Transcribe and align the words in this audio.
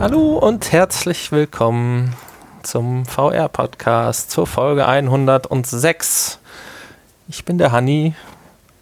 Hallo 0.00 0.38
und 0.38 0.70
herzlich 0.70 1.32
willkommen 1.32 2.14
zum 2.62 3.04
VR-Podcast 3.04 4.30
zur 4.30 4.46
Folge 4.46 4.86
106. 4.86 6.38
Ich 7.26 7.44
bin 7.44 7.58
der 7.58 7.72
Hanni 7.72 8.14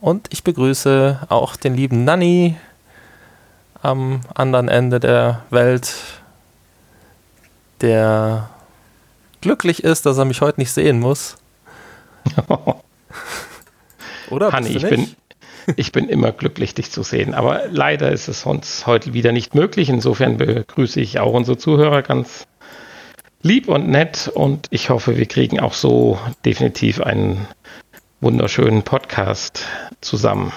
und 0.03 0.29
ich 0.31 0.45
begrüße 0.45 1.21
auch 1.31 1.57
den 1.57 1.75
lieben 1.75 2.05
Nanni 2.05 2.57
am 3.81 4.21
anderen 4.35 4.69
Ende 4.69 5.01
der 5.01 5.43
Welt, 5.49 5.95
der 7.81 8.51
glücklich 9.41 9.85
ist, 9.85 10.05
dass 10.05 10.19
er 10.19 10.27
mich 10.27 10.43
heute 10.43 10.61
nicht 10.61 10.73
sehen 10.73 11.01
muss. 11.01 11.39
Oder? 14.29 14.53
Hanni, 14.53 14.69
ich 14.69 14.83
bin, 14.83 15.17
ich 15.77 15.93
bin 15.93 16.09
immer 16.09 16.33
glücklich, 16.33 16.75
dich 16.75 16.91
zu 16.91 17.03
sehen. 17.03 17.35
Aber 17.35 17.63
leider 17.69 18.13
ist 18.13 18.29
es 18.29 18.47
uns 18.47 18.87
heute 18.87 19.13
wieder 19.13 19.33
nicht 19.33 19.55
möglich. 19.55 19.89
Insofern 19.89 20.37
begrüße 20.37 21.01
ich 21.01 21.19
auch 21.19 21.33
unsere 21.33 21.59
Zuhörer 21.59 22.03
ganz 22.03 22.47
lieb 23.43 23.69
und 23.69 23.89
nett. 23.89 24.31
Und 24.33 24.69
ich 24.71 24.91
hoffe, 24.91 25.17
wir 25.17 25.27
kriegen 25.27 25.59
auch 25.59 25.75
so 25.75 26.19
definitiv 26.45 27.01
einen 27.01 27.49
wunderschönen 28.21 28.83
Podcast 28.83 29.65
zusammen. 30.01 30.53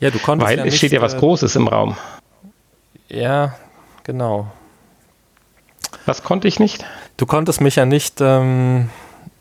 Ja, 0.00 0.10
du 0.10 0.18
konntest 0.18 0.50
Weil 0.50 0.58
ja 0.58 0.64
es 0.64 0.76
steht 0.76 0.92
ja 0.92 1.00
was 1.00 1.14
äh, 1.14 1.18
Großes 1.18 1.56
im 1.56 1.68
Raum. 1.68 1.96
Ja, 3.08 3.56
genau. 4.04 4.50
Was 6.06 6.22
konnte 6.22 6.48
ich 6.48 6.58
nicht? 6.58 6.84
Du 7.16 7.26
konntest 7.26 7.60
mich 7.60 7.76
ja 7.76 7.84
nicht 7.84 8.20
ähm, 8.20 8.88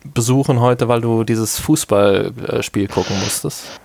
besuchen 0.03 0.59
heute, 0.59 0.87
weil 0.87 1.01
du 1.01 1.23
dieses 1.23 1.59
Fußballspiel 1.59 2.87
gucken 2.87 3.17
musstest. 3.19 3.79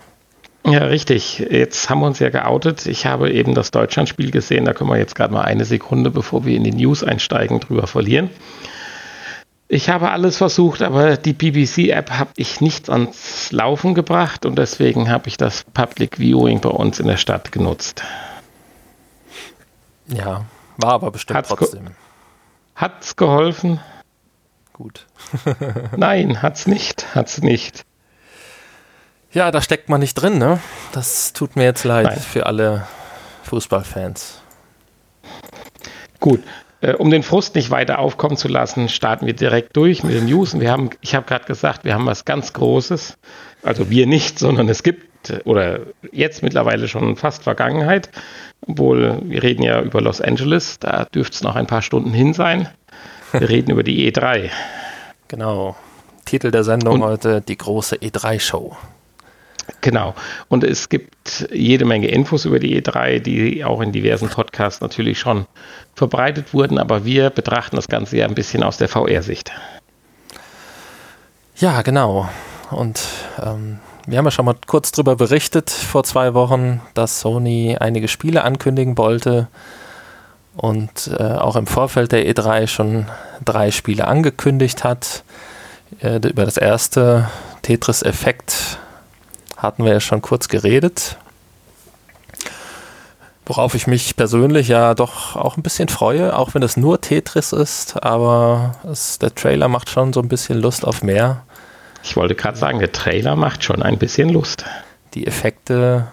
Ja, 0.66 0.84
richtig. 0.84 1.38
Jetzt 1.38 1.90
haben 1.90 2.00
wir 2.00 2.06
uns 2.06 2.18
ja 2.20 2.30
geoutet. 2.30 2.86
Ich 2.86 3.04
habe 3.04 3.30
eben 3.30 3.54
das 3.54 3.70
Deutschlandspiel 3.70 4.30
gesehen. 4.30 4.64
Da 4.64 4.72
können 4.72 4.90
wir 4.90 4.96
jetzt 4.96 5.14
gerade 5.14 5.32
mal 5.32 5.42
eine 5.42 5.64
Sekunde, 5.64 6.10
bevor 6.10 6.46
wir 6.46 6.56
in 6.56 6.64
die 6.64 6.72
News 6.72 7.04
einsteigen, 7.04 7.60
drüber 7.60 7.86
verlieren. 7.86 8.30
Ich 9.68 9.88
habe 9.88 10.10
alles 10.10 10.36
versucht, 10.36 10.82
aber 10.82 11.16
die 11.16 11.32
BBC-App 11.32 12.10
habe 12.10 12.30
ich 12.36 12.60
nicht 12.60 12.90
ans 12.90 13.50
Laufen 13.50 13.94
gebracht 13.94 14.46
und 14.46 14.56
deswegen 14.56 15.10
habe 15.10 15.28
ich 15.28 15.36
das 15.36 15.64
Public 15.64 16.18
Viewing 16.18 16.60
bei 16.60 16.68
uns 16.68 17.00
in 17.00 17.06
der 17.06 17.16
Stadt 17.16 17.50
genutzt. 17.50 18.02
Ja, 20.06 20.44
war 20.76 20.92
aber 20.92 21.10
bestimmt 21.10 21.38
hat's 21.38 21.48
trotzdem. 21.48 21.86
Ge 21.86 21.94
hat's 22.76 23.16
geholfen? 23.16 23.80
Gut. 24.74 25.06
Nein, 25.96 26.42
hat's 26.42 26.66
nicht. 26.66 27.14
Hat's 27.14 27.40
nicht. 27.40 27.84
Ja, 29.34 29.50
da 29.50 29.60
steckt 29.60 29.88
man 29.88 30.00
nicht 30.00 30.14
drin, 30.14 30.38
ne? 30.38 30.60
Das 30.92 31.32
tut 31.32 31.56
mir 31.56 31.64
jetzt 31.64 31.82
leid 31.82 32.06
Nein. 32.06 32.18
für 32.18 32.46
alle 32.46 32.86
Fußballfans. 33.42 34.40
Gut, 36.20 36.40
äh, 36.80 36.92
um 36.92 37.10
den 37.10 37.24
Frust 37.24 37.56
nicht 37.56 37.72
weiter 37.72 37.98
aufkommen 37.98 38.36
zu 38.36 38.46
lassen, 38.46 38.88
starten 38.88 39.26
wir 39.26 39.34
direkt 39.34 39.76
durch 39.76 40.04
mit 40.04 40.14
den 40.14 40.26
News. 40.26 40.54
Und 40.54 40.60
wir 40.60 40.70
haben, 40.70 40.90
ich 41.00 41.16
habe 41.16 41.26
gerade 41.26 41.46
gesagt, 41.46 41.84
wir 41.84 41.94
haben 41.94 42.06
was 42.06 42.24
ganz 42.24 42.52
Großes. 42.52 43.18
Also 43.64 43.90
wir 43.90 44.06
nicht, 44.06 44.38
sondern 44.38 44.68
es 44.68 44.84
gibt, 44.84 45.42
oder 45.44 45.80
jetzt 46.12 46.44
mittlerweile 46.44 46.86
schon 46.86 47.16
fast 47.16 47.42
Vergangenheit. 47.42 48.10
Obwohl, 48.68 49.18
wir 49.24 49.42
reden 49.42 49.64
ja 49.64 49.82
über 49.82 50.00
Los 50.00 50.20
Angeles, 50.20 50.78
da 50.78 51.06
dürfte 51.06 51.34
es 51.34 51.42
noch 51.42 51.56
ein 51.56 51.66
paar 51.66 51.82
Stunden 51.82 52.12
hin 52.12 52.34
sein. 52.34 52.68
Wir 53.32 53.48
reden 53.48 53.72
über 53.72 53.82
die 53.82 54.10
E3. 54.10 54.50
Genau. 55.26 55.74
Titel 56.26 56.50
der 56.50 56.64
Sendung 56.64 56.96
Und, 56.96 57.02
heute, 57.02 57.40
die 57.40 57.56
große 57.56 57.96
E3-Show. 57.96 58.76
Genau. 59.80 60.14
Und 60.48 60.64
es 60.64 60.88
gibt 60.88 61.48
jede 61.52 61.84
Menge 61.84 62.08
Infos 62.08 62.44
über 62.44 62.58
die 62.58 62.80
E3, 62.80 63.20
die 63.20 63.64
auch 63.64 63.80
in 63.80 63.92
diversen 63.92 64.28
Podcasts 64.28 64.80
natürlich 64.80 65.18
schon 65.18 65.46
verbreitet 65.94 66.52
wurden, 66.54 66.78
aber 66.78 67.04
wir 67.04 67.30
betrachten 67.30 67.76
das 67.76 67.88
Ganze 67.88 68.16
ja 68.18 68.26
ein 68.26 68.34
bisschen 68.34 68.62
aus 68.62 68.76
der 68.76 68.88
VR-Sicht. 68.88 69.52
Ja, 71.56 71.82
genau. 71.82 72.28
Und 72.70 73.00
ähm, 73.42 73.78
wir 74.06 74.18
haben 74.18 74.24
ja 74.24 74.30
schon 74.30 74.44
mal 74.44 74.56
kurz 74.66 74.92
darüber 74.92 75.16
berichtet 75.16 75.70
vor 75.70 76.04
zwei 76.04 76.34
Wochen, 76.34 76.82
dass 76.94 77.20
Sony 77.20 77.76
einige 77.78 78.08
Spiele 78.08 78.42
ankündigen 78.42 78.98
wollte 78.98 79.48
und 80.56 81.10
äh, 81.18 81.22
auch 81.22 81.56
im 81.56 81.66
Vorfeld 81.66 82.12
der 82.12 82.26
E3 82.26 82.66
schon 82.66 83.06
drei 83.44 83.70
Spiele 83.70 84.06
angekündigt 84.06 84.84
hat. 84.84 85.24
Äh, 86.00 86.16
über 86.16 86.44
das 86.44 86.56
erste 86.56 87.28
Tetris 87.62 88.02
Effekt 88.02 88.78
hatten 89.64 89.84
wir 89.84 89.92
ja 89.92 90.00
schon 90.00 90.22
kurz 90.22 90.48
geredet. 90.48 91.16
Worauf 93.46 93.74
ich 93.74 93.86
mich 93.86 94.16
persönlich 94.16 94.68
ja 94.68 94.94
doch 94.94 95.36
auch 95.36 95.56
ein 95.56 95.62
bisschen 95.62 95.88
freue, 95.88 96.36
auch 96.36 96.54
wenn 96.54 96.62
es 96.62 96.76
nur 96.76 97.00
Tetris 97.00 97.52
ist, 97.52 98.02
aber 98.02 98.76
es, 98.90 99.18
der 99.18 99.34
Trailer 99.34 99.68
macht 99.68 99.90
schon 99.90 100.12
so 100.14 100.20
ein 100.20 100.28
bisschen 100.28 100.60
Lust 100.60 100.86
auf 100.86 101.02
mehr. 101.02 101.42
Ich 102.02 102.16
wollte 102.16 102.34
gerade 102.34 102.56
sagen, 102.56 102.78
der 102.78 102.92
Trailer 102.92 103.36
macht 103.36 103.64
schon 103.64 103.82
ein 103.82 103.98
bisschen 103.98 104.30
Lust. 104.30 104.64
Die 105.12 105.26
Effekte, 105.26 106.06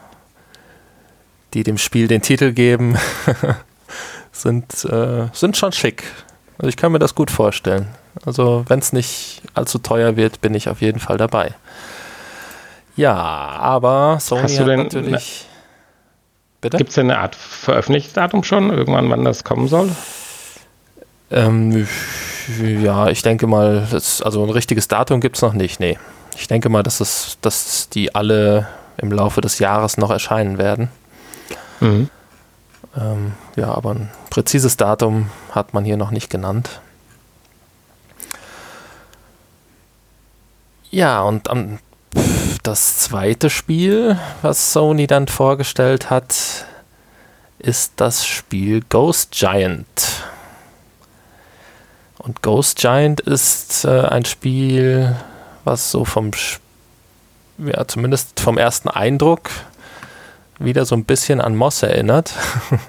die 1.54 1.64
dem 1.64 1.78
Spiel 1.78 2.08
den 2.08 2.22
Titel 2.22 2.52
geben, 2.52 2.98
sind, 4.32 4.84
äh, 4.86 5.28
sind 5.32 5.56
schon 5.56 5.72
schick. 5.72 6.04
Also 6.58 6.68
ich 6.68 6.78
kann 6.78 6.92
mir 6.92 7.00
das 7.00 7.16
gut 7.16 7.32
vorstellen. 7.32 7.88
Also 8.26 8.66
wenn 8.68 8.80
es 8.80 8.92
nicht 8.92 9.42
allzu 9.54 9.80
teuer 9.80 10.18
wird, 10.18 10.42
bin 10.42 10.54
ich 10.54 10.68
auf 10.68 10.82
jeden 10.82 11.00
Fall 11.00 11.18
dabei. 11.18 11.54
Ja, 12.96 13.16
aber 13.16 14.18
Sony 14.20 14.44
Hast 14.44 14.60
du 14.60 14.66
denn 14.66 14.84
natürlich. 14.84 15.48
Bitte? 16.60 16.78
Gibt 16.78 16.90
es 16.90 16.96
denn 16.96 17.10
eine 17.10 17.20
Art 17.20 17.36
Veröffentlichungsdatum 17.36 18.44
schon, 18.44 18.70
irgendwann, 18.70 19.10
wann 19.10 19.26
das 19.26 19.44
kommen 19.44 19.68
soll? 19.68 19.90
Ähm, 21.32 21.88
ja, 22.60 23.08
ich 23.08 23.24
denke 23.24 23.48
mal, 23.48 23.88
das, 23.90 24.22
also 24.22 24.44
ein 24.44 24.50
richtiges 24.50 24.88
Datum 24.88 25.22
gibt 25.22 25.38
es 25.38 25.42
noch 25.42 25.54
nicht, 25.54 25.80
nee. 25.80 25.98
Ich 26.36 26.48
denke 26.48 26.70
mal, 26.70 26.84
dass, 26.84 27.00
es, 27.00 27.38
dass 27.42 27.90
die 27.90 28.14
alle 28.14 28.68
im 28.98 29.12
Laufe 29.12 29.42
des 29.42 29.60
Jahres 29.60 29.98
noch 29.98 30.12
erscheinen 30.12 30.58
werden. 30.58 30.90
Mhm. 31.80 32.10
Ähm, 32.96 33.34
ja, 33.56 33.74
aber 33.74 33.92
ein 33.92 34.12
präzises 34.30 34.78
Datum 34.78 35.32
hat 35.52 35.74
man 35.74 35.84
hier 35.84 35.98
noch 35.98 36.12
nicht 36.12 36.30
genannt. 36.30 36.82
Ja, 40.92 41.22
und 41.22 41.50
am 41.50 41.80
das 42.64 43.00
zweite 43.00 43.50
Spiel, 43.50 44.20
was 44.42 44.74
Sony 44.74 45.08
dann 45.08 45.28
vorgestellt 45.28 46.10
hat, 46.10 46.66
ist 47.60 47.94
das 47.98 48.26
Spiel 48.26 48.82
Ghost 48.90 49.32
Giant. 49.32 50.24
Und 52.18 52.42
Ghost 52.42 52.78
Giant 52.78 53.22
ist 53.22 53.86
äh, 53.86 54.02
ein 54.02 54.26
Spiel, 54.26 55.16
was 55.64 55.92
so 55.92 56.06
vom, 56.06 56.32
ja, 57.58 57.88
zumindest 57.88 58.40
vom 58.40 58.58
ersten 58.58 58.90
Eindruck 58.90 59.50
wieder 60.60 60.86
so 60.86 60.96
ein 60.96 61.06
bisschen 61.06 61.42
an 61.42 61.56
Moss 61.56 61.82
erinnert. 61.82 62.34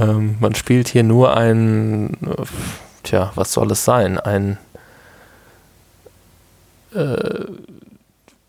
ähm, 0.00 0.36
man 0.38 0.54
spielt 0.54 0.88
hier 0.88 1.02
nur 1.02 1.36
ein, 1.36 2.16
tja, 3.02 3.32
was 3.34 3.52
soll 3.52 3.72
es 3.72 3.84
sein? 3.84 4.20
Ein 4.20 4.58
äh, 6.94 7.46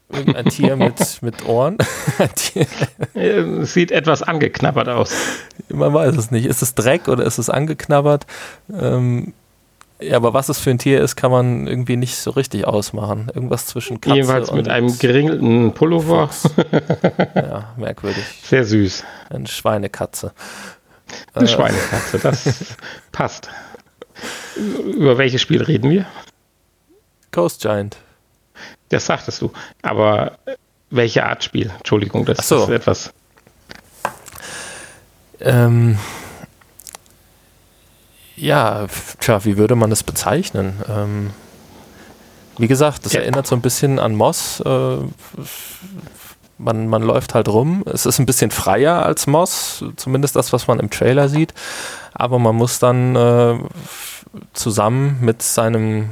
irgendein 0.09 0.45
Tier 0.45 0.75
mit, 0.75 1.21
mit 1.21 1.45
Ohren. 1.45 1.77
Sieht 3.63 3.91
etwas 3.91 4.23
angeknabbert 4.23 4.89
aus. 4.89 5.13
Man 5.69 5.93
weiß 5.93 6.15
es 6.15 6.31
nicht. 6.31 6.45
Ist 6.45 6.61
es 6.61 6.75
Dreck 6.75 7.07
oder 7.07 7.23
ist 7.23 7.37
es 7.37 7.49
angeknabbert? 7.49 8.25
Ähm, 8.71 9.33
ja, 9.99 10.17
aber 10.17 10.33
was 10.33 10.49
es 10.49 10.59
für 10.59 10.71
ein 10.71 10.77
Tier 10.77 11.01
ist, 11.01 11.15
kann 11.15 11.31
man 11.31 11.67
irgendwie 11.67 11.95
nicht 11.95 12.17
so 12.17 12.31
richtig 12.31 12.67
ausmachen. 12.67 13.31
Irgendwas 13.33 13.65
zwischen 13.65 14.01
Katze 14.01 14.15
Jedenfalls 14.15 14.51
mit 14.51 14.67
einem 14.67 14.97
geringelten 14.97 15.73
Pullover. 15.73 16.29
ja, 17.35 17.73
merkwürdig. 17.77 18.23
Sehr 18.43 18.65
süß. 18.65 19.03
Eine 19.29 19.47
Schweinekatze. 19.47 20.33
Eine 21.33 21.45
äh, 21.45 21.47
Schweinekatze, 21.47 22.19
das 22.19 22.75
passt. 23.11 23.49
Über 24.95 25.17
welches 25.17 25.41
Spiel 25.41 25.63
reden 25.63 25.89
wir? 25.89 26.05
Ghost 27.31 27.61
Giant. 27.61 27.97
Das 28.89 29.05
sagtest 29.05 29.41
du. 29.41 29.51
Aber 29.81 30.37
welche 30.89 31.25
Art 31.25 31.43
Spiel? 31.43 31.71
Entschuldigung, 31.77 32.25
das 32.25 32.47
so. 32.47 32.63
ist 32.63 32.69
etwas. 32.69 33.13
Ähm, 35.39 35.97
ja, 38.35 38.87
tja, 39.19 39.43
wie 39.45 39.57
würde 39.57 39.75
man 39.75 39.89
das 39.89 40.03
bezeichnen? 40.03 40.81
Ähm, 40.89 41.31
wie 42.57 42.67
gesagt, 42.67 43.05
das 43.05 43.13
ja. 43.13 43.21
erinnert 43.21 43.47
so 43.47 43.55
ein 43.55 43.61
bisschen 43.61 43.99
an 43.99 44.15
Moss. 44.15 44.61
Äh, 44.61 44.97
man, 46.57 46.87
man 46.87 47.03
läuft 47.03 47.33
halt 47.33 47.49
rum. 47.49 47.83
Es 47.91 48.05
ist 48.05 48.19
ein 48.19 48.25
bisschen 48.25 48.51
freier 48.51 49.05
als 49.05 49.27
Moss, 49.27 49.83
zumindest 49.97 50.35
das, 50.35 50.53
was 50.53 50.67
man 50.67 50.79
im 50.79 50.89
Trailer 50.89 51.27
sieht. 51.27 51.53
Aber 52.13 52.39
man 52.39 52.55
muss 52.55 52.79
dann 52.79 53.15
äh, 53.15 53.59
zusammen 54.53 55.17
mit 55.21 55.41
seinem 55.41 56.11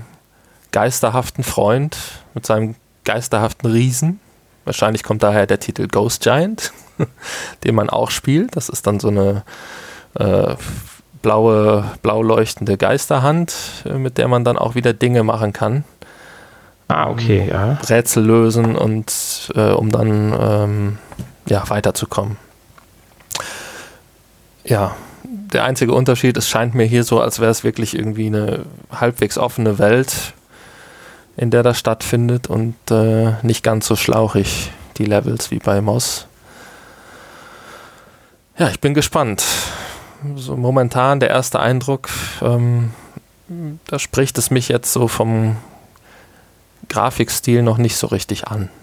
geisterhaften 0.72 1.44
Freund, 1.44 1.98
mit 2.34 2.46
seinem 2.46 2.76
geisterhaften 3.04 3.70
Riesen. 3.70 4.20
Wahrscheinlich 4.66 5.04
kommt 5.04 5.24
daher 5.24 5.46
der 5.46 5.60
Titel 5.60 5.88
Ghost 5.88 6.24
Giant, 6.24 6.72
den 7.64 7.76
man 7.76 7.90
auch 7.90 8.12
spielt. 8.12 8.56
Das 8.56 8.70
ist 8.70 8.88
dann 8.88 9.00
so 9.00 9.10
eine 9.10 9.44
äh, 10.16 10.56
blaue, 11.22 11.86
blau 12.02 12.22
leuchtende 12.22 12.78
Geisterhand, 12.78 13.56
äh, 13.86 13.94
mit 13.94 14.18
der 14.18 14.28
man 14.28 14.44
dann 14.44 14.58
auch 14.58 14.76
wieder 14.76 14.94
Dinge 14.94 15.24
machen 15.24 15.54
kann. 15.54 15.84
Ah, 16.88 17.10
okay, 17.10 17.48
ja. 17.50 17.80
Rätsel 17.90 18.24
lösen 18.24 18.76
und 18.76 19.52
äh, 19.56 19.72
um 19.72 19.92
dann 19.92 20.36
ähm, 20.40 20.98
ja, 21.48 21.68
weiterzukommen. 21.70 22.38
Ja, 24.64 24.96
der 25.24 25.64
einzige 25.64 25.94
Unterschied, 25.94 26.38
es 26.38 26.48
scheint 26.48 26.76
mir 26.76 26.86
hier 26.86 27.04
so, 27.04 27.20
als 27.20 27.40
wäre 27.40 27.52
es 27.52 27.64
wirklich 27.64 27.98
irgendwie 27.98 28.28
eine 28.28 28.66
halbwegs 28.92 29.38
offene 29.38 29.80
Welt, 29.80 30.34
in 31.36 31.52
der 31.52 31.64
das 31.64 31.80
stattfindet 31.80 32.48
und 32.48 32.76
äh, 32.92 33.34
nicht 33.42 33.64
ganz 33.64 33.88
so 33.88 33.96
schlauchig, 33.96 34.72
die 34.98 35.06
Levels 35.06 35.52
wie 35.52 35.60
bei 35.60 35.82
Moss. 35.82 36.28
Ja, 38.58 38.70
ich 38.70 38.80
bin 38.80 38.94
gespannt. 38.94 39.44
So 40.36 40.56
momentan 40.56 41.20
der 41.20 41.30
erste 41.30 41.60
Eindruck, 41.60 42.10
ähm, 42.42 42.94
da 43.88 44.00
spricht 44.00 44.38
es 44.38 44.52
mich 44.52 44.70
jetzt 44.70 44.94
so 44.94 45.08
vom 45.08 45.58
Grafikstil 46.88 47.64
noch 47.64 47.78
nicht 47.78 47.98
so 47.98 48.08
richtig 48.08 48.48
an. 48.48 48.70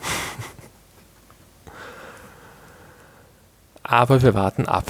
Aber 3.82 4.22
wir 4.22 4.34
warten 4.34 4.66
ab. 4.66 4.86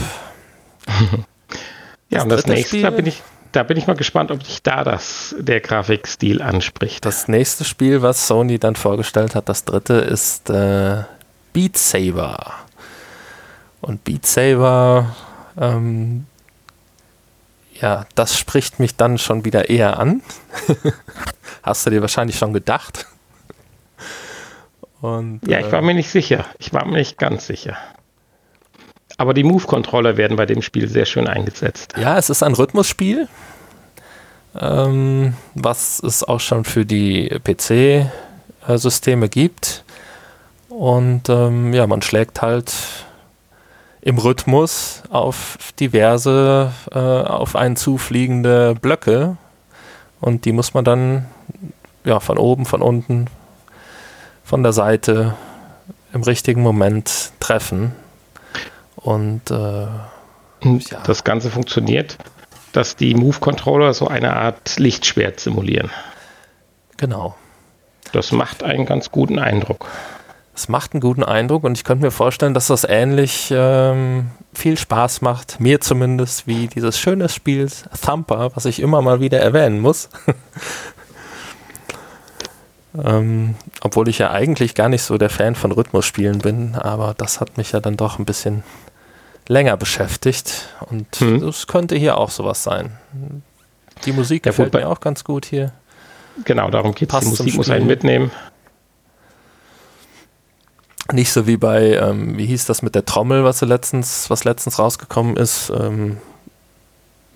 ja, 2.08 2.18
das 2.18 2.22
und 2.24 2.28
das 2.30 2.46
nächste, 2.46 2.68
Spiel, 2.68 2.82
da 2.82 2.90
bin 2.90 3.06
ich, 3.06 3.22
da 3.52 3.62
bin 3.62 3.76
ich 3.76 3.86
mal 3.86 3.96
gespannt, 3.96 4.30
ob 4.30 4.42
dich 4.42 4.62
da 4.62 4.84
das, 4.84 5.34
der 5.38 5.60
Grafikstil 5.60 6.42
anspricht. 6.42 7.04
Das 7.04 7.28
nächste 7.28 7.64
Spiel, 7.64 8.02
was 8.02 8.26
Sony 8.26 8.58
dann 8.58 8.76
vorgestellt 8.76 9.34
hat, 9.34 9.48
das 9.48 9.64
dritte, 9.64 9.94
ist 9.94 10.50
äh, 10.50 11.04
Beat 11.52 11.76
Saber. 11.76 12.54
Und 13.80 14.04
Beat 14.04 14.26
Saber, 14.26 15.16
ähm, 15.58 16.26
ja, 17.80 18.06
das 18.14 18.38
spricht 18.38 18.78
mich 18.78 18.96
dann 18.96 19.18
schon 19.18 19.44
wieder 19.44 19.70
eher 19.70 19.98
an. 19.98 20.22
Hast 21.62 21.86
du 21.86 21.90
dir 21.90 22.02
wahrscheinlich 22.02 22.36
schon 22.36 22.52
gedacht. 22.52 23.06
Und, 25.00 25.40
ja, 25.46 25.60
ich 25.60 25.72
war 25.72 25.80
äh, 25.80 25.82
mir 25.82 25.94
nicht 25.94 26.10
sicher. 26.10 26.44
Ich 26.58 26.72
war 26.72 26.84
mir 26.84 26.98
nicht 26.98 27.16
ganz 27.18 27.46
sicher. 27.46 27.76
Aber 29.20 29.34
die 29.34 29.42
Move-Controller 29.42 30.16
werden 30.16 30.38
bei 30.38 30.46
dem 30.46 30.62
Spiel 30.62 30.88
sehr 30.88 31.04
schön 31.04 31.28
eingesetzt. 31.28 31.92
Ja, 31.98 32.16
es 32.16 32.30
ist 32.30 32.42
ein 32.42 32.54
Rhythmusspiel, 32.54 33.28
ähm, 34.58 35.34
was 35.54 36.02
es 36.02 36.24
auch 36.24 36.40
schon 36.40 36.64
für 36.64 36.86
die 36.86 37.28
PC-Systeme 37.44 39.28
gibt. 39.28 39.84
Und 40.70 41.28
ähm, 41.28 41.74
ja, 41.74 41.86
man 41.86 42.00
schlägt 42.00 42.40
halt 42.40 42.72
im 44.00 44.16
Rhythmus 44.16 45.02
auf 45.10 45.58
diverse, 45.78 46.72
äh, 46.90 46.98
auf 46.98 47.56
einen 47.56 47.76
zufliegende 47.76 48.74
Blöcke. 48.74 49.36
Und 50.22 50.46
die 50.46 50.52
muss 50.52 50.72
man 50.72 50.86
dann 50.86 51.26
ja, 52.04 52.20
von 52.20 52.38
oben, 52.38 52.64
von 52.64 52.80
unten, 52.80 53.26
von 54.44 54.62
der 54.62 54.72
Seite 54.72 55.34
im 56.14 56.22
richtigen 56.22 56.62
Moment 56.62 57.32
treffen. 57.38 57.92
Und 59.02 59.50
äh, 59.50 59.54
ja. 59.54 61.00
das 61.04 61.24
Ganze 61.24 61.50
funktioniert, 61.50 62.18
dass 62.72 62.96
die 62.96 63.14
Move-Controller 63.14 63.94
so 63.94 64.06
eine 64.06 64.36
Art 64.36 64.78
Lichtschwert 64.78 65.40
simulieren. 65.40 65.90
Genau. 66.96 67.34
Das 68.12 68.32
macht 68.32 68.62
einen 68.62 68.86
ganz 68.86 69.10
guten 69.10 69.38
Eindruck. 69.38 69.86
Es 70.54 70.68
macht 70.68 70.92
einen 70.92 71.00
guten 71.00 71.22
Eindruck 71.22 71.64
und 71.64 71.78
ich 71.78 71.84
könnte 71.84 72.04
mir 72.04 72.10
vorstellen, 72.10 72.54
dass 72.54 72.66
das 72.66 72.84
ähnlich 72.84 73.50
ähm, 73.50 74.30
viel 74.52 74.76
Spaß 74.76 75.22
macht, 75.22 75.60
mir 75.60 75.80
zumindest, 75.80 76.46
wie 76.46 76.66
dieses 76.66 76.98
schöne 76.98 77.28
Spiel 77.28 77.70
Thumper, 78.04 78.50
was 78.54 78.66
ich 78.66 78.80
immer 78.80 79.00
mal 79.00 79.20
wieder 79.20 79.40
erwähnen 79.40 79.80
muss. 79.80 80.10
ähm, 83.04 83.54
obwohl 83.80 84.08
ich 84.08 84.18
ja 84.18 84.32
eigentlich 84.32 84.74
gar 84.74 84.88
nicht 84.88 85.02
so 85.02 85.16
der 85.16 85.30
Fan 85.30 85.54
von 85.54 85.72
Rhythmusspielen 85.72 86.38
bin, 86.38 86.74
aber 86.74 87.14
das 87.16 87.40
hat 87.40 87.56
mich 87.56 87.72
ja 87.72 87.80
dann 87.80 87.96
doch 87.96 88.18
ein 88.18 88.24
bisschen 88.24 88.62
länger 89.50 89.76
beschäftigt 89.76 90.68
und 90.88 91.20
mhm. 91.20 91.40
das 91.40 91.66
könnte 91.66 91.96
hier 91.96 92.16
auch 92.16 92.30
sowas 92.30 92.62
sein. 92.62 92.96
Die 94.04 94.12
Musik 94.12 94.46
ja, 94.46 94.52
gefällt 94.52 94.72
mir 94.72 94.88
auch 94.88 95.00
ganz 95.00 95.24
gut 95.24 95.44
hier. 95.44 95.72
Genau, 96.44 96.70
darum 96.70 96.94
geht 96.94 97.12
es. 97.12 97.20
Die 97.20 97.26
Musik 97.26 97.54
muss 97.56 97.68
einen 97.68 97.88
mitnehmen. 97.88 98.30
Nicht 101.12 101.32
so 101.32 101.48
wie 101.48 101.56
bei, 101.56 101.94
ähm, 101.94 102.38
wie 102.38 102.46
hieß 102.46 102.66
das 102.66 102.82
mit 102.82 102.94
der 102.94 103.04
Trommel, 103.04 103.42
was 103.42 103.60
letztens, 103.62 104.30
was 104.30 104.44
letztens 104.44 104.78
rausgekommen 104.78 105.36
ist. 105.36 105.70
Ähm, 105.70 106.18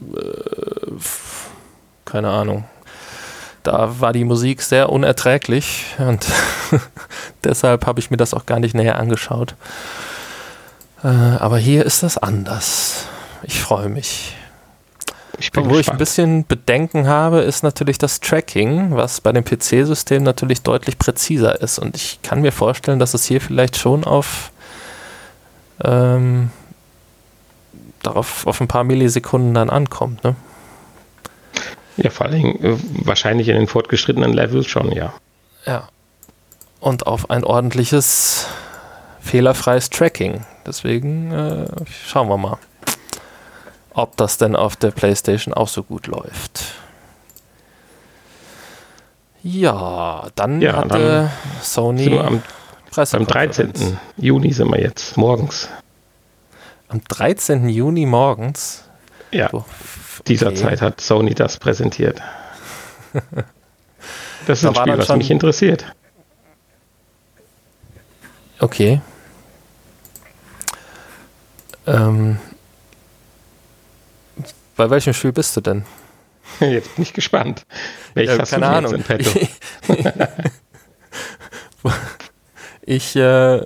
äh, 0.00 0.20
keine 2.04 2.30
Ahnung. 2.30 2.64
Da 3.64 3.98
war 3.98 4.12
die 4.12 4.24
Musik 4.24 4.62
sehr 4.62 4.90
unerträglich 4.90 5.86
und 5.98 6.24
deshalb 7.44 7.86
habe 7.86 7.98
ich 7.98 8.12
mir 8.12 8.18
das 8.18 8.34
auch 8.34 8.46
gar 8.46 8.60
nicht 8.60 8.74
näher 8.74 9.00
angeschaut. 9.00 9.56
Äh, 11.04 11.08
aber 11.08 11.58
hier 11.58 11.84
ist 11.84 12.02
das 12.02 12.16
anders. 12.18 13.06
Ich 13.42 13.60
freue 13.60 13.90
mich. 13.90 14.34
Ich 15.38 15.50
Wo 15.54 15.62
gespannt. 15.62 15.80
ich 15.80 15.90
ein 15.90 15.98
bisschen 15.98 16.46
Bedenken 16.46 17.06
habe, 17.06 17.40
ist 17.40 17.62
natürlich 17.62 17.98
das 17.98 18.20
Tracking, 18.20 18.96
was 18.96 19.20
bei 19.20 19.32
dem 19.32 19.44
PC-System 19.44 20.22
natürlich 20.22 20.62
deutlich 20.62 20.98
präziser 20.98 21.60
ist. 21.60 21.78
Und 21.78 21.96
ich 21.96 22.20
kann 22.22 22.40
mir 22.40 22.52
vorstellen, 22.52 22.98
dass 22.98 23.14
es 23.14 23.24
hier 23.24 23.40
vielleicht 23.40 23.76
schon 23.76 24.04
auf 24.04 24.50
ähm, 25.82 26.50
darauf 28.02 28.46
auf 28.46 28.60
ein 28.60 28.68
paar 28.68 28.84
Millisekunden 28.84 29.54
dann 29.54 29.70
ankommt. 29.70 30.24
Ne? 30.24 30.36
Ja, 31.96 32.10
vor 32.10 32.26
allem 32.26 32.44
äh, 32.62 32.76
wahrscheinlich 33.04 33.48
in 33.48 33.56
den 33.56 33.66
fortgeschrittenen 33.66 34.32
Levels 34.32 34.66
schon, 34.68 34.92
ja. 34.92 35.12
Ja. 35.66 35.88
Und 36.80 37.06
auf 37.06 37.30
ein 37.30 37.44
ordentliches 37.44 38.46
fehlerfreies 39.24 39.90
Tracking. 39.90 40.44
Deswegen 40.66 41.32
äh, 41.32 41.66
schauen 42.06 42.28
wir 42.28 42.36
mal, 42.36 42.58
ob 43.92 44.16
das 44.16 44.38
denn 44.38 44.54
auf 44.54 44.76
der 44.76 44.90
PlayStation 44.90 45.54
auch 45.54 45.68
so 45.68 45.82
gut 45.82 46.06
läuft. 46.06 46.64
Ja, 49.42 50.28
dann 50.36 50.60
ja, 50.60 50.76
hatte 50.76 50.98
dann 50.98 51.30
Sony 51.62 52.18
am, 52.18 52.42
am 52.96 53.26
13. 53.26 53.98
Juni 54.16 54.52
sind 54.52 54.70
wir 54.70 54.80
jetzt, 54.80 55.16
morgens. 55.16 55.68
Am 56.88 57.02
13. 57.02 57.68
Juni 57.68 58.06
morgens? 58.06 58.84
Ja, 59.32 59.48
oh, 59.52 59.58
okay. 59.58 59.66
dieser 60.28 60.54
Zeit 60.54 60.80
hat 60.80 61.00
Sony 61.00 61.34
das 61.34 61.58
präsentiert. 61.58 62.20
Das 64.46 64.58
ist 64.58 64.64
da 64.64 64.68
ein 64.68 64.74
Spiel, 64.74 64.98
was 64.98 65.16
mich 65.16 65.30
interessiert. 65.30 65.86
Okay. 68.58 69.00
Ähm, 71.86 72.38
bei 74.76 74.90
welchem 74.90 75.12
Spiel 75.12 75.32
bist 75.32 75.56
du 75.56 75.60
denn? 75.60 75.84
Jetzt 76.60 76.94
bin 76.94 77.02
ich 77.02 77.12
gespannt. 77.12 77.64
Welches 78.14 78.36
ja, 78.36 78.42
hast 78.42 78.50
keine 78.50 78.68
Ahnung. 78.68 79.04
Ich 82.86 83.16
äh, 83.16 83.64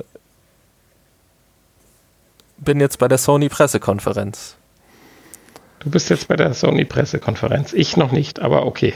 bin 2.59 2.81
jetzt 2.81 2.99
bei 2.99 3.09
der 3.09 3.19
Sony 3.19 3.49
Pressekonferenz. 3.49 4.57
Du 5.81 5.91
bist 5.91 6.09
jetzt 6.11 6.29
bei 6.29 6.37
der 6.37 6.55
Sony 6.55 6.85
Pressekonferenz. 6.85 7.73
Ich 7.73 7.97
noch 7.97 8.13
nicht, 8.13 8.41
aber 8.41 8.67
okay. 8.67 8.95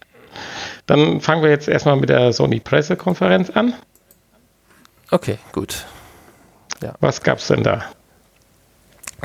Dann 0.86 1.20
fangen 1.20 1.42
wir 1.42 1.50
jetzt 1.50 1.68
erstmal 1.68 1.96
mit 1.96 2.08
der 2.08 2.32
Sony 2.32 2.60
Pressekonferenz 2.60 3.50
an. 3.50 3.74
Okay, 5.10 5.38
gut. 5.52 5.86
Ja. 6.82 6.94
Was 7.00 7.22
gab's 7.22 7.48
denn 7.48 7.62
da? 7.62 7.84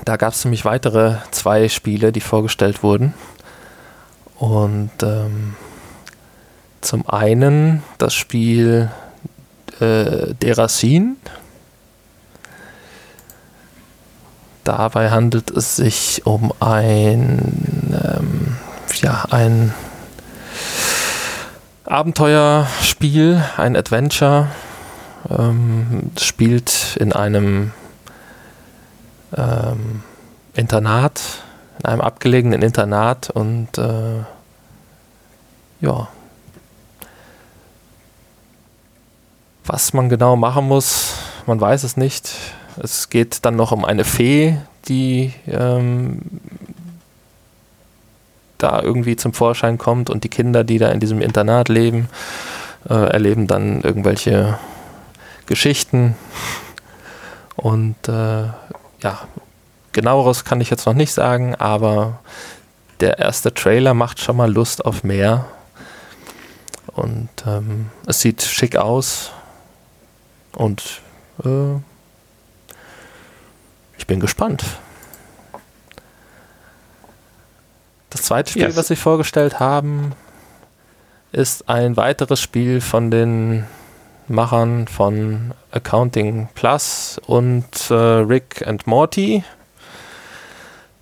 Da 0.03 0.17
gab 0.17 0.33
es 0.33 0.43
nämlich 0.43 0.65
weitere 0.65 1.15
zwei 1.31 1.69
Spiele, 1.69 2.11
die 2.11 2.21
vorgestellt 2.21 2.83
wurden. 2.83 3.13
Und 4.37 4.91
ähm, 5.01 5.55
zum 6.81 7.07
einen 7.09 7.83
das 7.97 8.13
Spiel 8.13 8.91
äh, 9.79 10.33
Derasin. 10.35 11.17
Dabei 14.63 15.11
handelt 15.11 15.51
es 15.51 15.75
sich 15.75 16.25
um 16.25 16.51
ein, 16.59 17.91
ähm, 17.91 18.57
ja, 19.01 19.25
ein 19.29 19.73
Abenteuerspiel, 21.85 23.43
ein 23.57 23.75
Adventure. 23.75 24.47
Ähm, 25.29 26.11
spielt 26.19 26.97
in 26.99 27.13
einem 27.13 27.71
ähm, 29.35 30.03
Internat, 30.53 31.21
in 31.79 31.85
einem 31.85 32.01
abgelegenen 32.01 32.61
Internat 32.61 33.29
und 33.29 33.77
äh, 33.77 34.23
ja. 35.81 36.07
Was 39.65 39.93
man 39.93 40.09
genau 40.09 40.35
machen 40.35 40.67
muss, 40.67 41.15
man 41.47 41.59
weiß 41.59 41.83
es 41.83 41.97
nicht. 41.97 42.31
Es 42.81 43.09
geht 43.09 43.45
dann 43.45 43.55
noch 43.55 43.71
um 43.71 43.85
eine 43.85 44.03
Fee, 44.03 44.57
die 44.87 45.33
ähm, 45.47 46.21
da 48.57 48.81
irgendwie 48.81 49.15
zum 49.15 49.33
Vorschein 49.33 49.77
kommt 49.77 50.09
und 50.09 50.23
die 50.23 50.29
Kinder, 50.29 50.63
die 50.63 50.77
da 50.77 50.89
in 50.89 50.99
diesem 50.99 51.21
Internat 51.21 51.69
leben, 51.69 52.09
äh, 52.89 52.93
erleben 52.93 53.47
dann 53.47 53.81
irgendwelche 53.81 54.57
Geschichten. 55.45 56.15
Und 57.55 57.95
äh, 58.07 58.47
ja, 59.05 59.19
genaueres 59.91 60.43
kann 60.45 60.59
ich 60.61 60.71
jetzt 60.71 60.87
noch 60.87 60.95
nicht 60.95 61.13
sagen, 61.13 61.53
aber 61.55 62.19
der 62.99 63.19
erste 63.19 63.53
Trailer 63.53 63.93
macht 63.93 64.19
schon 64.19 64.35
mal 64.35 64.51
Lust 64.51 64.83
auf 64.83 65.03
mehr. 65.03 65.45
Und 66.87 67.29
ähm, 67.45 67.91
es 68.07 68.21
sieht 68.21 68.41
schick 68.41 68.77
aus. 68.77 69.31
Und 70.53 71.01
äh, 71.43 71.75
ich 73.97 74.07
bin 74.07 74.19
gespannt. 74.19 74.63
Das 78.09 78.23
zweite 78.23 78.49
Spiel, 78.49 78.63
yes. 78.63 78.75
was 78.77 78.87
sie 78.87 78.95
vorgestellt 78.95 79.59
haben, 79.59 80.13
ist 81.31 81.69
ein 81.69 81.95
weiteres 81.95 82.41
Spiel 82.41 82.81
von 82.81 83.11
den 83.11 83.65
Machern 84.27 84.87
von 84.87 85.53
Accounting 85.71 86.49
Plus 86.55 87.19
und 87.25 87.89
äh, 87.89 87.93
Rick 87.93 88.65
and 88.65 88.87
Morty. 88.87 89.43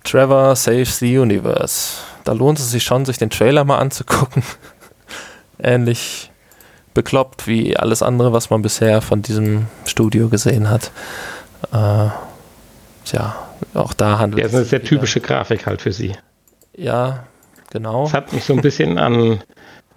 Trevor 0.04 0.54
Saves 0.54 0.98
the 0.98 1.18
Universe. 1.18 1.98
Da 2.24 2.32
lohnt 2.32 2.58
es 2.58 2.70
sich 2.70 2.84
schon, 2.84 3.04
sich 3.04 3.18
den 3.18 3.30
Trailer 3.30 3.64
mal 3.64 3.78
anzugucken. 3.78 4.42
Ähnlich 5.58 6.30
bekloppt 6.92 7.46
wie 7.46 7.76
alles 7.76 8.02
andere, 8.02 8.32
was 8.32 8.50
man 8.50 8.62
bisher 8.62 9.02
von 9.02 9.22
diesem 9.22 9.66
Studio 9.84 10.28
gesehen 10.28 10.70
hat. 10.70 10.92
Äh, 11.72 12.08
ja, 13.12 13.36
auch 13.74 13.92
da 13.92 14.18
handelt 14.18 14.40
ja, 14.40 14.46
es. 14.46 14.52
Ja, 14.52 14.58
eine 14.58 14.66
sehr 14.66 14.82
typische 14.82 15.20
Grafik 15.20 15.66
halt 15.66 15.82
für 15.82 15.92
sie. 15.92 16.14
Ja, 16.76 17.24
genau. 17.70 18.04
Es 18.06 18.14
hat 18.14 18.32
mich 18.32 18.44
so 18.44 18.52
ein 18.52 18.60
bisschen 18.60 18.98
an, 18.98 19.42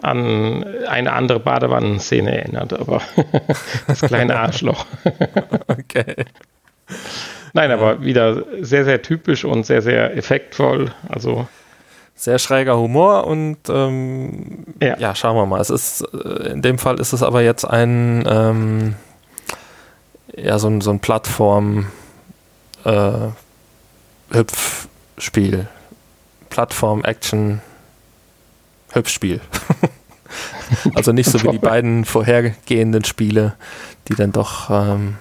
an 0.02 0.64
eine 0.88 1.14
andere 1.14 1.40
Badewannenszene 1.40 2.38
erinnert, 2.38 2.74
aber 2.74 3.02
das 3.88 4.02
kleine 4.02 4.38
Arschloch. 4.40 4.86
okay. 5.68 6.26
Nein, 7.54 7.72
aber 7.72 8.04
wieder 8.04 8.44
sehr, 8.62 8.86
sehr 8.86 9.02
typisch 9.02 9.44
und 9.44 9.66
sehr, 9.66 9.82
sehr 9.82 10.16
effektvoll. 10.16 10.92
Also 11.10 11.48
sehr 12.16 12.40
schräger 12.40 12.78
Humor 12.78 13.28
und 13.28 13.58
ähm, 13.70 14.66
ja. 14.82 14.98
ja. 14.98 15.16
schauen 15.16 15.36
wir 15.36 15.46
mal. 15.46 15.62
Es 15.62 15.70
ist 15.70 16.02
äh, 16.02 16.50
in 16.52 16.62
dem 16.62 16.78
Fall 16.78 17.00
ist 17.00 17.14
es 17.14 17.24
aber 17.24 17.42
jetzt 17.42 17.64
ein 17.64 18.24
ähm, 18.28 18.96
ja 20.36 20.60
so 20.60 20.68
ein, 20.68 20.82
so 20.82 20.92
ein 20.92 21.00
Plattform 21.00 21.88
äh, 22.86 23.12
Hüpfspiel 24.32 25.68
Plattform-Action 26.50 27.62
Hübschspiel. 28.98 29.42
also 30.96 31.12
nicht 31.12 31.30
so 31.30 31.42
wie 31.44 31.50
die 31.50 31.60
beiden 31.60 32.06
vorhergehenden 32.06 33.04
Spiele, 33.04 33.56
die 34.08 34.16
dann 34.16 34.32
doch 34.32 34.70
ähm, 34.70 35.18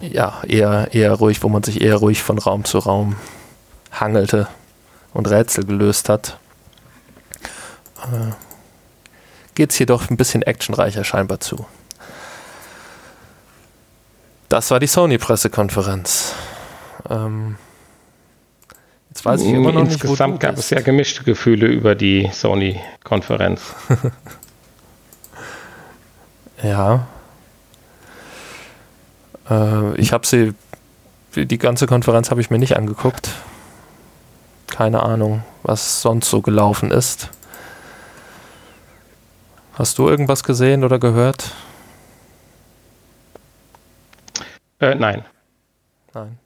ja, 0.00 0.42
eher, 0.46 0.88
eher 0.92 1.12
ruhig, 1.12 1.42
wo 1.42 1.48
man 1.48 1.62
sich 1.62 1.80
eher 1.80 1.96
ruhig 1.96 2.22
von 2.22 2.38
Raum 2.38 2.64
zu 2.64 2.78
Raum 2.78 3.16
hangelte 3.92 4.48
und 5.12 5.28
Rätsel 5.28 5.64
gelöst 5.64 6.08
hat. 6.08 6.38
Äh, 8.02 8.32
Geht 9.54 9.70
es 9.70 9.76
hier 9.76 9.86
doch 9.86 10.10
ein 10.10 10.16
bisschen 10.16 10.42
actionreicher 10.42 11.04
scheinbar 11.04 11.38
zu. 11.38 11.64
Das 14.48 14.70
war 14.70 14.80
die 14.80 14.88
Sony-Pressekonferenz. 14.88 16.34
Ähm, 17.08 17.56
Weiß 19.24 19.40
ich 19.40 19.52
immer 19.52 19.72
noch 19.72 19.80
Insgesamt 19.80 19.84
nicht, 19.84 20.04
Insgesamt 20.04 20.40
gab 20.40 20.58
es 20.58 20.70
ja 20.70 20.80
gemischte 20.82 21.24
Gefühle 21.24 21.66
über 21.66 21.94
die 21.94 22.28
Sony-Konferenz. 22.30 23.74
ja. 26.62 27.06
Äh, 29.48 29.96
ich 29.96 30.12
habe 30.12 30.26
sie, 30.26 30.52
die 31.34 31.58
ganze 31.58 31.86
Konferenz 31.86 32.30
habe 32.30 32.42
ich 32.42 32.50
mir 32.50 32.58
nicht 32.58 32.76
angeguckt. 32.76 33.30
Keine 34.66 35.02
Ahnung, 35.02 35.42
was 35.62 36.02
sonst 36.02 36.28
so 36.28 36.42
gelaufen 36.42 36.90
ist. 36.90 37.30
Hast 39.72 39.98
du 39.98 40.08
irgendwas 40.08 40.44
gesehen 40.44 40.84
oder 40.84 40.98
gehört? 40.98 41.52
Äh, 44.80 44.94
nein. 44.96 45.24
Nein. 46.12 46.38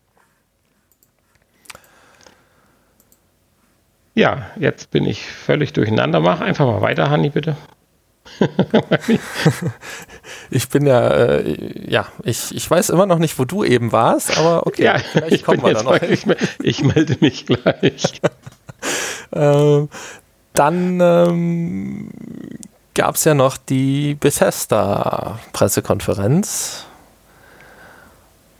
Ja, 4.18 4.50
jetzt 4.56 4.90
bin 4.90 5.06
ich 5.06 5.24
völlig 5.24 5.72
durcheinander. 5.74 6.18
Mach 6.18 6.40
einfach 6.40 6.66
mal 6.66 6.82
weiter, 6.82 7.08
Hanni, 7.08 7.30
bitte. 7.30 7.56
ich 10.50 10.68
bin 10.68 10.86
ja, 10.86 11.08
äh, 11.08 11.88
ja, 11.88 12.08
ich, 12.24 12.52
ich 12.52 12.68
weiß 12.68 12.90
immer 12.90 13.06
noch 13.06 13.20
nicht, 13.20 13.38
wo 13.38 13.44
du 13.44 13.62
eben 13.62 13.92
warst, 13.92 14.36
aber 14.36 14.66
okay, 14.66 14.82
ja, 14.82 14.98
vielleicht 14.98 15.44
kommen 15.44 15.62
wir 15.62 15.72
da 15.72 15.84
noch. 15.84 16.02
Ich, 16.02 16.26
ich, 16.60 16.82
melde 16.82 17.16
mich 17.20 17.46
gleich. 17.46 18.20
ähm, 19.32 19.88
dann 20.52 21.00
ähm, 21.00 22.10
gab 22.94 23.14
es 23.14 23.22
ja 23.22 23.34
noch 23.34 23.56
die 23.56 24.16
Bethesda-Pressekonferenz 24.16 26.86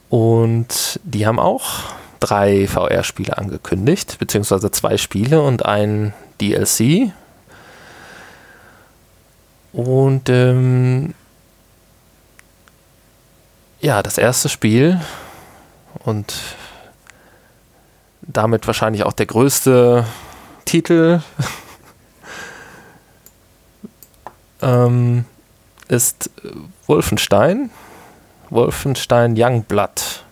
und 0.08 1.00
die 1.02 1.26
haben 1.26 1.40
auch 1.40 1.98
drei 2.20 2.66
VR-Spiele 2.66 3.38
angekündigt, 3.38 4.18
beziehungsweise 4.18 4.70
zwei 4.70 4.96
Spiele 4.96 5.42
und 5.42 5.64
ein 5.64 6.12
DLC. 6.40 7.12
Und 9.72 10.28
ähm, 10.28 11.14
ja, 13.80 14.02
das 14.02 14.18
erste 14.18 14.48
Spiel 14.48 15.00
und 16.04 16.34
damit 18.22 18.66
wahrscheinlich 18.66 19.04
auch 19.04 19.12
der 19.12 19.26
größte 19.26 20.04
Titel 20.64 21.22
ähm, 24.62 25.24
ist 25.88 26.30
Wolfenstein. 26.86 27.70
Wolfenstein 28.50 29.34
Youngblood 29.36 30.24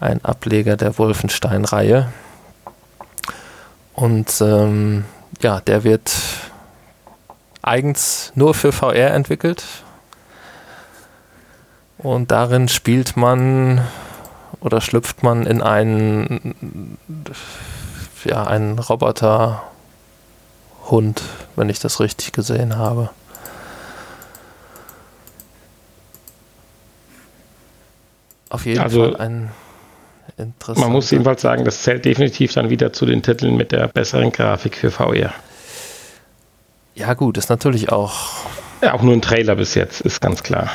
ein 0.00 0.24
Ableger 0.24 0.76
der 0.76 0.98
Wolfenstein-Reihe. 0.98 2.12
Und 3.94 4.40
ähm, 4.40 5.04
ja, 5.42 5.60
der 5.60 5.84
wird 5.84 6.12
eigens 7.62 8.32
nur 8.34 8.54
für 8.54 8.72
VR 8.72 9.12
entwickelt. 9.12 9.64
Und 11.98 12.30
darin 12.30 12.68
spielt 12.68 13.16
man 13.16 13.84
oder 14.60 14.80
schlüpft 14.80 15.22
man 15.22 15.46
in 15.46 15.62
einen, 15.62 16.96
ja, 18.24 18.44
einen 18.44 18.78
Roboterhund, 18.78 19.62
wenn 21.56 21.68
ich 21.68 21.80
das 21.80 21.98
richtig 21.98 22.32
gesehen 22.32 22.76
habe. 22.76 23.10
Auf 28.48 28.64
jeden 28.64 28.80
also, 28.80 29.02
Fall 29.02 29.16
ein 29.16 29.50
Interessant. 30.38 30.78
Man 30.78 30.92
muss 30.92 31.10
jedenfalls 31.10 31.42
sagen, 31.42 31.64
das 31.64 31.82
zählt 31.82 32.04
definitiv 32.04 32.54
dann 32.54 32.70
wieder 32.70 32.92
zu 32.92 33.06
den 33.06 33.22
Titeln 33.22 33.56
mit 33.56 33.72
der 33.72 33.88
besseren 33.88 34.30
Grafik 34.30 34.76
für 34.76 34.92
VR. 34.92 35.32
Ja, 36.94 37.14
gut, 37.14 37.36
ist 37.38 37.50
natürlich 37.50 37.90
auch. 37.90 38.14
Ja, 38.80 38.94
auch 38.94 39.02
nur 39.02 39.14
ein 39.14 39.22
Trailer 39.22 39.56
bis 39.56 39.74
jetzt, 39.74 40.00
ist 40.00 40.20
ganz 40.20 40.44
klar. 40.44 40.70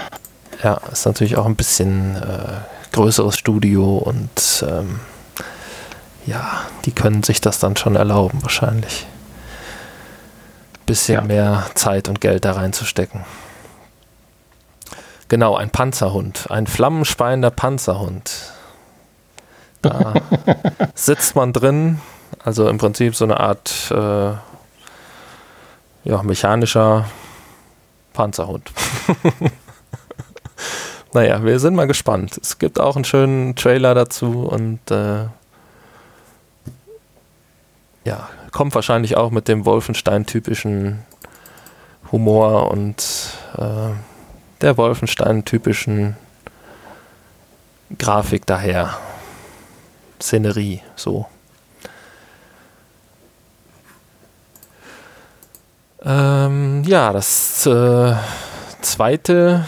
Ja, 0.62 0.82
ist 0.92 1.06
natürlich 1.06 1.38
auch 1.38 1.46
ein 1.46 1.56
bisschen 1.56 2.18
äh, 2.18 2.92
größeres 2.92 3.38
Studio 3.38 3.98
und 3.98 4.66
ähm, 4.68 5.00
ja, 6.26 6.62
die 6.86 6.92
können 6.92 7.24
sich 7.24 7.42
das 7.42 7.60
dann 7.60 7.78
schon 7.78 7.96
erlauben, 7.96 8.42
wahrscheinlich. 8.42 9.06
Bisschen 10.86 11.16
ja. 11.16 11.22
mehr 11.22 11.66
Zeit 11.76 12.10
und 12.10 12.20
Geld 12.20 12.44
da 12.44 12.54
reinzustecken. 12.54 13.22
Genau, 15.30 15.56
ein 15.56 15.70
Panzerhund, 15.70 16.52
ein 16.52 16.68
flammenspeiender 16.68 17.52
Panzerhund. 17.52 18.53
Da 19.84 20.16
sitzt 20.96 21.36
man 21.36 21.54
drin, 21.54 22.00
also 22.44 22.68
im 22.68 22.80
Prinzip 22.80 23.16
so 23.16 23.26
eine 23.26 23.40
Art 23.40 23.92
äh, 23.92 24.32
ja, 26.04 26.24
mechanischer 26.24 27.06
Panzerhund. 28.14 28.72
naja, 31.14 31.44
wir 31.44 31.60
sind 31.60 31.76
mal 31.76 31.88
gespannt. 31.88 32.40
Es 32.42 32.58
gibt 32.58 32.80
auch 32.80 32.96
einen 32.96 33.06
schönen 33.06 33.56
Trailer 33.56 33.94
dazu 33.94 34.48
und 34.48 34.80
äh, 34.90 35.26
ja, 38.06 38.30
kommt 38.52 38.76
wahrscheinlich 38.76 39.18
auch 39.18 39.32
mit 39.32 39.48
dem 39.48 39.66
Wolfenstein-typischen 39.66 41.00
Humor 42.12 42.72
und 42.72 43.04
äh, 43.58 43.92
der 44.62 44.78
Wolfenstein-typischen 44.78 46.16
Grafik 47.98 48.46
daher. 48.46 48.98
Szenerie. 50.24 50.82
So. 50.96 51.26
Ähm, 56.06 56.84
ja, 56.86 57.12
das 57.12 57.66
äh, 57.66 58.16
zweite 58.82 59.66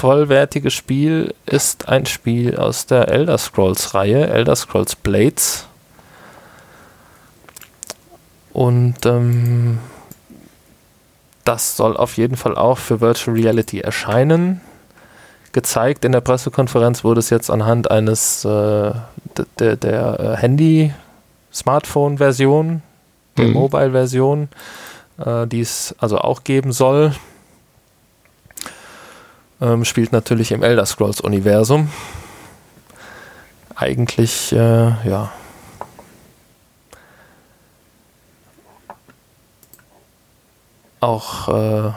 vollwertige 0.00 0.70
Spiel 0.70 1.34
ist 1.44 1.88
ein 1.88 2.06
Spiel 2.06 2.56
aus 2.56 2.86
der 2.86 3.08
Elder 3.08 3.36
Scrolls-Reihe, 3.36 4.28
Elder 4.28 4.56
Scrolls 4.56 4.94
Blades. 4.94 5.66
Und 8.52 9.04
ähm, 9.06 9.78
das 11.44 11.76
soll 11.76 11.96
auf 11.96 12.16
jeden 12.16 12.36
Fall 12.36 12.56
auch 12.56 12.78
für 12.78 13.00
Virtual 13.00 13.36
Reality 13.36 13.80
erscheinen. 13.80 14.60
Gezeigt 15.52 16.04
in 16.04 16.12
der 16.12 16.20
Pressekonferenz 16.20 17.02
wurde 17.02 17.18
es 17.18 17.30
jetzt 17.30 17.50
anhand 17.50 17.90
eines 17.90 18.44
äh, 18.44 18.92
der, 19.58 19.76
der 19.76 20.20
äh, 20.20 20.36
Handy-Smartphone-Version, 20.36 22.82
der 23.36 23.46
mhm. 23.46 23.52
Mobile-Version, 23.52 24.48
äh, 25.18 25.46
die 25.46 25.60
es 25.60 25.94
also 25.98 26.18
auch 26.18 26.44
geben 26.44 26.72
soll. 26.72 27.12
Ähm, 29.60 29.84
spielt 29.84 30.12
natürlich 30.12 30.52
im 30.52 30.62
Elder 30.62 30.86
Scrolls-Universum. 30.86 31.90
Eigentlich, 33.76 34.52
äh, 34.52 35.08
ja, 35.08 35.32
auch 41.00 41.48
äh, 41.48 41.92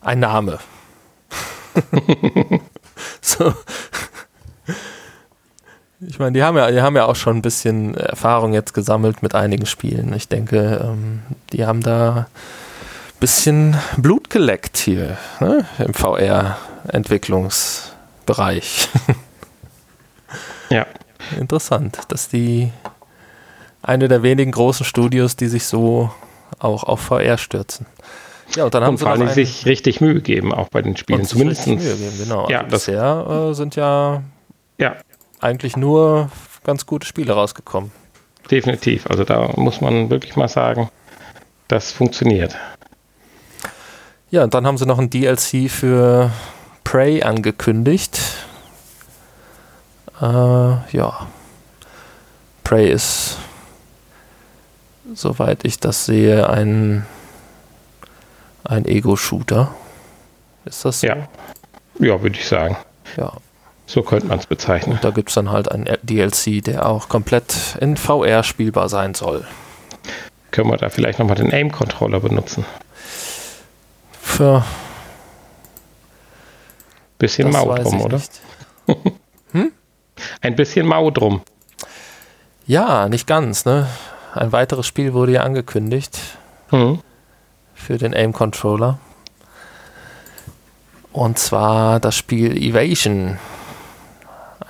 ein 0.00 0.20
Name. 0.20 0.58
so. 3.20 3.54
Ich 6.00 6.18
meine, 6.20 6.32
die 6.32 6.42
haben 6.42 6.56
ja, 6.56 6.70
die 6.70 6.80
haben 6.80 6.96
ja 6.96 7.04
auch 7.06 7.16
schon 7.16 7.38
ein 7.38 7.42
bisschen 7.42 7.96
Erfahrung 7.96 8.54
jetzt 8.54 8.72
gesammelt 8.72 9.20
mit 9.22 9.34
einigen 9.34 9.66
Spielen. 9.66 10.12
Ich 10.12 10.28
denke, 10.28 10.80
ähm, 10.84 11.22
die 11.52 11.66
haben 11.66 11.80
da 11.80 12.28
ein 12.28 13.18
bisschen 13.18 13.76
Blut 13.96 14.30
geleckt 14.30 14.76
hier 14.76 15.18
ne? 15.40 15.66
im 15.78 15.94
VR-Entwicklungsbereich. 15.94 18.90
ja. 20.70 20.86
Interessant, 21.36 21.98
dass 22.08 22.28
die 22.28 22.70
eine 23.82 24.06
der 24.06 24.22
wenigen 24.22 24.52
großen 24.52 24.86
Studios, 24.86 25.34
die 25.34 25.48
sich 25.48 25.66
so 25.66 26.12
auch 26.60 26.84
auf 26.84 27.00
VR 27.00 27.38
stürzen. 27.38 27.86
Ja, 28.54 28.64
und 28.64 28.72
dann 28.72 28.84
haben 28.84 28.90
und 28.90 28.98
sie 28.98 29.04
vor 29.04 29.12
allem 29.12 29.28
sich 29.28 29.66
richtig 29.66 30.00
Mühe 30.00 30.20
geben, 30.20 30.54
auch 30.54 30.68
bei 30.68 30.80
den 30.80 30.96
Spielen. 30.96 31.24
Zumindest. 31.24 31.66
Mühe 31.66 31.76
geben, 31.76 32.18
genau. 32.18 32.48
Ja, 32.48 32.60
also 32.60 32.70
bisher 32.70 33.48
äh, 33.50 33.54
sind 33.54 33.74
ja, 33.76 34.22
ja 34.78 34.96
eigentlich 35.40 35.76
nur 35.76 36.30
ganz 36.64 36.86
gute 36.86 37.06
Spiele 37.06 37.32
rausgekommen. 37.32 37.92
Definitiv. 38.50 39.06
Also 39.08 39.24
da 39.24 39.52
muss 39.56 39.80
man 39.80 40.10
wirklich 40.10 40.36
mal 40.36 40.48
sagen, 40.48 40.88
das 41.68 41.92
funktioniert. 41.92 42.56
Ja, 44.30 44.44
und 44.44 44.54
dann 44.54 44.66
haben 44.66 44.78
sie 44.78 44.86
noch 44.86 44.98
ein 44.98 45.10
DLC 45.10 45.70
für 45.70 46.30
Prey 46.84 47.22
angekündigt. 47.22 48.20
Äh, 50.20 50.24
ja. 50.24 51.26
Prey 52.64 52.90
ist 52.90 53.38
soweit 55.14 55.64
ich 55.64 55.78
das 55.80 56.06
sehe, 56.06 56.48
ein, 56.48 57.06
ein 58.64 58.84
Ego-Shooter. 58.84 59.74
Ist 60.64 60.84
das 60.84 61.00
so? 61.00 61.06
Ja, 61.06 61.28
ja 61.98 62.22
würde 62.22 62.36
ich 62.36 62.46
sagen. 62.46 62.76
Ja. 63.16 63.32
So 63.88 64.02
könnte 64.02 64.26
man 64.26 64.38
es 64.38 64.46
bezeichnen. 64.46 64.96
Und 64.96 65.04
da 65.04 65.10
gibt 65.10 65.30
es 65.30 65.34
dann 65.34 65.50
halt 65.50 65.72
ein 65.72 65.88
DLC, 66.02 66.62
der 66.62 66.86
auch 66.86 67.08
komplett 67.08 67.76
in 67.80 67.96
VR 67.96 68.42
spielbar 68.42 68.90
sein 68.90 69.14
soll. 69.14 69.46
Können 70.50 70.70
wir 70.70 70.76
da 70.76 70.90
vielleicht 70.90 71.18
nochmal 71.18 71.36
den 71.36 71.50
Aim-Controller 71.50 72.20
benutzen? 72.20 72.66
Für. 74.20 74.62
Bisschen 77.18 77.50
Mau 77.50 77.74
drum, 77.74 78.02
oder? 78.02 78.20
hm? 79.52 79.72
Ein 80.42 80.54
bisschen 80.54 80.86
Mau 80.86 81.10
drum. 81.10 81.40
Ja, 82.66 83.08
nicht 83.08 83.26
ganz, 83.26 83.64
ne? 83.64 83.88
ein 84.34 84.52
weiteres 84.52 84.86
Spiel 84.86 85.14
wurde 85.14 85.32
ja 85.32 85.42
angekündigt 85.42 86.18
mhm. 86.70 87.00
für 87.74 87.98
den 87.98 88.14
Aim 88.14 88.32
Controller. 88.32 88.98
Und 91.12 91.38
zwar 91.38 92.00
das 92.00 92.14
Spiel 92.14 92.56
Evasion, 92.56 93.38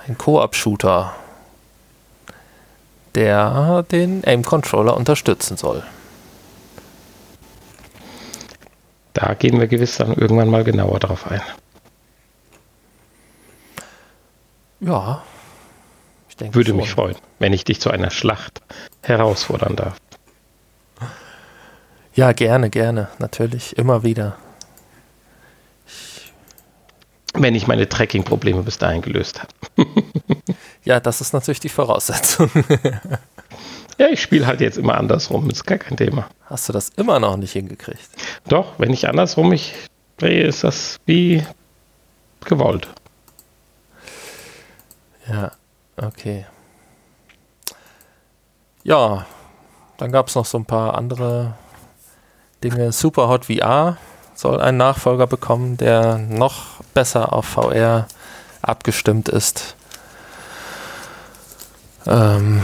ein 0.09 0.17
Koop-Shooter, 0.17 1.15
der 3.15 3.83
den 3.91 4.23
Aim 4.25 4.43
Controller 4.43 4.97
unterstützen 4.97 5.55
soll. 5.55 5.83
Da 9.13 9.33
gehen 9.33 9.59
wir 9.59 9.67
gewiss 9.67 9.97
dann 9.97 10.13
irgendwann 10.13 10.49
mal 10.49 10.63
genauer 10.63 10.99
drauf 10.99 11.29
ein. 11.29 11.41
Ja, 14.81 15.23
denke 16.39 16.55
Würde 16.55 16.69
schon. 16.69 16.77
mich 16.77 16.89
freuen, 16.89 17.15
wenn 17.37 17.53
ich 17.53 17.65
dich 17.65 17.81
zu 17.81 17.91
einer 17.91 18.11
Schlacht 18.11 18.61
herausfordern 19.01 19.75
darf. 19.75 19.97
Ja, 22.15 22.31
gerne, 22.31 22.69
gerne, 22.69 23.09
natürlich, 23.19 23.77
immer 23.77 24.03
wieder. 24.03 24.37
wenn 27.33 27.55
ich 27.55 27.67
meine 27.67 27.87
Tracking-Probleme 27.87 28.63
bis 28.63 28.77
dahin 28.77 29.01
gelöst 29.01 29.41
habe. 29.41 29.87
ja, 30.83 30.99
das 30.99 31.21
ist 31.21 31.33
natürlich 31.33 31.59
die 31.59 31.69
Voraussetzung. 31.69 32.49
ja, 33.97 34.07
ich 34.07 34.21
spiele 34.21 34.47
halt 34.47 34.61
jetzt 34.61 34.77
immer 34.77 34.97
andersrum, 34.97 35.49
ist 35.49 35.65
gar 35.65 35.77
kein 35.77 35.97
Thema. 35.97 36.29
Hast 36.45 36.69
du 36.69 36.73
das 36.73 36.89
immer 36.97 37.19
noch 37.19 37.37
nicht 37.37 37.53
hingekriegt? 37.53 38.09
Doch, 38.47 38.73
wenn 38.77 38.93
ich 38.93 39.07
andersrum 39.07 39.49
mich 39.49 39.73
drehe, 40.17 40.43
ist 40.43 40.63
das 40.63 40.97
wie 41.05 41.43
gewollt. 42.45 42.87
Ja. 45.27 45.51
Okay. 45.97 46.45
Ja, 48.83 49.25
dann 49.97 50.11
gab 50.11 50.29
es 50.29 50.35
noch 50.35 50.45
so 50.45 50.57
ein 50.57 50.65
paar 50.65 50.97
andere 50.97 51.53
Dinge. 52.63 52.91
Superhot 52.91 53.45
VR 53.45 53.97
soll 54.33 54.61
einen 54.61 54.77
Nachfolger 54.77 55.27
bekommen, 55.27 55.75
der 55.75 56.17
noch 56.17 56.81
besser 56.93 57.33
auf 57.33 57.45
VR 57.45 58.07
abgestimmt 58.61 59.27
ist. 59.27 59.75
Ähm, 62.05 62.61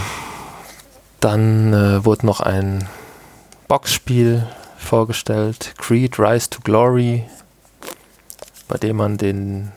dann 1.19 1.73
äh, 1.73 2.05
wurde 2.05 2.25
noch 2.25 2.39
ein 2.39 2.87
Boxspiel 3.67 4.47
vorgestellt, 4.77 5.73
Creed 5.77 6.19
Rise 6.19 6.49
to 6.49 6.59
Glory, 6.63 7.25
bei 8.67 8.77
dem 8.77 8.97
man 8.97 9.17
den 9.17 9.71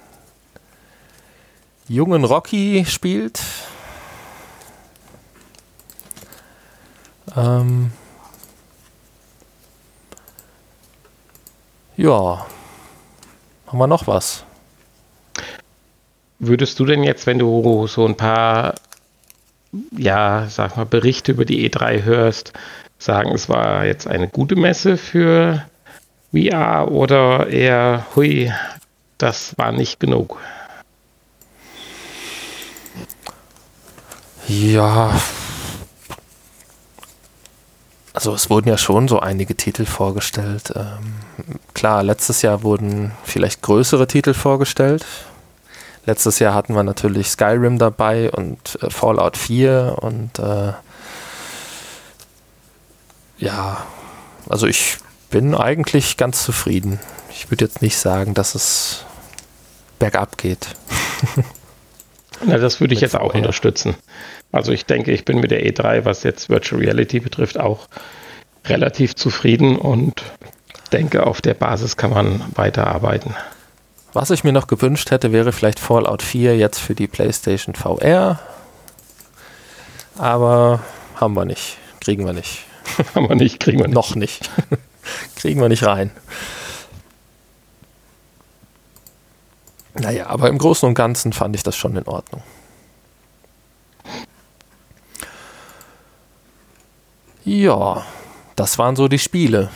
jungen 1.89 2.25
Rocky 2.25 2.85
spielt. 2.87 3.43
Ähm 7.37 7.93
ja, 11.97 12.47
haben 13.67 13.79
wir 13.79 13.87
noch 13.87 14.07
was? 14.07 14.45
Würdest 16.39 16.79
du 16.79 16.85
denn 16.85 17.03
jetzt, 17.03 17.27
wenn 17.27 17.39
du 17.39 17.87
so 17.87 18.07
ein 18.07 18.17
paar, 18.17 18.75
ja, 19.97 20.47
sag 20.49 20.77
mal, 20.77 20.87
Berichte 20.87 21.33
über 21.33 21.45
die 21.45 21.69
E3 21.69 22.03
hörst, 22.03 22.53
sagen, 22.99 23.31
es 23.33 23.49
war 23.49 23.85
jetzt 23.85 24.07
eine 24.07 24.29
gute 24.29 24.57
Messe 24.57 24.97
für 24.97 25.65
VR 26.33 26.91
oder 26.91 27.49
eher, 27.49 28.07
hui, 28.15 28.53
das 29.19 29.57
war 29.59 29.73
nicht 29.73 30.01
genug? 30.01 30.39
Ja. 34.47 35.21
Also 38.15 38.35
es 38.35 38.51
wurden 38.51 38.69
ja 38.69 38.79
schon 38.79 39.07
so 39.07 39.21
einige 39.21 39.55
Titel 39.55 39.85
vorgestellt. 39.85 40.73
Ähm, 40.75 41.15
klar, 41.75 42.03
letztes 42.03 42.43
Jahr 42.43 42.63
wurden 42.63 43.13
vielleicht 43.25 43.63
größere 43.63 44.07
Titel 44.07 44.35
vorgestellt. 44.35 45.05
Letztes 46.07 46.39
Jahr 46.39 46.55
hatten 46.55 46.75
wir 46.75 46.83
natürlich 46.83 47.29
Skyrim 47.29 47.79
dabei 47.79 48.31
und 48.31 48.79
äh, 48.83 48.91
Fallout 48.91 49.37
4 49.37 49.97
und 50.01 50.39
äh, 50.39 50.73
ja, 53.39 53.87
also 54.49 54.67
ich 54.67 54.99
bin 55.31 55.55
eigentlich 55.55 56.17
ganz 56.17 56.43
zufrieden. 56.43 56.99
Ich 57.31 57.51
würde 57.51 57.67
jetzt 57.67 57.83
nicht 57.83 57.99
sagen, 57.99 58.35
dass 58.35 58.55
es 58.55 59.05
bergab 59.99 60.39
geht. 60.39 60.69
Na, 62.45 62.59
das 62.59 62.81
würde 62.81 62.95
ich 62.95 63.01
jetzt 63.01 63.17
auch 63.17 63.35
unterstützen. 63.35 63.97
Also 64.53 64.73
ich 64.73 64.87
denke, 64.87 65.13
ich 65.13 65.25
bin 65.25 65.41
mit 65.41 65.51
der 65.51 65.65
E3, 65.67 66.05
was 66.05 66.23
jetzt 66.23 66.49
Virtual 66.49 66.81
Reality 66.81 67.21
betrifft, 67.21 67.59
auch 67.59 67.89
relativ 68.65 69.15
zufrieden 69.15 69.77
und 69.77 70.23
denke, 70.93 71.27
auf 71.27 71.41
der 71.41 71.55
Basis 71.55 71.97
kann 71.97 72.11
man 72.11 72.45
weiterarbeiten. 72.55 73.35
Was 74.13 74.31
ich 74.31 74.43
mir 74.43 74.53
noch 74.53 74.67
gewünscht 74.67 75.11
hätte, 75.11 75.33
wäre 75.33 75.53
vielleicht 75.53 75.79
Fallout 75.81 76.23
4 76.23 76.57
jetzt 76.57 76.79
für 76.79 76.95
die 76.95 77.07
PlayStation 77.07 77.75
VR. 77.75 78.39
Aber 80.17 80.81
haben 81.17 81.35
wir 81.35 81.45
nicht. 81.45 81.77
Kriegen 82.01 82.25
wir 82.25 82.33
nicht. 82.33 82.65
haben 83.15 83.29
wir 83.29 83.37
nicht, 83.37 83.61
kriegen 83.61 83.79
wir 83.79 83.87
nicht. 83.87 83.95
Noch 83.95 84.15
nicht. 84.15 84.51
Kriegen 85.37 85.61
wir 85.61 85.69
nicht 85.69 85.85
rein. 85.85 86.11
Naja, 89.95 90.27
aber 90.27 90.49
im 90.49 90.59
Großen 90.59 90.87
und 90.87 90.95
Ganzen 90.95 91.33
fand 91.33 91.57
ich 91.57 91.63
das 91.63 91.77
schon 91.77 91.97
in 91.97 92.07
Ordnung. 92.07 92.43
Ja, 97.45 98.05
das 98.57 98.79
waren 98.79 98.97
so 98.97 99.09
die 99.09 99.19
Spiele. 99.19 99.71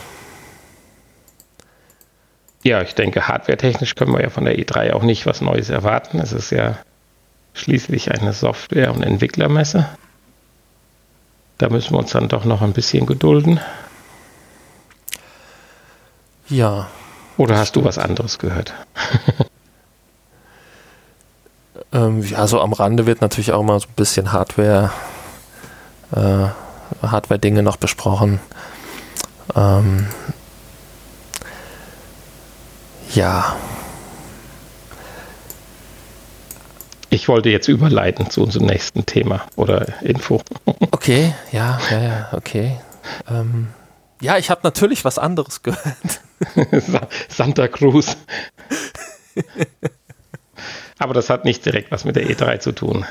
Ja, 2.62 2.80
ich 2.80 2.94
denke, 2.94 3.26
hardwaretechnisch 3.26 3.96
können 3.96 4.12
wir 4.12 4.22
ja 4.22 4.30
von 4.30 4.44
der 4.44 4.56
E3 4.56 4.92
auch 4.92 5.02
nicht 5.02 5.26
was 5.26 5.40
Neues 5.40 5.68
erwarten. 5.68 6.20
Es 6.20 6.32
ist 6.32 6.50
ja 6.50 6.78
schließlich 7.54 8.12
eine 8.12 8.32
Software- 8.32 8.92
und 8.92 9.02
Entwicklermesse. 9.02 9.88
Da 11.58 11.68
müssen 11.68 11.92
wir 11.92 11.98
uns 11.98 12.12
dann 12.12 12.28
doch 12.28 12.44
noch 12.44 12.62
ein 12.62 12.72
bisschen 12.72 13.06
gedulden. 13.06 13.60
Ja. 16.48 16.88
Oder 17.36 17.58
hast 17.58 17.76
du 17.76 17.84
was 17.84 17.98
anderes 17.98 18.38
gehört? 18.38 18.74
ähm, 21.92 22.22
ja, 22.22 22.46
so 22.46 22.60
am 22.60 22.72
Rande 22.72 23.06
wird 23.06 23.20
natürlich 23.20 23.52
auch 23.52 23.60
immer 23.60 23.80
so 23.80 23.88
ein 23.88 23.94
bisschen 23.96 24.32
Hardware, 24.32 24.90
äh, 26.14 27.06
Hardware-Dinge 27.06 27.62
noch 27.62 27.76
besprochen. 27.76 28.40
Ähm, 29.56 30.06
ja. 33.14 33.56
Ich 37.10 37.28
wollte 37.28 37.50
jetzt 37.50 37.68
überleiten 37.68 38.30
zu 38.30 38.42
unserem 38.42 38.66
nächsten 38.66 39.04
Thema 39.04 39.46
oder 39.56 39.86
Info. 40.02 40.40
Okay, 40.90 41.34
ja, 41.50 41.80
ja, 41.90 42.00
ja, 42.00 42.28
okay. 42.32 42.78
Ähm, 43.28 43.68
ja, 44.20 44.38
ich 44.38 44.50
habe 44.50 44.60
natürlich 44.62 45.04
was 45.04 45.18
anderes 45.18 45.64
gehört. 45.64 46.20
Santa 47.28 47.66
Cruz. 47.66 48.16
Aber 50.98 51.12
das 51.12 51.28
hat 51.28 51.44
nicht 51.44 51.66
direkt 51.66 51.90
was 51.90 52.04
mit 52.04 52.14
der 52.14 52.28
E3 52.28 52.60
zu 52.60 52.70
tun. 52.70 53.04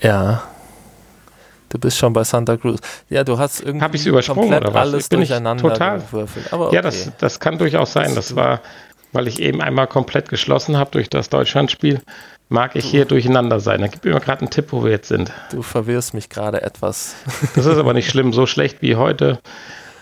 Ja. 0.00 0.42
Du 1.72 1.78
bist 1.78 1.96
schon 1.96 2.12
bei 2.12 2.22
Santa 2.22 2.58
Cruz. 2.58 2.80
Ja, 3.08 3.24
du 3.24 3.38
hast 3.38 3.60
irgendwie 3.62 3.82
Hab 3.82 3.94
ich's 3.94 4.04
übersprungen 4.04 4.52
oder 4.52 4.74
was? 4.74 4.82
alles 4.88 5.08
Bin 5.08 5.20
durcheinander 5.20 5.70
total- 5.70 6.00
gewürfelt. 6.00 6.52
Okay. 6.52 6.74
Ja, 6.76 6.82
das, 6.82 7.10
das 7.18 7.40
kann 7.40 7.56
durchaus 7.56 7.94
sein. 7.94 8.14
Das 8.14 8.36
war, 8.36 8.60
weil 9.12 9.26
ich 9.26 9.40
eben 9.40 9.62
einmal 9.62 9.86
komplett 9.86 10.28
geschlossen 10.28 10.76
habe 10.76 10.90
durch 10.90 11.08
das 11.08 11.30
Deutschlandspiel, 11.30 12.02
mag 12.50 12.76
ich 12.76 12.84
hier 12.84 13.06
durcheinander 13.06 13.58
sein. 13.58 13.80
Da 13.80 13.86
gib 13.86 14.04
mir 14.04 14.12
mal 14.12 14.18
gerade 14.20 14.40
einen 14.42 14.50
Tipp, 14.50 14.66
wo 14.72 14.84
wir 14.84 14.90
jetzt 14.90 15.08
sind. 15.08 15.32
Du 15.50 15.62
verwirrst 15.62 16.12
mich 16.12 16.28
gerade 16.28 16.60
etwas. 16.60 17.14
Das 17.54 17.64
ist 17.64 17.78
aber 17.78 17.94
nicht 17.94 18.10
schlimm. 18.10 18.34
So 18.34 18.44
schlecht 18.44 18.82
wie 18.82 18.96
heute 18.96 19.40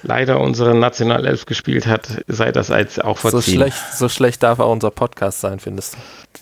leider 0.03 0.41
unsere 0.41 0.75
Nationalelf 0.75 1.47
gespielt 1.47 1.87
hat, 1.87 2.25
sei 2.27 2.51
das 2.51 2.73
als 2.73 2.99
auch 2.99 3.19
So 3.19 3.29
verziehen. 3.31 3.55
schlecht, 3.57 3.77
so 3.97 4.09
schlecht 4.09 4.43
darf 4.43 4.59
auch 4.59 4.73
unser 4.73 4.91
Podcast 4.91 5.41
sein, 5.41 5.61
findest 5.61 5.95
du? 5.95 5.99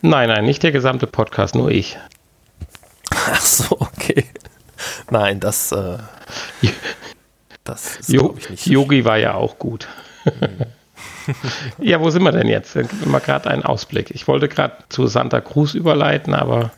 Nein, 0.08 0.28
nein, 0.30 0.44
nicht 0.46 0.62
der 0.62 0.72
gesamte 0.72 1.06
Podcast, 1.06 1.54
nur 1.54 1.70
ich. 1.70 1.98
Ach 3.10 3.40
so, 3.40 3.76
okay. 3.80 4.24
Nein, 5.10 5.40
das, 5.40 5.72
äh, 5.72 5.98
das 7.64 7.96
ist, 7.96 8.08
Jo 8.08 8.34
ich, 8.38 8.50
nicht. 8.50 8.66
Yogi 8.66 9.04
war 9.04 9.16
ja 9.18 9.34
auch 9.34 9.58
gut. 9.58 9.88
ja, 11.78 12.00
wo 12.00 12.10
sind 12.10 12.22
wir 12.22 12.32
denn 12.32 12.48
jetzt? 12.48 12.76
Dann 12.76 12.88
Gib 12.88 13.00
mir 13.00 13.06
mal 13.12 13.20
gerade 13.20 13.50
einen 13.50 13.62
Ausblick. 13.62 14.10
Ich 14.10 14.28
wollte 14.28 14.48
gerade 14.48 14.74
zu 14.88 15.06
Santa 15.06 15.40
Cruz 15.40 15.74
überleiten, 15.74 16.34
aber 16.34 16.70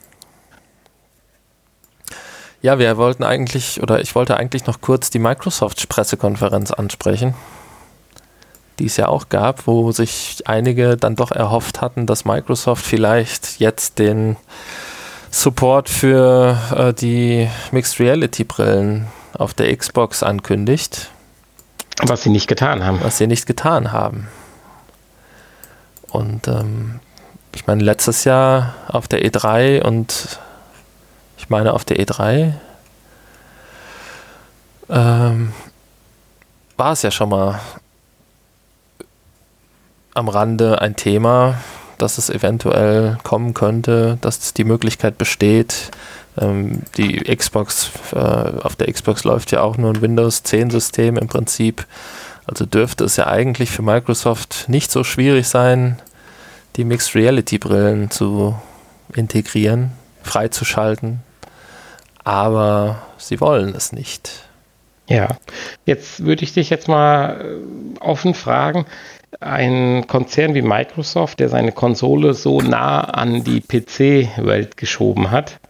Ja, 2.63 2.79
wir 2.79 2.97
wollten 2.99 3.25
eigentlich, 3.25 3.83
oder 3.83 4.01
ich 4.01 4.15
wollte 4.15 4.37
eigentlich 4.37 4.67
noch 4.67 4.81
kurz 4.83 5.09
die 5.09 5.19
Microsoft-Pressekonferenz 5.19 6.71
ansprechen, 6.73 7.35
die 8.79 8.87
es 8.87 8.99
ja 8.99 9.09
auch 9.09 9.31
gab, 9.31 9.67
wo 9.67 9.93
sich 9.93 10.43
einige 10.45 10.99
dann 10.99 11.17
doch 11.17 11.31
erhofft 11.31 11.81
hatten, 11.81 12.07
dass 12.07 12.27
Microsoft 12.27 12.85
vielleicht 12.85 13.61
jetzt 13.61 13.99
den 13.99 14.37
Support 15.31 15.89
für 15.89 16.59
äh, 16.75 16.93
die 16.93 17.49
Mixed 17.71 18.01
Reality 18.01 18.45
Brillen 18.45 19.07
auf 19.33 19.55
der 19.55 19.75
Xbox 19.77 20.23
ankündigt, 20.23 21.11
was 22.03 22.23
sie 22.23 22.31
nicht 22.31 22.49
getan 22.49 22.85
haben. 22.85 23.01
was 23.03 23.19
sie 23.19 23.27
nicht 23.27 23.47
getan 23.47 23.93
haben. 23.93 24.29
Und 26.09 26.49
ähm, 26.49 27.01
ich 27.55 27.67
meine, 27.67 27.83
letztes 27.83 28.25
Jahr 28.25 28.75
auf 28.89 29.07
der 29.07 29.25
E3 29.25 29.83
und 29.83 30.41
ich 31.39 31.49
meine 31.49 31.73
auf 31.73 31.85
der 31.85 31.99
E3 31.99 32.53
ähm, 34.89 35.53
war 36.77 36.93
es 36.93 37.03
ja 37.03 37.11
schon 37.11 37.29
mal 37.29 37.61
am 40.15 40.29
Rande 40.29 40.81
ein 40.81 40.97
Thema, 40.97 41.55
dass 42.03 42.19
es 42.19 42.31
eventuell 42.31 43.19
kommen 43.23 43.55
könnte, 43.55 44.19
dass 44.21 44.55
die 44.55 44.65
Möglichkeit 44.65 45.19
besteht. 45.19 45.91
Ähm, 46.39 46.83
die 46.97 47.19
Xbox, 47.35 47.91
äh, 48.13 48.17
auf 48.17 48.77
der 48.77 48.93
Xbox 48.93 49.25
läuft 49.25 49.53
ja 49.53 49.63
auch 49.63 49.77
nur 49.77 49.93
ein 49.93 50.01
Windows 50.01 50.43
10 50.43 50.71
System 50.71 51.17
im 51.17 51.29
Prinzip. 51.29 51.87
Also 52.47 52.67
dürfte 52.67 53.05
es 53.05 53.17
ja 53.17 53.27
eigentlich 53.27 53.71
für 53.71 53.83
Microsoft 53.83 54.69
nicht 54.69 54.91
so 54.91 55.05
schwierig 55.05 55.47
sein, 55.49 56.01
die 56.77 56.85
Mixed 56.85 57.15
Reality 57.15 57.59
Brillen 57.59 58.11
zu 58.11 58.59
integrieren, 59.15 59.93
freizuschalten. 60.23 61.21
Aber 62.25 63.03
sie 63.19 63.41
wollen 63.41 63.75
es 63.75 63.93
nicht. 63.93 64.31
Ja, 65.09 65.37
jetzt 65.87 66.25
würde 66.25 66.45
ich 66.45 66.53
dich 66.53 66.71
jetzt 66.71 66.87
mal 66.87 67.41
äh, 67.41 67.99
offen 68.01 68.35
fragen. 68.35 68.87
Ein 69.39 70.07
Konzern 70.09 70.55
wie 70.55 70.63
Microsoft, 70.63 71.39
der 71.39 71.49
seine 71.49 71.73
Konsole 71.73 72.35
so 72.35 72.61
nah 72.61 73.01
an 73.01 73.45
die 73.45 73.61
PC-Welt 73.61 74.77
geschoben 74.77 75.31
hat, 75.31 75.61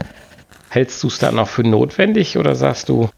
hältst 0.70 1.02
du 1.02 1.08
es 1.08 1.18
dann 1.18 1.34
noch 1.34 1.48
für 1.48 1.62
notwendig 1.62 2.38
oder 2.38 2.54
sagst 2.54 2.88
du, 2.88 3.10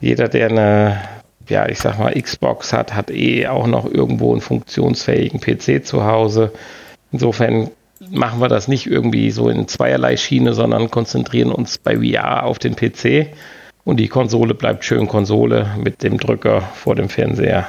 jeder, 0.00 0.28
der 0.28 0.48
eine, 0.48 1.00
ja, 1.48 1.68
ich 1.68 1.80
sag 1.80 1.98
mal, 1.98 2.14
Xbox 2.14 2.72
hat, 2.72 2.94
hat 2.94 3.10
eh 3.10 3.48
auch 3.48 3.66
noch 3.66 3.86
irgendwo 3.86 4.32
einen 4.32 4.40
funktionsfähigen 4.40 5.40
PC 5.40 5.84
zu 5.84 6.04
Hause? 6.04 6.52
Insofern 7.10 7.70
machen 8.10 8.40
wir 8.40 8.48
das 8.48 8.68
nicht 8.68 8.86
irgendwie 8.86 9.30
so 9.30 9.48
in 9.48 9.68
zweierlei 9.68 10.16
Schiene, 10.16 10.54
sondern 10.54 10.90
konzentrieren 10.90 11.52
uns 11.52 11.78
bei 11.78 11.96
VR 11.96 12.44
auf 12.44 12.58
den 12.58 12.76
PC 12.76 13.28
und 13.84 13.98
die 13.98 14.08
Konsole 14.08 14.54
bleibt 14.54 14.84
schön 14.84 15.08
Konsole 15.08 15.74
mit 15.76 16.02
dem 16.02 16.18
Drücker 16.18 16.60
vor 16.60 16.94
dem 16.94 17.08
Fernseher. 17.08 17.66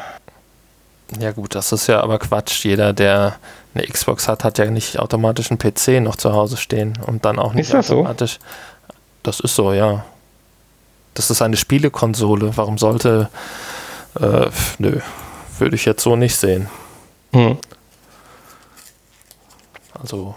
Ja 1.20 1.32
gut, 1.32 1.56
das 1.56 1.72
ist 1.72 1.88
ja 1.88 2.02
aber 2.02 2.20
Quatsch. 2.20 2.64
Jeder, 2.66 2.94
der 2.94 3.36
eine 3.76 3.86
Xbox 3.86 4.28
hat, 4.28 4.44
hat 4.44 4.58
ja 4.58 4.66
nicht 4.66 5.00
automatisch 5.00 5.52
einen 5.52 5.58
PC 5.60 6.02
noch 6.02 6.16
zu 6.16 6.34
Hause 6.34 6.58
stehen 6.58 6.98
und 7.06 7.26
dann 7.26 7.40
auch 7.40 7.54
nicht 7.54 7.68
Ist 7.68 7.74
das 7.74 7.88
so? 7.88 8.00
automatisch. 8.00 8.40
Das 9.22 9.40
ist 9.40 9.56
so, 9.56 9.74
ja. 9.74 10.06
Das 11.14 11.30
ist 11.30 11.42
eine 11.42 11.58
Spielekonsole. 11.58 12.56
Warum 12.58 12.78
sollte... 12.78 13.30
Äh, 14.20 14.48
nö, 14.78 15.00
würde 15.60 15.76
ich 15.76 15.86
jetzt 15.86 16.04
so 16.04 16.16
nicht 16.16 16.36
sehen. 16.36 16.70
Hm. 17.32 17.58
Also 20.00 20.36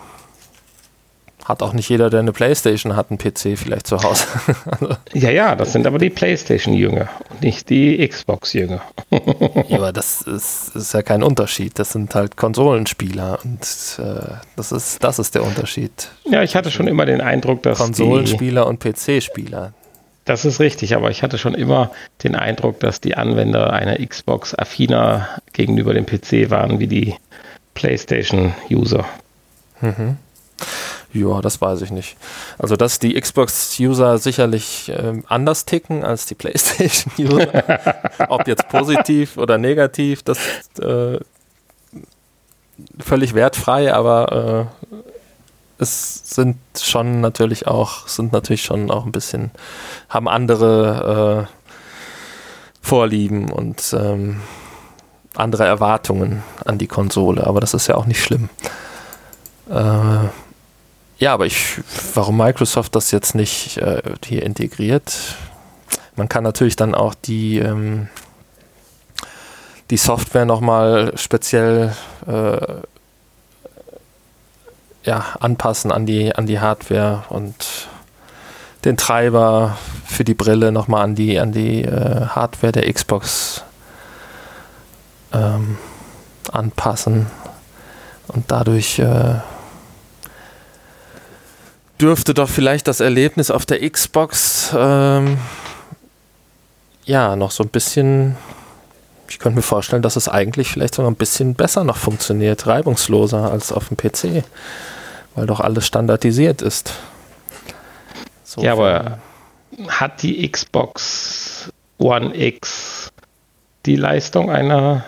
hat 1.47 1.63
auch 1.63 1.73
nicht 1.73 1.89
jeder, 1.89 2.11
der 2.11 2.21
eine 2.21 2.33
Playstation 2.33 2.97
hat, 2.97 3.11
einen 3.11 3.19
PC 3.19 3.57
vielleicht 3.57 3.87
zu 3.87 4.03
Hause. 4.03 4.25
Ja, 5.13 5.31
ja, 5.31 5.55
das 5.55 5.73
sind 5.73 5.87
aber 5.87 5.99
die 5.99 6.11
PlayStation-Jünger 6.11 7.09
und 7.31 7.43
nicht 7.43 7.71
die 7.71 8.07
Xbox-Jünger. 8.07 8.83
ja, 9.11 9.79
aber 9.79 9.93
das 9.93 10.23
ist, 10.23 10.75
ist 10.75 10.93
ja 10.93 11.03
kein 11.03 11.23
Unterschied. 11.23 11.79
Das 11.79 11.93
sind 11.93 12.15
halt 12.15 12.37
Konsolenspieler 12.37 13.39
und 13.45 13.61
äh, 13.99 14.35
das, 14.57 14.73
ist, 14.73 15.03
das 15.03 15.19
ist 15.19 15.35
der 15.35 15.45
Unterschied. 15.45 16.11
Ja, 16.25 16.43
ich 16.43 16.57
hatte 16.57 16.71
schon 16.71 16.89
immer 16.89 17.07
den 17.07 17.21
Eindruck, 17.21 17.63
dass 17.63 17.79
Konsolenspieler 17.79 18.67
und 18.67 18.81
PC-Spieler. 18.81 19.73
das 20.25 20.45
ist 20.45 20.61
richtig, 20.61 20.97
aber 20.97 21.11
ich 21.11 21.23
hatte 21.23 21.39
schon 21.39 21.55
immer 21.55 21.93
den 22.25 22.35
Eindruck, 22.35 22.81
dass 22.81 23.01
die 23.01 23.17
Anwender 23.17 23.73
einer 23.73 23.97
Xbox 24.05 24.55
affiner 24.55 25.29
gegenüber 25.53 25.95
dem 25.95 26.05
PC 26.05 26.51
waren 26.51 26.81
wie 26.81 26.89
die 26.89 27.15
PlayStation-User. 27.75 29.05
Mhm. 29.81 30.17
Ja, 31.13 31.41
das 31.41 31.61
weiß 31.61 31.83
ich 31.83 31.91
nicht. 31.91 32.17
Also, 32.59 32.77
dass 32.77 32.99
die 32.99 33.19
Xbox-User 33.19 34.19
sicherlich 34.19 34.93
ähm, 34.95 35.25
anders 35.29 35.65
ticken 35.65 36.05
als 36.05 36.27
die 36.27 36.35
PlayStation-User, 36.35 37.65
ob 38.29 38.47
jetzt 38.47 38.69
positiv 38.69 39.37
oder 39.37 39.59
negativ, 39.59 40.23
das 40.23 40.39
äh, 40.81 41.19
völlig 42.99 43.35
wertfrei, 43.35 43.95
aber 43.95 44.69
äh, 44.69 45.03
es 45.79 46.23
sind 46.25 46.59
schon 46.79 47.21
natürlich 47.21 47.67
auch, 47.67 48.09
sind 48.09 48.33
natürlich 48.33 48.63
schon 48.63 48.91
auch 48.91 49.05
ein 49.05 49.13
bisschen, 49.13 49.51
haben 50.09 50.29
andere 50.29 51.49
äh, 51.49 51.53
Vorlieben 52.81 53.51
und 53.51 53.95
ähm, 53.99 54.41
andere 55.35 55.65
Erwartungen 55.65 56.43
an 56.65 56.79
die 56.79 56.87
Konsole, 56.87 57.47
aber 57.47 57.61
das 57.61 57.75
ist 57.75 57.89
ja 57.89 57.97
auch 57.97 58.07
nicht 58.07 58.23
schlimm. 58.23 58.49
Äh, 59.69 60.29
ja, 61.19 61.33
aber 61.33 61.47
ich, 61.47 61.81
warum 62.15 62.37
Microsoft 62.37 62.95
das 62.95 63.11
jetzt 63.11 63.35
nicht 63.35 63.79
äh, 63.79 64.03
hier 64.25 64.43
integriert? 64.43 65.37
Man 66.15 66.29
kann 66.29 66.45
natürlich 66.45 66.77
dann 66.77 66.95
auch 66.95 67.15
die, 67.15 67.59
ähm, 67.59 68.09
die 69.91 69.97
Software 69.97 70.45
nochmal 70.45 71.13
speziell 71.17 71.95
äh, 72.27 72.59
ja, 75.05 75.25
anpassen 75.41 75.93
an 75.93 76.05
die, 76.05 76.35
an 76.35 76.47
die 76.47 76.61
Hardware 76.61 77.25
und 77.29 77.89
den 78.85 78.97
Treiber 78.97 79.79
für 80.05 80.25
die 80.25 80.35
Brille 80.35 80.73
nochmal 80.73 81.05
an 81.05 81.15
die, 81.15 81.39
an 81.39 81.53
die 81.53 81.83
äh, 81.83 82.27
Hardware 82.27 82.73
der 82.73 82.93
Xbox 82.93 83.65
ähm, 85.33 85.79
anpassen. 86.53 87.27
Und 88.29 88.51
dadurch 88.51 88.99
äh, 88.99 89.37
dürfte 92.01 92.35
doch 92.35 92.49
vielleicht 92.49 92.89
das 92.89 93.01
Erlebnis 93.01 93.51
auf 93.51 93.67
der 93.67 93.89
Xbox 93.89 94.75
ähm, 94.77 95.39
ja 97.05 97.37
noch 97.37 97.51
so 97.51 97.63
ein 97.65 97.69
bisschen. 97.69 98.37
Ich 99.29 99.39
könnte 99.39 99.57
mir 99.57 99.63
vorstellen, 99.63 100.03
dass 100.03 100.17
es 100.17 100.29
eigentlich 100.29 100.69
vielleicht 100.69 100.95
sogar 100.95 101.11
ein 101.11 101.17
bisschen 101.17 101.55
besser 101.55 101.83
noch 101.83 101.97
funktioniert, 101.97 102.67
reibungsloser 102.67 103.51
als 103.51 103.73
auf 103.73 103.89
dem 103.89 103.97
PC, 103.97 104.45
weil 105.35 105.47
doch 105.47 105.59
alles 105.59 105.87
standardisiert 105.87 106.63
ist. 106.63 106.95
So 108.45 108.63
ja, 108.63 108.73
aber 108.73 109.19
hat 109.89 110.23
die 110.23 110.49
Xbox 110.49 111.73
One 111.99 112.37
X 112.37 113.11
die 113.85 113.97
Leistung 113.97 114.51
einer, 114.51 115.05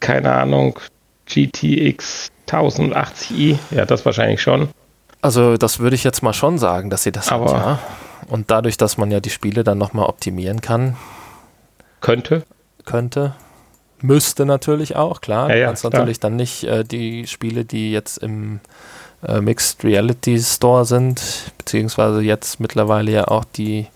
keine 0.00 0.32
Ahnung, 0.32 0.78
GTX 1.26 2.30
1080i? 2.48 3.58
Ja, 3.70 3.84
das 3.84 4.04
wahrscheinlich 4.04 4.42
schon. 4.42 4.70
Also 5.20 5.56
das 5.56 5.78
würde 5.80 5.96
ich 5.96 6.04
jetzt 6.04 6.22
mal 6.22 6.32
schon 6.32 6.58
sagen, 6.58 6.90
dass 6.90 7.02
sie 7.02 7.12
das 7.12 7.30
Aber 7.30 7.46
hat, 7.46 7.66
ja. 7.66 7.78
Und 8.28 8.50
dadurch, 8.50 8.76
dass 8.76 8.98
man 8.98 9.10
ja 9.10 9.20
die 9.20 9.30
Spiele 9.30 9.64
dann 9.64 9.78
nochmal 9.78 10.06
optimieren 10.06 10.60
kann. 10.60 10.96
Könnte. 12.00 12.44
Könnte. 12.84 13.34
Müsste 14.00 14.46
natürlich 14.46 14.96
auch, 14.96 15.20
klar. 15.20 15.48
Ja, 15.48 15.54
du 15.54 15.60
ja, 15.60 15.66
kannst 15.66 15.84
natürlich 15.84 16.20
dann 16.20 16.36
nicht 16.36 16.64
äh, 16.64 16.84
die 16.84 17.26
Spiele, 17.26 17.64
die 17.64 17.90
jetzt 17.90 18.18
im 18.18 18.60
äh, 19.26 19.40
Mixed 19.40 19.82
Reality 19.82 20.38
Store 20.38 20.84
sind, 20.84 21.52
beziehungsweise 21.58 22.20
jetzt 22.20 22.60
mittlerweile 22.60 23.10
ja 23.10 23.28
auch 23.28 23.44
die 23.44 23.86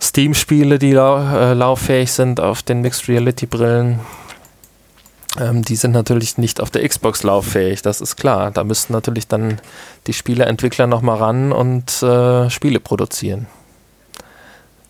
Steam-Spiele, 0.00 0.78
die 0.78 0.92
lau 0.92 1.18
äh, 1.18 1.54
lauffähig 1.54 2.10
sind 2.12 2.40
auf 2.40 2.62
den 2.62 2.80
Mixed 2.80 3.08
Reality 3.08 3.46
Brillen, 3.46 4.00
ähm, 5.38 5.62
die 5.62 5.76
sind 5.76 5.92
natürlich 5.92 6.38
nicht 6.38 6.60
auf 6.60 6.70
der 6.70 6.86
Xbox 6.86 7.22
lauffähig, 7.22 7.82
das 7.82 8.00
ist 8.00 8.16
klar. 8.16 8.50
Da 8.50 8.64
müssten 8.64 8.92
natürlich 8.92 9.28
dann 9.28 9.60
die 10.06 10.12
Spieleentwickler 10.12 10.86
nochmal 10.86 11.18
ran 11.18 11.52
und 11.52 12.02
äh, 12.02 12.50
Spiele 12.50 12.80
produzieren. 12.80 13.46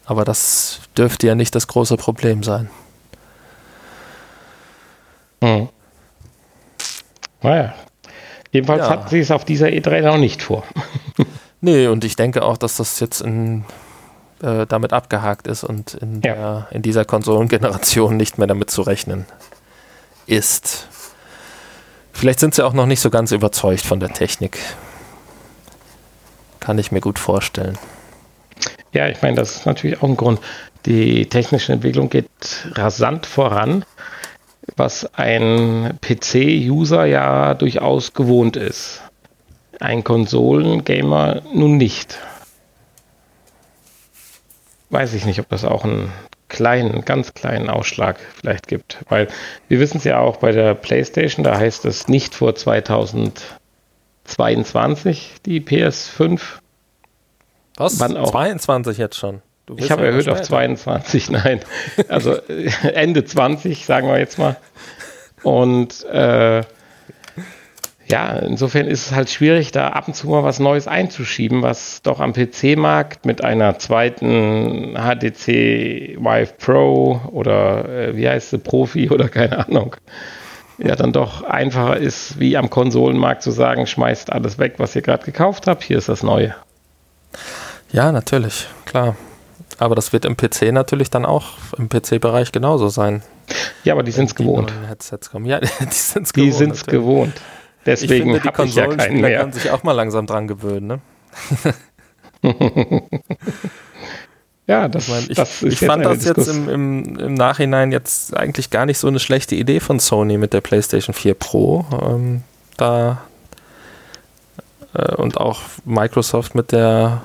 Aber 0.05 0.25
das 0.25 0.81
dürfte 0.97 1.27
ja 1.27 1.35
nicht 1.35 1.55
das 1.55 1.67
große 1.67 1.97
Problem 1.97 2.43
sein. 2.43 2.71
Hm. 5.43 5.69
Naja. 7.43 7.75
Jedenfalls 8.53 8.83
ja. 8.83 8.91
hatten 8.91 9.09
sie 9.09 9.21
es 9.21 9.31
auf 9.31 9.45
dieser 9.45 9.67
E3 9.67 10.03
noch 10.03 10.17
nicht 10.17 10.43
vor. 10.43 10.65
nee, 11.61 11.89
und 11.89 12.05
ich 12.05 12.17
denke 12.17 12.43
auch, 12.43 12.57
dass 12.57 12.77
das 12.77 13.01
jetzt 13.01 13.21
in, 13.21 13.65
äh, 14.43 14.67
damit 14.67 14.93
abgehakt 14.93 15.47
ist 15.47 15.65
und 15.65 15.95
in, 15.95 16.23
ja. 16.23 16.35
der, 16.35 16.69
in 16.71 16.83
dieser 16.83 17.05
Konsolengeneration 17.05 18.17
nicht 18.17 18.39
mehr 18.39 18.47
damit 18.47 18.71
zu 18.71 18.83
rechnen 18.83 19.27
ist. 20.27 20.89
Vielleicht 22.13 22.41
sind 22.41 22.55
sie 22.55 22.65
auch 22.65 22.73
noch 22.73 22.87
nicht 22.87 23.01
so 23.01 23.11
ganz 23.11 23.33
überzeugt 23.33 23.83
von 23.83 24.01
der 24.01 24.13
Technik. 24.13 24.59
Kann 26.61 26.79
ich 26.79 26.91
mir 26.91 27.01
gut 27.01 27.19
vorstellen. 27.19 27.79
Ja, 28.93 29.09
ich 29.09 29.21
meine, 29.21 29.37
das 29.37 29.57
ist 29.57 29.67
natürlich 29.67 30.03
auch 30.03 30.09
ein 30.09 30.17
Grund. 30.17 30.41
Die 30.87 31.27
technische 31.29 31.73
Entwicklung 31.73 32.09
geht 32.09 32.31
rasant 32.73 33.27
voran, 33.27 33.85
was 34.77 35.15
ein 35.15 35.99
PC-User 36.01 37.05
ja 37.05 37.55
durchaus 37.55 38.15
gewohnt 38.15 38.57
ist. 38.57 39.03
Ein 39.81 40.03
Konsolengamer 40.03 41.43
nun 41.53 41.77
nicht. 41.77 42.19
Weiß 44.89 45.13
ich 45.15 45.27
nicht, 45.27 45.41
ob 45.41 45.49
das 45.51 45.65
auch 45.65 45.85
ein 45.85 46.11
kleinen, 46.49 47.05
ganz 47.05 47.35
kleinen 47.35 47.69
Ausschlag 47.69 48.19
vielleicht 48.41 48.69
gibt. 48.69 48.99
Weil 49.09 49.29
wir 49.69 49.81
wissen 49.81 49.99
es 49.99 50.05
ja 50.05 50.19
auch 50.19 50.39
bei 50.39 50.53
der 50.53 50.75
PlayStation, 50.75 51.45
da 51.45 51.59
heißt 51.59 51.85
es 51.85 52.09
nicht 52.09 52.35
vor 52.35 52.55
2022 52.55 55.35
die 55.45 55.61
PS5. 55.61 56.41
Was? 57.77 58.01
Wann 58.01 58.17
auch? 58.17 58.31
22 58.31 58.97
jetzt 58.99 59.17
schon. 59.17 59.43
Ich 59.77 59.91
habe 59.91 60.07
erhöht 60.07 60.29
auf 60.29 60.43
22, 60.43 61.31
nein. 61.45 61.61
Also 62.09 62.37
äh, 62.49 62.71
Ende 62.95 63.25
20, 63.25 63.85
sagen 63.85 64.07
wir 64.09 64.19
jetzt 64.19 64.39
mal. 64.39 64.57
Und 65.43 66.05
äh, 66.05 66.63
ja, 68.09 68.37
insofern 68.37 68.87
ist 68.87 69.07
es 69.07 69.13
halt 69.13 69.31
schwierig, 69.31 69.73
da 69.73 69.89
ab 69.89 70.07
und 70.07 70.15
zu 70.15 70.29
mal 70.29 70.45
was 70.45 70.61
Neues 70.61 70.87
einzuschieben, 70.87 71.63
was 71.63 72.03
doch 72.03 72.21
am 72.21 72.33
PC-Markt 72.33 73.27
mit 73.27 73.43
einer 73.43 73.79
zweiten 73.79 74.95
HDC 74.95 76.17
Vive 76.19 76.53
Pro 76.59 77.21
oder 77.33 77.89
äh, 77.89 78.17
wie 78.17 78.29
heißt 78.29 78.51
sie, 78.51 78.59
Profi 78.59 79.11
oder 79.11 79.29
keine 79.29 79.67
Ahnung, 79.67 79.97
ja 80.79 80.95
dann 80.95 81.13
doch 81.13 81.43
einfacher 81.43 81.97
ist, 81.97 82.39
wie 82.39 82.57
am 82.57 82.71
Konsolenmarkt 82.71 83.43
zu 83.43 83.51
sagen, 83.51 83.87
schmeißt 83.87 84.33
alles 84.33 84.59
weg, 84.59 84.75
was 84.79 84.95
ihr 84.95 85.03
gerade 85.03 85.25
gekauft 85.25 85.67
habt, 85.67 85.83
hier 85.83 85.99
ist 85.99 86.09
das 86.09 86.23
Neue. 86.23 86.55
Ja, 87.91 88.13
natürlich, 88.13 88.69
klar. 88.85 89.17
Aber 89.79 89.95
das 89.95 90.13
wird 90.13 90.25
im 90.25 90.37
PC 90.37 90.73
natürlich 90.73 91.11
dann 91.11 91.27
auch 91.27 91.55
im 91.77 91.89
PC-Bereich 91.89 92.51
genauso 92.53 92.89
sein. 92.89 93.23
Ja, 93.85 93.93
aber 93.93 94.03
die 94.03 94.11
sind 94.11 94.27
es 94.27 94.35
gewohnt. 94.35 94.73
Headsets 94.89 95.31
kommen. 95.31 95.45
Ja, 95.45 95.61
die 95.61 95.67
sind 95.91 96.25
es 96.25 96.33
gewohnt. 96.33 96.47
Die 96.47 96.57
sind 96.57 96.73
es 96.73 96.87
gewohnt. 96.87 97.35
Deswegen 97.87 98.13
ich 98.13 98.23
finde, 98.23 98.41
die 98.41 98.49
Konsolenspieler 98.49 99.29
ja 99.29 99.41
können 99.41 99.53
sich 99.53 99.71
auch 99.71 99.83
mal 99.85 99.93
langsam 99.93 100.27
dran 100.27 100.49
gewöhnen. 100.49 100.87
Ne? 100.87 101.01
ja, 104.67 104.89
das, 104.89 105.05
ich, 105.05 105.11
mein, 105.11 105.23
ich, 105.29 105.37
das 105.37 105.63
ist 105.63 105.73
ich 105.81 105.87
fand 105.87 106.05
das 106.05 106.19
Diskus. 106.19 106.47
jetzt 106.47 106.57
im, 106.57 106.69
im, 106.69 107.19
im, 107.19 107.35
Nachhinein 107.35 107.93
jetzt 107.93 108.37
eigentlich 108.37 108.71
gar 108.71 108.87
nicht 108.87 108.99
so 108.99 109.07
eine 109.07 109.21
schlechte 109.21 109.55
Idee 109.55 109.81
von 109.81 110.01
Sony 110.01 110.37
mit 110.37 110.53
der 110.53 110.61
PlayStation 110.61 111.15
4 111.15 111.35
Pro. 111.35 111.87
Ähm, 112.03 112.43
da 112.77 113.23
äh, 114.95 115.15
und 115.15 115.39
auch 115.39 115.61
Microsoft 115.85 116.55
mit 116.55 116.73
der 116.73 117.23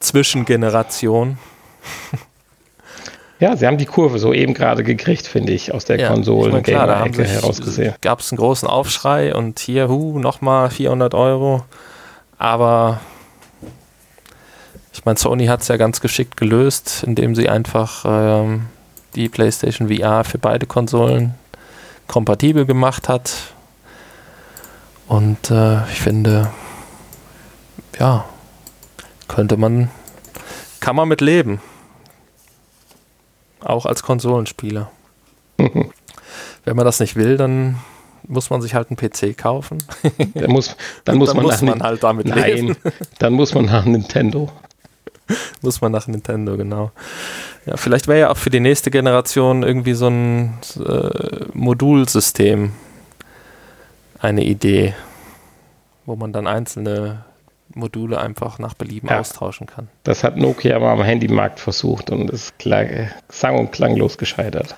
Zwischengeneration. 0.00 1.38
Ja, 3.42 3.56
sie 3.56 3.66
haben 3.66 3.76
die 3.76 3.86
Kurve 3.86 4.20
so 4.20 4.32
eben 4.32 4.54
gerade 4.54 4.84
gekriegt, 4.84 5.26
finde 5.26 5.52
ich, 5.52 5.74
aus 5.74 5.84
der 5.84 5.98
ja, 5.98 6.06
Konsolen-Gamer-Ecke 6.06 7.24
herausgesehen. 7.24 7.92
Gab 8.00 8.20
es 8.20 8.30
einen 8.30 8.36
großen 8.36 8.68
Aufschrei 8.68 9.34
und 9.34 9.58
hier, 9.58 9.88
hu, 9.88 10.20
nochmal 10.20 10.70
400 10.70 11.12
Euro. 11.12 11.64
Aber 12.38 13.00
ich 14.92 15.04
meine, 15.04 15.18
Sony 15.18 15.46
hat 15.46 15.62
es 15.62 15.66
ja 15.66 15.76
ganz 15.76 16.00
geschickt 16.00 16.36
gelöst, 16.36 17.02
indem 17.04 17.34
sie 17.34 17.48
einfach 17.48 18.04
ähm, 18.06 18.66
die 19.16 19.28
PlayStation 19.28 19.88
VR 19.88 20.22
für 20.22 20.38
beide 20.38 20.66
Konsolen 20.66 21.34
kompatibel 22.06 22.64
gemacht 22.64 23.08
hat. 23.08 23.32
Und 25.08 25.50
äh, 25.50 25.82
ich 25.90 26.00
finde, 26.00 26.48
ja, 27.98 28.24
könnte 29.26 29.56
man, 29.56 29.90
kann 30.78 30.94
man 30.94 31.08
mit 31.08 31.20
leben. 31.20 31.60
Auch 33.64 33.86
als 33.86 34.02
Konsolenspieler. 34.02 34.90
Wenn 35.56 36.76
man 36.76 36.84
das 36.84 37.00
nicht 37.00 37.16
will, 37.16 37.36
dann 37.36 37.78
muss 38.26 38.50
man 38.50 38.62
sich 38.62 38.74
halt 38.74 38.88
einen 38.90 38.96
PC 38.96 39.36
kaufen. 39.36 39.78
dann 40.34 40.50
muss, 40.50 40.76
dann 41.04 41.18
muss, 41.18 41.28
dann 41.28 41.36
man, 41.36 41.46
muss 41.46 41.62
man 41.62 41.82
halt 41.82 42.02
damit 42.02 42.26
nein, 42.26 42.44
leben. 42.44 42.76
Dann 43.18 43.32
muss 43.32 43.54
man 43.54 43.66
nach 43.66 43.84
Nintendo. 43.84 44.50
muss 45.60 45.80
man 45.80 45.92
nach 45.92 46.06
Nintendo, 46.06 46.56
genau. 46.56 46.92
Ja, 47.66 47.76
vielleicht 47.76 48.08
wäre 48.08 48.20
ja 48.20 48.30
auch 48.30 48.36
für 48.36 48.50
die 48.50 48.60
nächste 48.60 48.90
Generation 48.90 49.62
irgendwie 49.62 49.94
so 49.94 50.08
ein 50.08 50.58
äh, 50.84 51.46
Modulsystem 51.52 52.72
eine 54.18 54.44
Idee, 54.44 54.94
wo 56.06 56.16
man 56.16 56.32
dann 56.32 56.46
einzelne 56.46 57.24
Module 57.74 58.20
einfach 58.20 58.58
nach 58.58 58.74
Belieben 58.74 59.08
ja, 59.08 59.20
austauschen 59.20 59.66
kann. 59.66 59.88
Das 60.04 60.24
hat 60.24 60.36
Nokia 60.36 60.78
mal 60.78 60.92
am 60.92 61.02
Handymarkt 61.02 61.60
versucht 61.60 62.10
und 62.10 62.30
ist 62.30 62.58
klang, 62.58 63.10
sang- 63.28 63.58
und 63.58 63.72
klanglos 63.72 64.18
gescheitert. 64.18 64.74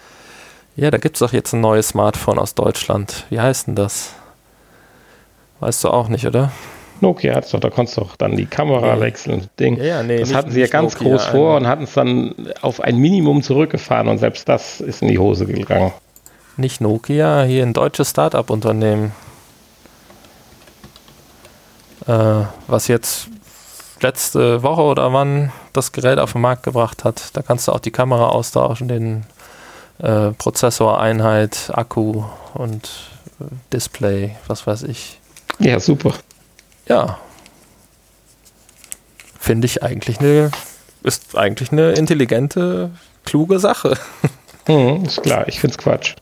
Ja, 0.76 0.90
da 0.90 0.98
gibt 0.98 1.16
es 1.16 1.20
doch 1.20 1.32
jetzt 1.32 1.52
ein 1.52 1.60
neues 1.60 1.88
Smartphone 1.88 2.38
aus 2.38 2.54
Deutschland. 2.54 3.26
Wie 3.30 3.40
heißt 3.40 3.68
denn 3.68 3.76
das? 3.76 4.14
Weißt 5.60 5.84
du 5.84 5.90
auch 5.90 6.08
nicht, 6.08 6.26
oder? 6.26 6.50
Nokia 7.00 7.34
hat 7.34 7.44
es 7.44 7.50
doch, 7.50 7.60
da 7.60 7.70
konntest 7.70 7.96
du 7.96 8.02
doch 8.02 8.16
dann 8.16 8.36
die 8.36 8.46
Kamera 8.46 8.96
nee. 8.96 9.02
wechseln. 9.02 9.48
Ding. 9.58 9.76
Ja, 9.80 10.02
nee, 10.02 10.18
das 10.18 10.28
nicht, 10.28 10.36
hatten 10.36 10.50
sie 10.50 10.60
ja 10.60 10.66
ganz 10.66 10.94
Nokia, 10.94 11.10
groß 11.10 11.24
vor 11.26 11.56
und 11.56 11.66
hatten 11.66 11.84
es 11.84 11.94
dann 11.94 12.34
auf 12.62 12.80
ein 12.80 12.96
Minimum 12.96 13.42
zurückgefahren 13.42 14.08
und 14.08 14.18
selbst 14.18 14.48
das 14.48 14.80
ist 14.80 15.02
in 15.02 15.08
die 15.08 15.18
Hose 15.18 15.46
gegangen. 15.46 15.92
Nicht 16.56 16.80
Nokia, 16.80 17.42
hier 17.42 17.62
ein 17.62 17.72
deutsches 17.72 18.10
Start-up-Unternehmen 18.10 19.12
äh, 22.06 22.44
was 22.66 22.88
jetzt 22.88 23.28
letzte 24.00 24.62
Woche 24.62 24.82
oder 24.82 25.12
wann 25.12 25.52
das 25.72 25.92
Gerät 25.92 26.18
auf 26.18 26.32
den 26.32 26.42
Markt 26.42 26.62
gebracht 26.62 27.04
hat. 27.04 27.36
Da 27.36 27.42
kannst 27.42 27.68
du 27.68 27.72
auch 27.72 27.80
die 27.80 27.90
Kamera 27.90 28.28
austauschen, 28.28 28.88
den 28.88 29.24
äh, 29.98 30.30
Prozessoreinheit, 30.32 31.70
Akku 31.72 32.24
und 32.54 32.90
äh, 33.40 33.44
Display, 33.72 34.36
was 34.46 34.66
weiß 34.66 34.82
ich. 34.84 35.18
Ja, 35.58 35.80
super. 35.80 36.14
Ja. 36.88 37.18
Finde 39.38 39.66
ich 39.66 39.82
eigentlich 39.82 40.20
eine, 40.20 40.50
ist 41.02 41.36
eigentlich 41.36 41.70
eine 41.72 41.92
intelligente, 41.92 42.90
kluge 43.24 43.58
Sache. 43.58 43.96
Hm, 44.66 45.04
ist 45.04 45.22
klar, 45.22 45.46
ich 45.46 45.60
finde 45.60 45.76
es 45.76 45.76
Quatsch. 45.76 46.14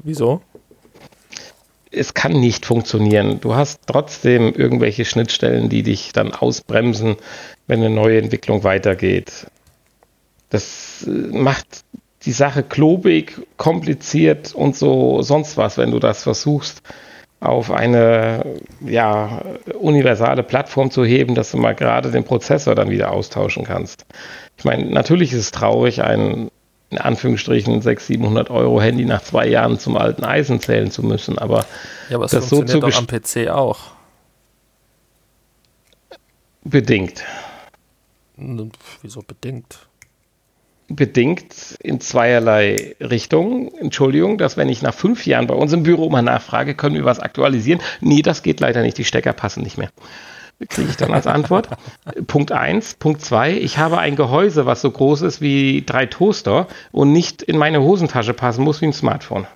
Wieso? 0.00 0.42
Es 1.90 2.14
kann 2.14 2.32
nicht 2.32 2.66
funktionieren. 2.66 3.40
Du 3.40 3.54
hast 3.54 3.80
trotzdem 3.86 4.52
irgendwelche 4.54 5.04
Schnittstellen, 5.04 5.68
die 5.68 5.82
dich 5.82 6.12
dann 6.12 6.32
ausbremsen, 6.32 7.16
wenn 7.66 7.80
eine 7.80 7.94
neue 7.94 8.18
Entwicklung 8.18 8.64
weitergeht. 8.64 9.46
Das 10.50 11.06
äh, 11.06 11.10
macht 11.10 11.66
die 12.24 12.32
Sache 12.32 12.62
klobig, 12.62 13.40
kompliziert 13.56 14.54
und 14.54 14.76
so 14.76 15.22
sonst 15.22 15.56
was, 15.56 15.78
wenn 15.78 15.92
du 15.92 15.98
das 15.98 16.22
versuchst, 16.22 16.82
auf 17.40 17.70
eine 17.70 18.44
ja, 18.84 19.42
universale 19.78 20.42
Plattform 20.42 20.90
zu 20.90 21.04
heben, 21.04 21.34
dass 21.36 21.52
du 21.52 21.56
mal 21.56 21.74
gerade 21.74 22.10
den 22.10 22.24
Prozessor 22.24 22.74
dann 22.74 22.90
wieder 22.90 23.12
austauschen 23.12 23.64
kannst. 23.64 24.06
Ich 24.56 24.64
meine, 24.64 24.86
natürlich 24.86 25.32
ist 25.32 25.38
es 25.38 25.50
traurig, 25.52 26.02
ein 26.02 26.47
in 26.90 26.98
Anführungsstrichen 26.98 27.82
600, 27.82 28.06
700 28.06 28.50
Euro 28.50 28.80
Handy 28.80 29.04
nach 29.04 29.22
zwei 29.22 29.46
Jahren 29.46 29.78
zum 29.78 29.96
alten 29.96 30.24
Eisen 30.24 30.60
zählen 30.60 30.90
zu 30.90 31.02
müssen, 31.02 31.38
aber, 31.38 31.66
ja, 32.08 32.16
aber 32.16 32.24
es 32.24 32.30
das 32.30 32.48
funktioniert 32.48 32.92
so 32.92 32.98
doch 32.98 32.98
am 32.98 33.06
PC 33.06 33.48
auch. 33.50 33.78
Bedingt. 36.64 37.24
Wieso 39.02 39.22
bedingt? 39.22 39.88
bedingt 40.88 41.76
in 41.82 42.00
zweierlei 42.00 42.96
Richtungen. 43.00 43.70
Entschuldigung, 43.78 44.38
dass 44.38 44.56
wenn 44.56 44.68
ich 44.68 44.82
nach 44.82 44.94
fünf 44.94 45.26
Jahren 45.26 45.46
bei 45.46 45.54
uns 45.54 45.72
im 45.72 45.82
Büro 45.82 46.08
mal 46.08 46.22
nachfrage, 46.22 46.74
können 46.74 46.94
wir 46.94 47.04
was 47.04 47.20
aktualisieren? 47.20 47.80
Nee, 48.00 48.22
das 48.22 48.42
geht 48.42 48.60
leider 48.60 48.82
nicht. 48.82 48.96
Die 48.98 49.04
Stecker 49.04 49.34
passen 49.34 49.62
nicht 49.62 49.78
mehr. 49.78 49.90
Kriege 50.68 50.90
ich 50.90 50.96
dann 50.96 51.12
als 51.14 51.26
Antwort. 51.26 51.68
Punkt 52.26 52.50
eins. 52.50 52.94
Punkt 52.94 53.24
zwei. 53.24 53.52
Ich 53.52 53.78
habe 53.78 53.98
ein 53.98 54.16
Gehäuse, 54.16 54.66
was 54.66 54.80
so 54.80 54.90
groß 54.90 55.22
ist 55.22 55.40
wie 55.40 55.84
drei 55.86 56.06
Toaster 56.06 56.66
und 56.90 57.12
nicht 57.12 57.42
in 57.42 57.56
meine 57.56 57.80
Hosentasche 57.80 58.34
passen 58.34 58.64
muss 58.64 58.80
wie 58.80 58.86
ein 58.86 58.92
Smartphone. 58.92 59.46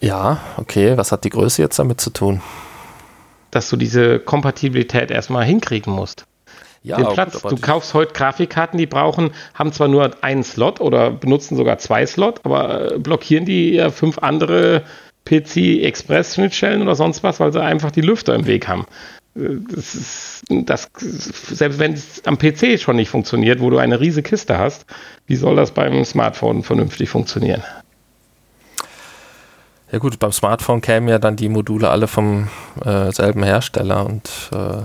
Ja, 0.00 0.40
okay. 0.58 0.96
Was 0.98 1.12
hat 1.12 1.24
die 1.24 1.30
Größe 1.30 1.62
jetzt 1.62 1.78
damit 1.78 2.00
zu 2.00 2.10
tun? 2.10 2.42
Dass 3.50 3.70
du 3.70 3.76
diese 3.76 4.18
Kompatibilität 4.18 5.10
erstmal 5.10 5.44
hinkriegen 5.44 5.92
musst 5.92 6.26
ja, 6.82 6.96
den 6.96 7.08
Platz. 7.08 7.40
Gut, 7.40 7.52
du 7.52 7.56
kaufst 7.56 7.94
heute 7.94 8.12
Grafikkarten, 8.12 8.78
die 8.78 8.86
brauchen, 8.86 9.30
haben 9.54 9.72
zwar 9.72 9.88
nur 9.88 10.10
einen 10.22 10.42
Slot 10.42 10.80
oder 10.80 11.10
benutzen 11.10 11.56
sogar 11.56 11.78
zwei 11.78 12.06
Slot, 12.06 12.40
aber 12.44 12.92
äh, 12.92 12.98
blockieren 12.98 13.44
die 13.44 13.74
ja 13.74 13.90
fünf 13.90 14.18
andere 14.18 14.82
PC-Express-Schnittstellen 15.26 16.82
oder 16.82 16.94
sonst 16.94 17.22
was, 17.22 17.40
weil 17.40 17.52
sie 17.52 17.62
einfach 17.62 17.90
die 17.90 18.00
Lüfter 18.00 18.34
im 18.34 18.46
Weg 18.46 18.68
haben. 18.68 18.86
Äh, 19.36 19.56
das 19.70 19.94
ist, 19.94 20.44
das, 20.48 20.88
selbst 20.96 21.78
wenn 21.78 21.92
es 21.92 22.24
am 22.24 22.38
PC 22.38 22.78
schon 22.80 22.96
nicht 22.96 23.08
funktioniert, 23.08 23.60
wo 23.60 23.70
du 23.70 23.78
eine 23.78 24.00
riesige 24.00 24.28
Kiste 24.28 24.58
hast, 24.58 24.86
wie 25.26 25.36
soll 25.36 25.56
das 25.56 25.70
beim 25.70 26.04
Smartphone 26.04 26.62
vernünftig 26.62 27.08
funktionieren? 27.08 27.62
Ja 29.90 29.98
gut, 29.98 30.18
beim 30.18 30.32
Smartphone 30.32 30.80
kämen 30.80 31.08
ja 31.08 31.18
dann 31.18 31.36
die 31.36 31.50
Module 31.50 31.90
alle 31.90 32.08
vom 32.08 32.48
äh, 32.82 33.12
selben 33.12 33.42
Hersteller 33.42 34.06
und 34.06 34.30
äh, 34.52 34.82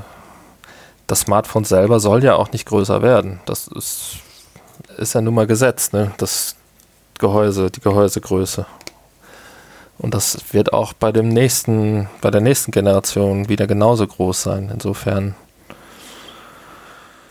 das 1.08 1.22
Smartphone 1.22 1.64
selber 1.64 2.02
soll 2.02 2.26
ja 2.26 2.36
auch 2.36 2.52
nicht 2.52 2.66
größer 2.66 3.02
werden. 3.02 3.40
Das 3.46 3.70
ist, 3.70 4.18
ist 4.98 5.16
ja 5.16 5.22
nun 5.22 5.34
mal 5.34 5.48
gesetzt, 5.48 5.94
ne? 5.94 6.12
das 6.18 6.58
Gehäuse, 7.20 7.72
die 7.72 7.80
Gehäusegröße. 7.80 8.66
Und 10.00 10.14
das 10.14 10.54
wird 10.54 10.74
auch 10.74 10.94
bei 10.94 11.12
dem 11.12 11.30
nächsten, 11.30 12.08
bei 12.22 12.30
der 12.30 12.42
nächsten 12.42 12.72
Generation 12.72 13.50
wieder 13.50 13.66
genauso 13.68 14.06
groß 14.06 14.44
sein. 14.44 14.70
Insofern. 14.72 15.36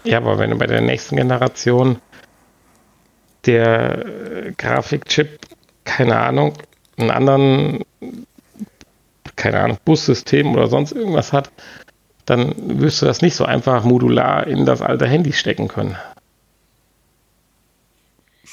Ja, 0.05 0.19
aber 0.19 0.39
wenn 0.39 0.51
du 0.51 0.59
bei 0.59 0.67
der 0.67 0.81
nächsten 0.81 1.17
Generation 1.17 1.99
der 3.45 4.05
Grafikchip, 4.57 5.39
keine 5.85 6.19
Ahnung, 6.19 6.55
einen 6.97 7.11
anderen, 7.11 7.85
keine 9.37 9.61
Ahnung, 9.61 9.79
Bussystem 9.85 10.55
oder 10.55 10.67
sonst 10.67 10.93
irgendwas 10.93 11.33
hat, 11.33 11.51
dann 12.25 12.81
wirst 12.81 13.03
du 13.03 13.07
das 13.07 13.23
nicht 13.23 13.37
so 13.37 13.45
einfach 13.45 13.85
modular 13.85 14.47
in 14.47 14.67
das 14.67 14.83
alte 14.83 15.07
Handy 15.07 15.33
stecken 15.33 15.69
können. 15.69 15.97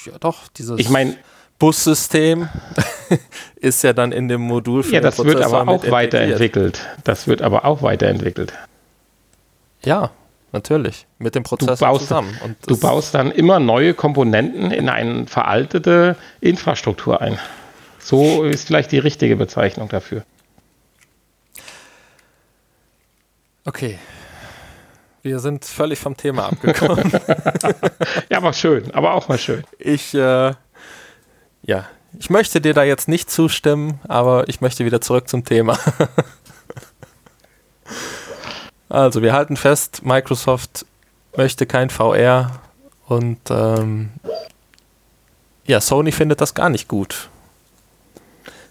Ja, 0.05 0.13
doch, 0.19 0.47
dieses 0.49 0.79
ich 0.79 0.89
mein, 0.89 1.17
Bussystem 1.63 2.49
ist 3.55 3.83
ja 3.85 3.93
dann 3.93 4.11
in 4.11 4.27
dem 4.27 4.41
Modul 4.41 4.83
für 4.83 4.95
Ja, 4.95 4.99
das 4.99 5.23
wird 5.23 5.41
aber 5.41 5.65
auch 5.65 5.89
weiterentwickelt. 5.89 6.85
Das 7.05 7.25
wird 7.25 7.41
aber 7.41 7.63
auch 7.63 7.81
weiterentwickelt. 7.81 8.51
Ja, 9.85 10.11
natürlich. 10.51 11.07
Mit 11.19 11.35
dem 11.35 11.43
Prozessor 11.43 11.77
du 11.77 11.93
baust, 11.93 12.01
zusammen. 12.01 12.37
Und 12.43 12.57
du 12.67 12.77
baust 12.77 13.13
dann 13.13 13.31
immer 13.31 13.61
neue 13.61 13.93
Komponenten 13.93 14.71
in 14.71 14.89
eine 14.89 15.25
veraltete 15.25 16.17
Infrastruktur 16.41 17.21
ein. 17.21 17.39
So 17.97 18.43
ist 18.43 18.67
vielleicht 18.67 18.91
die 18.91 18.99
richtige 18.99 19.37
Bezeichnung 19.37 19.87
dafür. 19.87 20.25
Okay. 23.63 23.99
Wir 25.21 25.39
sind 25.39 25.63
völlig 25.63 25.97
vom 25.97 26.17
Thema 26.17 26.47
abgekommen. 26.47 27.09
ja, 28.29 28.39
aber 28.39 28.51
schön, 28.51 28.93
aber 28.93 29.13
auch 29.13 29.29
mal 29.29 29.37
schön. 29.37 29.63
Ich, 29.79 30.13
äh, 30.13 30.51
ja, 31.63 31.87
ich 32.19 32.29
möchte 32.29 32.61
dir 32.61 32.73
da 32.73 32.83
jetzt 32.83 33.07
nicht 33.07 33.31
zustimmen, 33.31 33.99
aber 34.07 34.47
ich 34.47 34.61
möchte 34.61 34.85
wieder 34.85 35.01
zurück 35.01 35.27
zum 35.27 35.43
Thema. 35.45 35.77
also, 38.89 39.21
wir 39.21 39.33
halten 39.33 39.57
fest, 39.57 40.05
Microsoft 40.05 40.85
möchte 41.35 41.65
kein 41.65 41.89
VR 41.89 42.61
und 43.07 43.39
ähm, 43.49 44.11
ja, 45.65 45.81
Sony 45.81 46.11
findet 46.11 46.41
das 46.41 46.53
gar 46.53 46.69
nicht 46.69 46.87
gut. 46.87 47.29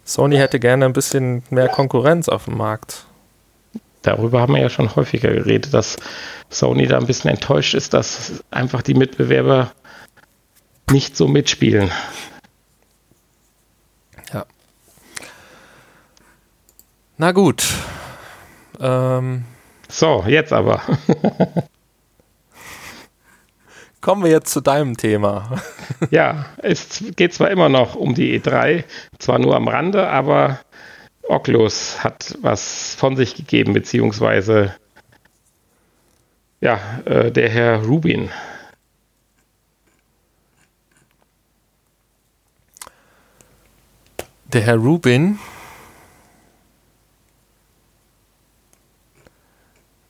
Sony 0.04 0.36
hätte 0.36 0.60
gerne 0.60 0.84
ein 0.84 0.92
bisschen 0.92 1.42
mehr 1.50 1.68
Konkurrenz 1.68 2.28
auf 2.28 2.44
dem 2.44 2.56
Markt 2.56 3.06
darüber 4.02 4.40
haben 4.40 4.54
wir 4.54 4.60
ja 4.60 4.68
schon 4.68 4.94
häufiger 4.94 5.32
geredet, 5.32 5.72
dass 5.72 5.96
Sony 6.50 6.86
da 6.86 6.98
ein 6.98 7.06
bisschen 7.06 7.30
enttäuscht 7.30 7.74
ist, 7.74 7.94
dass 7.94 8.44
einfach 8.50 8.82
die 8.82 8.94
Mitbewerber 8.94 9.72
nicht 10.90 11.16
so 11.16 11.28
mitspielen. 11.28 11.90
Na 17.18 17.32
gut. 17.32 17.64
Ähm. 18.80 19.44
So, 19.88 20.24
jetzt 20.26 20.52
aber. 20.52 20.82
Kommen 24.00 24.24
wir 24.24 24.30
jetzt 24.30 24.52
zu 24.52 24.60
deinem 24.60 24.96
Thema. 24.96 25.62
ja, 26.10 26.46
es 26.56 27.04
geht 27.14 27.34
zwar 27.34 27.50
immer 27.50 27.68
noch 27.68 27.94
um 27.94 28.14
die 28.14 28.40
E3, 28.40 28.84
zwar 29.18 29.38
nur 29.38 29.54
am 29.54 29.68
Rande, 29.68 30.08
aber 30.08 30.58
Oculus 31.22 32.02
hat 32.02 32.36
was 32.42 32.96
von 32.96 33.16
sich 33.16 33.36
gegeben, 33.36 33.74
beziehungsweise 33.74 34.74
ja, 36.60 36.80
äh, 37.04 37.30
der 37.30 37.48
Herr 37.48 37.84
Rubin. 37.84 38.30
Der 44.52 44.62
Herr 44.62 44.76
Rubin. 44.76 45.38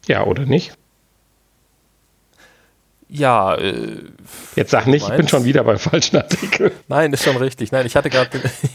Ja, 0.07 0.25
oder 0.25 0.45
nicht? 0.45 0.77
Ja, 3.15 3.55
äh, 3.57 3.99
jetzt 4.57 4.71
sag 4.71 4.87
nicht, 4.87 5.07
ich 5.07 5.15
bin 5.15 5.29
schon 5.29 5.45
wieder 5.45 5.65
beim 5.65 5.79
falschen 5.79 6.17
Artikel. 6.17 6.73
Nein, 6.89 7.13
ist 7.13 7.23
schon 7.23 7.37
richtig. 7.37 7.71
Nein, 7.71 7.85
ich 7.85 7.95
hatte 7.95 8.09
gerade, 8.09 8.31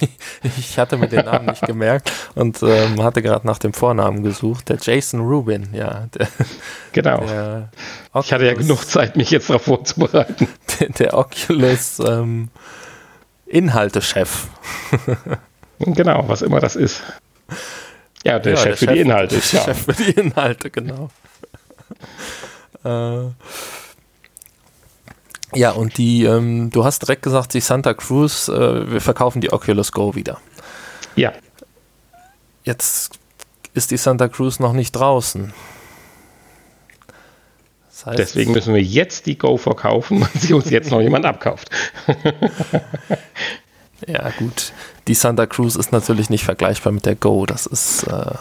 ich 0.60 0.78
hatte 0.78 0.96
mir 0.98 1.08
den 1.08 1.26
Namen 1.26 1.48
nicht 1.48 1.66
gemerkt 1.66 2.12
und 2.36 2.62
ähm, 2.62 3.02
hatte 3.02 3.24
gerade 3.24 3.48
nach 3.48 3.58
dem 3.58 3.74
Vornamen 3.74 4.22
gesucht. 4.22 4.70
Der 4.70 4.78
Jason 4.80 5.22
Rubin, 5.22 5.70
ja. 5.74 6.06
Der, 6.14 6.28
genau. 6.92 7.26
Der 7.26 7.70
ich 8.22 8.32
hatte 8.32 8.46
ja 8.46 8.54
genug 8.54 8.88
Zeit, 8.88 9.18
mich 9.18 9.32
jetzt 9.32 9.50
darauf 9.50 9.64
vorzubereiten. 9.64 10.48
Der, 10.80 10.90
der 10.90 11.18
Oculus 11.18 11.98
ähm, 12.00 12.50
Inhaltechef. 13.48 14.48
genau, 15.80 16.26
was 16.28 16.44
immer 16.44 16.60
das 16.60 16.76
ist. 16.76 17.02
Ja, 18.24 18.40
der 18.40 18.54
ja, 18.54 18.58
Chef 18.58 18.66
der 18.66 18.78
für 18.78 18.86
Chef, 18.86 18.94
die 18.94 19.00
Inhalte. 19.00 19.36
Der 19.52 19.60
ja. 19.60 19.66
Chef 19.66 19.86
für 19.86 19.94
die 19.94 20.12
Inhalte, 20.12 20.70
genau. 20.70 21.10
äh, 22.84 23.32
ja, 25.54 25.72
und 25.72 25.98
die, 25.98 26.26
ähm, 26.26 26.70
du 26.72 26.84
hast 26.84 27.02
direkt 27.04 27.22
gesagt, 27.22 27.54
die 27.54 27.62
Santa 27.62 27.94
Cruz, 27.94 28.50
äh, 28.50 28.92
wir 28.92 29.02
verkaufen 29.02 29.42
die 29.42 29.52
Oculus 29.54 29.92
Go 29.92 30.14
wieder. 30.16 30.40
Ja. 31.16 31.34
Jetzt 32.64 33.18
ist 33.74 33.92
die 33.92 33.98
Santa 33.98 34.28
Cruz 34.28 34.60
noch 34.60 34.74
nicht 34.74 34.92
draußen. 34.92 35.54
Das 37.90 38.06
heißt, 38.06 38.20
Deswegen 38.20 38.52
müssen 38.52 38.76
wir 38.76 38.84
jetzt 38.84 39.26
die 39.26 39.38
Go 39.38 39.58
verkaufen, 39.58 40.22
weil 40.34 40.42
sie 40.42 40.54
uns 40.54 40.70
jetzt 40.70 40.92
noch 40.92 41.02
jemand 41.02 41.26
abkauft. 41.26 41.70
Ja, 44.08 44.32
gut. 44.38 44.72
Die 45.08 45.14
Santa 45.14 45.46
Cruz 45.46 45.76
ist 45.76 45.92
natürlich 45.92 46.30
nicht 46.30 46.44
vergleichbar 46.44 46.94
mit 46.94 47.06
der 47.06 47.16
Go. 47.16 47.46
Das 47.46 47.66
ist, 47.66 48.04
äh, 48.04 48.36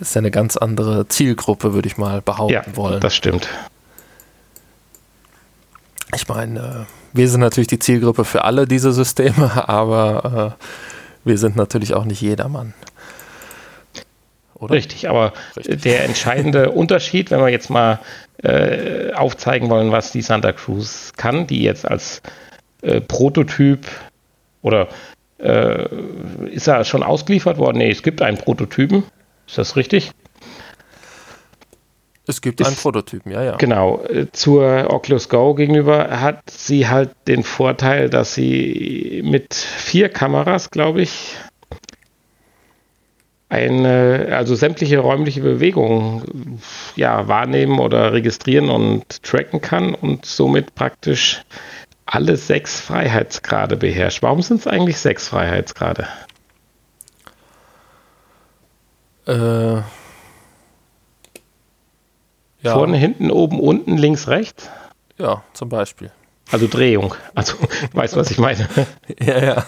ist 0.00 0.14
ja 0.14 0.18
eine 0.18 0.30
ganz 0.30 0.56
andere 0.56 1.08
Zielgruppe, 1.08 1.72
würde 1.72 1.88
ich 1.88 1.96
mal 1.96 2.20
behaupten 2.20 2.52
ja, 2.52 2.76
wollen. 2.76 3.00
Das 3.00 3.14
stimmt. 3.14 3.48
Ich 6.14 6.26
meine, 6.28 6.58
äh, 6.58 7.16
wir 7.16 7.28
sind 7.28 7.40
natürlich 7.40 7.68
die 7.68 7.78
Zielgruppe 7.78 8.24
für 8.24 8.44
alle 8.44 8.66
diese 8.66 8.92
Systeme, 8.92 9.68
aber 9.68 10.56
äh, 10.58 10.64
wir 11.24 11.38
sind 11.38 11.56
natürlich 11.56 11.94
auch 11.94 12.04
nicht 12.04 12.20
jedermann. 12.20 12.74
Oder? 14.54 14.74
Richtig, 14.74 15.08
aber 15.08 15.32
Richtig. 15.56 15.82
der 15.82 16.04
entscheidende 16.04 16.70
Unterschied, 16.72 17.30
wenn 17.30 17.40
wir 17.40 17.48
jetzt 17.48 17.70
mal 17.70 18.00
äh, 18.42 19.12
aufzeigen 19.12 19.70
wollen, 19.70 19.92
was 19.92 20.10
die 20.10 20.22
Santa 20.22 20.52
Cruz 20.52 21.12
kann, 21.16 21.46
die 21.46 21.62
jetzt 21.62 21.86
als 21.86 22.22
äh, 22.82 23.00
Prototyp 23.00 23.86
oder 24.62 24.88
äh, 25.38 25.86
ist 26.50 26.66
er 26.66 26.84
schon 26.84 27.02
ausgeliefert 27.02 27.58
worden? 27.58 27.78
Nee, 27.78 27.90
es 27.90 28.02
gibt 28.02 28.22
einen 28.22 28.38
Prototypen. 28.38 29.04
Ist 29.46 29.58
das 29.58 29.76
richtig? 29.76 30.12
Es 32.26 32.42
gibt 32.42 32.64
einen 32.64 32.76
Prototypen, 32.76 33.32
ja, 33.32 33.42
ja. 33.42 33.56
Genau. 33.56 34.02
Äh, 34.02 34.26
zur 34.32 34.92
Oculus 34.92 35.30
Go 35.30 35.54
gegenüber 35.54 36.20
hat 36.20 36.42
sie 36.50 36.86
halt 36.86 37.10
den 37.26 37.42
Vorteil, 37.42 38.10
dass 38.10 38.34
sie 38.34 39.22
mit 39.24 39.54
vier 39.54 40.10
Kameras, 40.10 40.70
glaube 40.70 41.00
ich, 41.00 41.36
eine, 43.48 44.28
also 44.32 44.54
sämtliche 44.54 44.98
räumliche 44.98 45.40
Bewegungen 45.40 46.60
ja, 46.96 47.28
wahrnehmen 47.28 47.78
oder 47.78 48.12
registrieren 48.12 48.68
und 48.68 49.22
tracken 49.22 49.62
kann 49.62 49.94
und 49.94 50.26
somit 50.26 50.74
praktisch 50.74 51.42
alle 52.10 52.36
sechs 52.36 52.80
Freiheitsgrade 52.80 53.76
beherrscht. 53.76 54.22
Warum 54.22 54.40
sind 54.40 54.60
es 54.60 54.66
eigentlich 54.66 54.98
sechs 54.98 55.28
Freiheitsgrade? 55.28 56.08
Äh, 59.26 59.74
ja. 59.74 59.84
Vorne, 62.62 62.96
hinten, 62.96 63.30
oben, 63.30 63.60
unten, 63.60 63.98
links, 63.98 64.26
rechts? 64.28 64.70
Ja, 65.18 65.42
zum 65.52 65.68
Beispiel. 65.68 66.10
Also 66.50 66.66
Drehung. 66.66 67.14
Also, 67.34 67.56
weißt 67.92 68.14
du, 68.14 68.20
was 68.20 68.30
ich 68.30 68.38
meine? 68.38 68.66
ja, 69.20 69.38
ja. 69.44 69.66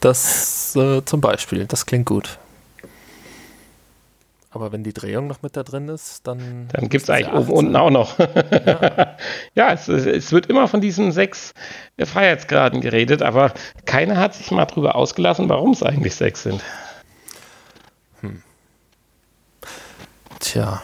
Das 0.00 0.74
äh, 0.76 1.04
zum 1.04 1.20
Beispiel, 1.20 1.66
das 1.66 1.84
klingt 1.84 2.06
gut. 2.06 2.38
Aber 4.54 4.70
wenn 4.70 4.84
die 4.84 4.92
Drehung 4.92 5.26
noch 5.26 5.42
mit 5.42 5.56
da 5.56 5.64
drin 5.64 5.88
ist, 5.88 6.28
dann. 6.28 6.68
Dann 6.72 6.88
gibt 6.88 7.02
es 7.02 7.10
eigentlich 7.10 7.34
oben 7.34 7.50
unten 7.50 7.76
auch 7.76 7.90
noch. 7.90 8.16
ja, 8.20 9.16
ja 9.56 9.72
es, 9.72 9.88
es, 9.88 10.30
wird 10.30 10.46
immer 10.46 10.68
von 10.68 10.80
diesen 10.80 11.10
sechs 11.10 11.52
Freiheitsgraden 11.98 12.80
geredet, 12.80 13.20
aber 13.20 13.52
keiner 13.84 14.16
hat 14.16 14.34
sich 14.34 14.52
mal 14.52 14.66
drüber 14.66 14.94
ausgelassen, 14.94 15.48
warum 15.48 15.72
es 15.72 15.82
eigentlich 15.82 16.14
sechs 16.14 16.44
sind. 16.44 16.62
Hm. 18.20 18.44
Tja. 20.38 20.80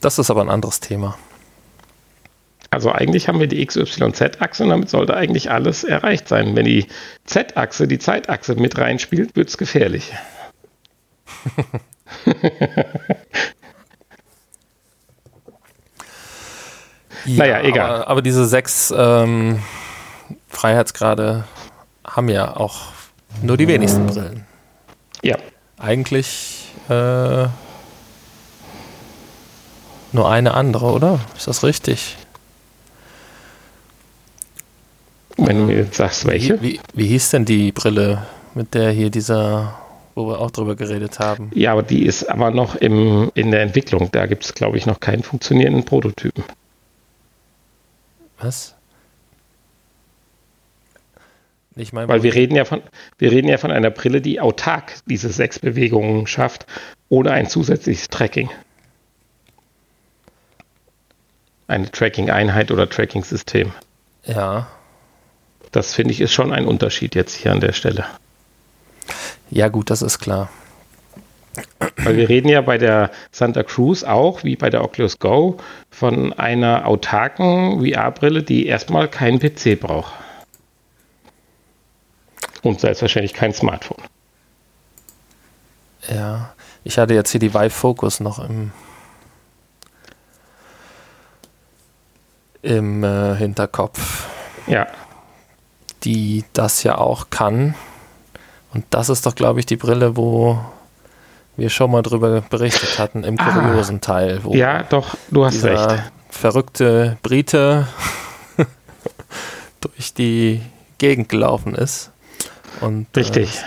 Das 0.00 0.18
ist 0.18 0.30
aber 0.30 0.40
ein 0.40 0.50
anderes 0.50 0.80
Thema. 0.80 1.18
Also 2.70 2.90
eigentlich 2.90 3.28
haben 3.28 3.40
wir 3.40 3.46
die 3.46 3.64
XYZ-Achse 3.64 4.62
und 4.64 4.70
damit 4.70 4.88
sollte 4.88 5.14
eigentlich 5.14 5.50
alles 5.50 5.84
erreicht 5.84 6.28
sein. 6.28 6.56
Wenn 6.56 6.64
die 6.64 6.86
Z-Achse, 7.26 7.86
die 7.86 7.98
Zeitachse 7.98 8.54
mit 8.54 8.78
reinspielt, 8.78 9.36
wird 9.36 9.50
es 9.50 9.58
gefährlich. 9.58 10.14
ja, 17.24 17.44
naja, 17.44 17.60
egal. 17.62 17.90
Aber, 17.90 18.08
aber 18.08 18.22
diese 18.22 18.46
sechs 18.46 18.92
ähm, 18.96 19.62
Freiheitsgrade 20.48 21.44
haben 22.04 22.28
ja 22.28 22.56
auch 22.56 22.92
nur 23.42 23.56
die 23.56 23.68
wenigsten 23.68 24.06
Brillen. 24.06 24.46
Ja. 25.22 25.36
Eigentlich 25.78 26.72
äh, 26.88 27.46
nur 30.12 30.30
eine 30.30 30.54
andere, 30.54 30.92
oder? 30.92 31.20
Ist 31.36 31.48
das 31.48 31.64
richtig? 31.64 32.16
Wenn 35.36 35.58
du 35.58 35.64
mir 35.64 35.76
jetzt 35.78 35.96
sagst, 35.96 36.26
welche? 36.26 36.60
Wie, 36.60 36.74
wie, 36.74 36.80
wie, 36.94 37.06
hieß 37.08 37.30
denn 37.30 37.44
die 37.44 37.72
Brille, 37.72 38.26
mit 38.54 38.74
der 38.74 38.90
hier 38.90 39.10
dieser, 39.10 39.78
wo 40.14 40.26
wir 40.28 40.40
auch 40.40 40.50
drüber 40.50 40.76
geredet 40.76 41.18
haben? 41.18 41.50
Ja, 41.54 41.72
aber 41.72 41.82
die 41.82 42.04
ist 42.04 42.24
aber 42.24 42.50
noch 42.50 42.74
im, 42.76 43.30
in 43.34 43.50
der 43.50 43.62
Entwicklung. 43.62 44.10
Da 44.12 44.26
gibt 44.26 44.44
es, 44.44 44.54
glaube 44.54 44.76
ich, 44.76 44.86
noch 44.86 45.00
keinen 45.00 45.22
funktionierenden 45.22 45.84
Prototypen. 45.84 46.44
Was? 48.38 48.74
Ich 51.74 51.92
mein, 51.92 52.08
Weil 52.08 52.22
wir 52.22 52.34
reden, 52.34 52.54
ja 52.54 52.64
von, 52.64 52.82
wir 53.16 53.30
reden 53.30 53.48
ja 53.48 53.56
von 53.56 53.70
einer 53.70 53.90
Brille, 53.90 54.20
die 54.20 54.40
autark 54.40 54.92
diese 55.06 55.30
sechs 55.30 55.58
Bewegungen 55.58 56.26
schafft, 56.26 56.66
ohne 57.08 57.30
ein 57.30 57.48
zusätzliches 57.48 58.08
Tracking 58.08 58.50
eine 61.72 61.90
Tracking-Einheit 61.90 62.70
oder 62.70 62.88
Tracking-System. 62.88 63.72
Ja. 64.24 64.68
Das 65.72 65.94
finde 65.94 66.12
ich 66.12 66.20
ist 66.20 66.32
schon 66.32 66.52
ein 66.52 66.66
Unterschied 66.66 67.14
jetzt 67.14 67.34
hier 67.34 67.50
an 67.50 67.60
der 67.60 67.72
Stelle. 67.72 68.04
Ja, 69.50 69.68
gut, 69.68 69.90
das 69.90 70.02
ist 70.02 70.18
klar. 70.18 70.48
Weil 71.98 72.16
wir 72.16 72.28
reden 72.28 72.48
ja 72.48 72.62
bei 72.62 72.78
der 72.78 73.10
Santa 73.30 73.62
Cruz 73.62 74.04
auch, 74.04 74.42
wie 74.42 74.56
bei 74.56 74.70
der 74.70 74.82
Oculus 74.82 75.18
Go, 75.18 75.58
von 75.90 76.32
einer 76.32 76.86
autarken 76.86 77.84
VR-Brille, 77.84 78.42
die 78.42 78.66
erstmal 78.66 79.08
keinen 79.08 79.38
PC 79.38 79.78
braucht. 79.78 80.12
Und 82.62 82.80
selbstverständlich 82.80 83.34
kein 83.34 83.52
Smartphone. 83.52 84.02
Ja, 86.08 86.54
ich 86.84 86.98
hatte 86.98 87.14
jetzt 87.14 87.30
hier 87.30 87.40
die 87.40 87.52
Vive 87.52 87.70
Focus 87.70 88.20
noch 88.20 88.38
im 88.38 88.72
im 92.62 93.02
äh, 93.02 93.34
Hinterkopf. 93.34 94.28
Ja. 94.66 94.86
Die 96.04 96.44
das 96.52 96.82
ja 96.84 96.96
auch 96.96 97.30
kann. 97.30 97.74
Und 98.72 98.86
das 98.90 99.08
ist 99.08 99.26
doch, 99.26 99.34
glaube 99.34 99.60
ich, 99.60 99.66
die 99.66 99.76
Brille, 99.76 100.16
wo 100.16 100.58
wir 101.56 101.68
schon 101.68 101.90
mal 101.90 102.02
drüber 102.02 102.40
berichtet 102.40 102.98
hatten 102.98 103.24
im 103.24 103.38
ah. 103.38 103.52
kuriosen 103.52 104.00
Teil. 104.00 104.40
ja, 104.50 104.82
doch, 104.84 105.14
du 105.30 105.44
hast 105.44 105.62
recht. 105.62 106.10
Verrückte 106.30 107.18
Brite 107.22 107.86
durch 109.80 110.14
die 110.14 110.62
Gegend 110.98 111.28
gelaufen 111.28 111.74
ist. 111.74 112.10
Und, 112.80 113.06
Richtig. 113.14 113.58
Äh, 113.58 113.62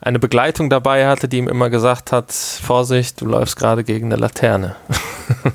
eine 0.00 0.18
Begleitung 0.18 0.70
dabei 0.70 1.06
hatte, 1.06 1.28
die 1.28 1.38
ihm 1.38 1.48
immer 1.48 1.68
gesagt 1.68 2.12
hat: 2.12 2.32
Vorsicht, 2.32 3.20
du 3.20 3.26
läufst 3.26 3.56
gerade 3.56 3.84
gegen 3.84 4.06
eine 4.06 4.16
Laterne. 4.16 4.76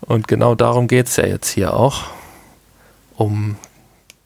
Und 0.00 0.28
genau 0.28 0.54
darum 0.54 0.88
geht 0.88 1.08
es 1.08 1.16
ja 1.16 1.26
jetzt 1.26 1.48
hier 1.48 1.74
auch. 1.74 2.04
Um 3.16 3.56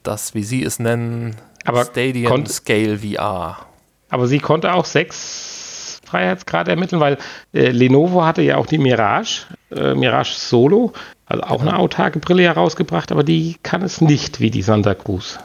das, 0.03 0.35
wie 0.35 0.43
Sie 0.43 0.63
es 0.63 0.79
nennen, 0.79 1.37
aber 1.67 1.85
Stadium 1.85 2.47
Scale 2.47 2.99
VR. 2.99 3.67
Aber 4.09 4.27
sie 4.27 4.39
konnte 4.39 4.73
auch 4.73 4.85
sechs 4.85 6.01
Freiheitsgrade 6.05 6.71
ermitteln, 6.71 7.01
weil 7.01 7.19
äh, 7.53 7.71
Lenovo 7.71 8.25
hatte 8.25 8.43
ja 8.43 8.57
auch 8.57 8.67
die 8.67 8.79
Mirage, 8.79 9.47
äh, 9.71 9.95
Mirage 9.95 10.35
Solo, 10.35 10.93
also 11.27 11.43
auch 11.43 11.61
eine 11.61 11.77
autarke 11.77 12.21
Brille 12.21 12.45
herausgebracht, 12.45 13.11
aber 13.11 13.25
die 13.25 13.57
kann 13.63 13.83
es 13.83 14.01
nicht 14.01 14.41
wie 14.41 14.51
die 14.51 14.63
Santa 14.63 14.95
Cruz 14.95 15.39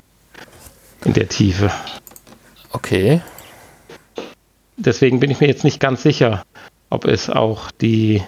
in 1.04 1.14
der 1.14 1.28
Tiefe. 1.28 1.72
Okay. 2.72 3.22
Deswegen 4.78 5.20
bin 5.20 5.32
ich 5.32 5.40
mir 5.40 5.48
jetzt 5.48 5.64
nicht 5.64 5.80
ganz 5.80 6.04
sicher, 6.04 6.44
ob 6.90 7.06
es 7.06 7.30
auch 7.30 7.72
die 7.72 8.24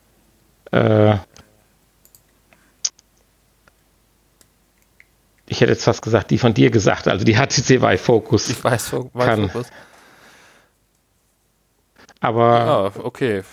äh, 0.71 1.15
ich 5.53 5.61
hätte 5.61 5.71
jetzt 5.71 5.83
fast 5.83 6.01
gesagt, 6.01 6.31
die 6.31 6.39
von 6.39 6.53
dir 6.53 6.71
gesagt, 6.71 7.07
also 7.07 7.23
die 7.23 7.35
HTC 7.35 7.81
Vive 7.81 7.97
Focus. 7.99 8.49
Ich 8.49 8.63
weiß, 8.63 8.93
Vive 8.93 9.09
kann. 9.13 9.49
Focus. 9.49 9.67
Aber. 12.19 12.91
Ja, 12.95 13.03
okay. 13.03 13.43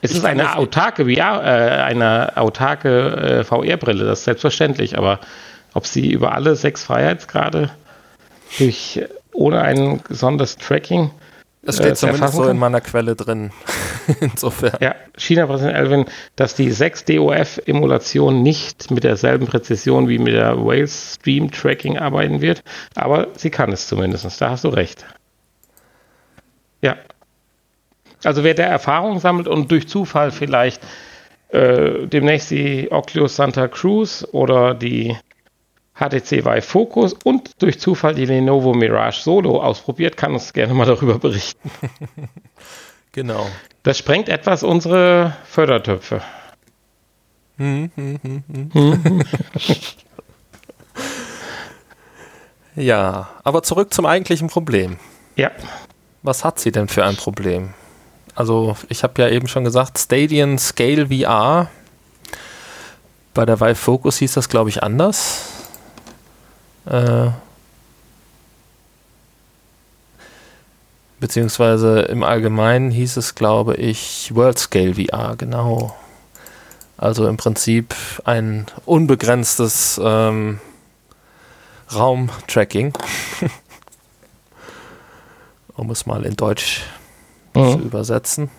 Es 0.00 0.12
ist 0.12 0.24
eine 0.24 0.56
autarke 0.56 1.04
VR, 1.04 1.42
äh, 1.42 1.82
eine 1.82 2.36
autarke 2.36 3.40
äh, 3.40 3.44
VR-Brille, 3.44 4.04
das 4.04 4.20
ist 4.20 4.24
selbstverständlich, 4.24 4.96
aber 4.96 5.20
ob 5.74 5.86
sie 5.86 6.12
über 6.12 6.32
alle 6.32 6.56
sechs 6.56 6.84
Freiheitsgrade 6.84 7.70
durch 8.58 9.02
ohne 9.32 9.60
ein 9.60 10.00
besonderes 10.06 10.56
Tracking 10.56 11.10
es 11.66 11.76
steht 11.76 11.92
äh, 11.92 11.94
zumindest 11.94 12.34
so 12.34 12.48
in 12.48 12.58
meiner 12.58 12.80
Quelle 12.80 13.16
drin. 13.16 13.50
Insofern. 14.20 14.76
Ja, 14.80 14.94
China-Präsident 15.16 15.76
Elvin, 15.76 16.04
dass 16.36 16.54
die 16.54 16.70
6DOF-Emulation 16.70 18.42
nicht 18.42 18.90
mit 18.90 19.04
derselben 19.04 19.46
Präzision 19.46 20.08
wie 20.08 20.18
mit 20.18 20.34
der 20.34 20.64
Wales 20.64 21.14
Stream 21.14 21.50
Tracking 21.50 21.98
arbeiten 21.98 22.40
wird, 22.40 22.62
aber 22.94 23.28
sie 23.36 23.50
kann 23.50 23.72
es 23.72 23.88
zumindest. 23.88 24.40
Da 24.40 24.50
hast 24.50 24.64
du 24.64 24.68
recht. 24.68 25.04
Ja. 26.82 26.96
Also 28.24 28.44
wer 28.44 28.54
der 28.54 28.68
Erfahrung 28.68 29.20
sammelt 29.20 29.48
und 29.48 29.70
durch 29.70 29.88
Zufall 29.88 30.30
vielleicht 30.30 30.82
äh, 31.48 32.06
demnächst 32.06 32.50
die 32.50 32.90
Oculus 32.90 33.36
Santa 33.36 33.68
Cruz 33.68 34.26
oder 34.32 34.74
die 34.74 35.16
HTC 35.94 36.44
Vive 36.44 36.62
Focus 36.62 37.14
und 37.24 37.62
durch 37.62 37.78
Zufall 37.78 38.14
die 38.14 38.24
Lenovo 38.24 38.74
Mirage 38.74 39.20
Solo 39.20 39.62
ausprobiert, 39.62 40.16
kann 40.16 40.34
uns 40.34 40.52
gerne 40.52 40.74
mal 40.74 40.86
darüber 40.86 41.18
berichten. 41.18 41.70
genau. 43.12 43.46
Das 43.84 43.98
sprengt 43.98 44.28
etwas 44.28 44.64
unsere 44.64 45.36
Fördertöpfe. 45.44 46.20
Hm, 47.58 47.92
hm, 47.94 48.18
hm, 48.72 49.22
ja, 52.74 53.28
aber 53.44 53.62
zurück 53.62 53.94
zum 53.94 54.06
eigentlichen 54.06 54.48
Problem. 54.48 54.96
Ja. 55.36 55.52
Was 56.22 56.42
hat 56.42 56.58
sie 56.58 56.72
denn 56.72 56.88
für 56.88 57.04
ein 57.04 57.14
Problem? 57.14 57.74
Also, 58.34 58.76
ich 58.88 59.04
habe 59.04 59.22
ja 59.22 59.28
eben 59.28 59.46
schon 59.46 59.62
gesagt, 59.62 59.98
Stadion 60.00 60.58
Scale 60.58 61.06
VR. 61.06 61.70
Bei 63.32 63.46
der 63.46 63.60
Vive 63.60 63.76
Focus 63.76 64.18
hieß 64.18 64.32
das, 64.32 64.48
glaube 64.48 64.70
ich, 64.70 64.82
anders. 64.82 65.53
Äh, 66.86 67.30
beziehungsweise 71.20 72.00
im 72.02 72.22
Allgemeinen 72.22 72.90
hieß 72.90 73.16
es, 73.16 73.34
glaube 73.34 73.76
ich, 73.76 74.34
World 74.34 74.58
Scale 74.58 74.94
VR, 74.94 75.36
genau. 75.36 75.96
Also 76.96 77.26
im 77.26 77.36
Prinzip 77.36 77.94
ein 78.24 78.66
unbegrenztes 78.84 80.00
ähm, 80.02 80.60
Raumtracking. 81.94 82.92
um 85.76 85.90
es 85.90 86.06
mal 86.06 86.24
in 86.24 86.36
Deutsch 86.36 86.82
mhm. 87.54 87.72
zu 87.72 87.78
übersetzen. 87.80 88.50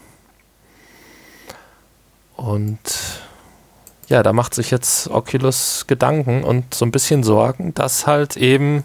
Und 2.36 2.80
ja, 4.08 4.24
da 4.24 4.34
macht 4.34 4.54
sich 4.54 4.72
jetzt 4.72 5.10
Oculus 5.10 5.86
Gedanken 5.88 6.44
und 6.44 6.74
so 6.74 6.86
ein 6.86 6.92
bisschen 6.92 7.24
Sorgen, 7.24 7.74
dass 7.74 8.08
halt 8.08 8.38
eben 8.38 8.84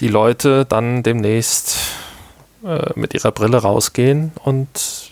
die 0.00 0.08
Leute 0.08 0.64
dann 0.64 1.02
demnächst 1.02 1.76
äh, 2.64 2.90
mit 2.94 3.14
ihrer 3.14 3.32
Brille 3.32 3.58
rausgehen 3.58 4.32
und 4.44 5.10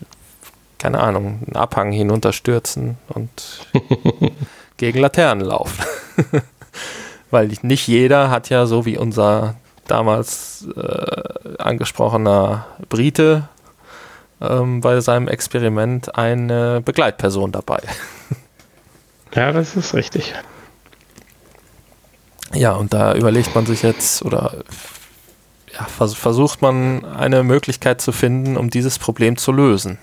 keine 0.78 1.00
Ahnung, 1.00 1.40
einen 1.46 1.56
Abhang 1.56 1.92
hinunterstürzen 1.92 2.98
und 3.08 3.66
gegen 4.76 5.00
Laternen 5.00 5.44
laufen. 5.44 5.84
Weil 7.30 7.50
nicht 7.62 7.88
jeder 7.88 8.30
hat 8.30 8.50
ja 8.50 8.66
so 8.66 8.86
wie 8.86 8.98
unser 8.98 9.56
damals 9.86 10.66
äh, 10.76 11.56
angesprochener 11.58 12.66
Brite 12.88 13.48
ähm, 14.40 14.80
bei 14.80 15.00
seinem 15.00 15.28
Experiment 15.28 16.16
eine 16.16 16.82
Begleitperson 16.84 17.52
dabei. 17.52 17.82
Ja, 19.36 19.52
das 19.52 19.76
ist 19.76 19.94
richtig. 19.94 20.32
Ja, 22.54 22.72
und 22.72 22.94
da 22.94 23.14
überlegt 23.14 23.54
man 23.54 23.66
sich 23.66 23.82
jetzt 23.82 24.24
oder 24.24 24.64
ja, 25.74 25.84
vers 25.84 26.14
versucht 26.14 26.62
man 26.62 27.04
eine 27.04 27.42
Möglichkeit 27.42 28.00
zu 28.00 28.12
finden, 28.12 28.56
um 28.56 28.70
dieses 28.70 28.98
Problem 28.98 29.36
zu 29.36 29.52
lösen. 29.52 29.98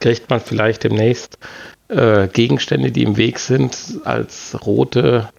Kriegt 0.00 0.28
man 0.28 0.40
vielleicht 0.40 0.84
demnächst 0.84 1.38
äh, 1.88 2.28
Gegenstände, 2.28 2.92
die 2.92 3.02
im 3.02 3.16
Weg 3.16 3.38
sind, 3.38 4.00
als 4.04 4.56
rote 4.66 5.30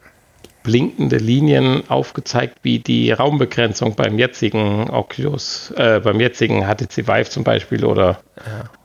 blinkende 0.64 1.18
Linien 1.18 1.84
aufgezeigt, 1.90 2.60
wie 2.64 2.80
die 2.80 3.12
Raumbegrenzung 3.12 3.96
beim 3.96 4.18
jetzigen 4.18 4.90
Oculus, 4.90 5.72
äh, 5.76 6.00
beim 6.04 6.20
jetzigen 6.20 6.64
HTC 6.64 7.08
Vive 7.08 7.30
zum 7.30 7.44
Beispiel 7.44 7.86
oder 7.86 8.20
ja. 8.38 8.81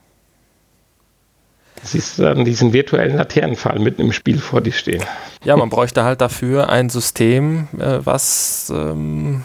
Siehst 1.87 2.19
du 2.19 2.23
dann 2.23 2.45
diesen 2.45 2.73
virtuellen 2.73 3.17
Laternenpfahl 3.17 3.79
mitten 3.79 4.03
im 4.03 4.13
Spiel 4.13 4.39
vor 4.39 4.61
dir 4.61 4.73
stehen. 4.73 5.03
Ja, 5.45 5.57
man 5.57 5.71
bräuchte 5.71 6.05
halt 6.05 6.21
dafür 6.21 6.69
ein 6.69 6.91
System, 6.91 7.69
äh, 7.79 8.01
was 8.05 8.73
ähm, 8.75 9.45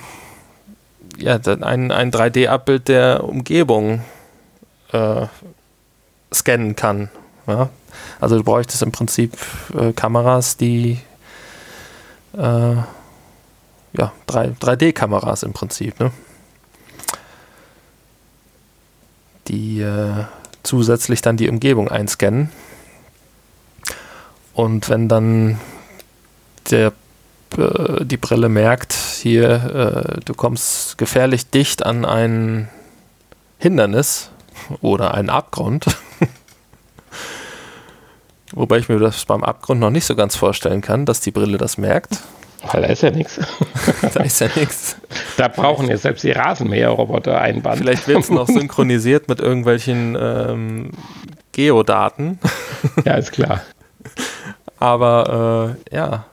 ja, 1.18 1.36
ein, 1.36 1.92
ein 1.92 2.12
3D-Abbild 2.12 2.88
der 2.88 3.24
Umgebung 3.24 4.02
äh, 4.92 5.28
scannen 6.34 6.76
kann. 6.76 7.10
Ja? 7.48 7.70
Also 8.20 8.38
du 8.38 8.44
bräuchtest 8.44 8.82
im 8.82 8.92
Prinzip 8.92 9.38
äh, 9.78 9.94
Kameras, 9.94 10.58
die 10.58 11.00
äh, 12.38 12.76
ja, 13.94 14.12
3D-Kameras 14.28 15.44
im 15.44 15.54
Prinzip, 15.54 16.00
ne? 16.00 16.12
die 19.48 19.82
äh, 19.82 20.26
zusätzlich 20.64 21.22
dann 21.22 21.38
die 21.38 21.50
Umgebung 21.50 21.90
einscannen. 21.90 22.50
Und 24.54 24.90
wenn 24.90 25.08
dann 25.08 25.60
der, 26.70 26.94
äh, 27.58 28.06
die 28.06 28.18
Brille 28.18 28.50
merkt, 28.50 28.94
hier, 28.94 30.18
äh, 30.18 30.20
du 30.26 30.34
kommst 30.34 30.98
gefährlich 30.98 31.50
dicht 31.50 31.86
an 31.86 32.06
ein 32.06 32.70
Hindernis 33.58 34.30
oder 34.82 35.14
einen 35.14 35.30
Abgrund, 35.30 35.86
Wobei 38.54 38.80
ich 38.80 38.90
mir 38.90 39.00
das 39.00 39.24
beim 39.26 39.44
Abgrund 39.44 39.80
noch 39.80 39.90
nicht 39.90 40.06
so 40.06 40.16
ganz 40.16 40.36
vorstellen 40.36 40.82
kann, 40.82 41.06
dass 41.06 41.22
die 41.22 41.32
Brille 41.32 41.58
das 41.58 41.78
merkt. 41.78 42.20
Weil 42.64 42.84
da 42.84 42.88
ist 42.90 43.02
ja 43.02 43.12
nichts. 43.12 43.40
da 44.14 44.24
ist 44.24 44.40
ja 44.40 44.48
nichts. 44.56 44.98
Da 45.38 45.48
brauchen 45.48 45.88
ja 45.90 45.98
selbst 45.98 46.24
die 46.24 46.32
Rasenmäherroboter 46.32 47.40
ein 47.40 47.62
Band. 47.62 47.80
Vielleicht 47.80 48.08
wird 48.08 48.20
es 48.20 48.30
noch 48.30 48.48
synchronisiert 48.48 49.28
mit 49.28 49.40
irgendwelchen 49.40 50.18
ähm, 50.20 50.92
Geodaten. 51.52 52.40
ja, 53.06 53.16
ist 53.16 53.32
klar. 53.32 53.62
Aber 54.80 55.76
äh, 55.92 55.96
ja. 55.96 56.26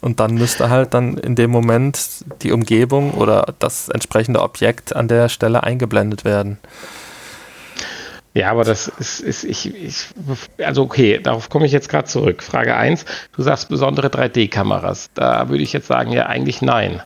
Und 0.00 0.20
dann 0.20 0.34
müsste 0.34 0.70
halt 0.70 0.94
dann 0.94 1.18
in 1.18 1.34
dem 1.34 1.50
Moment 1.50 2.24
die 2.42 2.52
Umgebung 2.52 3.12
oder 3.14 3.54
das 3.58 3.88
entsprechende 3.88 4.40
Objekt 4.40 4.94
an 4.94 5.08
der 5.08 5.28
Stelle 5.28 5.64
eingeblendet 5.64 6.24
werden. 6.24 6.58
Ja, 8.36 8.50
aber 8.50 8.64
das 8.64 8.88
ist, 8.88 9.20
ist 9.20 9.44
ich, 9.44 9.74
ich, 9.74 10.08
also 10.58 10.82
okay, 10.82 11.18
darauf 11.22 11.48
komme 11.48 11.64
ich 11.64 11.72
jetzt 11.72 11.88
gerade 11.88 12.06
zurück. 12.06 12.42
Frage 12.42 12.76
1, 12.76 13.06
du 13.34 13.42
sagst 13.42 13.70
besondere 13.70 14.08
3D-Kameras. 14.08 15.08
Da 15.14 15.48
würde 15.48 15.62
ich 15.62 15.72
jetzt 15.72 15.86
sagen, 15.86 16.12
ja, 16.12 16.26
eigentlich 16.26 16.60
nein. 16.60 17.00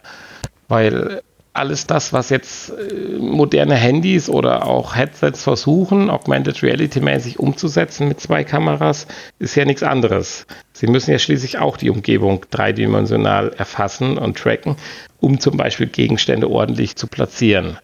Weil 0.67 1.23
alles 1.53 1.87
das, 1.87 2.13
was 2.13 2.31
jetzt 2.31 2.71
äh, 2.71 3.19
moderne 3.21 3.77
Handys 3.77 4.29
oder 4.29 4.67
auch 4.67 4.97
Headsets 4.97 5.45
versuchen, 5.45 6.11
Augmented 6.11 6.65
Reality-mäßig 6.65 7.39
umzusetzen 7.39 8.09
mit 8.09 8.19
zwei 8.19 8.43
Kameras, 8.43 9.07
ist 9.39 9.55
ja 9.55 9.65
nichts 9.65 9.85
anderes. 9.85 10.49
Sie 10.73 10.89
müssen 10.89 11.13
ja 11.13 11.21
schließlich 11.21 11.59
auch 11.59 11.77
die 11.77 11.91
Umgebung 11.91 12.45
dreidimensional 12.51 13.51
erfassen 13.51 14.19
und 14.19 14.37
tracken, 14.37 14.75
um 15.21 15.39
zum 15.39 15.57
Beispiel 15.57 15.87
Gegenstände 15.87 16.51
ordentlich 16.51 16.97
zu 16.97 17.07
platzieren. 17.07 17.79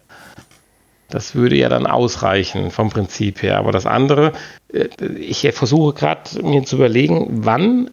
Das 1.09 1.35
würde 1.35 1.55
ja 1.55 1.69
dann 1.69 1.87
ausreichen 1.87 2.71
vom 2.71 2.89
Prinzip 2.89 3.41
her. 3.41 3.57
Aber 3.57 3.71
das 3.71 3.85
andere, 3.85 4.33
äh, 4.73 4.87
ich 5.17 5.47
versuche 5.53 5.93
gerade 5.93 6.43
mir 6.43 6.63
zu 6.63 6.75
überlegen, 6.75 7.45
wann 7.45 7.91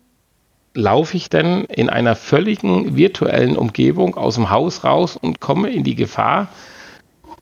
laufe 0.75 1.17
ich 1.17 1.31
denn 1.31 1.65
in 1.65 1.89
einer 1.89 2.17
völligen 2.17 2.97
virtuellen 2.97 3.57
Umgebung 3.57 4.17
aus 4.17 4.35
dem 4.35 4.51
Haus 4.51 4.83
raus 4.83 5.17
und 5.17 5.41
komme 5.41 5.71
in 5.71 5.85
die 5.85 5.95
Gefahr, 5.95 6.49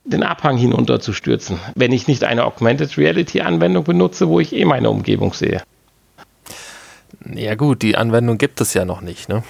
den 0.05 0.23
Abhang 0.23 0.57
hinunterzustürzen, 0.57 1.59
wenn 1.75 1.93
ich 1.93 2.09
nicht 2.09 2.25
eine 2.25 2.45
Augmented 2.45 2.99
Reality 2.99 3.41
Anwendung 3.41 3.85
benutze, 3.85 4.29
wo 4.29 4.41
ich 4.41 4.53
eh 4.53 4.65
meine 4.65 4.91
Umgebung 4.91 5.33
sehe. 5.33 5.63
Ja 7.33 7.55
gut, 7.55 7.83
die 7.83 7.97
Anwendung 7.97 8.37
gibt 8.37 8.61
es 8.61 8.75
ja 8.75 8.85
noch 8.85 9.01
nicht, 9.01 9.29
ne? 9.29 9.45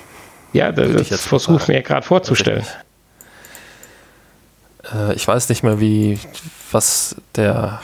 Ja, 0.52 0.70
das, 0.70 1.08
das 1.08 1.26
versuche 1.26 1.62
ich 1.62 1.68
mir 1.68 1.82
gerade 1.82 2.06
vorzustellen 2.06 2.66
äh, 4.94 5.14
ich 5.14 5.26
weiß 5.26 5.48
nicht 5.48 5.62
mehr, 5.62 5.80
wie, 5.80 6.18
was 6.70 7.16
der, 7.36 7.80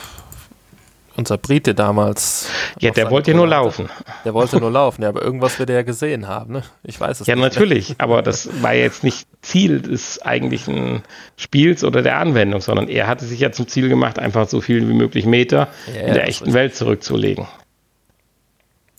unser 1.15 1.37
Brite 1.37 1.75
damals. 1.75 2.49
Ja, 2.79 2.91
der 2.91 3.11
wollte 3.11 3.31
ja 3.31 3.37
nur 3.37 3.47
laufen. 3.47 3.89
Der 4.25 4.33
wollte 4.33 4.57
nur 4.57 4.71
laufen, 4.71 5.03
ja, 5.03 5.09
aber 5.09 5.21
irgendwas 5.21 5.59
wird 5.59 5.69
er 5.69 5.77
ja 5.77 5.81
gesehen 5.83 6.27
haben, 6.27 6.53
ne? 6.53 6.63
Ich 6.83 6.99
weiß 6.99 7.21
es 7.21 7.27
ja, 7.27 7.35
nicht. 7.35 7.43
Ja, 7.43 7.49
natürlich, 7.49 7.95
aber 7.97 8.21
das 8.21 8.49
war 8.61 8.73
jetzt 8.73 9.03
nicht 9.03 9.27
Ziel 9.41 9.81
des 9.81 10.21
eigentlichen 10.21 11.03
Spiels 11.37 11.83
oder 11.83 12.01
der 12.01 12.17
Anwendung, 12.17 12.61
sondern 12.61 12.87
er 12.87 13.07
hatte 13.07 13.25
sich 13.25 13.39
ja 13.39 13.51
zum 13.51 13.67
Ziel 13.67 13.89
gemacht, 13.89 14.19
einfach 14.19 14.47
so 14.47 14.61
viel 14.61 14.87
wie 14.87 14.93
möglich 14.93 15.25
Meter 15.25 15.67
ja, 15.93 16.01
in 16.07 16.13
der 16.13 16.27
echten 16.27 16.53
Welt 16.53 16.75
zurückzulegen. 16.75 17.47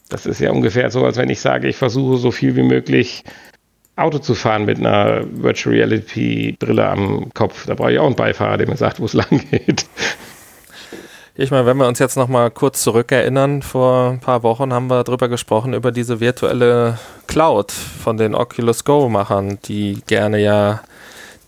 Das 0.08 0.26
ist 0.26 0.40
ja 0.40 0.50
ungefähr 0.50 0.90
so, 0.90 1.04
als 1.04 1.16
wenn 1.16 1.30
ich 1.30 1.40
sage, 1.40 1.68
ich 1.68 1.76
versuche 1.76 2.16
so 2.16 2.32
viel 2.32 2.56
wie 2.56 2.64
möglich 2.64 3.22
Auto 4.00 4.18
zu 4.18 4.34
fahren 4.34 4.64
mit 4.64 4.78
einer 4.78 5.22
Virtual 5.30 5.74
Reality 5.74 6.56
Brille 6.58 6.88
am 6.88 7.32
Kopf. 7.34 7.66
Da 7.66 7.74
brauche 7.74 7.92
ich 7.92 7.98
auch 7.98 8.06
einen 8.06 8.16
Beifahrer, 8.16 8.56
der 8.56 8.68
mir 8.68 8.76
sagt, 8.76 9.00
wo 9.00 9.04
es 9.04 9.12
lang 9.14 9.42
geht. 9.50 9.86
Ich 11.36 11.50
meine, 11.50 11.64
wenn 11.64 11.76
wir 11.76 11.88
uns 11.88 11.98
jetzt 11.98 12.16
noch 12.16 12.28
mal 12.28 12.50
kurz 12.50 12.82
zurückerinnern, 12.82 13.62
vor 13.62 14.10
ein 14.10 14.20
paar 14.20 14.42
Wochen 14.42 14.72
haben 14.72 14.88
wir 14.88 15.04
darüber 15.04 15.28
gesprochen, 15.28 15.72
über 15.72 15.92
diese 15.92 16.20
virtuelle 16.20 16.98
Cloud 17.28 17.72
von 17.72 18.16
den 18.16 18.34
Oculus 18.34 18.84
Go-Machern, 18.84 19.58
die 19.64 20.02
gerne 20.06 20.38
ja 20.38 20.82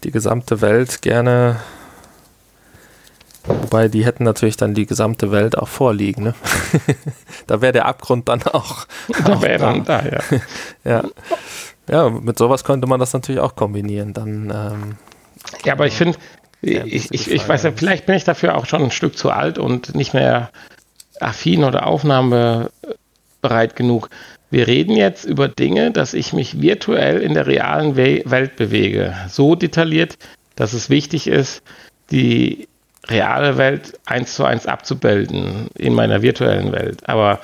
die 0.05 0.11
gesamte 0.11 0.61
Welt 0.61 1.03
gerne 1.03 1.61
Wobei 3.45 3.89
die 3.89 4.05
hätten 4.05 4.23
natürlich 4.23 4.57
dann 4.57 4.75
die 4.75 4.87
gesamte 4.87 5.33
Welt 5.33 5.59
auch 5.59 5.69
vorliegen. 5.69 6.23
Ne? 6.25 6.35
da 7.47 7.61
wäre 7.61 7.73
der 7.73 7.87
Abgrund 7.87 8.29
dann 8.29 8.43
auch. 8.43 8.87
Da 9.25 9.43
wäre 9.43 9.59
dann 9.59 9.85
da, 9.85 10.05
ja. 10.05 10.21
ja. 10.85 11.05
Ja, 11.89 12.09
mit 12.11 12.39
sowas 12.39 12.65
könnte 12.65 12.87
man 12.87 13.01
das 13.01 13.13
natürlich 13.13 13.41
auch 13.41 13.57
kombinieren. 13.57 14.13
Dann, 14.13 14.53
ähm, 14.55 14.97
ja, 15.65 15.73
aber 15.73 15.87
ich 15.87 15.95
finde, 15.95 16.19
ich, 16.61 17.13
ich, 17.13 17.31
ich 17.31 17.49
weiß 17.49 17.65
ja, 17.65 17.73
vielleicht 17.75 18.07
bin 18.07 18.15
ich 18.15 18.25
dafür 18.25 18.57
auch 18.57 18.67
schon 18.67 18.83
ein 18.83 18.91
Stück 18.93 19.19
zu 19.19 19.31
alt 19.31 19.59
und 19.59 19.95
nicht 19.95 20.15
mehr 20.15 20.51
affin 21.21 21.65
oder 21.65 21.87
aufnahmebereit 21.87 23.75
genug. 23.75 24.11
Wir 24.51 24.67
reden 24.67 24.97
jetzt 24.97 25.25
über 25.25 25.49
Dinge, 25.49 25.91
dass 25.91 26.15
ich 26.15 26.33
mich 26.33 26.61
virtuell 26.61 27.21
in 27.21 27.35
der 27.35 27.47
realen 27.47 27.97
We 27.97 28.23
Welt 28.27 28.57
bewege. 28.57 29.15
So 29.29 29.55
detailliert, 29.55 30.19
dass 30.55 30.73
es 30.73 30.91
wichtig 30.91 31.27
ist, 31.27 31.63
die 32.11 32.69
reale 33.09 33.57
Welt 33.57 33.99
eins 34.07 34.35
zu 34.35 34.45
eins 34.45 34.67
abzubilden 34.67 35.69
in 35.77 35.95
meiner 35.95 36.23
virtuellen 36.23 36.71
Welt. 36.71 37.09
Aber 37.09 37.41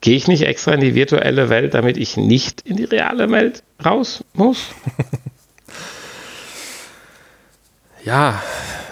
gehe 0.00 0.16
ich 0.16 0.28
nicht 0.28 0.42
extra 0.42 0.72
in 0.72 0.80
die 0.80 0.94
virtuelle 0.94 1.48
Welt, 1.48 1.74
damit 1.74 1.96
ich 1.96 2.16
nicht 2.16 2.62
in 2.62 2.76
die 2.76 2.84
reale 2.84 3.30
Welt 3.30 3.62
raus 3.84 4.24
muss? 4.34 4.58
ja, 8.04 8.42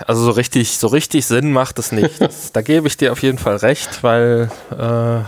also 0.07 0.25
so 0.25 0.31
richtig, 0.33 0.79
so 0.79 0.89
richtig 0.89 1.27
Sinn 1.27 1.53
macht 1.53 1.79
es 1.79 1.93
nicht. 1.93 2.21
Das, 2.21 2.53
da 2.53 2.63
gebe 2.63 2.89
ich 2.89 2.97
dir 2.97 3.13
auf 3.13 3.23
jeden 3.23 3.39
Fall 3.39 3.57
recht, 3.57 4.03
weil 4.03 4.51
äh, 4.71 5.21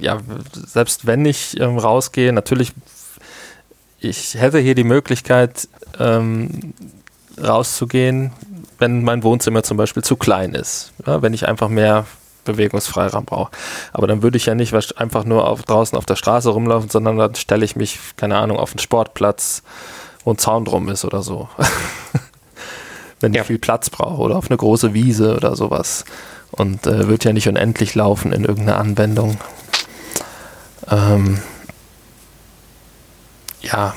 ja, 0.00 0.20
selbst 0.52 1.06
wenn 1.06 1.24
ich 1.24 1.58
ähm, 1.60 1.78
rausgehe, 1.78 2.32
natürlich, 2.32 2.72
ich 4.00 4.34
hätte 4.34 4.58
hier 4.58 4.74
die 4.74 4.84
Möglichkeit, 4.84 5.68
ähm, 5.98 6.74
rauszugehen, 7.42 8.32
wenn 8.78 9.02
mein 9.02 9.22
Wohnzimmer 9.22 9.62
zum 9.62 9.76
Beispiel 9.76 10.02
zu 10.02 10.16
klein 10.16 10.54
ist. 10.54 10.92
Ja, 11.06 11.22
wenn 11.22 11.34
ich 11.34 11.46
einfach 11.46 11.68
mehr 11.68 12.06
Bewegungsfreiraum 12.44 13.24
brauche. 13.24 13.50
Aber 13.92 14.06
dann 14.06 14.22
würde 14.22 14.36
ich 14.36 14.46
ja 14.46 14.54
nicht 14.54 14.74
einfach 14.98 15.24
nur 15.24 15.48
auf, 15.48 15.62
draußen 15.62 15.96
auf 15.96 16.06
der 16.06 16.16
Straße 16.16 16.50
rumlaufen, 16.50 16.90
sondern 16.90 17.16
dann 17.16 17.34
stelle 17.34 17.64
ich 17.64 17.76
mich, 17.76 17.98
keine 18.16 18.36
Ahnung, 18.38 18.58
auf 18.58 18.70
einen 18.70 18.78
Sportplatz, 18.78 19.62
wo 20.24 20.32
ein 20.32 20.38
Zaun 20.38 20.64
drum 20.64 20.88
ist 20.88 21.04
oder 21.04 21.22
so. 21.22 21.48
wenn 23.24 23.32
ja. 23.32 23.40
ich 23.40 23.46
viel 23.46 23.58
Platz 23.58 23.90
brauche 23.90 24.20
oder 24.20 24.36
auf 24.36 24.50
eine 24.50 24.56
große 24.56 24.94
Wiese 24.94 25.34
oder 25.36 25.56
sowas. 25.56 26.04
Und 26.50 26.86
äh, 26.86 27.08
wird 27.08 27.24
ja 27.24 27.32
nicht 27.32 27.48
unendlich 27.48 27.94
laufen 27.94 28.32
in 28.32 28.44
irgendeiner 28.44 28.78
Anwendung. 28.78 29.38
Ähm, 30.90 31.40
ja, 33.62 33.94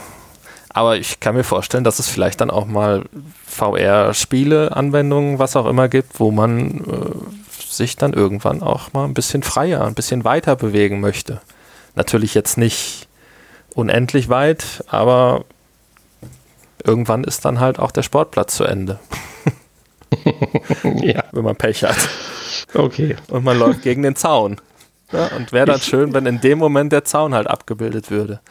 aber 0.69 0.97
ich 0.97 1.19
kann 1.19 1.35
mir 1.35 1.43
vorstellen, 1.43 1.83
dass 1.83 1.99
es 1.99 2.07
vielleicht 2.07 2.39
dann 2.39 2.49
auch 2.49 2.65
mal 2.65 3.03
VR-Spiele, 3.45 4.75
Anwendungen, 4.75 5.39
was 5.39 5.55
auch 5.55 5.65
immer 5.65 5.89
gibt, 5.89 6.19
wo 6.19 6.31
man 6.31 6.85
äh, 6.85 7.46
sich 7.78 7.95
dann 7.95 8.13
irgendwann 8.13 8.61
auch 8.61 8.93
mal 8.93 9.05
ein 9.05 9.13
bisschen 9.13 9.43
freier, 9.43 9.86
ein 9.86 9.93
bisschen 9.93 10.23
weiter 10.23 10.55
bewegen 10.55 10.99
möchte. 10.99 11.41
Natürlich 11.95 12.34
jetzt 12.34 12.57
nicht 12.57 13.07
unendlich 13.73 14.30
weit, 14.30 14.84
aber 14.88 15.45
irgendwann 16.84 17.23
ist 17.23 17.45
dann 17.45 17.59
halt 17.59 17.80
auch 17.80 17.91
der 17.91 18.03
Sportplatz 18.03 18.55
zu 18.55 18.63
Ende. 18.63 18.99
ja. 21.01 21.23
Wenn 21.32 21.43
man 21.43 21.55
Pech 21.55 21.84
hat. 21.84 21.97
Okay. 22.73 23.15
Und 23.30 23.43
man 23.43 23.57
läuft 23.57 23.84
gegen 23.84 24.03
den 24.03 24.15
Zaun. 24.15 24.57
Ja, 25.11 25.28
und 25.28 25.53
wäre 25.53 25.65
dann 25.65 25.80
schön, 25.80 26.13
wenn 26.13 26.25
in 26.25 26.41
dem 26.41 26.57
Moment 26.57 26.91
der 26.91 27.05
Zaun 27.05 27.34
halt 27.34 27.47
abgebildet 27.47 28.11
würde. 28.11 28.41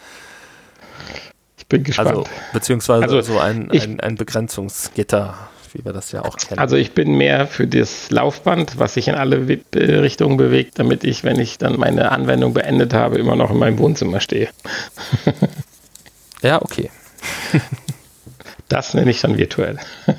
Ich 1.58 1.66
bin 1.66 1.82
gespannt. 1.82 2.08
Also, 2.08 2.24
beziehungsweise 2.52 3.02
also, 3.02 3.20
so 3.20 3.38
ein, 3.38 3.70
ein, 3.70 4.00
ein 4.00 4.14
Begrenzungsgitter, 4.14 5.34
wie 5.76 5.84
wir 5.84 5.92
das 5.92 6.12
ja 6.12 6.24
auch 6.24 6.36
kennen. 6.36 6.58
Also 6.58 6.76
ich 6.76 6.92
bin 6.92 7.16
mehr 7.16 7.46
für 7.46 7.66
das 7.66 8.10
Laufband, 8.10 8.78
was 8.78 8.94
sich 8.94 9.08
in 9.08 9.14
alle 9.14 9.46
Richtungen 9.74 10.36
bewegt, 10.36 10.78
damit 10.78 11.04
ich, 11.04 11.24
wenn 11.24 11.38
ich 11.38 11.58
dann 11.58 11.78
meine 11.78 12.10
Anwendung 12.12 12.54
beendet 12.54 12.94
habe, 12.94 13.18
immer 13.18 13.36
noch 13.36 13.50
in 13.50 13.58
meinem 13.58 13.78
Wohnzimmer 13.78 14.20
stehe. 14.20 14.48
ja, 16.42 16.62
okay. 16.62 16.90
das 18.68 18.94
nenne 18.94 19.10
ich 19.10 19.20
dann 19.20 19.36
virtuell. 19.36 19.78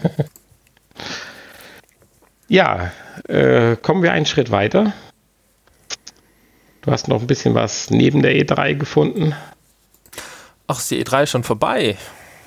ja, 2.48 2.92
äh, 3.28 3.76
kommen 3.78 4.04
wir 4.04 4.12
einen 4.12 4.26
Schritt 4.26 4.52
weiter. 4.52 4.94
Du 6.82 6.92
hast 6.92 7.08
noch 7.08 7.22
ein 7.22 7.28
bisschen 7.28 7.56
was 7.56 7.90
neben 7.90 8.22
der 8.22 8.34
E3 8.34 8.76
gefunden. 8.76 9.36
Ach, 10.68 10.80
ist 10.80 10.92
die 10.92 11.04
E3 11.04 11.26
schon 11.26 11.44
vorbei? 11.44 11.98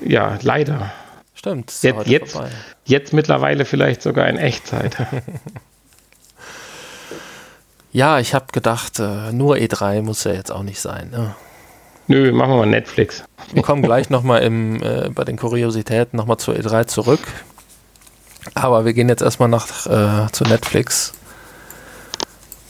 Ja, 0.02 0.38
leider. 0.42 0.92
Stimmt. 1.40 1.72
Jetzt, 1.80 2.06
jetzt, 2.06 2.38
jetzt 2.84 3.12
mittlerweile 3.14 3.64
vielleicht 3.64 4.02
sogar 4.02 4.28
in 4.28 4.36
Echtzeit. 4.36 4.94
ja, 7.92 8.18
ich 8.18 8.34
habe 8.34 8.48
gedacht, 8.52 8.98
äh, 8.98 9.32
nur 9.32 9.56
E3 9.56 10.02
muss 10.02 10.24
ja 10.24 10.34
jetzt 10.34 10.52
auch 10.52 10.62
nicht 10.62 10.82
sein. 10.82 11.08
Ne? 11.08 11.34
Nö, 12.08 12.30
machen 12.32 12.50
wir 12.50 12.56
mal 12.58 12.66
Netflix. 12.66 13.24
Wir 13.54 13.62
kommen 13.62 13.80
gleich 13.80 14.10
nochmal 14.10 14.42
äh, 14.42 15.08
bei 15.14 15.24
den 15.24 15.38
Kuriositäten 15.38 16.18
nochmal 16.18 16.36
zur 16.36 16.56
E3 16.56 16.86
zurück. 16.88 17.20
Aber 18.52 18.84
wir 18.84 18.92
gehen 18.92 19.08
jetzt 19.08 19.22
erstmal 19.22 19.48
nach, 19.48 19.86
äh, 19.86 20.30
zu 20.32 20.44
Netflix. 20.44 21.14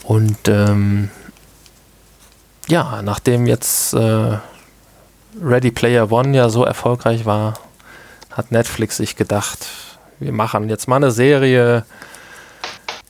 Und 0.04 0.46
ähm, 0.46 1.10
ja, 2.68 3.02
nachdem 3.02 3.48
jetzt 3.48 3.94
äh, 3.94 4.38
Ready 5.42 5.72
Player 5.72 6.12
One 6.12 6.36
ja 6.36 6.48
so 6.48 6.64
erfolgreich 6.64 7.26
war, 7.26 7.54
hat 8.40 8.52
Netflix 8.52 8.96
sich 8.96 9.16
gedacht, 9.16 9.66
wir 10.18 10.32
machen 10.32 10.70
jetzt 10.70 10.88
mal 10.88 10.96
eine 10.96 11.10
Serie 11.10 11.84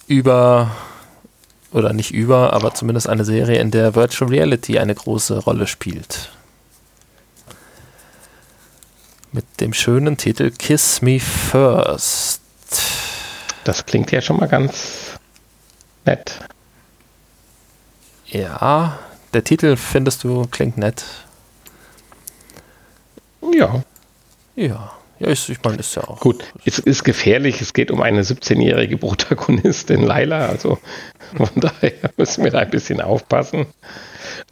über, 0.08 0.72
oder 1.70 1.92
nicht 1.92 2.10
über, 2.10 2.52
aber 2.52 2.74
zumindest 2.74 3.08
eine 3.08 3.24
Serie, 3.24 3.60
in 3.60 3.70
der 3.70 3.94
Virtual 3.94 4.28
Reality 4.28 4.80
eine 4.80 4.92
große 4.92 5.38
Rolle 5.38 5.68
spielt. 5.68 6.30
Mit 9.30 9.44
dem 9.60 9.72
schönen 9.72 10.16
Titel 10.16 10.50
Kiss 10.50 11.00
Me 11.00 11.20
First. 11.20 12.40
Das 13.62 13.86
klingt 13.86 14.10
ja 14.10 14.20
schon 14.20 14.38
mal 14.38 14.48
ganz 14.48 15.16
nett. 16.04 16.40
Ja, 18.26 18.98
der 19.32 19.44
Titel 19.44 19.76
findest 19.76 20.24
du 20.24 20.48
klingt 20.50 20.76
nett. 20.76 21.04
Ja. 23.52 23.84
Ja. 24.56 24.99
Ja, 25.20 25.28
ich, 25.28 25.50
ich 25.50 25.62
meine, 25.62 25.76
ist 25.76 25.94
ja 25.94 26.04
auch. 26.04 26.18
Gut, 26.18 26.42
es 26.64 26.78
ist 26.78 27.04
gefährlich. 27.04 27.60
Es 27.60 27.74
geht 27.74 27.90
um 27.90 28.00
eine 28.00 28.22
17-jährige 28.22 28.96
Protagonistin, 28.96 30.02
Laila. 30.02 30.46
Also 30.46 30.78
von 31.36 31.50
daher 31.56 31.92
müssen 32.16 32.42
wir 32.42 32.50
da 32.50 32.60
ein 32.60 32.70
bisschen 32.70 33.02
aufpassen. 33.02 33.66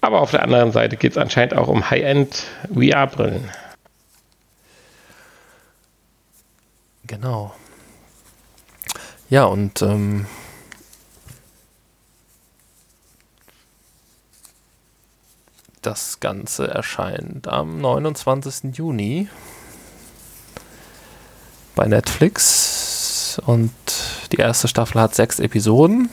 Aber 0.03 0.21
auf 0.21 0.31
der 0.31 0.43
anderen 0.43 0.73
Seite 0.73 0.99
geht 0.99 1.13
es 1.13 1.19
anscheinend 1.19 1.55
auch 1.55 1.69
um 1.69 1.89
High-End 1.89 2.45
VR-Brillen. 2.73 3.51
Genau. 7.07 7.55
Ja, 9.31 9.45
und 9.45 9.81
ähm, 9.81 10.27
Das 15.81 16.21
Ganze 16.21 16.69
erscheint 16.69 17.47
am 17.49 17.81
29. 17.81 18.77
Juni 18.77 19.29
bei 21.79 21.87
Netflix 21.87 23.41
und 23.47 23.71
die 24.33 24.37
erste 24.37 24.67
Staffel 24.67 25.01
hat 25.01 25.15
sechs 25.15 25.39
Episoden. 25.39 26.11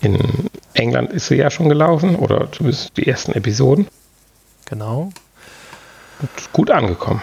In 0.00 0.48
England 0.72 1.10
ist 1.12 1.26
sie 1.26 1.34
ja 1.34 1.50
schon 1.50 1.68
gelaufen 1.68 2.14
oder 2.14 2.50
zumindest 2.52 2.96
die 2.96 3.08
ersten 3.08 3.32
Episoden. 3.32 3.88
Genau. 4.66 5.10
Und 6.20 6.52
gut 6.52 6.70
angekommen. 6.70 7.22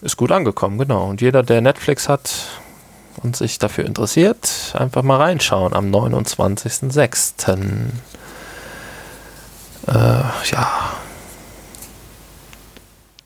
Ist 0.00 0.16
gut 0.16 0.32
angekommen, 0.32 0.78
genau. 0.78 1.10
Und 1.10 1.20
jeder, 1.20 1.42
der 1.42 1.60
Netflix 1.60 2.08
hat 2.08 2.30
und 3.22 3.36
sich 3.36 3.58
dafür 3.58 3.84
interessiert, 3.84 4.74
einfach 4.74 5.02
mal 5.02 5.18
reinschauen 5.18 5.74
am 5.74 5.90
29.06 5.90 7.46
äh, 9.86 9.92
ja. 9.92 10.92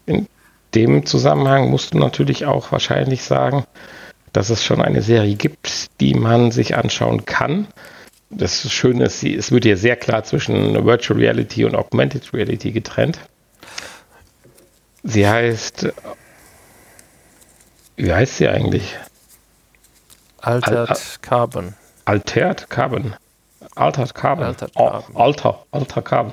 In 0.07 0.27
dem 0.75 1.07
Zusammenhang 1.07 1.71
musst 1.71 1.95
du 1.95 1.99
natürlich 1.99 2.47
auch 2.47 2.73
wahrscheinlich 2.73 3.23
sagen, 3.23 3.65
dass 4.33 4.51
es 4.51 4.65
schon 4.65 4.83
eine 4.83 5.03
Serie 5.03 5.37
gibt, 5.37 6.01
die 6.01 6.15
man 6.15 6.51
sich 6.51 6.77
anschauen 6.77 7.25
kann. 7.25 7.69
Das 8.31 8.69
Schöne 8.71 9.05
ist, 9.05 9.23
es 9.23 9.53
wird 9.53 9.65
hier 9.65 9.77
sehr 9.77 9.97
klar 9.97 10.25
zwischen 10.25 10.85
Virtual 10.85 11.19
Reality 11.19 11.65
und 11.65 11.77
Augmented 11.77 12.33
Reality 12.33 12.73
getrennt. 12.73 13.21
Sie 15.05 15.29
heißt, 15.29 15.93
wie 17.97 18.13
heißt 18.13 18.39
sie 18.39 18.49
eigentlich? 18.49 18.97
Altered 20.41 20.91
Al 20.91 20.97
Carbon. 21.21 21.75
Altered 22.07 22.69
Carbon. 22.71 23.15
Altered 23.77 24.15
Carbon. 24.15 24.45
Altered 24.45 24.73
oh, 24.75 24.91
Carbon. 24.91 25.17
Alter, 25.17 25.67
Alter 25.71 26.03
Carbon. 26.03 26.33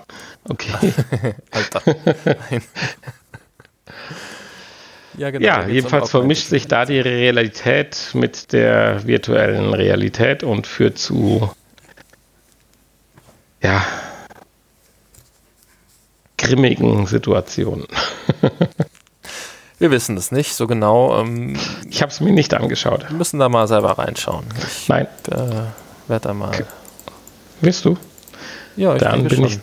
Okay. 0.50 0.94
Alter. 1.52 1.82
Ja, 5.18 5.30
genau, 5.30 5.46
ja 5.46 5.68
jedenfalls 5.68 6.10
vermischt 6.10 6.48
sich 6.48 6.68
da 6.68 6.86
die 6.86 7.00
Realität 7.00 8.12
mit 8.14 8.54
der 8.54 9.06
virtuellen 9.06 9.74
Realität 9.74 10.44
und 10.44 10.68
führt 10.68 10.98
zu 10.98 11.52
ja 13.62 13.86
grimmigen 16.38 17.06
Situationen. 17.06 17.88
Wir 19.80 19.90
wissen 19.90 20.16
es 20.16 20.32
nicht 20.32 20.54
so 20.54 20.68
genau. 20.68 21.20
Ähm, 21.20 21.58
ich 21.90 22.04
habe 22.04 22.12
es 22.12 22.20
mir 22.20 22.32
nicht 22.32 22.54
angeschaut. 22.54 23.10
Wir 23.10 23.18
müssen 23.18 23.40
da 23.40 23.50
mal 23.50 23.68
selber 23.68 23.98
reinschauen. 23.98 24.46
Ich, 24.58 24.88
Nein. 24.88 25.08
Äh, 25.28 25.38
werde 26.08 26.28
da 26.28 26.34
mal. 26.36 26.52
Willst 27.62 27.86
du? 27.86 27.98
Ja, 28.76 28.96
ich 28.96 29.02
dann 29.02 29.24
bin 29.24 29.38
schon. 29.38 29.46
ich. 29.46 29.60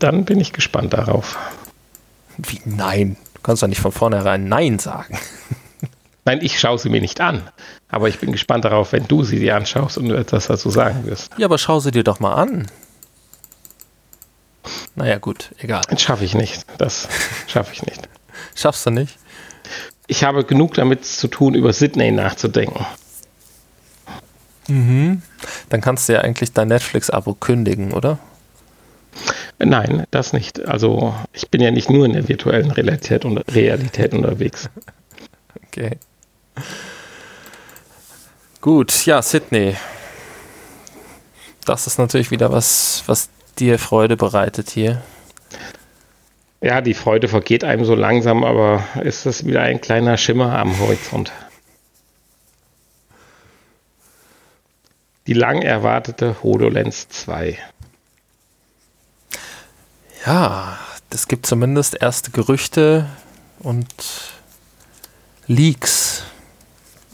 Dann 0.00 0.26
bin 0.26 0.38
ich 0.38 0.52
gespannt 0.52 0.92
darauf. 0.92 1.38
Wie 2.36 2.60
nein? 2.66 3.16
Du 3.44 3.48
kannst 3.48 3.62
doch 3.62 3.68
nicht 3.68 3.82
von 3.82 3.92
vornherein 3.92 4.48
Nein 4.48 4.78
sagen. 4.78 5.18
Nein, 6.24 6.38
ich 6.40 6.58
schaue 6.58 6.78
sie 6.78 6.88
mir 6.88 7.02
nicht 7.02 7.20
an. 7.20 7.42
Aber 7.90 8.08
ich 8.08 8.18
bin 8.18 8.32
gespannt 8.32 8.64
darauf, 8.64 8.92
wenn 8.92 9.06
du 9.06 9.22
sie 9.22 9.38
dir 9.38 9.54
anschaust 9.54 9.98
und 9.98 10.10
etwas 10.12 10.46
dazu 10.46 10.70
sagen 10.70 11.04
wirst. 11.04 11.30
Ja, 11.36 11.44
aber 11.44 11.58
schau 11.58 11.78
sie 11.78 11.90
dir 11.90 12.04
doch 12.04 12.20
mal 12.20 12.32
an. 12.32 12.70
Naja, 14.94 15.18
gut, 15.18 15.50
egal. 15.58 15.82
Das 15.90 16.00
schaffe 16.00 16.24
ich 16.24 16.34
nicht. 16.34 16.64
Das 16.78 17.06
schaffe 17.46 17.74
ich 17.74 17.84
nicht. 17.84 18.08
Schaffst 18.54 18.86
du 18.86 18.90
nicht? 18.90 19.18
Ich 20.06 20.24
habe 20.24 20.44
genug 20.44 20.72
damit 20.72 21.04
zu 21.04 21.28
tun, 21.28 21.54
über 21.54 21.74
Sydney 21.74 22.12
nachzudenken. 22.12 22.86
Mhm. 24.68 25.20
Dann 25.68 25.82
kannst 25.82 26.08
du 26.08 26.14
ja 26.14 26.22
eigentlich 26.22 26.54
dein 26.54 26.68
Netflix-Abo 26.68 27.34
kündigen, 27.34 27.92
oder? 27.92 28.18
Nein, 29.58 30.04
das 30.10 30.32
nicht. 30.32 30.64
Also 30.66 31.14
ich 31.32 31.48
bin 31.50 31.60
ja 31.60 31.70
nicht 31.70 31.90
nur 31.90 32.04
in 32.06 32.12
der 32.12 32.28
virtuellen 32.28 32.70
Realität, 32.70 33.24
Realität 33.24 34.12
unterwegs. 34.12 34.68
Okay. 35.66 35.98
Gut, 38.60 39.06
ja, 39.06 39.22
Sydney. 39.22 39.76
Das 41.64 41.86
ist 41.86 41.98
natürlich 41.98 42.30
wieder 42.30 42.52
was, 42.52 43.02
was 43.06 43.30
dir 43.58 43.78
Freude 43.78 44.16
bereitet 44.16 44.70
hier. 44.70 45.02
Ja, 46.60 46.80
die 46.80 46.94
Freude 46.94 47.28
vergeht 47.28 47.62
einem 47.62 47.84
so 47.84 47.94
langsam, 47.94 48.42
aber 48.42 48.84
ist 49.02 49.26
das 49.26 49.44
wieder 49.44 49.62
ein 49.62 49.80
kleiner 49.80 50.16
Schimmer 50.16 50.58
am 50.58 50.78
Horizont. 50.78 51.30
Die 55.26 55.34
lang 55.34 55.62
erwartete 55.62 56.42
HoloLens 56.42 57.08
2. 57.08 57.58
Ja, 60.26 60.78
es 61.10 61.28
gibt 61.28 61.46
zumindest 61.46 62.00
erste 62.00 62.30
Gerüchte 62.30 63.06
und 63.58 63.86
Leaks 65.46 66.22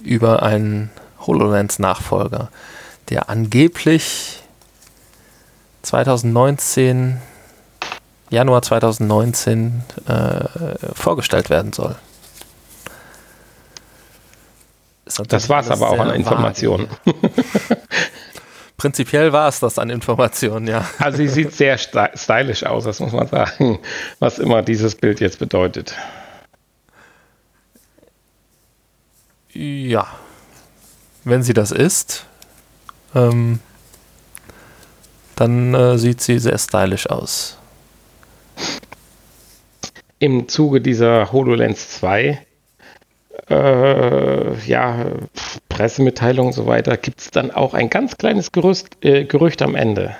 über 0.03 0.43
einen 0.43 0.91
HoloLens-Nachfolger, 1.27 2.51
der 3.09 3.29
angeblich 3.29 4.43
2019 5.83 7.21
Januar 8.31 8.63
2019 8.63 9.83
äh, 10.07 10.45
vorgestellt 10.95 11.51
werden 11.51 11.73
soll. 11.73 11.97
Das 15.27 15.49
war 15.49 15.61
es 15.61 15.71
aber 15.71 15.91
auch 15.91 15.99
an 15.99 16.11
Informationen. 16.11 16.89
Prinzipiell 18.81 19.31
war 19.35 19.47
es 19.47 19.61
das 19.61 19.78
an 19.78 19.91
Informationen, 19.91 20.66
ja. 20.66 20.89
Also 20.99 21.18
sie 21.18 21.28
sieht 21.28 21.53
sehr 21.53 21.76
stylisch 21.76 22.64
aus, 22.64 22.85
das 22.85 22.99
muss 22.99 23.12
man 23.12 23.26
sagen, 23.26 23.78
was 24.20 24.39
immer 24.39 24.62
dieses 24.62 24.95
Bild 24.95 25.20
jetzt 25.20 25.39
bedeutet. 25.39 25.95
Ja, 29.53 30.07
wenn 31.24 31.43
sie 31.43 31.53
das 31.53 31.72
ist, 31.72 32.24
ähm, 33.14 33.59
dann 35.37 35.74
äh, 35.74 35.99
sieht 35.99 36.22
sie 36.22 36.39
sehr 36.39 36.57
stylisch 36.57 37.11
aus 37.11 37.59
im 40.20 40.49
Zuge 40.49 40.81
dieser 40.81 41.33
HoloLens 41.33 41.91
2 41.99 42.47
äh, 43.49 44.66
ja, 44.66 45.07
Pressemitteilung 45.81 46.49
und 46.49 46.53
so 46.53 46.66
weiter, 46.66 46.99
gibt 46.99 47.20
es 47.20 47.31
dann 47.31 47.51
auch 47.51 47.72
ein 47.72 47.89
ganz 47.89 48.18
kleines 48.18 48.53
Gerüst, 48.53 49.03
äh, 49.03 49.24
Gerücht 49.24 49.62
am 49.62 49.74
Ende, 49.74 50.14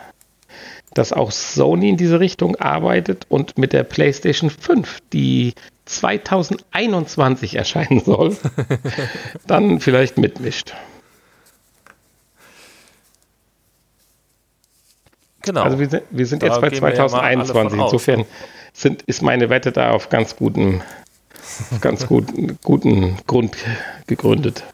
dass 0.95 1.13
auch 1.13 1.31
Sony 1.31 1.91
in 1.91 1.99
diese 1.99 2.19
Richtung 2.19 2.57
arbeitet 2.57 3.27
und 3.29 3.59
mit 3.59 3.75
der 3.75 3.83
PlayStation 3.83 4.49
5, 4.49 5.01
die 5.13 5.53
2021 5.85 7.57
erscheinen 7.57 8.01
soll, 8.05 8.39
dann 9.47 9.81
vielleicht 9.81 10.17
mitmischt. 10.17 10.73
Genau. 15.43 15.63
Also 15.63 15.79
wir 15.79 15.91
sind, 15.91 16.05
wir 16.09 16.27
sind 16.27 16.43
jetzt 16.43 16.59
bei 16.63 16.71
2021. 16.71 17.79
Ja 17.79 17.85
Insofern 17.85 18.25
sind, 18.73 19.03
ist 19.03 19.21
meine 19.21 19.51
Wette 19.51 19.73
da 19.73 19.91
auf 19.91 20.09
ganz 20.09 20.37
guten, 20.37 20.81
ganz 21.83 22.07
guten, 22.07 22.59
guten 22.63 23.19
Grund 23.27 23.59
gegründet. 24.07 24.65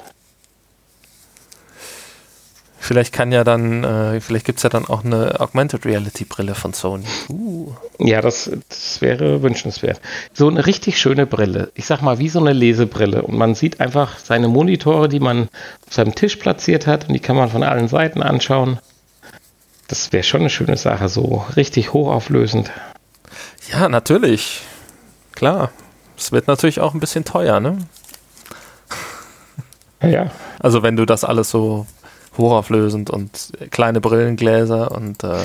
Vielleicht 2.87 3.13
kann 3.13 3.33
ja 3.33 3.43
dann, 3.43 3.83
äh, 3.83 4.21
vielleicht 4.21 4.47
gibt 4.47 4.59
es 4.59 4.63
ja 4.63 4.69
dann 4.69 4.87
auch 4.87 5.05
eine 5.05 5.41
Augmented 5.41 5.85
Reality 5.85 6.25
Brille 6.25 6.55
von 6.55 6.73
Sony. 6.73 7.05
Uh. 7.29 7.73
Ja, 7.99 8.21
das, 8.21 8.49
das 8.69 9.01
wäre 9.01 9.43
wünschenswert. 9.43 10.01
So 10.33 10.47
eine 10.47 10.65
richtig 10.67 10.97
schöne 10.97 11.27
Brille. 11.27 11.73
Ich 11.75 11.85
sag 11.85 12.01
mal, 12.01 12.21
wie 12.21 12.29
so 12.29 12.39
eine 12.39 12.53
Lesebrille. 12.53 13.23
Und 13.23 13.37
man 13.37 13.57
sieht 13.57 13.81
einfach 13.81 14.21
seine 14.21 14.47
Monitore, 14.47 15.09
die 15.09 15.19
man 15.19 15.49
auf 15.85 15.95
seinem 15.95 16.15
Tisch 16.15 16.37
platziert 16.37 16.87
hat 16.87 17.09
und 17.09 17.15
die 17.15 17.19
kann 17.19 17.35
man 17.35 17.51
von 17.51 17.65
allen 17.65 17.89
Seiten 17.89 18.23
anschauen. 18.23 18.79
Das 19.89 20.13
wäre 20.13 20.23
schon 20.23 20.43
eine 20.43 20.51
schöne 20.51 20.77
Sache, 20.77 21.09
so 21.09 21.45
richtig 21.57 21.93
hochauflösend. 21.93 22.71
Ja, 23.73 23.89
natürlich. 23.89 24.61
Klar. 25.33 25.73
Es 26.17 26.31
wird 26.31 26.47
natürlich 26.47 26.79
auch 26.79 26.95
ein 26.95 27.01
bisschen 27.01 27.25
teuer, 27.25 27.59
ne? 27.59 27.79
Ja. 30.01 30.31
Also 30.61 30.85
wenn 30.85 30.95
du 30.95 31.05
das 31.05 31.25
alles 31.25 31.51
so 31.51 31.85
hochauflösend 32.39 33.11
und 33.11 33.53
kleine 33.71 34.01
Brillengläser 34.01 34.93
und 34.93 35.25
äh, 35.25 35.37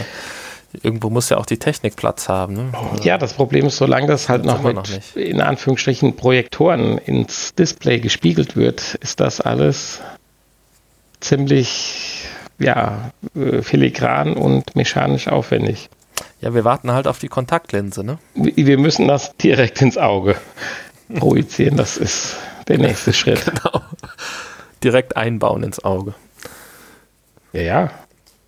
irgendwo 0.83 1.09
muss 1.09 1.29
ja 1.29 1.37
auch 1.37 1.45
die 1.45 1.57
Technik 1.57 1.95
Platz 1.95 2.29
haben. 2.29 2.53
Ne? 2.53 2.71
Ja, 3.03 3.17
das 3.17 3.33
Problem 3.33 3.67
ist, 3.67 3.77
solange 3.77 4.07
das 4.07 4.29
halt 4.29 4.45
das 4.45 4.53
noch 4.53 4.63
mit 4.63 4.75
noch 4.75 5.15
in 5.15 5.41
Anführungsstrichen 5.41 6.15
Projektoren 6.15 6.97
ins 6.97 7.53
Display 7.55 7.99
gespiegelt 7.99 8.55
wird, 8.55 8.95
ist 8.95 9.19
das 9.19 9.41
alles 9.41 9.99
ziemlich 11.19 12.25
ja, 12.59 13.11
äh, 13.35 13.61
filigran 13.61 14.33
und 14.33 14.75
mechanisch 14.75 15.27
aufwendig. 15.27 15.89
Ja, 16.41 16.53
wir 16.53 16.63
warten 16.63 16.91
halt 16.91 17.07
auf 17.07 17.19
die 17.19 17.27
Kontaktlinse, 17.27 18.03
ne? 18.03 18.17
Wir 18.35 18.77
müssen 18.77 19.07
das 19.07 19.35
direkt 19.37 19.81
ins 19.81 19.97
Auge 19.97 20.35
projizieren. 21.15 21.77
Das 21.77 21.97
ist 21.97 22.37
der 22.67 22.77
nächste 22.79 23.13
Schritt. 23.13 23.45
Genau. 23.45 23.81
Direkt 24.83 25.15
einbauen 25.17 25.63
ins 25.63 25.83
Auge. 25.83 26.15
Ja, 27.53 27.61
ja. 27.61 27.91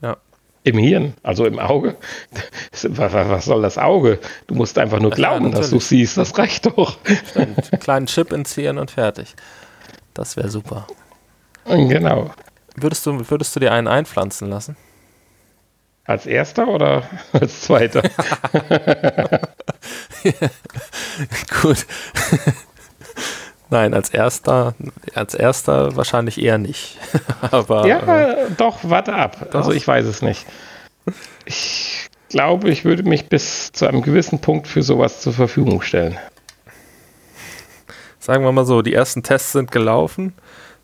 Ja. 0.01 0.17
Im 0.63 0.77
Hirn, 0.77 1.13
also 1.23 1.45
im 1.45 1.59
Auge. 1.59 1.97
Was 2.71 3.45
soll 3.45 3.61
das 3.61 3.77
Auge? 3.77 4.19
Du 4.47 4.55
musst 4.55 4.77
einfach 4.77 4.99
nur 4.99 5.11
glauben, 5.11 5.51
ja, 5.51 5.57
dass 5.57 5.69
du 5.69 5.79
siehst. 5.79 6.17
Das 6.17 6.37
reicht 6.37 6.65
doch. 6.65 6.97
Stimmt. 7.29 7.71
Kleinen 7.81 8.05
Chip 8.05 8.31
ins 8.31 8.55
Hirn 8.55 8.77
und 8.77 8.91
fertig. 8.91 9.35
Das 10.13 10.37
wäre 10.37 10.49
super. 10.49 10.87
Genau. 11.65 12.31
Würdest 12.75 13.05
du, 13.05 13.29
würdest 13.29 13.55
du 13.55 13.59
dir 13.59 13.71
einen 13.71 13.87
einpflanzen 13.87 14.49
lassen? 14.49 14.75
Als 16.05 16.25
erster 16.25 16.67
oder 16.67 17.03
als 17.33 17.61
zweiter? 17.61 18.01
Gut. 21.61 21.85
Nein, 23.73 23.93
als 23.93 24.09
erster, 24.09 24.75
als 25.15 25.33
erster 25.33 25.95
wahrscheinlich 25.95 26.41
eher 26.41 26.57
nicht. 26.57 26.97
Aber, 27.51 27.87
ja, 27.87 27.99
äh, 27.99 28.35
doch, 28.55 28.79
warte 28.83 29.13
ab. 29.13 29.47
Doch. 29.51 29.59
Also 29.59 29.71
ich 29.71 29.87
weiß 29.87 30.05
es 30.05 30.21
nicht. 30.21 30.45
Ich 31.45 32.09
glaube, 32.29 32.69
ich 32.69 32.85
würde 32.85 33.03
mich 33.03 33.29
bis 33.29 33.71
zu 33.71 33.87
einem 33.87 34.01
gewissen 34.01 34.39
Punkt 34.39 34.67
für 34.67 34.83
sowas 34.83 35.21
zur 35.21 35.33
Verfügung 35.33 35.81
stellen. 35.81 36.17
Sagen 38.19 38.43
wir 38.43 38.51
mal 38.51 38.65
so, 38.65 38.81
die 38.81 38.93
ersten 38.93 39.23
Tests 39.23 39.53
sind 39.53 39.71
gelaufen 39.71 40.33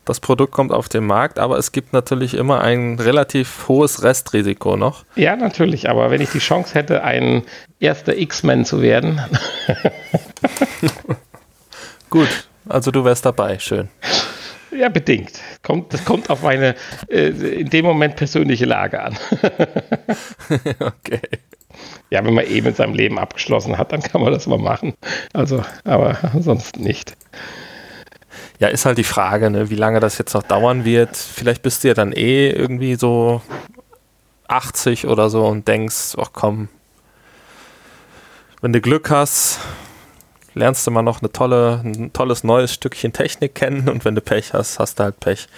das 0.04 0.18
Produkt 0.18 0.52
kommt 0.52 0.72
auf 0.72 0.88
den 0.88 1.06
Markt, 1.06 1.38
aber 1.38 1.58
es 1.58 1.70
gibt 1.70 1.92
natürlich 1.92 2.34
immer 2.34 2.62
ein 2.62 2.98
relativ 2.98 3.68
hohes 3.68 4.02
Restrisiko 4.02 4.76
noch. 4.76 5.04
Ja, 5.14 5.36
natürlich, 5.36 5.88
aber 5.88 6.10
wenn 6.10 6.20
ich 6.20 6.30
die 6.30 6.40
Chance 6.40 6.74
hätte, 6.74 7.04
ein 7.04 7.44
erster 7.78 8.16
X-Men 8.16 8.64
zu 8.64 8.82
werden. 8.82 9.20
Gut, 12.10 12.49
also 12.70 12.90
du 12.90 13.04
wärst 13.04 13.26
dabei, 13.26 13.58
schön. 13.58 13.88
Ja, 14.70 14.88
bedingt. 14.88 15.32
Kommt, 15.62 15.92
das 15.92 16.04
kommt 16.04 16.30
auf 16.30 16.42
meine 16.42 16.76
äh, 17.08 17.28
in 17.28 17.68
dem 17.70 17.84
Moment 17.84 18.16
persönliche 18.16 18.66
Lage 18.66 19.02
an. 19.02 19.18
okay. 20.80 21.20
Ja, 22.10 22.24
wenn 22.24 22.34
man 22.34 22.46
eh 22.46 22.60
mit 22.60 22.76
seinem 22.76 22.94
Leben 22.94 23.18
abgeschlossen 23.18 23.78
hat, 23.78 23.92
dann 23.92 24.02
kann 24.02 24.20
man 24.20 24.32
das 24.32 24.46
mal 24.46 24.58
machen. 24.58 24.94
Also, 25.32 25.64
aber 25.84 26.18
ansonsten 26.34 26.82
nicht. 26.82 27.16
Ja, 28.58 28.68
ist 28.68 28.84
halt 28.84 28.98
die 28.98 29.04
Frage, 29.04 29.50
ne, 29.50 29.70
wie 29.70 29.76
lange 29.76 30.00
das 30.00 30.18
jetzt 30.18 30.34
noch 30.34 30.42
dauern 30.42 30.84
wird. 30.84 31.16
Vielleicht 31.16 31.62
bist 31.62 31.82
du 31.82 31.88
ja 31.88 31.94
dann 31.94 32.12
eh 32.12 32.50
irgendwie 32.50 32.94
so 32.94 33.40
80 34.48 35.06
oder 35.06 35.30
so 35.30 35.46
und 35.46 35.66
denkst, 35.66 36.16
ach 36.18 36.30
komm, 36.32 36.68
wenn 38.60 38.72
du 38.72 38.80
Glück 38.80 39.10
hast, 39.10 39.60
lernst 40.54 40.86
du 40.86 40.90
mal 40.90 41.02
noch 41.02 41.20
eine 41.20 41.32
tolle, 41.32 41.80
ein 41.84 42.12
tolles 42.12 42.44
neues 42.44 42.74
Stückchen 42.74 43.12
Technik 43.12 43.54
kennen 43.54 43.88
und 43.88 44.04
wenn 44.04 44.14
du 44.14 44.20
Pech 44.20 44.52
hast, 44.52 44.78
hast 44.78 44.98
du 44.98 45.04
halt 45.04 45.20
Pech. 45.20 45.48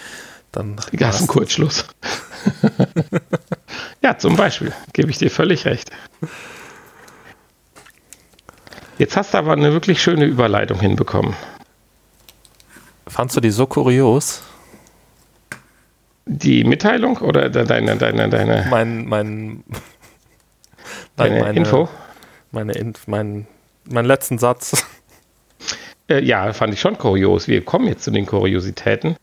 Dann 0.51 0.75
hast 1.01 1.19
einen 1.19 1.27
Kurzschluss. 1.27 1.85
ja, 4.01 4.17
zum 4.17 4.35
Beispiel, 4.35 4.71
gebe 4.93 5.09
ich 5.09 5.17
dir 5.17 5.31
völlig 5.31 5.65
recht. 5.65 5.89
Jetzt 8.99 9.17
hast 9.17 9.33
du 9.33 9.39
aber 9.39 9.53
eine 9.53 9.73
wirklich 9.73 10.01
schöne 10.01 10.25
Überleitung 10.25 10.79
hinbekommen. 10.79 11.33
Fandst 13.07 13.35
du 13.35 13.41
die 13.41 13.49
so 13.49 13.65
kurios? 13.65 14.43
Die 16.25 16.63
Mitteilung 16.63 17.17
oder 17.17 17.49
deine, 17.49 17.97
deine, 17.97 18.29
deine. 18.29 18.67
Mein, 18.69 19.05
mein. 19.05 19.63
Deine 21.15 21.41
meine, 21.41 21.59
Info? 21.59 21.89
Meine, 22.51 22.93
mein, 23.05 23.47
mein 23.89 24.05
letzten 24.05 24.37
Satz. 24.37 24.85
Äh, 26.09 26.21
ja, 26.21 26.51
fand 26.51 26.73
ich 26.73 26.81
schon 26.81 26.97
kurios. 26.97 27.47
Wir 27.47 27.63
kommen 27.63 27.87
jetzt 27.87 28.03
zu 28.03 28.11
den 28.11 28.25
Kuriositäten. 28.25 29.15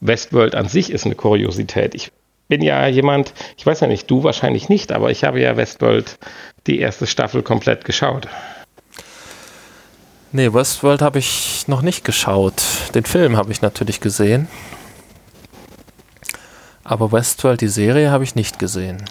Westworld 0.00 0.54
an 0.54 0.66
sich 0.66 0.90
ist 0.90 1.04
eine 1.04 1.14
Kuriosität. 1.14 1.94
Ich 1.94 2.10
bin 2.48 2.62
ja 2.62 2.86
jemand, 2.86 3.34
ich 3.56 3.66
weiß 3.66 3.80
ja 3.80 3.86
nicht, 3.86 4.10
du 4.10 4.24
wahrscheinlich 4.24 4.68
nicht, 4.68 4.92
aber 4.92 5.10
ich 5.10 5.24
habe 5.24 5.40
ja 5.40 5.56
Westworld 5.56 6.18
die 6.66 6.80
erste 6.80 7.06
Staffel 7.06 7.42
komplett 7.42 7.84
geschaut. 7.84 8.28
Nee, 10.32 10.52
Westworld 10.52 11.02
habe 11.02 11.18
ich 11.18 11.68
noch 11.68 11.82
nicht 11.82 12.04
geschaut. 12.04 12.62
Den 12.94 13.04
Film 13.04 13.36
habe 13.36 13.52
ich 13.52 13.60
natürlich 13.60 14.00
gesehen. 14.00 14.48
Aber 16.84 17.12
Westworld, 17.12 17.60
die 17.60 17.68
Serie, 17.68 18.10
habe 18.10 18.24
ich 18.24 18.34
nicht 18.34 18.58
gesehen. 18.58 19.04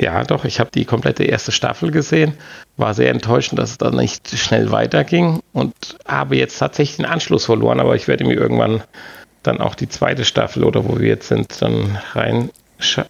Ja, 0.00 0.24
doch, 0.24 0.46
ich 0.46 0.60
habe 0.60 0.70
die 0.72 0.86
komplette 0.86 1.24
erste 1.24 1.52
Staffel 1.52 1.90
gesehen. 1.90 2.32
War 2.78 2.94
sehr 2.94 3.10
enttäuschend, 3.10 3.58
dass 3.58 3.72
es 3.72 3.78
dann 3.78 3.96
nicht 3.96 4.30
schnell 4.38 4.70
weiterging 4.72 5.40
und 5.52 5.74
habe 6.08 6.36
jetzt 6.36 6.58
tatsächlich 6.58 6.96
den 6.96 7.04
Anschluss 7.04 7.44
verloren, 7.44 7.80
aber 7.80 7.96
ich 7.96 8.08
werde 8.08 8.24
mir 8.24 8.34
irgendwann 8.34 8.82
dann 9.42 9.60
auch 9.60 9.74
die 9.74 9.90
zweite 9.90 10.24
Staffel 10.24 10.64
oder 10.64 10.88
wo 10.88 10.98
wir 10.98 11.08
jetzt 11.08 11.28
sind, 11.28 11.60
dann 11.60 11.98
rein 12.14 12.50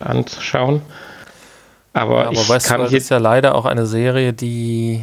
anschauen. 0.00 0.82
Aber, 1.92 2.22
ja, 2.22 2.28
aber 2.28 2.48
Westworld 2.48 2.92
ist 2.92 3.08
ja 3.08 3.18
leider 3.18 3.54
auch 3.54 3.66
eine 3.66 3.86
Serie, 3.86 4.32
die 4.32 5.00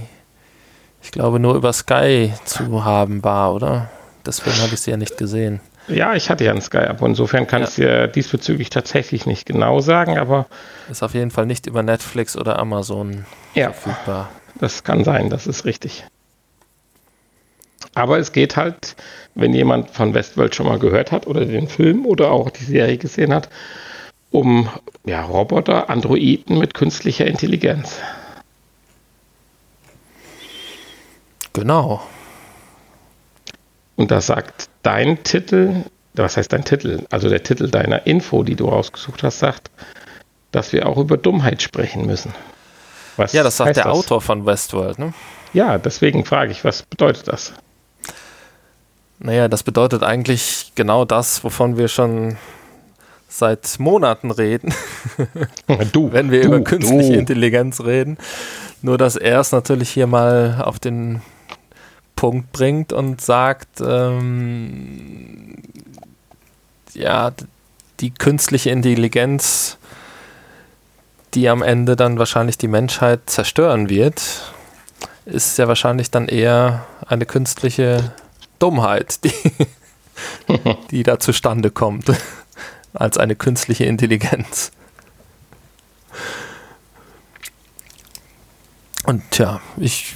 ich 1.01 1.11
glaube, 1.11 1.39
nur 1.39 1.55
über 1.55 1.71
Sky 1.71 2.33
zu 2.43 2.83
haben 2.83 3.23
war, 3.23 3.53
oder? 3.53 3.89
Deswegen 4.25 4.57
habe 4.57 4.73
ich 4.73 4.81
sie 4.81 4.91
ja 4.91 4.97
nicht 4.97 5.17
gesehen. 5.17 5.61
Ja, 5.87 6.15
ich 6.15 6.29
hatte 6.29 6.43
ja 6.43 6.51
ein 6.51 6.61
Sky-Abo. 6.61 7.05
Insofern 7.05 7.47
kann 7.47 7.61
ja. 7.61 7.67
ich 7.67 7.75
dir 7.75 8.07
diesbezüglich 8.07 8.69
tatsächlich 8.69 9.25
nicht 9.25 9.45
genau 9.45 9.79
sagen, 9.79 10.17
aber. 10.17 10.47
Ist 10.89 11.03
auf 11.03 11.13
jeden 11.13 11.31
Fall 11.31 11.45
nicht 11.45 11.65
über 11.65 11.83
Netflix 11.83 12.35
oder 12.35 12.59
Amazon 12.59 13.25
ja, 13.53 13.71
verfügbar. 13.71 14.29
Das 14.59 14.83
kann 14.83 15.03
sein, 15.03 15.29
das 15.29 15.47
ist 15.47 15.65
richtig. 15.65 16.05
Aber 17.93 18.19
es 18.19 18.31
geht 18.31 18.57
halt, 18.57 18.95
wenn 19.35 19.53
jemand 19.53 19.91
von 19.91 20.13
Westworld 20.13 20.55
schon 20.55 20.67
mal 20.67 20.79
gehört 20.79 21.11
hat 21.11 21.25
oder 21.25 21.45
den 21.45 21.67
Film 21.67 22.05
oder 22.05 22.31
auch 22.31 22.49
die 22.49 22.63
Serie 22.63 22.97
gesehen 22.97 23.33
hat, 23.33 23.49
um 24.29 24.69
ja, 25.05 25.23
Roboter, 25.23 25.89
Androiden 25.89 26.59
mit 26.59 26.73
künstlicher 26.73 27.25
Intelligenz. 27.25 27.99
Genau. 31.53 32.01
Und 33.97 34.11
da 34.11 34.21
sagt 34.21 34.69
dein 34.83 35.23
Titel, 35.23 35.83
was 36.13 36.37
heißt 36.37 36.53
dein 36.53 36.63
Titel? 36.63 37.03
Also 37.09 37.27
der 37.29 37.43
Titel 37.43 37.69
deiner 37.69 38.07
Info, 38.07 38.43
die 38.43 38.55
du 38.55 38.69
rausgesucht 38.69 39.23
hast, 39.23 39.39
sagt, 39.39 39.69
dass 40.51 40.71
wir 40.71 40.87
auch 40.87 40.97
über 40.97 41.17
Dummheit 41.17 41.61
sprechen 41.61 42.05
müssen. 42.05 42.33
Was 43.17 43.33
ja, 43.33 43.43
das 43.43 43.57
sagt 43.57 43.75
der 43.75 43.83
das? 43.83 43.93
Autor 43.93 44.21
von 44.21 44.45
Westworld, 44.45 44.99
ne? 44.99 45.13
Ja, 45.53 45.77
deswegen 45.77 46.23
frage 46.23 46.51
ich, 46.51 46.63
was 46.63 46.83
bedeutet 46.83 47.27
das? 47.27 47.53
Naja, 49.19 49.47
das 49.47 49.63
bedeutet 49.63 50.03
eigentlich 50.03 50.71
genau 50.75 51.03
das, 51.03 51.43
wovon 51.43 51.77
wir 51.77 51.87
schon 51.87 52.37
seit 53.27 53.79
Monaten 53.79 54.31
reden. 54.31 54.73
Du, 55.91 56.13
wenn 56.13 56.31
wir 56.31 56.41
du, 56.41 56.47
über 56.47 56.61
künstliche 56.61 57.13
du. 57.13 57.19
Intelligenz 57.19 57.81
reden. 57.81 58.17
Nur, 58.81 58.97
dass 58.97 59.15
er 59.15 59.39
es 59.39 59.51
natürlich 59.51 59.89
hier 59.89 60.07
mal 60.07 60.61
auf 60.63 60.79
den 60.79 61.21
Punkt 62.17 62.51
bringt 62.51 62.91
und 62.91 63.21
sagt, 63.21 63.79
ähm, 63.79 65.55
ja, 66.93 67.31
die 68.01 68.09
künstliche 68.11 68.71
Intelligenz, 68.71 69.77
die 71.33 71.47
am 71.47 71.61
Ende 71.61 71.95
dann 71.95 72.19
wahrscheinlich 72.19 72.57
die 72.57 72.67
Menschheit 72.67 73.29
zerstören 73.29 73.87
wird, 73.89 74.51
ist 75.25 75.57
ja 75.57 75.67
wahrscheinlich 75.67 76.11
dann 76.11 76.27
eher 76.27 76.87
eine 77.05 77.25
künstliche 77.25 78.11
Dummheit, 78.59 79.23
die, 79.23 79.33
die 80.91 81.03
da 81.03 81.19
zustande 81.19 81.69
kommt, 81.69 82.11
als 82.93 83.17
eine 83.17 83.35
künstliche 83.35 83.85
Intelligenz. 83.85 84.71
Und 89.05 89.37
ja, 89.37 89.61
ich 89.77 90.15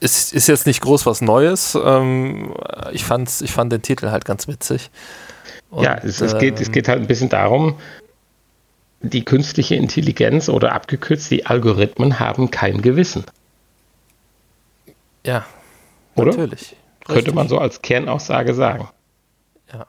es 0.00 0.32
ist 0.32 0.46
jetzt 0.48 0.66
nicht 0.66 0.80
groß 0.80 1.06
was 1.06 1.20
Neues. 1.20 1.78
Ähm, 1.82 2.54
ich, 2.92 3.04
fand's, 3.04 3.40
ich 3.42 3.52
fand 3.52 3.72
den 3.72 3.82
Titel 3.82 4.10
halt 4.10 4.24
ganz 4.24 4.48
witzig. 4.48 4.90
Und, 5.70 5.84
ja, 5.84 5.94
es, 5.96 6.20
es, 6.20 6.36
geht, 6.38 6.60
es 6.60 6.68
ähm, 6.68 6.72
geht 6.72 6.88
halt 6.88 7.00
ein 7.00 7.06
bisschen 7.06 7.28
darum, 7.28 7.76
die 9.02 9.24
künstliche 9.24 9.76
Intelligenz 9.76 10.48
oder 10.48 10.72
abgekürzt 10.72 11.30
die 11.30 11.46
Algorithmen 11.46 12.18
haben 12.18 12.50
kein 12.50 12.82
Gewissen. 12.82 13.24
Ja, 15.24 15.44
oder? 16.14 16.30
natürlich. 16.30 16.76
Könnte 17.04 17.18
Richtig. 17.18 17.34
man 17.34 17.48
so 17.48 17.58
als 17.58 17.82
Kernaussage 17.82 18.54
sagen. 18.54 18.88
Ja. 19.72 19.86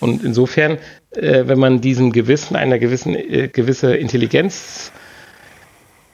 Und 0.00 0.24
insofern, 0.24 0.78
äh, 1.12 1.46
wenn 1.46 1.58
man 1.58 1.80
diesem 1.80 2.12
Gewissen 2.12 2.56
einer 2.56 2.78
gewissen 2.78 3.14
äh, 3.14 3.48
gewisse 3.48 3.96
Intelligenz 3.96 4.92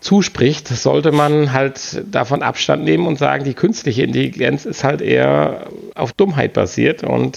zuspricht, 0.06 0.68
sollte 0.68 1.10
man 1.10 1.52
halt 1.52 2.00
davon 2.08 2.42
Abstand 2.42 2.84
nehmen 2.84 3.08
und 3.08 3.18
sagen, 3.18 3.42
die 3.42 3.54
künstliche 3.54 4.04
Intelligenz 4.04 4.64
ist 4.64 4.84
halt 4.84 5.00
eher 5.00 5.66
auf 5.96 6.12
Dummheit 6.12 6.52
basiert 6.52 7.02
und 7.02 7.36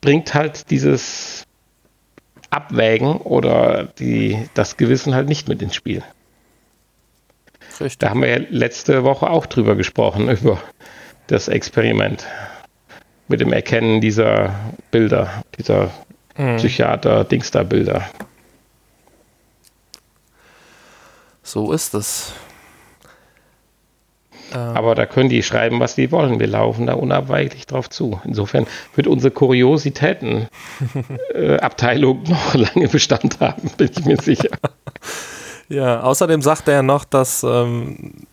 bringt 0.00 0.34
halt 0.34 0.70
dieses 0.70 1.44
Abwägen 2.50 3.18
oder 3.18 3.84
die, 4.00 4.48
das 4.54 4.76
Gewissen 4.76 5.14
halt 5.14 5.28
nicht 5.28 5.48
mit 5.48 5.62
ins 5.62 5.76
Spiel. 5.76 6.02
Richtig. 7.80 7.98
Da 7.98 8.10
haben 8.10 8.22
wir 8.22 8.28
ja 8.28 8.40
letzte 8.50 9.04
Woche 9.04 9.30
auch 9.30 9.46
drüber 9.46 9.76
gesprochen, 9.76 10.28
über 10.42 10.60
das 11.28 11.46
Experiment 11.46 12.26
mit 13.28 13.40
dem 13.40 13.52
Erkennen 13.52 14.00
dieser 14.00 14.54
Bilder, 14.90 15.44
dieser 15.56 15.92
mhm. 16.36 16.56
Psychiater-Dingster-Bilder. 16.56 18.10
So 21.44 21.72
ist 21.72 21.94
es. 21.94 22.32
Ähm. 24.52 24.76
Aber 24.76 24.94
da 24.94 25.06
können 25.06 25.28
die 25.28 25.42
schreiben, 25.42 25.78
was 25.78 25.94
die 25.94 26.10
wollen. 26.10 26.40
Wir 26.40 26.46
laufen 26.46 26.86
da 26.86 26.94
unabweichlich 26.94 27.66
drauf 27.66 27.90
zu. 27.90 28.18
Insofern 28.24 28.66
wird 28.94 29.06
unsere 29.06 29.30
Kuriositäten-Abteilung 29.30 32.24
äh, 32.26 32.30
noch 32.30 32.54
lange 32.74 32.88
Bestand 32.88 33.40
haben, 33.40 33.70
bin 33.76 33.90
ich 33.94 34.04
mir 34.04 34.16
sicher. 34.20 34.48
ja, 35.68 36.00
außerdem 36.00 36.42
sagt 36.42 36.66
er 36.68 36.74
ja 36.74 36.82
noch, 36.82 37.04
dass, 37.04 37.44
ähm, 37.44 38.26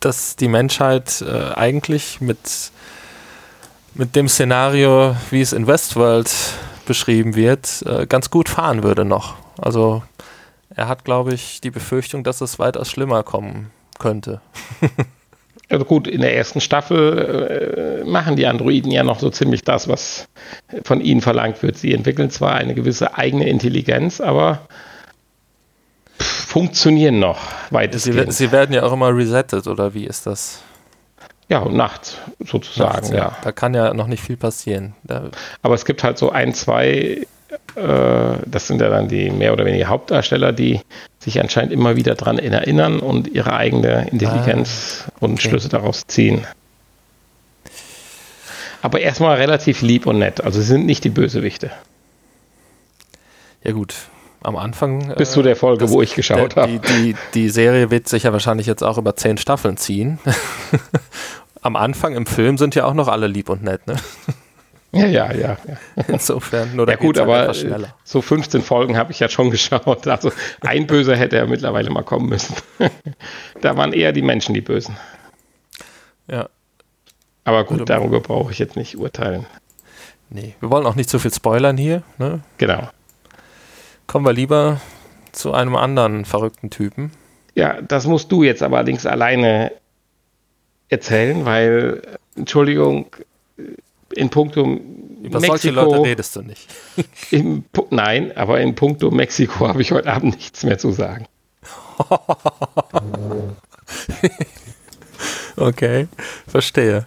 dass 0.00 0.36
die 0.36 0.48
Menschheit 0.48 1.22
äh, 1.22 1.54
eigentlich 1.54 2.20
mit, 2.20 2.72
mit 3.94 4.16
dem 4.16 4.28
Szenario, 4.28 5.14
wie 5.30 5.40
es 5.40 5.52
in 5.52 5.68
Westworld 5.68 6.32
beschrieben 6.84 7.36
wird, 7.36 7.84
äh, 7.86 8.06
ganz 8.06 8.30
gut 8.30 8.48
fahren 8.48 8.82
würde 8.82 9.04
noch. 9.04 9.36
Also 9.56 10.02
er 10.70 10.88
hat, 10.88 11.04
glaube 11.04 11.34
ich, 11.34 11.60
die 11.60 11.70
Befürchtung, 11.70 12.24
dass 12.24 12.40
es 12.40 12.58
weitaus 12.58 12.90
schlimmer 12.90 13.22
kommen 13.22 13.70
könnte. 13.98 14.40
Also 15.70 15.86
gut, 15.86 16.06
in 16.06 16.20
der 16.20 16.36
ersten 16.36 16.60
Staffel 16.60 18.02
äh, 18.04 18.04
machen 18.04 18.36
die 18.36 18.46
Androiden 18.46 18.92
ja 18.92 19.02
noch 19.02 19.18
so 19.18 19.30
ziemlich 19.30 19.64
das, 19.64 19.88
was 19.88 20.28
von 20.84 21.00
ihnen 21.00 21.22
verlangt 21.22 21.62
wird. 21.62 21.78
Sie 21.78 21.94
entwickeln 21.94 22.30
zwar 22.30 22.54
eine 22.54 22.74
gewisse 22.74 23.16
eigene 23.16 23.48
Intelligenz, 23.48 24.20
aber 24.20 24.60
funktionieren 26.18 27.18
noch 27.18 27.40
weitestgehend. 27.70 28.32
Sie, 28.32 28.46
sie, 28.46 28.52
werden 28.52 28.74
ja 28.74 28.82
auch 28.82 28.92
immer 28.92 29.16
resettet, 29.16 29.66
oder 29.66 29.94
wie 29.94 30.04
ist 30.04 30.26
das? 30.26 30.62
Ja, 31.48 31.64
nachts 31.64 32.18
sozusagen, 32.40 32.92
nachts, 32.92 33.10
ja. 33.10 33.16
ja. 33.16 33.36
Da 33.42 33.52
kann 33.52 33.74
ja 33.74 33.94
noch 33.94 34.06
nicht 34.06 34.22
viel 34.22 34.36
passieren. 34.36 34.94
Da 35.02 35.30
aber 35.62 35.74
es 35.74 35.84
gibt 35.84 36.04
halt 36.04 36.18
so 36.18 36.30
ein, 36.30 36.54
zwei 36.54 37.26
das 37.74 38.66
sind 38.68 38.80
ja 38.80 38.88
dann 38.88 39.08
die 39.08 39.30
mehr 39.30 39.52
oder 39.52 39.64
weniger 39.64 39.88
Hauptdarsteller, 39.88 40.52
die 40.52 40.80
sich 41.18 41.40
anscheinend 41.40 41.72
immer 41.72 41.96
wieder 41.96 42.14
daran 42.14 42.38
erinnern 42.38 43.00
und 43.00 43.28
ihre 43.28 43.54
eigene 43.54 44.08
Intelligenz 44.10 45.04
ah, 45.06 45.12
und 45.20 45.32
okay. 45.32 45.48
Schlüsse 45.48 45.68
daraus 45.68 46.06
ziehen. 46.06 46.46
Aber 48.82 49.00
erstmal 49.00 49.36
relativ 49.36 49.82
lieb 49.82 50.06
und 50.06 50.18
nett. 50.18 50.44
Also 50.44 50.60
sie 50.60 50.66
sind 50.66 50.86
nicht 50.86 51.04
die 51.04 51.10
Bösewichte. 51.10 51.70
Ja 53.64 53.72
gut, 53.72 53.94
am 54.42 54.56
Anfang. 54.56 55.14
Bis 55.16 55.30
äh, 55.30 55.32
zu 55.32 55.42
der 55.42 55.56
Folge, 55.56 55.84
das, 55.84 55.90
wo 55.90 56.02
ich 56.02 56.14
geschaut 56.14 56.56
habe. 56.56 56.70
Die, 56.70 56.78
die, 56.78 57.16
die 57.32 57.48
Serie 57.48 57.90
wird 57.90 58.08
sich 58.08 58.24
ja 58.24 58.32
wahrscheinlich 58.32 58.66
jetzt 58.66 58.82
auch 58.82 58.98
über 58.98 59.16
zehn 59.16 59.38
Staffeln 59.38 59.78
ziehen. 59.78 60.18
am 61.62 61.76
Anfang 61.76 62.14
im 62.14 62.26
Film 62.26 62.58
sind 62.58 62.74
ja 62.74 62.84
auch 62.84 62.94
noch 62.94 63.08
alle 63.08 63.26
lieb 63.26 63.48
und 63.48 63.62
nett, 63.62 63.86
ne? 63.86 63.96
Ja, 64.94 65.06
ja, 65.06 65.32
ja. 65.32 65.56
ja. 65.66 66.04
Insofern, 66.08 66.74
nur 66.76 66.88
Ja 66.88 66.96
gut, 66.96 67.18
halt 67.18 67.28
aber 67.28 67.52
so 68.04 68.22
15 68.22 68.62
Folgen 68.62 68.96
habe 68.96 69.12
ich 69.12 69.20
ja 69.20 69.28
schon 69.28 69.50
geschaut. 69.52 70.06
Also 70.06 70.32
ein 70.60 70.86
Böser 70.86 71.16
hätte 71.16 71.36
ja 71.36 71.46
mittlerweile 71.46 71.90
mal 71.90 72.02
kommen 72.02 72.28
müssen. 72.28 72.54
da 73.60 73.76
waren 73.76 73.92
eher 73.92 74.12
die 74.12 74.22
Menschen 74.22 74.54
die 74.54 74.60
Bösen. 74.60 74.96
Ja. 76.28 76.48
Aber 77.44 77.64
gut, 77.64 77.88
darüber 77.88 78.20
brauche 78.20 78.52
ich 78.52 78.58
jetzt 78.58 78.76
nicht 78.76 78.96
urteilen. 78.96 79.46
Nee, 80.30 80.54
wir 80.60 80.70
wollen 80.70 80.86
auch 80.86 80.94
nicht 80.94 81.10
zu 81.10 81.18
viel 81.18 81.32
spoilern 81.32 81.76
hier. 81.76 82.02
Ne? 82.16 82.40
Genau. 82.56 82.88
Kommen 84.06 84.24
wir 84.24 84.32
lieber 84.32 84.80
zu 85.32 85.52
einem 85.52 85.76
anderen 85.76 86.24
verrückten 86.24 86.70
Typen. 86.70 87.12
Ja, 87.54 87.80
das 87.82 88.06
musst 88.06 88.32
du 88.32 88.42
jetzt 88.42 88.62
aber 88.62 88.78
allerdings 88.78 89.06
alleine 89.06 89.72
erzählen, 90.88 91.44
weil, 91.44 92.02
Entschuldigung, 92.36 93.06
in 94.16 94.30
puncto 94.30 94.62
Über 94.62 95.40
Mexiko, 95.40 95.46
solche 95.46 95.70
Leute 95.70 96.02
redest 96.02 96.36
du 96.36 96.42
nicht. 96.42 96.68
Im, 97.30 97.64
nein, 97.90 98.36
aber 98.36 98.60
in 98.60 98.74
puncto 98.74 99.10
Mexiko 99.10 99.68
habe 99.68 99.82
ich 99.82 99.92
heute 99.92 100.12
Abend 100.12 100.36
nichts 100.36 100.62
mehr 100.64 100.78
zu 100.78 100.92
sagen. 100.92 101.26
okay, 105.56 106.08
verstehe. 106.46 107.06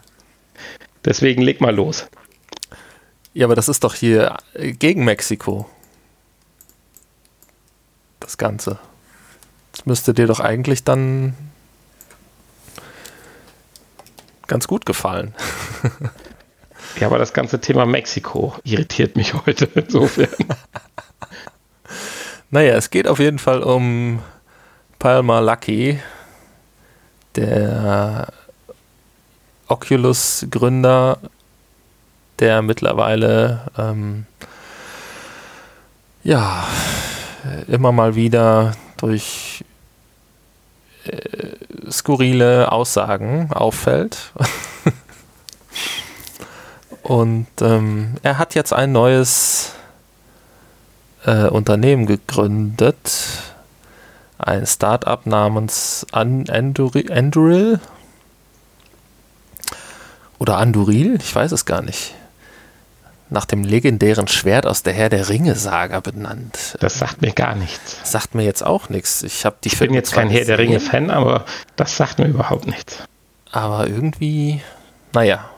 Deswegen 1.05 1.41
leg 1.41 1.61
mal 1.61 1.75
los. 1.75 2.07
Ja, 3.33 3.45
aber 3.45 3.55
das 3.55 3.69
ist 3.69 3.83
doch 3.83 3.93
hier 3.93 4.35
gegen 4.55 5.05
Mexiko. 5.05 5.69
Das 8.19 8.37
Ganze. 8.37 8.79
Das 9.71 9.85
müsste 9.85 10.13
dir 10.13 10.25
doch 10.25 10.39
eigentlich 10.39 10.83
dann 10.83 11.35
ganz 14.47 14.67
gut 14.67 14.85
gefallen. 14.85 15.35
Ja, 16.99 17.07
aber 17.07 17.19
das 17.19 17.33
ganze 17.33 17.61
Thema 17.61 17.85
Mexiko 17.85 18.55
irritiert 18.63 19.15
mich 19.15 19.33
heute 19.33 19.65
insofern. 19.75 20.29
naja, 22.49 22.75
es 22.75 22.89
geht 22.89 23.07
auf 23.07 23.19
jeden 23.19 23.39
Fall 23.39 23.61
um 23.61 24.21
Palma 24.97 25.39
Lucky, 25.39 25.99
der 27.35 28.27
Oculus-Gründer, 29.67 31.19
der 32.39 32.61
mittlerweile 32.61 33.61
ähm, 33.77 34.25
ja 36.23 36.67
immer 37.67 37.91
mal 37.91 38.15
wieder 38.15 38.73
durch 38.97 39.63
äh, 41.05 41.91
skurrile 41.91 42.71
Aussagen 42.71 43.51
auffällt. 43.51 44.31
Und 47.07 47.47
ähm, 47.61 48.15
er 48.21 48.37
hat 48.37 48.53
jetzt 48.53 48.73
ein 48.73 48.91
neues 48.91 49.71
äh, 51.23 51.47
Unternehmen 51.47 52.05
gegründet. 52.05 52.97
Ein 54.37 54.67
Startup 54.67 55.25
namens 55.25 56.05
Anduril. 56.11 57.79
Oder 60.37 60.57
Anduril, 60.57 61.15
ich 61.21 61.33
weiß 61.33 61.53
es 61.53 61.63
gar 61.63 61.81
nicht. 61.81 62.13
Nach 63.29 63.45
dem 63.45 63.63
legendären 63.63 64.27
Schwert 64.27 64.67
aus 64.67 64.83
der 64.83 64.91
Herr 64.91 65.07
der 65.07 65.29
Ringe-Saga 65.29 66.01
benannt. 66.01 66.77
Das 66.81 66.99
sagt 66.99 67.21
mir 67.21 67.31
gar 67.31 67.55
nichts. 67.55 68.01
Sagt 68.03 68.35
mir 68.35 68.43
jetzt 68.43 68.65
auch 68.65 68.89
nichts. 68.89 69.23
Ich, 69.23 69.45
ich 69.63 69.79
bin 69.79 69.93
jetzt 69.93 70.11
kein 70.11 70.29
Herr 70.29 70.43
der 70.43 70.57
Ringe-Fan, 70.59 71.09
aber 71.09 71.45
das 71.77 71.95
sagt 71.95 72.19
mir 72.19 72.27
überhaupt 72.27 72.67
nichts. 72.67 72.97
Aber 73.49 73.87
irgendwie, 73.87 74.59
naja, 75.13 75.49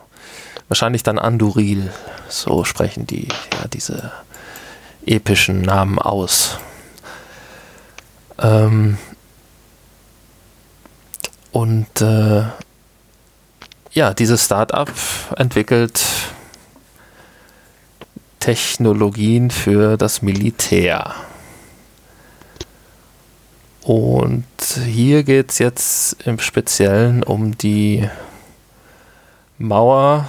wahrscheinlich 0.70 1.02
dann 1.02 1.18
Anduril. 1.18 1.92
So 2.28 2.64
sprechen 2.64 3.06
die 3.06 3.28
ja 3.52 3.68
diese 3.68 4.12
epischen 5.04 5.60
Namen 5.60 5.98
aus. 5.98 6.58
Ähm 8.38 8.96
und 11.52 12.00
äh, 12.00 12.44
ja, 13.92 14.14
dieses 14.14 14.44
Startup 14.44 14.88
entwickelt 15.36 16.00
Technologien 18.38 19.50
für 19.50 19.96
das 19.96 20.22
Militär. 20.22 21.14
Und 23.82 24.44
hier 24.86 25.24
geht 25.24 25.50
es 25.50 25.58
jetzt 25.58 26.22
im 26.24 26.38
Speziellen 26.38 27.24
um 27.24 27.58
die 27.58 28.08
Mauer 29.58 30.28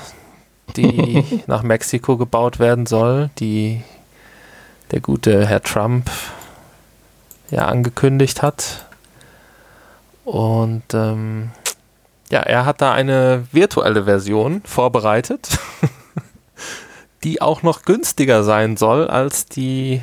die 0.78 1.42
nach 1.48 1.64
Mexiko 1.64 2.18
gebaut 2.18 2.60
werden 2.60 2.86
soll, 2.86 3.30
die 3.40 3.82
der 4.92 5.00
gute 5.00 5.46
Herr 5.46 5.62
Trump 5.62 6.10
ja 7.50 7.66
angekündigt 7.66 8.42
hat. 8.42 8.86
Und 10.26 10.84
ähm, 10.94 11.52
ja, 12.30 12.40
er 12.40 12.66
hat 12.66 12.82
da 12.82 12.94
eine 12.94 13.46
virtuelle 13.52 14.06
Version 14.06 14.62
vorbereitet, 14.66 15.60
die 17.24 17.42
auch 17.42 17.64
noch 17.64 17.84
günstiger 17.84 18.44
sein 18.44 18.78
soll 18.78 19.08
als 19.08 19.46
die 19.46 20.02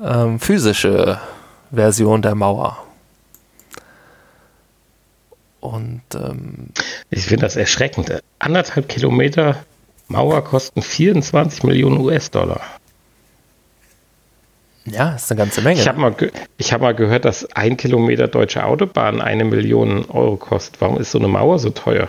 ähm, 0.00 0.40
physische 0.40 1.20
Version 1.70 2.22
der 2.22 2.34
Mauer. 2.34 2.78
Und 5.62 6.02
ähm, 6.14 6.70
ich 7.08 7.26
finde 7.26 7.46
das 7.46 7.54
erschreckend. 7.54 8.20
Anderthalb 8.40 8.88
Kilometer 8.88 9.64
Mauer 10.08 10.42
kosten 10.42 10.82
24 10.82 11.62
Millionen 11.62 11.98
US-Dollar. 11.98 12.60
Ja, 14.84 15.14
ist 15.14 15.30
eine 15.30 15.38
ganze 15.38 15.62
Menge. 15.62 15.80
Ich 15.80 15.86
habe 15.86 16.00
mal, 16.00 16.16
hab 16.60 16.80
mal 16.80 16.94
gehört, 16.96 17.24
dass 17.24 17.50
ein 17.52 17.76
Kilometer 17.76 18.26
deutsche 18.26 18.64
Autobahn 18.64 19.20
eine 19.20 19.44
Million 19.44 20.04
Euro 20.06 20.36
kostet. 20.36 20.80
Warum 20.80 20.98
ist 20.98 21.12
so 21.12 21.18
eine 21.18 21.28
Mauer 21.28 21.60
so 21.60 21.70
teuer? 21.70 22.08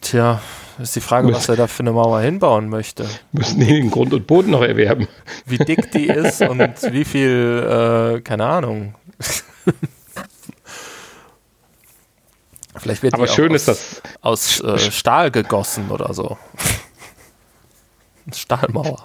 Tja, 0.00 0.40
ist 0.80 0.94
die 0.94 1.00
Frage, 1.00 1.32
was 1.32 1.48
er 1.48 1.56
da 1.56 1.66
für 1.66 1.82
eine 1.82 1.90
Mauer 1.90 2.20
hinbauen 2.20 2.68
möchte. 2.68 3.04
Müssen 3.32 3.58
die 3.58 3.66
den 3.66 3.90
Grund 3.90 4.14
und 4.14 4.28
Boden 4.28 4.52
noch 4.52 4.62
erwerben. 4.62 5.08
Wie 5.44 5.58
dick 5.58 5.90
die 5.90 6.06
ist 6.06 6.40
und 6.40 6.60
wie 6.92 7.04
viel, 7.04 8.18
äh, 8.18 8.20
keine 8.20 8.46
Ahnung. 8.46 8.94
Vielleicht 12.76 13.02
wird 13.02 13.14
Aber 13.14 13.28
schön 13.28 13.52
aus, 13.52 13.56
ist 13.56 13.68
das 13.68 14.02
aus 14.20 14.60
äh, 14.60 14.78
Stahl 14.78 15.30
gegossen 15.30 15.90
oder 15.90 16.12
so. 16.12 16.36
Stahlmauer. 18.34 19.04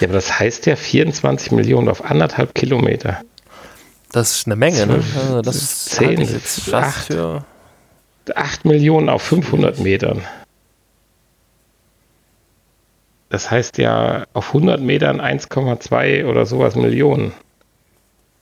Ja, 0.00 0.08
aber 0.08 0.14
das 0.14 0.38
heißt 0.38 0.66
ja 0.66 0.76
24 0.76 1.52
Millionen 1.52 1.88
auf 1.88 2.04
anderthalb 2.04 2.54
Kilometer. 2.54 3.20
Das 4.12 4.36
ist 4.36 4.46
eine 4.46 4.56
Menge, 4.56 4.86
ne? 4.86 5.02
Also 5.16 5.42
das 5.42 5.56
ist 5.56 5.90
10, 5.90 6.20
jetzt 6.20 6.60
fast 6.68 6.98
8, 6.98 7.06
für 7.06 7.44
8 8.34 8.64
Millionen 8.64 9.08
auf 9.08 9.22
500 9.22 9.78
Metern. 9.80 10.22
Das 13.30 13.50
heißt 13.50 13.78
ja 13.78 14.26
auf 14.34 14.48
100 14.48 14.80
Metern 14.80 15.20
1,2 15.20 16.26
oder 16.26 16.44
sowas 16.44 16.76
Millionen. 16.76 17.32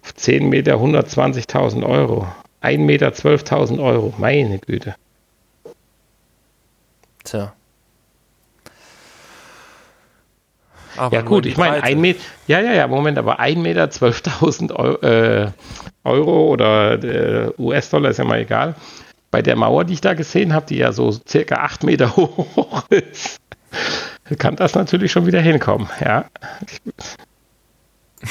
Auf 0.03 0.15
10 0.15 0.49
Meter 0.49 0.75
120.000 0.75 1.87
Euro. 1.87 2.27
1 2.61 2.83
Meter 2.85 3.09
12.000 3.09 3.83
Euro. 3.83 4.15
Meine 4.19 4.59
Güte. 4.59 4.95
Tja. 7.25 7.53
Aber 10.97 11.17
ja 11.17 11.23
gut, 11.23 11.47
ich 11.47 11.57
meine, 11.57 11.83
ein 11.83 12.01
Meter, 12.01 12.21
ja, 12.47 12.61
ja, 12.61 12.73
ja, 12.73 12.87
Moment, 12.87 13.17
aber 13.17 13.39
1 13.39 13.59
Meter 13.61 13.85
12.000 13.85 14.73
Euro, 14.75 15.01
äh, 15.01 15.51
Euro, 16.05 16.49
oder 16.49 17.03
äh, 17.03 17.53
US-Dollar 17.59 18.11
ist 18.11 18.19
ja 18.19 18.25
mal 18.25 18.41
egal. 18.41 18.75
Bei 19.31 19.41
der 19.41 19.57
Mauer, 19.57 19.85
die 19.85 19.95
ich 19.95 20.01
da 20.01 20.15
gesehen 20.15 20.53
habe, 20.53 20.67
die 20.67 20.77
ja 20.77 20.93
so 20.93 21.13
circa 21.27 21.57
8 21.57 21.85
Meter 21.85 22.17
hoch 22.17 22.83
ist, 22.91 23.39
kann 24.39 24.57
das 24.57 24.75
natürlich 24.75 25.13
schon 25.13 25.27
wieder 25.27 25.41
hinkommen, 25.41 25.89
ja. 26.01 26.25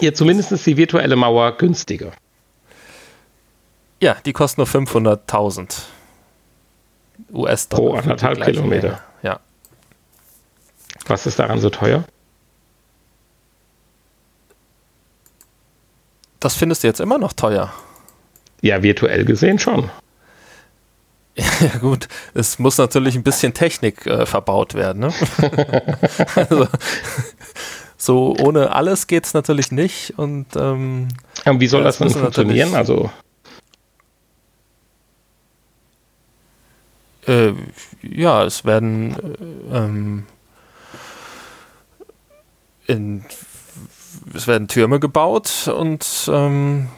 ja, 0.00 0.14
zumindest 0.14 0.52
ist 0.52 0.66
die 0.66 0.76
virtuelle 0.76 1.16
Mauer 1.16 1.56
günstiger. 1.58 2.12
Ja, 4.00 4.16
die 4.24 4.32
kostet 4.32 4.58
nur 4.58 4.66
500.000 4.66 5.82
US-Dollar. 7.32 7.84
Pro 7.84 7.98
anderthalb 7.98 8.42
Kilometer. 8.42 9.00
Ja. 9.22 9.40
Was 11.06 11.26
ist 11.26 11.38
daran 11.38 11.60
so 11.60 11.70
teuer? 11.70 12.04
Das 16.40 16.54
findest 16.54 16.82
du 16.82 16.88
jetzt 16.88 17.00
immer 17.00 17.18
noch 17.18 17.32
teuer. 17.32 17.72
Ja, 18.60 18.82
virtuell 18.82 19.24
gesehen 19.24 19.58
schon. 19.58 19.90
Ja 21.60 21.78
gut, 21.80 22.08
es 22.32 22.58
muss 22.58 22.78
natürlich 22.78 23.14
ein 23.14 23.22
bisschen 23.22 23.52
Technik 23.52 24.06
äh, 24.06 24.24
verbaut 24.24 24.72
werden. 24.72 25.00
Ne? 25.00 25.12
also, 26.34 26.66
so 27.98 28.34
ohne 28.38 28.74
alles 28.74 29.06
geht 29.06 29.26
es 29.26 29.34
natürlich 29.34 29.70
nicht. 29.70 30.14
Und, 30.16 30.46
ähm, 30.56 31.08
und 31.44 31.60
wie 31.60 31.66
soll 31.66 31.84
das 31.84 31.98
dann 31.98 32.08
funktionieren? 32.08 32.74
Also 32.74 33.10
äh, 37.26 37.52
ja, 38.02 38.44
es 38.44 38.64
werden 38.64 39.16
äh, 39.70 39.76
ähm, 39.76 40.26
in, 42.86 43.24
es 44.34 44.46
werden 44.46 44.68
Türme 44.68 45.00
gebaut 45.00 45.68
und 45.68 46.06
ähm, 46.32 46.88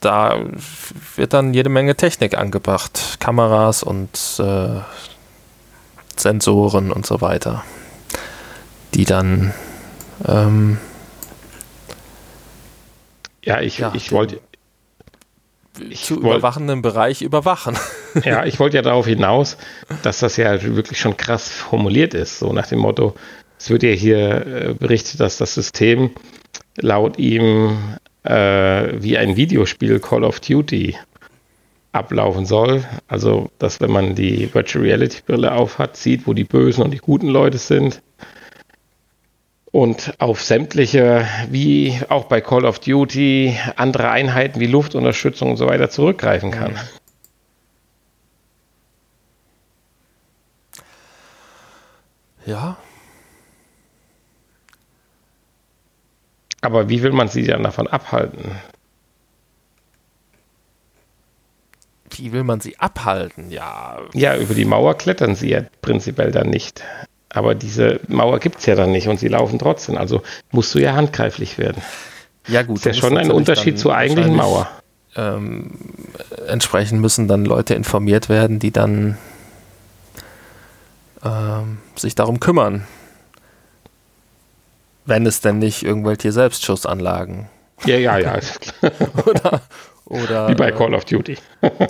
da 0.00 0.38
wird 1.16 1.32
dann 1.32 1.54
jede 1.54 1.68
Menge 1.70 1.96
Technik 1.96 2.36
angebracht. 2.36 3.18
Kameras 3.20 3.82
und 3.82 4.10
äh, 4.38 4.80
Sensoren 6.16 6.92
und 6.92 7.06
so 7.06 7.20
weiter, 7.20 7.64
die 8.94 9.04
dann 9.04 9.54
ähm, 10.26 10.78
ja, 13.42 13.60
ich, 13.60 13.78
ja, 13.78 13.92
ich 13.94 14.12
wollte 14.12 14.40
zu 15.94 16.16
wollt, 16.16 16.38
überwachenden 16.38 16.82
Bereich 16.82 17.22
überwachen. 17.22 17.76
Ja, 18.24 18.44
ich 18.44 18.58
wollte 18.58 18.76
ja 18.76 18.82
darauf 18.82 19.06
hinaus, 19.06 19.56
dass 20.02 20.18
das 20.18 20.36
ja 20.36 20.60
wirklich 20.60 20.98
schon 20.98 21.16
krass 21.16 21.48
formuliert 21.48 22.12
ist, 22.12 22.40
so 22.40 22.52
nach 22.52 22.66
dem 22.66 22.80
Motto, 22.80 23.14
es 23.56 23.70
wird 23.70 23.84
ja 23.84 23.90
hier 23.90 24.46
äh, 24.46 24.74
berichtet, 24.74 25.20
dass 25.20 25.36
das 25.36 25.54
System 25.54 26.10
laut 26.76 27.18
ihm 27.20 27.78
äh, 28.24 29.00
wie 29.00 29.16
ein 29.16 29.36
Videospiel 29.36 30.00
Call 30.00 30.24
of 30.24 30.40
Duty 30.40 30.96
ablaufen 31.92 32.46
soll. 32.46 32.84
Also, 33.08 33.50
dass 33.58 33.80
wenn 33.80 33.90
man 33.90 34.14
die 34.14 34.52
Virtual 34.52 34.84
Reality 34.84 35.20
Brille 35.26 35.52
aufhat, 35.52 35.96
sieht, 35.96 36.26
wo 36.26 36.34
die 36.34 36.44
bösen 36.44 36.82
und 36.82 36.92
die 36.92 36.98
guten 36.98 37.28
Leute 37.28 37.58
sind. 37.58 38.02
Und 39.72 40.14
auf 40.18 40.42
sämtliche, 40.42 41.26
wie 41.48 42.00
auch 42.08 42.24
bei 42.24 42.40
Call 42.40 42.64
of 42.64 42.80
Duty, 42.80 43.56
andere 43.76 44.10
Einheiten 44.10 44.58
wie 44.58 44.66
Luftunterstützung 44.66 45.50
und 45.50 45.56
so 45.56 45.66
weiter 45.66 45.90
zurückgreifen 45.90 46.50
kann. 46.50 46.76
Ja, 52.46 52.78
Aber 56.60 56.88
wie 56.88 57.02
will 57.02 57.12
man 57.12 57.28
sie 57.28 57.44
dann 57.44 57.62
davon 57.62 57.86
abhalten? 57.86 58.52
Wie 62.10 62.32
will 62.32 62.44
man 62.44 62.60
sie 62.60 62.78
abhalten? 62.78 63.50
Ja. 63.50 64.00
Ja, 64.12 64.36
über 64.36 64.54
die 64.54 64.64
Mauer 64.64 64.96
klettern 64.96 65.34
sie 65.34 65.50
ja 65.50 65.62
prinzipiell 65.80 66.32
dann 66.32 66.50
nicht. 66.50 66.82
Aber 67.32 67.54
diese 67.54 68.00
Mauer 68.08 68.40
gibt 68.40 68.58
es 68.58 68.66
ja 68.66 68.74
dann 68.74 68.92
nicht 68.92 69.08
und 69.08 69.20
sie 69.20 69.28
laufen 69.28 69.58
trotzdem. 69.58 69.96
Also 69.96 70.22
musst 70.50 70.74
du 70.74 70.78
ja 70.78 70.94
handgreiflich 70.94 71.58
werden. 71.58 71.82
Ja, 72.48 72.62
gut. 72.62 72.78
Ist 72.78 72.84
ja 72.86 72.94
schon 72.94 73.16
ein 73.16 73.30
Unterschied 73.30 73.78
zur 73.78 73.94
eigentlichen 73.94 74.34
Mauer. 74.34 74.68
Ähm, 75.16 75.72
entsprechend 76.46 77.00
müssen 77.00 77.28
dann 77.28 77.44
Leute 77.44 77.74
informiert 77.74 78.28
werden, 78.28 78.58
die 78.58 78.70
dann 78.70 79.18
ähm, 81.24 81.78
sich 81.96 82.14
darum 82.14 82.40
kümmern 82.40 82.86
wenn 85.10 85.26
es 85.26 85.40
denn 85.42 85.58
nicht 85.58 85.82
irgendwelche 85.82 86.32
Selbstschussanlagen. 86.32 87.48
Ja, 87.84 87.96
ja, 87.96 88.18
ja. 88.18 88.38
oder, 89.26 89.60
oder. 90.06 90.48
Wie 90.48 90.54
bei 90.54 90.70
Call 90.70 90.94
of 90.94 91.04
Duty. 91.04 91.36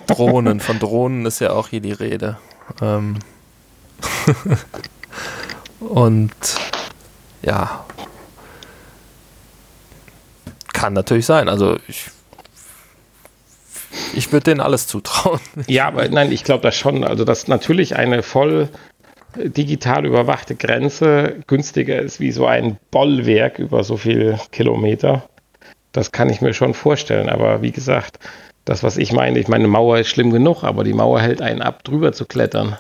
Drohnen. 0.06 0.58
Von 0.58 0.78
Drohnen 0.78 1.26
ist 1.26 1.40
ja 1.40 1.52
auch 1.52 1.68
hier 1.68 1.80
die 1.80 1.92
Rede. 1.92 2.38
Ähm 2.80 3.18
Und 5.80 6.30
ja. 7.42 7.84
Kann 10.72 10.92
natürlich 10.92 11.26
sein. 11.26 11.48
Also 11.48 11.78
ich 11.88 12.10
ich 14.14 14.32
würde 14.32 14.44
denen 14.44 14.60
alles 14.60 14.86
zutrauen. 14.86 15.40
Ja, 15.66 15.86
aber 15.86 16.08
nein, 16.08 16.32
ich 16.32 16.44
glaube 16.44 16.62
das 16.62 16.76
schon. 16.76 17.04
Also, 17.04 17.24
dass 17.24 17.48
natürlich 17.48 17.96
eine 17.96 18.22
voll 18.22 18.68
digital 19.36 20.06
überwachte 20.06 20.56
Grenze 20.56 21.36
günstiger 21.46 22.00
ist 22.00 22.18
wie 22.18 22.32
so 22.32 22.46
ein 22.46 22.78
Bollwerk 22.90 23.58
über 23.58 23.84
so 23.84 23.96
viele 23.96 24.40
Kilometer. 24.50 25.28
Das 25.92 26.12
kann 26.12 26.30
ich 26.30 26.40
mir 26.40 26.52
schon 26.54 26.74
vorstellen. 26.74 27.28
Aber 27.28 27.62
wie 27.62 27.70
gesagt, 27.70 28.18
das, 28.64 28.82
was 28.82 28.96
ich 28.96 29.12
meine, 29.12 29.38
ich 29.38 29.48
meine, 29.48 29.68
Mauer 29.68 29.98
ist 29.98 30.08
schlimm 30.08 30.30
genug, 30.30 30.64
aber 30.64 30.84
die 30.84 30.92
Mauer 30.92 31.20
hält 31.20 31.42
einen 31.42 31.62
ab, 31.62 31.84
drüber 31.84 32.12
zu 32.12 32.26
klettern. 32.26 32.76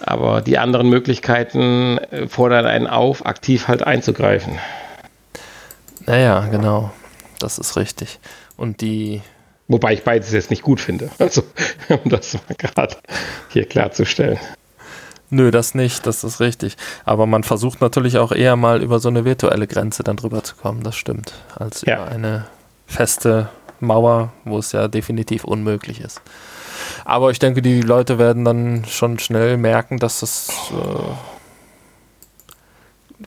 Aber 0.00 0.40
die 0.40 0.58
anderen 0.58 0.88
Möglichkeiten 0.88 1.98
äh, 1.98 2.28
fordern 2.28 2.66
einen 2.66 2.86
auf, 2.86 3.26
aktiv 3.26 3.68
halt 3.68 3.82
einzugreifen. 3.82 4.58
Naja, 6.06 6.46
genau. 6.50 6.90
Das 7.38 7.58
ist 7.58 7.76
richtig. 7.76 8.18
Und 8.56 8.80
die. 8.80 9.22
Wobei 9.68 9.92
ich 9.92 10.02
beides 10.02 10.32
jetzt 10.32 10.50
nicht 10.50 10.62
gut 10.62 10.80
finde. 10.80 11.10
Also, 11.18 11.42
um 11.88 12.10
das 12.10 12.34
mal 12.34 12.54
gerade 12.56 12.96
hier 13.48 13.66
klarzustellen. 13.66 14.38
Nö, 15.30 15.50
das 15.50 15.74
nicht, 15.74 16.06
das 16.06 16.24
ist 16.24 16.40
richtig. 16.40 16.76
Aber 17.04 17.26
man 17.26 17.42
versucht 17.42 17.82
natürlich 17.82 18.16
auch 18.16 18.32
eher 18.32 18.56
mal 18.56 18.82
über 18.82 18.98
so 18.98 19.10
eine 19.10 19.26
virtuelle 19.26 19.66
Grenze 19.66 20.02
dann 20.02 20.16
drüber 20.16 20.42
zu 20.42 20.56
kommen, 20.56 20.82
das 20.82 20.96
stimmt, 20.96 21.34
als 21.54 21.82
ja. 21.82 21.96
über 21.96 22.08
eine 22.08 22.46
feste 22.86 23.50
Mauer, 23.80 24.32
wo 24.44 24.58
es 24.58 24.72
ja 24.72 24.88
definitiv 24.88 25.44
unmöglich 25.44 26.00
ist. 26.00 26.22
Aber 27.08 27.30
ich 27.30 27.38
denke, 27.38 27.62
die 27.62 27.80
Leute 27.80 28.18
werden 28.18 28.44
dann 28.44 28.84
schon 28.84 29.18
schnell 29.18 29.56
merken, 29.56 29.98
dass 29.98 30.20
das 30.20 30.50
äh, 30.72 31.14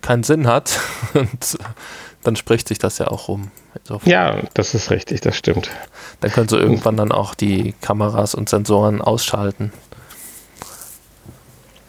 keinen 0.02 0.22
Sinn 0.22 0.46
hat. 0.46 0.80
Und 1.16 1.58
dann 2.22 2.36
spricht 2.36 2.68
sich 2.68 2.78
das 2.78 3.00
ja 3.00 3.08
auch 3.08 3.28
rum. 3.28 3.50
Insofern. 3.74 4.08
Ja, 4.08 4.40
das 4.54 4.76
ist 4.76 4.92
richtig, 4.92 5.22
das 5.22 5.36
stimmt. 5.36 5.72
Dann 6.20 6.30
können 6.30 6.48
sie 6.48 6.58
irgendwann 6.58 6.96
dann 6.96 7.12
auch 7.12 7.34
die 7.34 7.74
Kameras 7.82 8.36
und 8.36 8.50
Sensoren 8.50 9.02
ausschalten. 9.02 9.74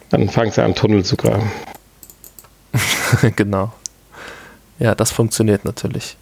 Dann 0.09 0.27
fangen 0.29 0.49
sie 0.49 0.63
an, 0.63 0.73
Tunnel 0.73 1.05
zu 1.05 1.15
graben. 1.15 1.51
genau. 3.35 3.71
Ja, 4.79 4.95
das 4.95 5.11
funktioniert 5.11 5.63
natürlich. 5.63 6.17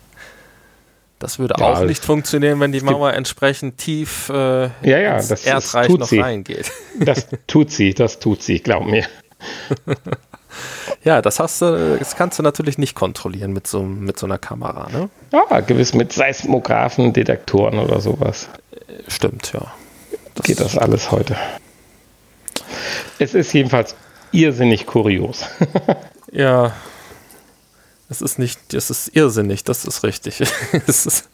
Das 1.22 1.38
würde 1.38 1.54
ja, 1.60 1.66
auch 1.66 1.84
nicht 1.84 2.04
funktionieren, 2.04 2.60
wenn 2.60 2.72
die 2.72 2.82
Mauer 2.82 3.14
entsprechend 3.14 3.78
tief 3.78 4.30
äh, 4.30 4.64
ja, 4.64 4.72
ja, 4.84 5.16
ins 5.18 5.28
das, 5.28 5.46
Erdreich 5.46 5.88
das 5.88 5.98
noch 5.98 6.08
sie. 6.08 6.20
reingeht. 6.20 6.72
Das 7.00 7.28
tut 7.48 7.72
sie, 7.72 7.94
das 7.94 8.20
tut 8.20 8.44
sie, 8.44 8.60
glaub 8.60 8.86
mir. 8.86 9.06
ja, 11.04 11.22
das 11.22 11.40
hast 11.40 11.62
du, 11.62 11.98
das 11.98 12.16
kannst 12.16 12.40
du 12.40 12.44
natürlich 12.44 12.78
nicht 12.78 12.96
kontrollieren 12.96 13.54
mit 13.54 13.68
so, 13.68 13.84
mit 13.84 14.18
so 14.18 14.26
einer 14.26 14.38
Kamera, 14.38 14.90
ne? 14.90 15.10
Ja, 15.32 15.60
gewiss 15.62 15.94
mit 15.94 16.12
Seismographen, 16.12 17.14
Detektoren 17.14 17.80
oder 17.80 18.02
sowas. 18.02 18.50
Stimmt, 19.08 19.54
ja. 19.54 19.72
Das 20.36 20.46
Geht 20.46 20.60
das 20.60 20.78
alles 20.78 21.12
heute. 21.12 21.36
Es 23.20 23.34
ist 23.36 23.54
jedenfalls 23.54 23.96
irrsinnig 24.32 24.86
kurios. 24.88 25.46
ja. 26.32 26.74
Es 28.12 28.22
ist 28.22 28.38
nicht, 28.40 28.74
es 28.74 28.90
ist 28.90 29.16
irrsinnig, 29.16 29.64
das 29.64 29.86
ist 29.86 30.04
richtig. 30.04 30.42
es 30.86 31.06
ist, 31.06 31.30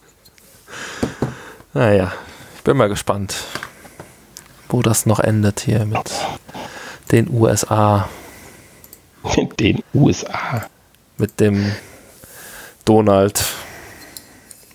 naja, 1.74 2.12
ich 2.56 2.62
bin 2.62 2.76
mal 2.76 2.88
gespannt, 2.88 3.34
wo 4.68 4.80
das 4.80 5.04
noch 5.04 5.18
endet 5.18 5.58
hier 5.58 5.84
mit 5.86 6.08
den 7.10 7.28
USA. 7.30 8.08
Mit 9.36 9.58
den 9.58 9.82
USA. 9.92 10.68
Mit 11.16 11.40
dem 11.40 11.72
Donald. 12.84 13.44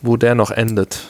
Wo 0.02 0.18
der 0.18 0.36
noch 0.36 0.52
endet. 0.52 1.08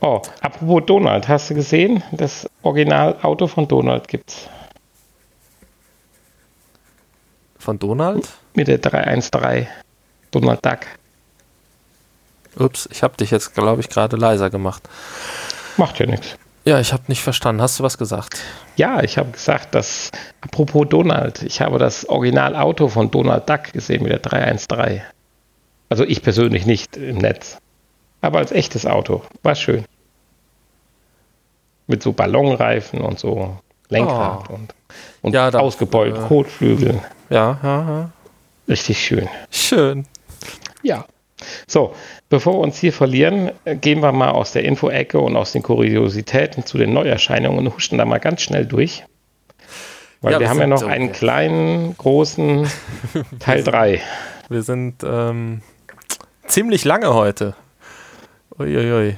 Oh, 0.00 0.22
apropos 0.40 0.84
Donald, 0.86 1.28
hast 1.28 1.50
du 1.50 1.54
gesehen? 1.54 2.02
Das 2.12 2.48
Originalauto 2.62 3.46
von 3.46 3.68
Donald 3.68 4.08
gibt's. 4.08 4.48
Von 7.66 7.80
Donald? 7.80 8.28
Mit 8.54 8.68
der 8.68 8.78
313. 8.78 9.66
Donald 10.30 10.64
Duck. 10.64 10.78
Ups, 12.56 12.88
ich 12.92 13.02
habe 13.02 13.16
dich 13.16 13.32
jetzt, 13.32 13.54
glaube 13.56 13.80
ich, 13.80 13.88
gerade 13.88 14.16
leiser 14.16 14.50
gemacht. 14.50 14.88
Macht 15.76 15.98
ja 15.98 16.06
nichts. 16.06 16.36
Ja, 16.64 16.78
ich 16.78 16.92
habe 16.92 17.02
nicht 17.08 17.22
verstanden. 17.22 17.60
Hast 17.60 17.80
du 17.80 17.82
was 17.82 17.98
gesagt? 17.98 18.40
Ja, 18.76 19.02
ich 19.02 19.18
habe 19.18 19.32
gesagt, 19.32 19.74
dass, 19.74 20.12
apropos 20.42 20.86
Donald, 20.88 21.42
ich 21.42 21.60
habe 21.60 21.80
das 21.80 22.08
Originalauto 22.08 22.86
von 22.86 23.10
Donald 23.10 23.50
Duck 23.50 23.72
gesehen 23.72 24.04
mit 24.04 24.12
der 24.12 24.20
313. 24.20 25.02
Also 25.88 26.04
ich 26.04 26.22
persönlich 26.22 26.66
nicht 26.66 26.96
im 26.96 27.18
Netz 27.18 27.58
aber 28.20 28.38
als 28.38 28.52
echtes 28.52 28.86
Auto. 28.86 29.22
War 29.42 29.56
schön. 29.56 29.84
Mit 31.88 32.00
so 32.00 32.12
Ballonreifen 32.12 33.00
und 33.00 33.18
so 33.18 33.58
Lenkrad 33.88 34.50
oh. 34.50 34.54
und, 34.54 34.74
und 35.22 35.34
ja, 35.34 35.48
ausgebeulten 35.50 36.24
äh, 36.24 36.28
Kotflügeln. 36.28 37.00
Ja, 37.30 37.58
ja, 37.62 37.90
ja. 37.90 38.10
Richtig 38.68 39.04
schön. 39.04 39.28
Schön. 39.50 40.06
Ja. 40.82 41.04
So, 41.66 41.94
bevor 42.28 42.54
wir 42.54 42.60
uns 42.60 42.78
hier 42.78 42.92
verlieren, 42.92 43.52
äh, 43.64 43.76
gehen 43.76 44.00
wir 44.00 44.12
mal 44.12 44.30
aus 44.30 44.52
der 44.52 44.64
Info-Ecke 44.64 45.18
und 45.18 45.36
aus 45.36 45.52
den 45.52 45.62
Kuriositäten 45.62 46.64
zu 46.64 46.78
den 46.78 46.92
Neuerscheinungen 46.92 47.66
und 47.66 47.74
huschen 47.74 47.98
da 47.98 48.04
mal 48.04 48.18
ganz 48.18 48.42
schnell 48.42 48.66
durch. 48.66 49.04
Weil 50.20 50.32
ja, 50.32 50.38
wir, 50.38 50.44
wir 50.44 50.50
haben 50.50 50.60
ja 50.60 50.66
noch 50.66 50.78
so 50.78 50.86
einen 50.86 51.12
kleinen, 51.12 51.96
großen 51.96 52.68
Teil 53.38 53.62
3. 53.62 54.00
Wir 54.48 54.62
sind 54.62 55.04
ähm, 55.04 55.60
ziemlich 56.46 56.84
lange 56.84 57.12
heute. 57.12 57.54
Uiuiui. 58.58 59.16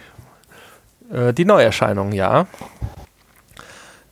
Äh, 1.12 1.32
die 1.32 1.44
Neuerscheinungen, 1.44 2.12
ja. 2.12 2.46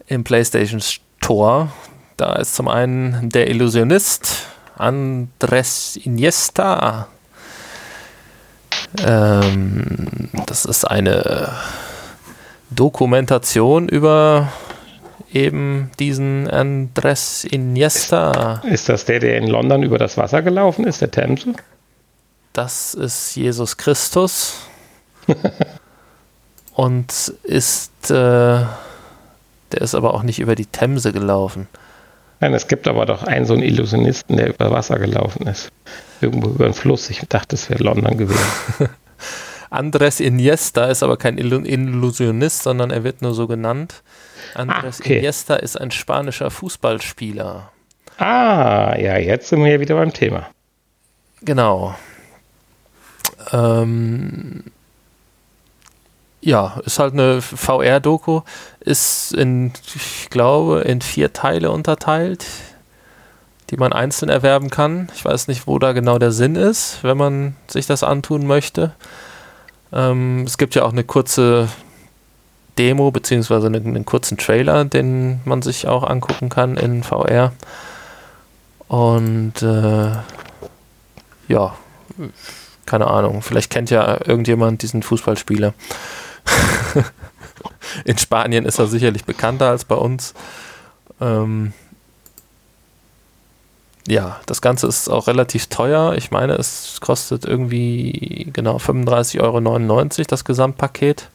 Im 0.06 0.22
PlayStation 0.24 0.80
Store. 0.80 1.70
Da 2.16 2.36
ist 2.36 2.54
zum 2.54 2.68
einen 2.68 3.28
der 3.28 3.50
Illusionist 3.50 4.46
Andres 4.76 5.96
Iniesta. 5.96 7.08
Ähm, 8.98 10.30
das 10.46 10.64
ist 10.64 10.84
eine 10.84 11.50
Dokumentation 12.70 13.88
über 13.88 14.50
eben 15.32 15.90
diesen 15.98 16.48
Andres 16.48 17.44
Iniesta. 17.44 18.62
Ist, 18.64 18.88
das 18.88 19.04
der, 19.04 19.20
der 19.20 19.36
in 19.36 19.48
London 19.48 19.82
über 19.82 19.98
das 19.98 20.16
Wasser 20.16 20.40
gelaufen 20.40 20.86
ist, 20.86 21.02
der 21.02 21.10
Themse? 21.10 21.52
Das 22.54 22.94
ist 22.94 23.36
Jesus 23.36 23.76
Christus. 23.76 24.54
und 26.74 27.12
ist, 27.42 28.10
äh, 28.10 28.14
der 28.14 29.80
ist 29.80 29.94
aber 29.94 30.14
auch 30.14 30.22
nicht 30.22 30.38
über 30.38 30.54
die 30.54 30.66
Themse 30.66 31.12
gelaufen. 31.12 31.68
Nein, 32.40 32.52
es 32.54 32.68
gibt 32.68 32.86
aber 32.86 33.06
doch 33.06 33.22
einen 33.22 33.46
so 33.46 33.54
einen 33.54 33.62
Illusionisten, 33.62 34.36
der 34.36 34.48
über 34.50 34.70
Wasser 34.70 34.98
gelaufen 34.98 35.46
ist. 35.46 35.70
Irgendwo 36.20 36.50
über 36.50 36.66
einen 36.66 36.74
Fluss. 36.74 37.08
Ich 37.10 37.20
dachte, 37.28 37.56
es 37.56 37.70
wäre 37.70 37.82
London 37.82 38.16
gewesen. 38.16 38.40
Andres 39.70 40.20
Iniesta 40.20 40.86
ist 40.86 41.02
aber 41.02 41.16
kein 41.16 41.38
Illusionist, 41.38 42.62
sondern 42.62 42.90
er 42.90 43.04
wird 43.04 43.22
nur 43.22 43.34
so 43.34 43.46
genannt. 43.46 44.02
Andres 44.54 45.00
ah, 45.00 45.04
okay. 45.04 45.18
Iniesta 45.18 45.56
ist 45.56 45.80
ein 45.80 45.90
spanischer 45.90 46.50
Fußballspieler. 46.50 47.70
Ah, 48.18 48.96
ja, 48.98 49.18
jetzt 49.18 49.48
sind 49.48 49.62
wir 49.64 49.72
ja 49.72 49.80
wieder 49.80 49.96
beim 49.96 50.12
Thema. 50.12 50.48
Genau. 51.42 51.94
Ähm, 53.52 54.64
ja, 56.46 56.80
ist 56.84 57.00
halt 57.00 57.12
eine 57.12 57.42
VR-Doku, 57.42 58.42
ist 58.78 59.34
in, 59.34 59.72
ich 59.96 60.30
glaube, 60.30 60.82
in 60.82 61.00
vier 61.00 61.32
Teile 61.32 61.72
unterteilt, 61.72 62.46
die 63.70 63.76
man 63.76 63.92
einzeln 63.92 64.28
erwerben 64.28 64.70
kann. 64.70 65.08
Ich 65.16 65.24
weiß 65.24 65.48
nicht, 65.48 65.66
wo 65.66 65.80
da 65.80 65.90
genau 65.90 66.20
der 66.20 66.30
Sinn 66.30 66.54
ist, 66.54 67.02
wenn 67.02 67.16
man 67.16 67.56
sich 67.66 67.86
das 67.86 68.04
antun 68.04 68.46
möchte. 68.46 68.92
Ähm, 69.92 70.44
es 70.46 70.56
gibt 70.56 70.76
ja 70.76 70.84
auch 70.84 70.92
eine 70.92 71.02
kurze 71.02 71.68
Demo, 72.78 73.10
beziehungsweise 73.10 73.66
einen, 73.66 73.84
einen 73.84 74.04
kurzen 74.04 74.38
Trailer, 74.38 74.84
den 74.84 75.40
man 75.44 75.62
sich 75.62 75.88
auch 75.88 76.04
angucken 76.04 76.48
kann 76.48 76.76
in 76.76 77.02
VR. 77.02 77.54
Und 78.86 79.62
äh, 79.62 80.12
ja, 81.48 81.74
keine 82.86 83.08
Ahnung, 83.08 83.42
vielleicht 83.42 83.72
kennt 83.72 83.90
ja 83.90 84.16
irgendjemand 84.24 84.82
diesen 84.82 85.02
Fußballspieler. 85.02 85.74
In 88.04 88.18
Spanien 88.18 88.64
ist 88.64 88.78
er 88.78 88.86
sicherlich 88.86 89.24
bekannter 89.24 89.70
als 89.70 89.84
bei 89.84 89.94
uns. 89.94 90.34
Ähm, 91.20 91.72
ja, 94.08 94.40
das 94.46 94.60
Ganze 94.60 94.86
ist 94.86 95.08
auch 95.08 95.26
relativ 95.26 95.66
teuer. 95.66 96.14
Ich 96.14 96.30
meine, 96.30 96.54
es 96.54 97.00
kostet 97.00 97.44
irgendwie 97.44 98.48
genau 98.52 98.76
35,99 98.76 99.40
Euro 99.42 100.24
das 100.28 100.44
Gesamtpaket. 100.44 101.28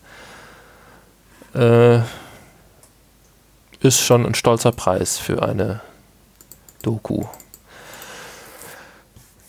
Äh, 1.54 2.00
ist 3.82 4.00
schon 4.00 4.26
ein 4.26 4.36
stolzer 4.36 4.72
Preis 4.72 5.18
für 5.18 5.44
eine 5.44 5.82
Doku. 6.84 7.26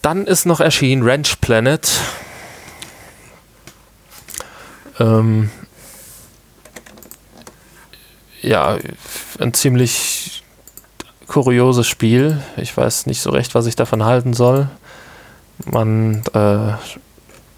Dann 0.01 0.27
ist 0.27 0.47
noch 0.47 0.61
erschienen 0.61 1.03
Ranch 1.05 1.41
Planet. 1.41 1.89
Ähm, 5.03 5.51
ja, 8.41 8.79
ein 9.41 9.53
ziemlich 9.53 10.45
kurioses 11.27 11.89
Spiel. 11.89 12.41
Ich 12.57 12.77
weiß 12.77 13.07
nicht 13.07 13.21
so 13.21 13.31
recht, 13.31 13.55
was 13.55 13.67
ich 13.67 13.75
davon 13.75 14.05
halten 14.05 14.33
soll. 14.33 14.69
Man, 15.65 16.23
äh, 16.35 16.75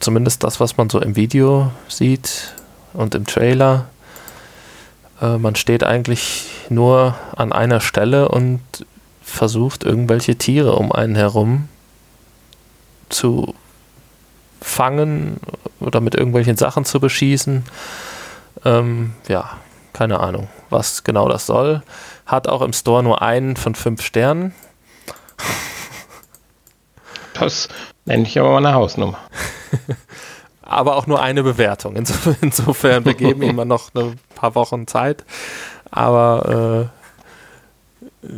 zumindest 0.00 0.42
das, 0.42 0.58
was 0.58 0.76
man 0.76 0.88
so 0.88 1.00
im 1.00 1.16
Video 1.16 1.70
sieht 1.88 2.54
und 2.94 3.14
im 3.14 3.26
Trailer, 3.26 3.86
äh, 5.20 5.36
man 5.36 5.54
steht 5.54 5.84
eigentlich 5.84 6.46
nur 6.70 7.14
an 7.36 7.52
einer 7.52 7.80
Stelle 7.80 8.28
und 8.28 8.60
versucht 9.22 9.84
irgendwelche 9.84 10.36
Tiere 10.36 10.76
um 10.76 10.92
einen 10.92 11.14
herum 11.14 11.68
zu 13.10 13.54
fangen 14.64 15.38
oder 15.80 16.00
mit 16.00 16.14
irgendwelchen 16.14 16.56
Sachen 16.56 16.84
zu 16.84 17.00
beschießen. 17.00 17.64
Ähm, 18.64 19.12
ja, 19.28 19.58
keine 19.92 20.20
Ahnung, 20.20 20.48
was 20.70 21.04
genau 21.04 21.28
das 21.28 21.46
soll. 21.46 21.82
Hat 22.26 22.48
auch 22.48 22.62
im 22.62 22.72
Store 22.72 23.02
nur 23.02 23.22
einen 23.22 23.56
von 23.56 23.74
fünf 23.74 24.02
Sternen. 24.02 24.54
Das 27.34 27.68
nenne 28.04 28.22
ich 28.24 28.38
aber 28.38 28.50
mal 28.50 28.58
eine 28.58 28.74
Hausnummer. 28.74 29.18
aber 30.62 30.96
auch 30.96 31.06
nur 31.06 31.22
eine 31.22 31.42
Bewertung. 31.42 31.96
Insofern, 31.96 32.36
insofern 32.40 33.04
wir 33.04 33.14
geben 33.14 33.42
ihm 33.42 33.56
noch 33.68 33.94
ein 33.94 34.18
paar 34.34 34.54
Wochen 34.54 34.86
Zeit. 34.86 35.24
Aber 35.90 36.90
äh, 38.22 38.28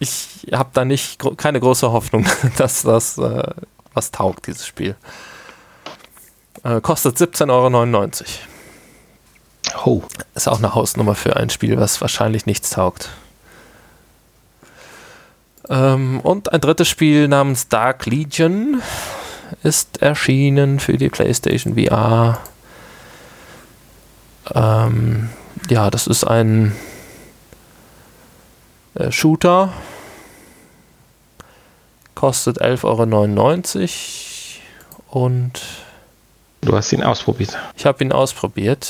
ich 0.00 0.48
habe 0.52 0.70
da 0.72 0.84
nicht 0.84 1.22
keine 1.36 1.60
große 1.60 1.92
Hoffnung, 1.92 2.26
dass 2.56 2.82
das 2.82 3.18
äh, 3.18 3.44
was 3.94 4.10
taugt, 4.10 4.46
dieses 4.46 4.66
Spiel. 4.66 4.96
Äh, 6.64 6.80
kostet 6.80 7.16
17,99 7.16 7.48
Euro. 7.50 7.82
Oh. 9.84 10.02
Ist 10.34 10.48
auch 10.48 10.58
eine 10.58 10.74
Hausnummer 10.74 11.14
für 11.14 11.36
ein 11.36 11.50
Spiel, 11.50 11.78
was 11.78 12.00
wahrscheinlich 12.00 12.46
nichts 12.46 12.70
taugt. 12.70 13.10
Ähm, 15.68 16.20
und 16.20 16.52
ein 16.52 16.60
drittes 16.60 16.88
Spiel 16.88 17.28
namens 17.28 17.68
Dark 17.68 18.06
Legion 18.06 18.82
ist 19.62 20.02
erschienen 20.02 20.80
für 20.80 20.96
die 20.96 21.08
PlayStation 21.08 21.76
VR. 21.76 22.38
Ähm, 24.54 25.30
ja, 25.68 25.90
das 25.90 26.06
ist 26.06 26.24
ein 26.24 26.74
äh, 28.94 29.10
Shooter. 29.10 29.72
Kostet 32.14 32.60
11,99 32.60 34.58
Euro 35.10 35.24
und 35.24 35.60
Du 36.64 36.76
hast 36.76 36.92
ihn 36.92 37.02
ausprobiert. 37.02 37.58
Ich 37.76 37.86
habe 37.86 38.04
ihn 38.04 38.12
ausprobiert. 38.12 38.88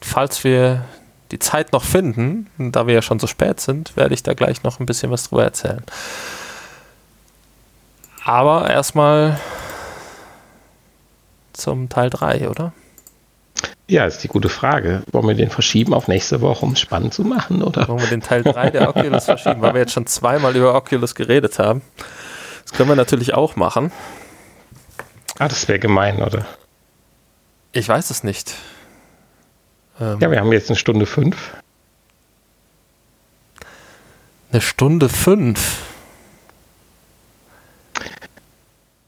Falls 0.00 0.44
wir 0.44 0.84
die 1.32 1.40
Zeit 1.40 1.72
noch 1.72 1.84
finden, 1.84 2.48
da 2.56 2.86
wir 2.86 2.94
ja 2.94 3.02
schon 3.02 3.18
so 3.18 3.26
spät 3.26 3.60
sind, 3.60 3.96
werde 3.96 4.14
ich 4.14 4.22
da 4.22 4.34
gleich 4.34 4.62
noch 4.62 4.78
ein 4.78 4.86
bisschen 4.86 5.10
was 5.10 5.28
drüber 5.28 5.44
erzählen. 5.44 5.82
Aber 8.24 8.70
erstmal 8.70 9.40
zum 11.52 11.88
Teil 11.88 12.10
3, 12.10 12.48
oder? 12.48 12.72
Ja, 13.88 14.06
ist 14.06 14.22
die 14.22 14.28
gute 14.28 14.48
Frage. 14.48 15.02
Wollen 15.10 15.26
wir 15.26 15.34
den 15.34 15.50
verschieben 15.50 15.92
auf 15.92 16.06
nächste 16.06 16.40
Woche, 16.40 16.64
um 16.64 16.72
es 16.72 16.80
spannend 16.80 17.12
zu 17.12 17.24
machen, 17.24 17.62
oder? 17.62 17.88
Wollen 17.88 18.00
wir 18.00 18.08
den 18.08 18.22
Teil 18.22 18.44
3 18.44 18.70
der 18.70 18.88
Oculus 18.88 19.24
verschieben, 19.24 19.60
weil 19.62 19.74
wir 19.74 19.80
jetzt 19.80 19.92
schon 19.92 20.06
zweimal 20.06 20.54
über 20.54 20.74
Oculus 20.74 21.16
geredet 21.16 21.58
haben. 21.58 21.82
Das 22.62 22.72
können 22.72 22.88
wir 22.88 22.96
natürlich 22.96 23.34
auch 23.34 23.56
machen. 23.56 23.90
Ah, 25.38 25.48
das 25.48 25.66
wäre 25.68 25.78
gemein, 25.78 26.22
oder? 26.22 26.46
Ich 27.72 27.88
weiß 27.88 28.10
es 28.10 28.22
nicht. 28.22 28.54
Ähm, 30.00 30.18
ja, 30.20 30.30
wir 30.30 30.40
haben 30.40 30.52
jetzt 30.52 30.68
eine 30.68 30.76
Stunde 30.76 31.06
fünf. 31.06 31.54
Eine 34.50 34.60
Stunde 34.60 35.08
fünf. 35.08 35.78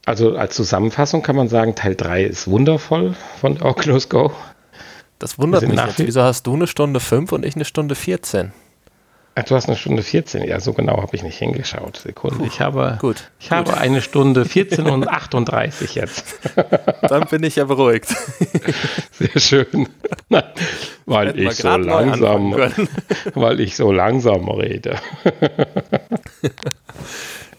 Also 0.05 0.37
als 0.37 0.55
Zusammenfassung 0.55 1.23
kann 1.23 1.35
man 1.35 1.47
sagen, 1.47 1.75
Teil 1.75 1.95
3 1.95 2.23
ist 2.23 2.47
wundervoll 2.47 3.15
von 3.41 3.61
Oculus 3.61 4.07
Go. 4.07 4.31
Das 5.17 5.39
wundert 5.39 5.67
mich 5.67 5.79
jetzt. 5.79 5.99
Wieso 5.99 6.21
hast 6.21 6.45
du 6.45 6.53
eine 6.53 6.67
Stunde 6.67 6.99
fünf 6.99 7.31
und 7.31 7.43
ich 7.45 7.55
eine 7.55 7.65
Stunde 7.65 7.95
14? 7.95 8.53
Ach, 9.37 9.43
du 9.43 9.53
hast 9.53 9.67
eine 9.67 9.75
Stunde 9.75 10.01
14. 10.01 10.43
Ja, 10.45 10.61
so 10.61 10.71
genau 10.71 11.01
habe 11.01 11.13
ich 11.13 11.21
nicht 11.21 11.37
hingeschaut. 11.37 11.97
Sekunde. 11.97 12.37
Puh, 12.37 12.45
ich 12.45 12.61
habe, 12.61 12.97
gut, 13.01 13.29
ich 13.37 13.49
gut. 13.49 13.57
habe 13.57 13.77
eine 13.77 14.01
Stunde 14.01 14.45
14 14.45 14.85
und 14.85 15.07
38 15.09 15.93
jetzt. 15.93 16.39
Dann 17.01 17.27
bin 17.27 17.43
ich 17.43 17.57
ja 17.57 17.65
beruhigt. 17.65 18.07
Sehr 19.11 19.39
schön. 19.39 19.89
weil 21.05 21.37
ich 21.37 21.55
so 21.55 21.75
langsam, 21.75 22.53
weil 23.33 23.59
ich 23.59 23.75
so 23.75 23.91
langsam 23.91 24.47
rede. 24.47 24.95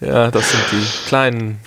ja, 0.01 0.31
das 0.31 0.51
sind 0.51 0.65
die 0.73 1.09
kleinen 1.09 1.61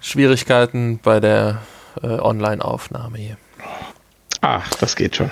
Schwierigkeiten 0.00 0.98
bei 0.98 1.20
der 1.20 1.62
äh, 2.02 2.06
Online-Aufnahme 2.08 3.18
hier. 3.18 3.36
Ach, 4.40 4.68
das 4.74 4.96
geht 4.96 5.14
schon. 5.14 5.30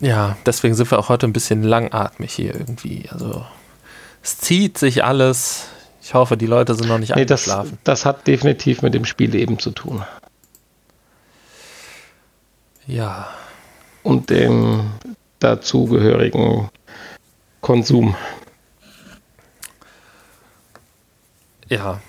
Ja, 0.00 0.36
deswegen 0.46 0.74
sind 0.74 0.90
wir 0.90 0.98
auch 0.98 1.10
heute 1.10 1.26
ein 1.26 1.32
bisschen 1.34 1.62
langatmig 1.62 2.32
hier 2.32 2.54
irgendwie. 2.54 3.08
Also 3.10 3.44
es 4.22 4.38
zieht 4.38 4.78
sich 4.78 5.04
alles. 5.04 5.68
Ich 6.02 6.14
hoffe, 6.14 6.38
die 6.38 6.46
Leute 6.46 6.74
sind 6.74 6.88
noch 6.88 6.98
nicht 6.98 7.14
nee, 7.14 7.22
eingeschlafen. 7.22 7.78
Das, 7.84 8.00
das 8.00 8.06
hat 8.06 8.26
definitiv 8.26 8.80
mit 8.80 8.94
dem 8.94 9.04
Spiel 9.04 9.34
eben 9.34 9.58
zu 9.58 9.70
tun. 9.70 10.02
Ja. 12.86 13.28
Und 14.02 14.30
dem 14.30 14.90
dazugehörigen 15.38 16.70
Konsum. 17.60 18.16
Ja. 21.68 22.00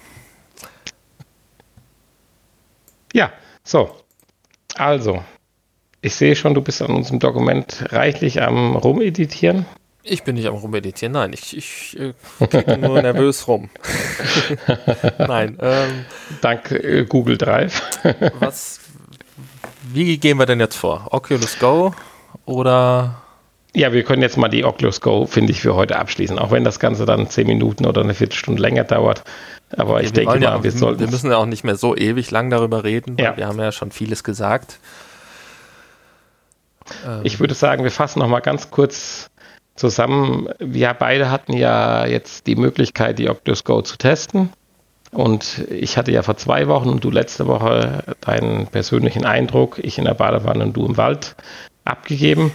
Ja, 3.13 3.31
so. 3.63 3.97
Also, 4.75 5.23
ich 6.01 6.15
sehe 6.15 6.35
schon, 6.35 6.53
du 6.53 6.61
bist 6.61 6.81
an 6.81 6.91
unserem 6.91 7.19
Dokument 7.19 7.85
reichlich 7.89 8.41
am 8.41 8.75
Rumeditieren. 8.75 9.65
Ich 10.03 10.23
bin 10.23 10.35
nicht 10.35 10.47
am 10.47 10.55
Rumeditieren, 10.55 11.13
nein, 11.13 11.31
ich, 11.33 11.55
ich 11.55 11.97
äh, 11.99 12.13
klicke 12.47 12.77
nur 12.77 13.01
nervös 13.01 13.47
rum. 13.47 13.69
nein. 15.19 15.57
Ähm, 15.61 16.05
Dank 16.41 16.71
äh, 16.71 17.05
Google 17.07 17.37
Drive. 17.37 17.83
was, 18.39 18.79
wie 19.93 20.17
gehen 20.17 20.39
wir 20.39 20.47
denn 20.47 20.59
jetzt 20.59 20.75
vor? 20.75 21.07
Oculus 21.11 21.59
Go 21.59 21.93
oder? 22.45 23.21
Ja, 23.75 23.93
wir 23.93 24.03
können 24.03 24.23
jetzt 24.23 24.37
mal 24.37 24.49
die 24.49 24.65
Oculus 24.65 25.01
Go, 25.01 25.27
finde 25.27 25.51
ich, 25.51 25.61
für 25.61 25.75
heute 25.75 25.97
abschließen, 25.97 26.39
auch 26.39 26.51
wenn 26.51 26.63
das 26.63 26.79
Ganze 26.79 27.05
dann 27.05 27.29
zehn 27.29 27.47
Minuten 27.47 27.85
oder 27.85 28.01
eine 28.01 28.15
Viertelstunde 28.15 28.61
länger 28.61 28.83
dauert. 28.83 29.23
Aber 29.77 29.93
okay, 29.93 30.05
ich 30.05 30.13
denke 30.13 30.39
mal, 30.39 30.41
ja, 30.41 30.63
wir 30.63 30.71
sollten. 30.71 30.99
Wir 30.99 31.07
müssen 31.07 31.29
ja 31.31 31.37
auch 31.37 31.45
nicht 31.45 31.63
mehr 31.63 31.77
so 31.77 31.95
ewig 31.95 32.31
lang 32.31 32.49
darüber 32.49 32.83
reden, 32.83 33.15
ja. 33.17 33.37
wir 33.37 33.47
haben 33.47 33.59
ja 33.59 33.71
schon 33.71 33.91
vieles 33.91 34.23
gesagt. 34.23 34.79
Ähm. 37.05 37.21
Ich 37.23 37.39
würde 37.39 37.53
sagen, 37.53 37.83
wir 37.83 37.91
fassen 37.91 38.19
noch 38.19 38.27
mal 38.27 38.39
ganz 38.39 38.71
kurz 38.71 39.29
zusammen. 39.75 40.47
Wir 40.59 40.93
beide 40.93 41.31
hatten 41.31 41.53
ja 41.53 42.05
jetzt 42.05 42.47
die 42.47 42.55
Möglichkeit, 42.55 43.19
die 43.19 43.29
Oculus 43.29 43.63
Go 43.63 43.81
zu 43.81 43.97
testen. 43.97 44.49
Und 45.11 45.65
ich 45.69 45.97
hatte 45.97 46.11
ja 46.11 46.21
vor 46.21 46.37
zwei 46.37 46.67
Wochen 46.67 46.89
und 46.89 47.03
du 47.03 47.11
letzte 47.11 47.47
Woche 47.47 48.03
deinen 48.21 48.67
persönlichen 48.67 49.25
Eindruck, 49.25 49.77
ich 49.79 49.97
in 49.97 50.05
der 50.05 50.13
Badewanne 50.13 50.63
und 50.63 50.73
du 50.73 50.85
im 50.85 50.95
Wald, 50.97 51.35
abgegeben. 51.83 52.51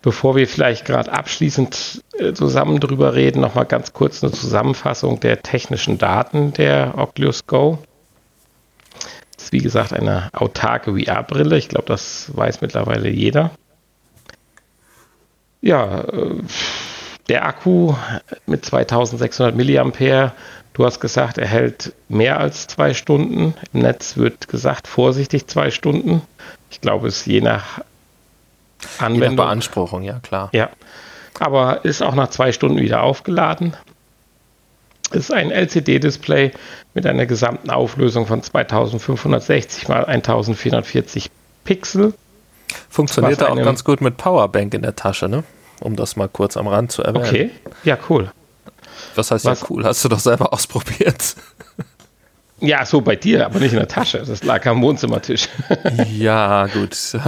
Bevor 0.00 0.36
wir 0.36 0.46
vielleicht 0.46 0.84
gerade 0.84 1.10
abschließend 1.10 2.02
äh, 2.18 2.32
zusammen 2.34 2.78
drüber 2.78 3.14
reden, 3.14 3.40
nochmal 3.40 3.64
ganz 3.64 3.92
kurz 3.94 4.22
eine 4.22 4.32
Zusammenfassung 4.32 5.18
der 5.18 5.42
technischen 5.42 5.96
Daten 5.98 6.52
der 6.52 6.94
Oculus 6.96 7.46
Go 7.46 7.78
ist 9.36 9.52
wie 9.52 9.58
gesagt 9.58 9.92
eine 9.92 10.28
autarke 10.32 10.98
VR-Brille. 10.98 11.56
Ich 11.56 11.68
glaube, 11.68 11.86
das 11.86 12.30
weiß 12.34 12.60
mittlerweile 12.60 13.08
jeder. 13.08 13.50
Ja, 15.60 16.00
äh, 16.02 16.42
der 17.28 17.46
Akku 17.46 17.94
mit 18.46 18.64
2600 18.64 19.56
mAh, 19.56 20.32
du 20.74 20.84
hast 20.84 21.00
gesagt, 21.00 21.38
er 21.38 21.46
hält 21.46 21.94
mehr 22.08 22.38
als 22.38 22.66
zwei 22.66 22.92
Stunden. 22.92 23.54
Im 23.72 23.80
Netz 23.80 24.16
wird 24.16 24.48
gesagt, 24.48 24.86
vorsichtig 24.86 25.46
zwei 25.46 25.70
Stunden. 25.70 26.22
Ich 26.70 26.80
glaube, 26.80 27.08
es 27.08 27.18
ist 27.18 27.26
je 27.26 27.40
nach 27.40 27.80
Anwendung. 28.98 29.30
Je 29.30 29.36
nach 29.36 29.44
Beanspruchung, 29.44 30.02
ja 30.02 30.18
klar. 30.20 30.50
Ja, 30.52 30.68
aber 31.38 31.84
ist 31.84 32.02
auch 32.02 32.14
nach 32.14 32.28
zwei 32.28 32.52
Stunden 32.52 32.78
wieder 32.78 33.02
aufgeladen 33.02 33.74
ist 35.12 35.32
ein 35.32 35.50
LCD-Display 35.50 36.52
mit 36.94 37.06
einer 37.06 37.26
gesamten 37.26 37.70
Auflösung 37.70 38.26
von 38.26 38.42
2560 38.42 39.82
x 39.82 39.90
1440 39.90 41.30
Pixel. 41.64 42.14
Funktioniert 42.88 43.42
auch 43.42 43.56
ganz 43.56 43.84
gut 43.84 44.00
mit 44.00 44.16
Powerbank 44.16 44.74
in 44.74 44.82
der 44.82 44.96
Tasche, 44.96 45.28
ne? 45.28 45.44
Um 45.80 45.96
das 45.96 46.16
mal 46.16 46.28
kurz 46.28 46.56
am 46.56 46.66
Rand 46.68 46.92
zu 46.92 47.02
erwähnen. 47.02 47.24
Okay, 47.24 47.50
ja, 47.84 47.98
cool. 48.08 48.30
Was 49.14 49.30
heißt 49.30 49.44
Was? 49.44 49.60
ja 49.60 49.66
cool? 49.70 49.84
Hast 49.84 50.04
du 50.04 50.08
doch 50.08 50.20
selber 50.20 50.52
ausprobiert? 50.52 51.36
Ja, 52.60 52.86
so 52.86 53.00
bei 53.00 53.16
dir, 53.16 53.44
aber 53.44 53.58
nicht 53.58 53.72
in 53.72 53.78
der 53.78 53.88
Tasche. 53.88 54.18
Das 54.18 54.42
lag 54.44 54.64
am 54.66 54.80
Wohnzimmertisch. 54.80 55.48
ja, 56.16 56.66
gut. 56.68 56.96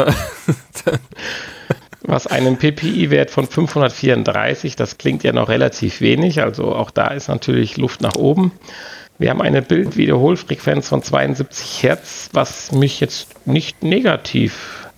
was 2.07 2.27
einem 2.27 2.57
PPI-Wert 2.57 3.31
von 3.31 3.47
534, 3.47 4.77
das 4.77 4.99
klingt 4.99 5.25
ja 5.25 5.33
noch 5.33 5.49
relativ 5.49 6.01
wenig, 6.01 6.41
also 6.41 6.75
auch 6.75 6.91
da 6.91 7.09
ist 7.09 7.29
natürlich 7.29 7.77
Luft 7.77 8.01
nach 8.01 8.15
oben. 8.15 8.53
Wir 9.19 9.31
haben 9.31 9.41
eine 9.41 9.63
Bildwiederholfrequenz 9.63 10.89
von 10.89 11.03
72 11.03 11.83
Hertz, 11.83 12.29
was 12.33 12.73
mich 12.73 13.01
jetzt 13.01 13.47
nicht 13.47 13.83
negativ 13.83 14.89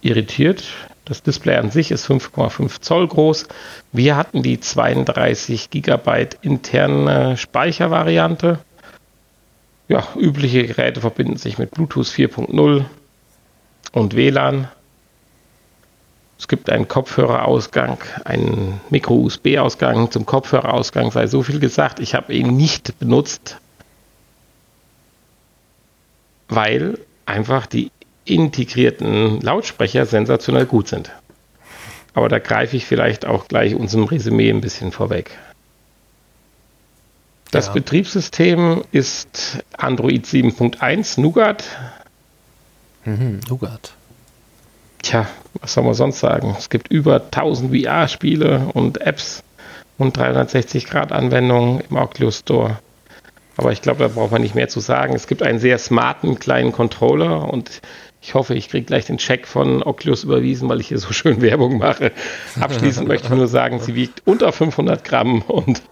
irritiert. 0.00 0.64
Das 1.04 1.22
Display 1.22 1.56
an 1.56 1.70
sich 1.70 1.90
ist 1.90 2.06
5,5 2.08 2.80
Zoll 2.80 3.08
groß. 3.08 3.48
Wir 3.92 4.16
hatten 4.16 4.42
die 4.42 4.60
32 4.60 5.70
Gigabyte 5.70 6.38
interne 6.42 7.36
Speichervariante. 7.36 8.60
Ja, 9.88 10.06
übliche 10.16 10.66
Geräte 10.66 11.00
verbinden 11.00 11.36
sich 11.36 11.58
mit 11.58 11.72
Bluetooth 11.72 12.06
4.0 12.06 12.84
und 13.92 14.16
WLAN. 14.16 14.68
Es 16.42 16.48
gibt 16.48 16.70
einen 16.70 16.88
Kopfhörerausgang, 16.88 17.98
einen 18.24 18.80
Micro-USB-Ausgang. 18.90 20.10
Zum 20.10 20.26
Kopfhörerausgang 20.26 21.12
sei 21.12 21.28
so 21.28 21.44
viel 21.44 21.60
gesagt. 21.60 22.00
Ich 22.00 22.16
habe 22.16 22.34
ihn 22.34 22.56
nicht 22.56 22.98
benutzt, 22.98 23.58
weil 26.48 26.98
einfach 27.26 27.66
die 27.66 27.92
integrierten 28.24 29.40
Lautsprecher 29.40 30.04
sensationell 30.04 30.66
gut 30.66 30.88
sind. 30.88 31.12
Aber 32.12 32.28
da 32.28 32.40
greife 32.40 32.76
ich 32.76 32.86
vielleicht 32.86 33.24
auch 33.24 33.46
gleich 33.46 33.76
unserem 33.76 34.02
Resümee 34.02 34.50
ein 34.50 34.60
bisschen 34.60 34.90
vorweg. 34.90 35.38
Das 37.52 37.68
ja. 37.68 37.72
Betriebssystem 37.74 38.82
ist 38.90 39.62
Android 39.76 40.26
7.1 40.26 41.20
Nougat. 41.20 41.62
Mhm, 43.04 43.38
Nougat. 43.48 43.92
Tja, 45.02 45.28
was 45.60 45.74
soll 45.74 45.84
man 45.84 45.94
sonst 45.94 46.20
sagen? 46.20 46.54
Es 46.58 46.70
gibt 46.70 46.90
über 46.90 47.16
1000 47.16 47.74
VR-Spiele 47.74 48.70
und 48.72 49.00
Apps 49.00 49.42
und 49.98 50.16
360-Grad-Anwendungen 50.18 51.82
im 51.88 51.96
Oculus 51.96 52.38
Store. 52.38 52.78
Aber 53.56 53.72
ich 53.72 53.82
glaube, 53.82 54.00
da 54.00 54.08
braucht 54.08 54.32
man 54.32 54.42
nicht 54.42 54.54
mehr 54.54 54.68
zu 54.68 54.80
sagen. 54.80 55.14
Es 55.14 55.26
gibt 55.26 55.42
einen 55.42 55.58
sehr 55.58 55.78
smarten 55.78 56.38
kleinen 56.38 56.72
Controller 56.72 57.48
und 57.52 57.82
ich 58.22 58.34
hoffe, 58.34 58.54
ich 58.54 58.68
kriege 58.68 58.86
gleich 58.86 59.06
den 59.06 59.18
Check 59.18 59.46
von 59.46 59.82
Oculus 59.82 60.24
überwiesen, 60.24 60.68
weil 60.68 60.80
ich 60.80 60.88
hier 60.88 60.98
so 60.98 61.12
schön 61.12 61.42
Werbung 61.42 61.78
mache. 61.78 62.12
Abschließend 62.60 63.08
möchte 63.08 63.26
ich 63.26 63.34
nur 63.34 63.48
sagen, 63.48 63.80
sie 63.80 63.94
wiegt 63.94 64.22
unter 64.24 64.52
500 64.52 65.04
Gramm 65.04 65.42
und 65.42 65.82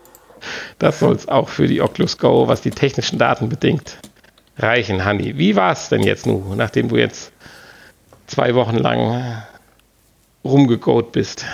das 0.78 1.00
soll 1.00 1.14
es 1.14 1.28
auch 1.28 1.48
für 1.48 1.66
die 1.66 1.82
Oculus 1.82 2.18
Go, 2.18 2.48
was 2.48 2.62
die 2.62 2.70
technischen 2.70 3.18
Daten 3.18 3.48
bedingt, 3.48 3.98
reichen. 4.56 5.04
Hanni, 5.04 5.36
wie 5.36 5.56
war 5.56 5.72
es 5.72 5.88
denn 5.88 6.02
jetzt 6.02 6.26
nun, 6.26 6.56
nachdem 6.56 6.88
du 6.88 6.96
jetzt 6.96 7.32
zwei 8.26 8.54
Wochen 8.54 8.76
lang 8.76 9.42
rumgegoat 10.44 11.12
bist? 11.12 11.44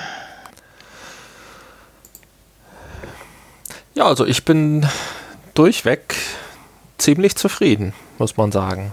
Ja, 3.94 4.06
also 4.06 4.26
ich 4.26 4.44
bin 4.44 4.86
durchweg 5.54 6.16
ziemlich 6.98 7.36
zufrieden, 7.36 7.94
muss 8.18 8.36
man 8.36 8.52
sagen. 8.52 8.92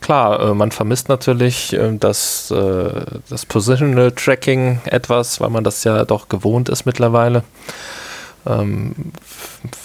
Klar, 0.00 0.40
äh, 0.40 0.54
man 0.54 0.72
vermisst 0.72 1.08
natürlich 1.08 1.72
äh, 1.72 1.96
das, 1.96 2.50
äh, 2.50 3.04
das 3.28 3.46
Positional 3.46 4.12
Tracking 4.12 4.80
etwas, 4.86 5.40
weil 5.40 5.50
man 5.50 5.62
das 5.62 5.84
ja 5.84 6.04
doch 6.04 6.28
gewohnt 6.28 6.68
ist 6.68 6.86
mittlerweile. 6.86 7.44
Ähm, 8.46 8.94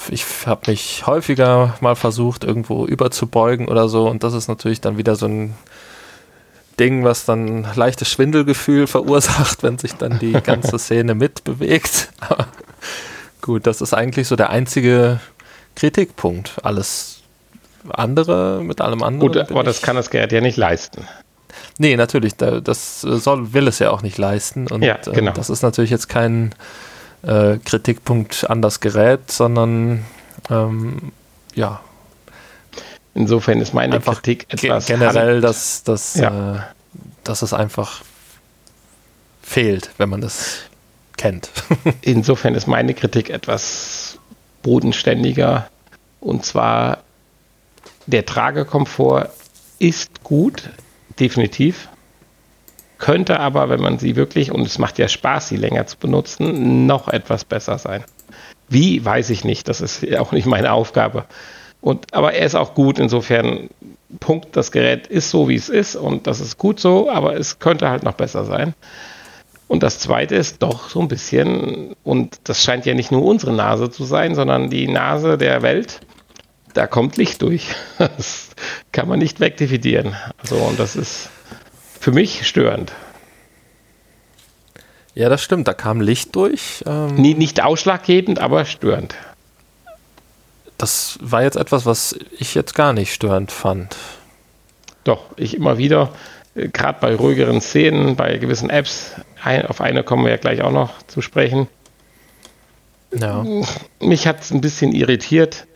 ich 0.10 0.26
habe 0.46 0.72
mich 0.72 1.06
häufiger 1.06 1.76
mal 1.82 1.96
versucht, 1.96 2.44
irgendwo 2.44 2.86
überzubeugen 2.86 3.68
oder 3.68 3.90
so, 3.90 4.08
und 4.08 4.24
das 4.24 4.34
ist 4.34 4.48
natürlich 4.48 4.82
dann 4.82 4.98
wieder 4.98 5.16
so 5.16 5.28
ein 5.28 5.56
Ding, 6.80 7.04
was 7.04 7.26
dann 7.26 7.66
leichtes 7.76 8.10
Schwindelgefühl 8.10 8.88
verursacht, 8.88 9.64
wenn 9.64 9.78
sich 9.78 9.94
dann 9.94 10.20
die 10.20 10.34
ganze 10.34 10.78
Szene 10.80 11.16
mitbewegt. 11.16 12.10
Aber 12.20 12.48
gut, 13.42 13.66
das 13.68 13.82
ist 13.82 13.94
eigentlich 13.94 14.28
so 14.28 14.36
der 14.36 14.50
einzige 14.50 15.20
Kritikpunkt. 15.76 16.54
Alles 16.64 17.22
andere, 17.90 18.62
mit 18.64 18.82
allem 18.82 19.04
anderen. 19.04 19.32
Gut, 19.32 19.38
aber 19.38 19.64
das 19.64 19.82
kann 19.82 19.96
das 19.96 20.10
Gerät 20.10 20.32
ja 20.32 20.42
nicht 20.42 20.58
leisten. 20.58 21.08
Nee, 21.78 21.96
natürlich, 21.96 22.36
das 22.36 23.02
soll, 23.02 23.54
will 23.54 23.68
es 23.68 23.80
ja 23.80 23.92
auch 23.92 24.02
nicht 24.02 24.18
leisten. 24.18 24.68
Und 24.68 24.84
ja, 24.84 24.98
genau. 24.98 25.32
das 25.32 25.50
ist 25.50 25.62
natürlich 25.62 25.92
jetzt 25.92 26.10
kein 26.10 26.54
äh, 27.22 27.58
Kritikpunkt 27.64 28.50
an 28.50 28.62
das 28.62 28.80
Gerät, 28.80 29.32
sondern 29.32 30.06
ähm, 30.50 31.12
ja, 31.54 31.82
Insofern 33.16 33.62
ist 33.62 33.74
meine 33.74 33.96
Einfach 33.96 34.22
Kritik 34.22 34.46
etwas 34.50 34.88
generell, 34.88 35.42
dass, 35.42 35.84
dass 35.84 36.16
ja. 36.16 36.56
äh, 36.56 36.60
dass 37.24 37.42
es 37.42 37.54
einfach 37.54 38.04
fehlt, 39.42 39.90
wenn 39.98 40.10
man 40.10 40.22
das 40.22 40.60
kennt. 41.18 41.50
Insofern 42.02 42.56
ist 42.56 42.68
meine 42.68 42.94
Kritik 42.94 43.30
etwas 43.30 44.20
bodenständiger. 44.64 45.70
Und 46.20 46.46
zwar, 46.46 47.00
der 48.06 48.26
Tragekomfort 48.26 49.30
ist 49.80 50.24
gut, 50.24 50.70
definitiv. 51.18 51.88
Könnte 52.98 53.40
aber, 53.40 53.70
wenn 53.70 53.82
man 53.82 53.98
sie 53.98 54.16
wirklich, 54.16 54.52
und 54.52 54.66
es 54.66 54.78
macht 54.78 54.98
ja 54.98 55.08
Spaß, 55.08 55.50
sie 55.50 55.58
länger 55.58 55.88
zu 55.88 55.98
benutzen, 55.98 56.86
noch 56.86 57.08
etwas 57.08 57.46
besser 57.46 57.78
sein. 57.78 58.04
Wie, 58.68 59.04
weiß 59.04 59.30
ich 59.30 59.44
nicht. 59.46 59.68
Das 59.68 59.80
ist 59.80 60.02
ja 60.02 60.20
auch 60.20 60.32
nicht 60.32 60.48
meine 60.48 60.72
Aufgabe. 60.72 61.26
Und, 61.86 62.16
aber 62.16 62.34
er 62.34 62.48
ist 62.48 62.56
auch 62.56 62.74
gut, 62.74 62.98
insofern, 62.98 63.70
Punkt, 64.20 64.56
das 64.58 64.72
Gerät 64.72 65.06
ist 65.06 65.30
so, 65.30 65.50
wie 65.50 65.56
es 65.56 65.70
ist 65.70 65.96
und 65.96 66.26
das 66.26 66.40
ist 66.40 66.58
gut 66.58 66.80
so, 66.80 67.12
aber 67.12 67.38
es 67.38 67.60
könnte 67.60 67.88
halt 67.92 68.02
noch 68.02 68.14
besser 68.14 68.44
sein. 68.44 68.74
Und 69.68 69.84
das 69.84 70.00
Zweite 70.00 70.34
ist 70.34 70.64
doch 70.64 70.90
so 70.90 71.00
ein 71.00 71.08
bisschen, 71.08 71.96
und 72.04 72.40
das 72.46 72.64
scheint 72.64 72.88
ja 72.88 72.96
nicht 72.96 73.12
nur 73.12 73.24
unsere 73.24 73.54
Nase 73.54 73.92
zu 73.92 74.04
sein, 74.04 74.34
sondern 74.34 74.72
die 74.72 74.88
Nase 74.88 75.38
der 75.38 75.62
Welt, 75.62 76.00
da 76.74 76.88
kommt 76.88 77.18
Licht 77.18 77.44
durch. 77.44 77.68
Das 78.00 78.50
kann 78.92 79.08
man 79.08 79.20
nicht 79.20 79.40
wegdividieren. 79.40 80.16
Also, 80.42 80.56
und 80.56 80.80
das 80.80 80.96
ist 80.96 81.30
für 82.00 82.12
mich 82.12 82.48
störend. 82.48 82.94
Ja, 85.14 85.30
das 85.30 85.44
stimmt, 85.44 85.68
da 85.68 85.74
kam 85.76 86.02
Licht 86.02 86.36
durch. 86.36 86.84
Ähm 86.88 87.14
nicht 87.14 87.64
ausschlaggebend, 87.64 88.40
aber 88.40 88.66
störend. 88.66 89.14
Das 90.78 91.18
war 91.22 91.44
jetzt 91.44 91.56
etwas, 91.56 91.86
was 91.86 92.18
ich 92.38 92.54
jetzt 92.56 92.76
gar 92.76 92.94
nicht 92.94 93.14
störend 93.14 93.52
fand. 93.52 93.96
Doch, 95.04 95.26
ich 95.38 95.56
immer 95.56 95.78
wieder, 95.78 96.12
äh, 96.56 96.68
gerade 96.68 97.00
bei 97.00 97.16
ruhigeren 97.16 97.62
Szenen, 97.62 98.16
bei 98.16 98.38
gewissen 98.38 98.70
Apps, 98.70 99.12
ein, 99.42 99.66
auf 99.66 99.82
eine 99.82 100.04
kommen 100.04 100.26
wir 100.26 100.32
ja 100.32 100.38
gleich 100.38 100.62
auch 100.62 100.72
noch 100.72 101.02
zu 101.04 101.22
sprechen. 101.22 101.68
Ja. 103.14 103.46
Mich 104.00 104.28
hat 104.28 104.42
es 104.42 104.52
ein 104.52 104.62
bisschen 104.62 104.92
irritiert. 104.92 105.68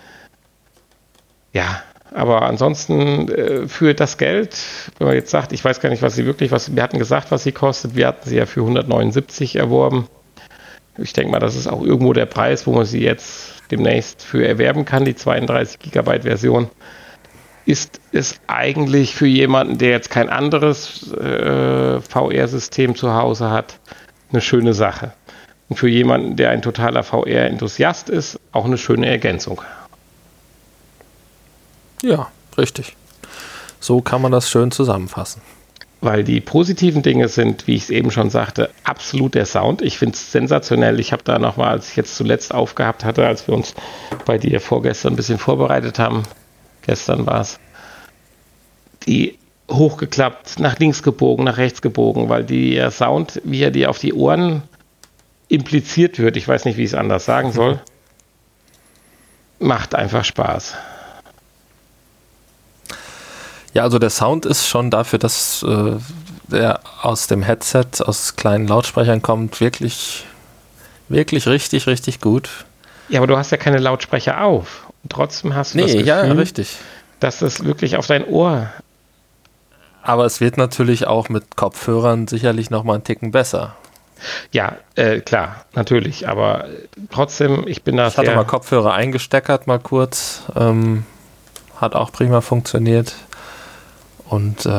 Ja, 1.53 1.81
aber 2.13 2.41
ansonsten 2.43 3.29
äh, 3.29 3.67
für 3.67 3.93
das 3.93 4.17
Geld, 4.17 4.57
wenn 4.97 5.07
man 5.07 5.15
jetzt 5.15 5.29
sagt, 5.29 5.51
ich 5.53 5.63
weiß 5.63 5.79
gar 5.79 5.89
nicht, 5.89 6.01
was 6.01 6.15
sie 6.15 6.25
wirklich, 6.25 6.51
was 6.51 6.75
wir 6.75 6.83
hatten 6.83 6.99
gesagt, 6.99 7.31
was 7.31 7.43
sie 7.43 7.51
kostet, 7.51 7.95
wir 7.95 8.07
hatten 8.07 8.27
sie 8.27 8.37
ja 8.37 8.45
für 8.45 8.61
179 8.61 9.55
erworben. 9.55 10.07
Ich 11.01 11.13
denke 11.13 11.31
mal, 11.31 11.39
das 11.39 11.55
ist 11.55 11.67
auch 11.67 11.81
irgendwo 11.81 12.13
der 12.13 12.25
Preis, 12.25 12.67
wo 12.67 12.73
man 12.73 12.85
sie 12.85 13.01
jetzt 13.01 13.53
demnächst 13.71 14.23
für 14.23 14.45
erwerben 14.47 14.85
kann, 14.85 15.05
die 15.05 15.15
32 15.15 15.79
Gigabyte 15.79 16.23
Version. 16.23 16.69
Ist 17.65 17.99
es 18.11 18.39
eigentlich 18.47 19.15
für 19.15 19.27
jemanden, 19.27 19.77
der 19.77 19.89
jetzt 19.89 20.09
kein 20.09 20.29
anderes 20.29 21.11
äh, 21.13 21.99
VR-System 22.01 22.95
zu 22.95 23.13
Hause 23.13 23.51
hat, 23.51 23.79
eine 24.31 24.41
schöne 24.41 24.73
Sache. 24.73 25.13
Und 25.69 25.75
für 25.75 25.89
jemanden, 25.89 26.35
der 26.35 26.49
ein 26.49 26.63
totaler 26.63 27.03
VR-Enthusiast 27.03 28.09
ist, 28.09 28.39
auch 28.51 28.65
eine 28.65 28.77
schöne 28.77 29.07
Ergänzung. 29.07 29.61
Ja, 32.01 32.27
richtig. 32.57 32.95
So 33.79 34.01
kann 34.01 34.21
man 34.21 34.31
das 34.31 34.49
schön 34.49 34.71
zusammenfassen. 34.71 35.41
Weil 36.01 36.23
die 36.23 36.39
positiven 36.39 37.01
Dinge 37.01 37.27
sind, 37.27 37.67
wie 37.67 37.75
ich 37.75 37.83
es 37.83 37.89
eben 37.89 38.09
schon 38.09 38.29
sagte, 38.29 38.69
absolut 38.85 39.35
der 39.35 39.45
Sound. 39.45 39.81
Ich 39.81 39.97
finde 39.97 40.15
es 40.15 40.31
sensationell. 40.31 40.99
Ich 40.99 41.11
habe 41.11 41.23
da 41.23 41.39
nochmal, 41.39 41.69
als 41.69 41.89
ich 41.89 41.97
jetzt 41.97 42.15
zuletzt 42.15 42.53
aufgehabt 42.53 43.03
hatte, 43.03 43.27
als 43.27 43.47
wir 43.47 43.53
uns 43.53 43.75
bei 44.25 44.37
dir 44.37 44.61
vorgestern 44.61 45.13
ein 45.13 45.17
bisschen 45.17 45.39
vorbereitet 45.39 45.99
haben, 45.99 46.23
gestern 46.85 47.25
war 47.25 47.41
es, 47.41 47.59
die 49.05 49.37
hochgeklappt, 49.69 50.59
nach 50.59 50.79
links 50.79 51.03
gebogen, 51.03 51.43
nach 51.45 51.57
rechts 51.57 51.81
gebogen, 51.81 52.29
weil 52.29 52.43
der 52.43 52.91
Sound, 52.91 53.41
wie 53.43 53.61
er 53.61 53.71
dir 53.71 53.89
auf 53.89 53.99
die 53.99 54.13
Ohren 54.13 54.63
impliziert 55.47 56.19
wird, 56.19 56.37
ich 56.37 56.47
weiß 56.47 56.65
nicht, 56.65 56.77
wie 56.77 56.83
ich 56.83 56.91
es 56.91 56.95
anders 56.95 57.25
sagen 57.25 57.51
soll, 57.51 57.81
macht 59.59 59.95
einfach 59.95 60.23
Spaß. 60.23 60.75
Ja, 63.73 63.83
also 63.83 63.99
der 63.99 64.09
Sound 64.09 64.45
ist 64.45 64.67
schon 64.67 64.89
dafür, 64.89 65.19
dass 65.19 65.63
äh, 65.63 65.93
der 66.47 66.79
aus 67.01 67.27
dem 67.27 67.43
Headset, 67.43 67.85
aus 67.99 68.35
kleinen 68.35 68.67
Lautsprechern 68.67 69.21
kommt, 69.21 69.61
wirklich, 69.61 70.25
wirklich 71.07 71.47
richtig, 71.47 71.87
richtig 71.87 72.19
gut. 72.21 72.49
Ja, 73.09 73.19
aber 73.19 73.27
du 73.27 73.37
hast 73.37 73.51
ja 73.51 73.57
keine 73.57 73.77
Lautsprecher 73.77 74.43
auf. 74.43 74.87
Und 75.03 75.11
trotzdem 75.11 75.55
hast 75.55 75.73
du 75.73 75.77
nee, 75.77 75.83
das 75.83 75.91
Gefühl, 75.93 76.07
ja, 76.07 76.21
richtig. 76.21 76.77
dass 77.19 77.41
es 77.41 77.63
wirklich 77.63 77.97
auf 77.97 78.07
dein 78.07 78.25
Ohr. 78.25 78.69
Aber 80.01 80.25
es 80.25 80.41
wird 80.41 80.57
natürlich 80.57 81.07
auch 81.07 81.29
mit 81.29 81.55
Kopfhörern 81.55 82.27
sicherlich 82.27 82.69
noch 82.69 82.83
mal 82.83 82.95
einen 82.95 83.03
Ticken 83.03 83.31
besser. 83.31 83.75
Ja, 84.51 84.77
äh, 84.95 85.21
klar, 85.21 85.65
natürlich. 85.75 86.27
Aber 86.27 86.65
trotzdem, 87.11 87.67
ich 87.67 87.83
bin 87.83 87.97
da. 87.97 88.07
Ich 88.07 88.17
hatte 88.17 88.35
mal 88.35 88.45
Kopfhörer 88.45 88.93
eingesteckert, 88.93 89.67
mal 89.67 89.79
kurz. 89.79 90.41
Ähm, 90.55 91.05
hat 91.77 91.95
auch 91.95 92.11
prima 92.11 92.41
funktioniert 92.41 93.15
und 94.29 94.65
äh, 94.65 94.69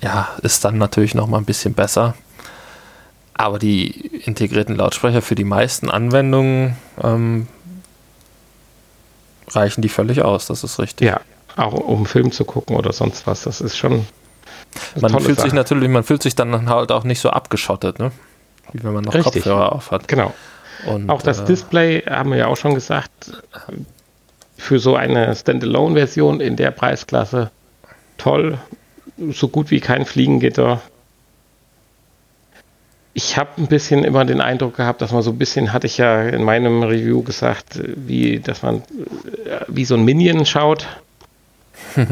ja, 0.00 0.28
ist 0.42 0.64
dann 0.64 0.78
natürlich 0.78 1.14
noch 1.14 1.26
mal 1.26 1.38
ein 1.38 1.44
bisschen 1.44 1.74
besser. 1.74 2.14
Aber 3.34 3.58
die 3.58 3.88
integrierten 4.24 4.76
Lautsprecher 4.76 5.20
für 5.20 5.34
die 5.34 5.44
meisten 5.44 5.90
Anwendungen 5.90 6.76
ähm, 7.02 7.48
reichen 9.50 9.82
die 9.82 9.88
völlig 9.88 10.22
aus, 10.22 10.46
das 10.46 10.62
ist 10.62 10.78
richtig. 10.78 11.08
Ja, 11.08 11.20
auch 11.56 11.72
um 11.72 12.06
Film 12.06 12.30
zu 12.30 12.44
gucken 12.44 12.76
oder 12.76 12.92
sonst 12.92 13.26
was, 13.26 13.42
das 13.42 13.60
ist 13.60 13.76
schon. 13.76 14.06
Man 15.00 15.10
fühlt 15.20 15.36
Sache. 15.36 15.48
sich 15.48 15.52
natürlich, 15.52 15.88
man 15.88 16.04
fühlt 16.04 16.22
sich 16.22 16.36
dann 16.36 16.68
halt 16.68 16.92
auch 16.92 17.04
nicht 17.04 17.20
so 17.20 17.30
abgeschottet, 17.30 17.98
ne? 17.98 18.12
Wie 18.72 18.84
wenn 18.84 18.92
man 18.92 19.04
noch 19.04 19.14
richtig. 19.14 19.42
Kopfhörer 19.42 19.72
auf 19.72 19.90
hat. 19.90 20.06
Genau. 20.06 20.32
Und, 20.86 21.10
auch 21.10 21.22
das 21.22 21.40
äh, 21.40 21.44
Display, 21.44 22.02
haben 22.02 22.30
wir 22.30 22.38
ja 22.38 22.46
auch 22.46 22.56
schon 22.56 22.74
gesagt, 22.74 23.42
für 24.56 24.78
so 24.78 24.94
eine 24.94 25.34
Standalone-Version 25.34 26.40
in 26.40 26.56
der 26.56 26.70
Preisklasse 26.70 27.50
toll 28.18 28.58
so 29.32 29.48
gut 29.48 29.70
wie 29.70 29.80
kein 29.80 30.04
Fliegengitter. 30.06 30.80
Ich 33.12 33.36
habe 33.36 33.50
ein 33.58 33.68
bisschen 33.68 34.02
immer 34.02 34.24
den 34.24 34.40
Eindruck 34.40 34.76
gehabt, 34.76 35.00
dass 35.00 35.12
man 35.12 35.22
so 35.22 35.30
ein 35.30 35.38
bisschen, 35.38 35.72
hatte 35.72 35.86
ich 35.86 35.98
ja 35.98 36.22
in 36.22 36.42
meinem 36.42 36.82
Review 36.82 37.22
gesagt, 37.22 37.80
wie, 37.84 38.40
dass 38.40 38.62
man 38.62 38.82
wie 39.68 39.84
so 39.84 39.94
ein 39.94 40.04
Minion 40.04 40.44
schaut 40.44 40.88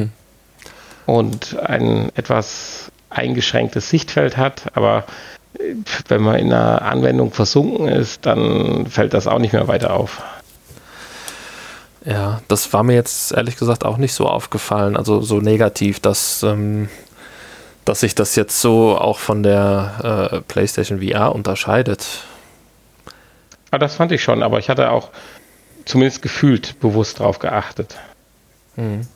und 1.07 1.59
ein 1.59 2.11
etwas 2.15 2.93
eingeschränktes 3.11 3.91
Sichtfeld 3.91 4.37
hat, 4.37 4.77
aber 4.77 5.05
wenn 6.09 6.23
man 6.23 6.37
in 6.37 6.53
einer 6.53 6.83
Anwendung 6.83 7.33
versunken 7.33 7.89
ist, 7.89 8.25
dann 8.25 8.87
fällt 8.87 9.13
das 9.13 9.27
auch 9.27 9.39
nicht 9.39 9.53
mehr 9.53 9.69
weiter 9.69 9.95
auf. 9.95 10.23
Ja, 12.05 12.43
das 12.49 12.73
war 12.73 12.83
mir 12.83 12.95
jetzt 12.95 13.33
ehrlich 13.33 13.57
gesagt 13.57 13.85
auch 13.85 13.97
nicht 13.97 14.13
so 14.13 14.27
aufgefallen, 14.27 14.97
also 14.97 15.21
so 15.21 15.41
negativ, 15.41 16.01
dass, 16.01 16.43
ähm, 16.43 16.89
dass 17.85 18.01
sich 18.01 18.15
das 18.15 18.35
jetzt 18.35 18.61
so 18.61 18.99
auch 18.99 19.19
von 19.19 19.43
der 19.43 20.31
äh, 20.33 20.41
PlayStation 20.41 21.01
VR 21.01 21.35
unterscheidet. 21.35 22.25
Ah, 23.71 23.79
das 23.79 23.95
fand 23.95 24.11
ich 24.13 24.23
schon, 24.23 24.43
aber 24.43 24.59
ich 24.59 24.69
hatte 24.69 24.91
auch 24.91 25.11
zumindest 25.85 26.23
gefühlt 26.23 26.81
bewusst 26.81 27.21
darauf 27.21 27.39
geachtet. 27.39 27.97
Mhm. 28.77 29.07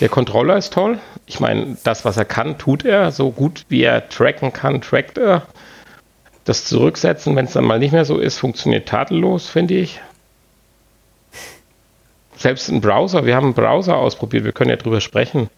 Der 0.00 0.08
Controller 0.08 0.56
ist 0.56 0.72
toll. 0.72 0.98
Ich 1.26 1.40
meine, 1.40 1.76
das, 1.84 2.04
was 2.04 2.16
er 2.16 2.24
kann, 2.24 2.58
tut 2.58 2.84
er. 2.84 3.12
So 3.12 3.30
gut 3.30 3.64
wie 3.68 3.82
er 3.82 4.08
tracken 4.08 4.52
kann, 4.52 4.80
trackt 4.80 5.18
er. 5.18 5.42
Das 6.44 6.64
Zurücksetzen, 6.64 7.36
wenn 7.36 7.46
es 7.46 7.52
dann 7.52 7.64
mal 7.64 7.78
nicht 7.78 7.92
mehr 7.92 8.04
so 8.04 8.18
ist, 8.18 8.38
funktioniert 8.38 8.88
tadellos, 8.88 9.48
finde 9.48 9.74
ich 9.74 10.00
selbst 12.36 12.68
ein 12.68 12.80
Browser, 12.80 13.26
wir 13.26 13.36
haben 13.36 13.46
einen 13.46 13.54
Browser 13.54 13.96
ausprobiert, 13.96 14.44
wir 14.44 14.52
können 14.52 14.70
ja 14.70 14.76
drüber 14.76 15.00
sprechen. 15.00 15.48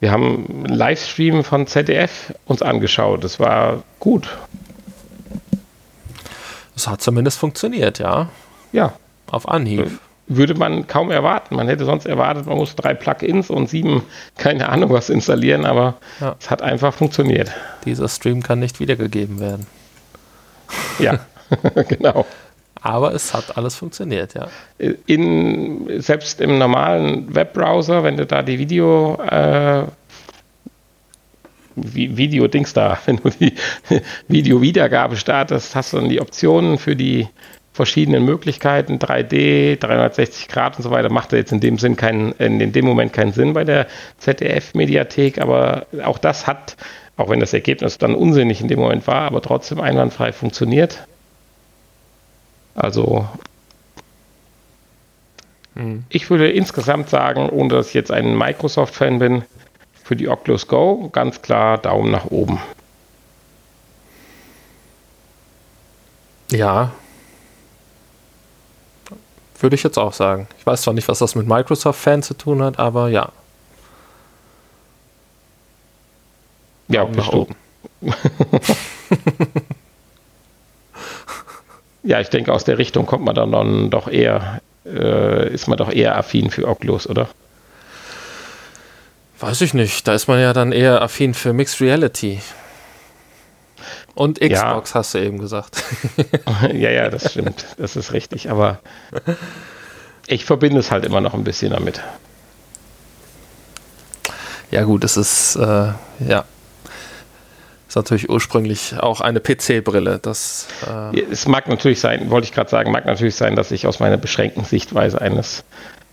Wir 0.00 0.10
haben 0.10 0.46
einen 0.48 0.74
Livestream 0.74 1.44
von 1.44 1.68
ZDF 1.68 2.34
uns 2.46 2.60
angeschaut. 2.60 3.22
Das 3.22 3.38
war 3.38 3.84
gut. 4.00 4.28
Es 6.74 6.88
hat 6.88 7.00
zumindest 7.00 7.38
funktioniert, 7.38 8.00
ja. 8.00 8.28
Ja. 8.72 8.94
Auf 9.30 9.48
Anhieb. 9.48 10.00
Würde 10.26 10.54
man 10.54 10.88
kaum 10.88 11.12
erwarten. 11.12 11.54
Man 11.54 11.68
hätte 11.68 11.84
sonst 11.84 12.06
erwartet, 12.06 12.46
man 12.46 12.56
muss 12.56 12.74
drei 12.74 12.94
Plugins 12.94 13.48
und 13.48 13.68
sieben, 13.68 14.02
keine 14.36 14.70
Ahnung 14.70 14.90
was 14.90 15.08
installieren, 15.08 15.64
aber 15.64 15.94
ja. 16.20 16.34
es 16.40 16.50
hat 16.50 16.62
einfach 16.62 16.92
funktioniert. 16.92 17.52
Dieser 17.84 18.08
Stream 18.08 18.42
kann 18.42 18.58
nicht 18.58 18.80
wiedergegeben 18.80 19.38
werden. 19.38 19.66
Ja, 20.98 21.20
genau. 21.88 22.26
Aber 22.82 23.14
es 23.14 23.32
hat 23.32 23.56
alles 23.56 23.76
funktioniert, 23.76 24.34
ja. 24.34 24.48
In, 25.06 26.00
selbst 26.00 26.40
im 26.40 26.58
normalen 26.58 27.32
Webbrowser, 27.34 28.02
wenn 28.02 28.16
du 28.16 28.26
da 28.26 28.42
die 28.42 28.58
Video, 28.58 29.20
äh, 29.22 29.84
Video-Dings 31.76 32.72
da, 32.72 32.98
wenn 33.06 33.16
du 33.16 33.30
die 33.30 33.54
Video-Wiedergabe 34.28 35.16
startest, 35.16 35.76
hast 35.76 35.92
du 35.92 35.98
dann 35.98 36.08
die 36.08 36.20
Optionen 36.20 36.78
für 36.78 36.96
die 36.96 37.28
verschiedenen 37.72 38.24
Möglichkeiten, 38.24 38.98
3D, 38.98 39.78
360 39.78 40.48
Grad 40.48 40.76
und 40.76 40.82
so 40.82 40.90
weiter, 40.90 41.10
macht 41.10 41.32
jetzt 41.32 41.52
in 41.52 41.60
dem 41.60 41.78
Sinn 41.78 41.96
keinen, 41.96 42.32
in 42.32 42.72
dem 42.72 42.84
Moment 42.84 43.14
keinen 43.14 43.32
Sinn 43.32 43.54
bei 43.54 43.64
der 43.64 43.86
ZDF-Mediathek, 44.18 45.40
aber 45.40 45.86
auch 46.04 46.18
das 46.18 46.46
hat 46.46 46.76
Auch 47.16 47.28
wenn 47.28 47.40
das 47.40 47.52
Ergebnis 47.52 47.98
dann 47.98 48.14
unsinnig 48.14 48.60
in 48.60 48.68
dem 48.68 48.80
Moment 48.80 49.06
war, 49.06 49.22
aber 49.22 49.42
trotzdem 49.42 49.80
einwandfrei 49.80 50.32
funktioniert. 50.32 51.06
Also 52.74 53.28
hm. 55.74 56.04
ich 56.08 56.30
würde 56.30 56.50
insgesamt 56.50 57.08
sagen, 57.08 57.48
ohne 57.50 57.68
dass 57.70 57.88
ich 57.88 57.94
jetzt 57.94 58.10
ein 58.10 58.36
Microsoft-Fan 58.36 59.18
bin, 59.18 59.44
für 60.04 60.16
die 60.16 60.28
Oculus 60.28 60.66
Go 60.66 61.08
ganz 61.12 61.40
klar 61.42 61.78
Daumen 61.78 62.10
nach 62.10 62.26
oben. 62.26 62.60
Ja. 66.50 66.92
Würde 69.58 69.76
ich 69.76 69.82
jetzt 69.82 69.98
auch 69.98 70.12
sagen. 70.12 70.48
Ich 70.58 70.66
weiß 70.66 70.82
zwar 70.82 70.92
nicht, 70.92 71.08
was 71.08 71.20
das 71.20 71.34
mit 71.34 71.46
Microsoft-Fans 71.46 72.26
zu 72.26 72.34
tun 72.34 72.62
hat, 72.62 72.78
aber 72.78 73.08
ja. 73.08 73.30
Ja, 76.88 77.04
Daumen 77.04 77.16
nach 77.16 77.28
oben. 77.28 77.54
ja, 82.02 82.20
ich 82.20 82.28
denke, 82.28 82.52
aus 82.52 82.64
der 82.64 82.78
Richtung 82.78 83.06
kommt 83.06 83.24
man 83.24 83.34
dann 83.34 83.90
doch 83.90 84.08
eher, 84.08 84.60
äh, 84.84 85.52
ist 85.52 85.68
man 85.68 85.78
doch 85.78 85.90
eher 85.90 86.16
affin 86.16 86.50
für 86.50 86.66
Oculus, 86.66 87.08
oder? 87.08 87.28
Weiß 89.40 89.60
ich 89.60 89.74
nicht. 89.74 90.06
Da 90.06 90.14
ist 90.14 90.28
man 90.28 90.40
ja 90.40 90.52
dann 90.52 90.72
eher 90.72 91.02
affin 91.02 91.34
für 91.34 91.52
Mixed 91.52 91.80
Reality. 91.80 92.40
Und 94.14 94.40
Xbox 94.40 94.90
ja. 94.90 94.94
hast 94.94 95.14
du 95.14 95.18
eben 95.18 95.38
gesagt. 95.38 95.82
ja, 96.72 96.90
ja, 96.90 97.08
das 97.08 97.32
stimmt. 97.32 97.66
Das 97.78 97.96
ist 97.96 98.12
richtig. 98.12 98.50
Aber 98.50 98.78
ich 100.26 100.44
verbinde 100.44 100.78
es 100.78 100.90
halt 100.90 101.04
immer 101.04 101.20
noch 101.20 101.34
ein 101.34 101.44
bisschen 101.44 101.72
damit. 101.72 102.00
Ja, 104.70 104.84
gut, 104.84 105.04
es 105.04 105.16
ist, 105.16 105.56
äh, 105.56 105.92
ja. 106.20 106.44
Ist 107.92 107.96
natürlich 107.96 108.30
ursprünglich 108.30 108.94
auch 108.98 109.20
eine 109.20 109.38
PC-Brille. 109.38 110.18
Das, 110.18 110.66
äh 111.12 111.20
es 111.30 111.46
mag 111.46 111.68
natürlich 111.68 112.00
sein, 112.00 112.30
wollte 112.30 112.46
ich 112.46 112.54
gerade 112.54 112.70
sagen, 112.70 112.90
mag 112.90 113.04
natürlich 113.04 113.34
sein, 113.34 113.54
dass 113.54 113.70
ich 113.70 113.86
aus 113.86 114.00
meiner 114.00 114.16
beschränkten 114.16 114.64
Sichtweise 114.64 115.20
eines 115.20 115.62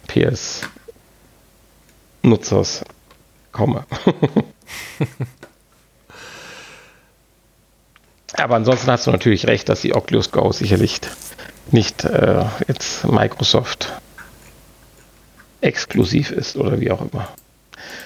PS-Nutzers 0.07 2.83
komme. 3.53 3.85
Aber 8.33 8.57
ansonsten 8.57 8.91
hast 8.91 9.07
du 9.07 9.11
natürlich 9.11 9.47
recht, 9.47 9.69
dass 9.69 9.79
die 9.79 9.95
Oculus 9.95 10.31
Go 10.31 10.51
sicherlich 10.51 10.99
nicht 11.71 12.03
äh, 12.03 12.43
jetzt 12.67 13.05
Microsoft 13.05 13.93
exklusiv 15.61 16.31
ist 16.31 16.57
oder 16.57 16.81
wie 16.81 16.91
auch 16.91 17.09
immer. 17.09 17.29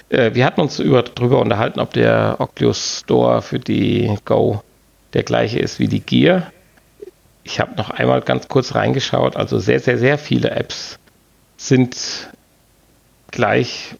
Äh, 0.10 0.34
wir 0.34 0.45
hatten 0.45 0.62
uns 0.62 0.80
über, 0.80 1.04
darüber 1.04 1.40
unterhalten, 1.40 1.80
ob 1.80 1.94
der 1.94 2.36
Oculus 2.40 3.02
Store 3.02 3.41
für 3.41 3.60
die 3.60 4.18
Go 4.26 4.64
der 5.14 5.24
gleiche 5.24 5.60
ist 5.60 5.80
wie 5.80 5.88
die 5.88 6.02
Gear. 6.02 6.52
Ich 7.44 7.60
habe 7.60 7.76
noch 7.76 7.90
einmal 7.90 8.22
ganz 8.22 8.48
kurz 8.48 8.74
reingeschaut. 8.74 9.36
Also 9.36 9.60
sehr, 9.60 9.80
sehr, 9.80 9.98
sehr 9.98 10.18
viele 10.18 10.52
Apps 10.52 10.98
sind 11.58 12.30
gleich 13.32 13.95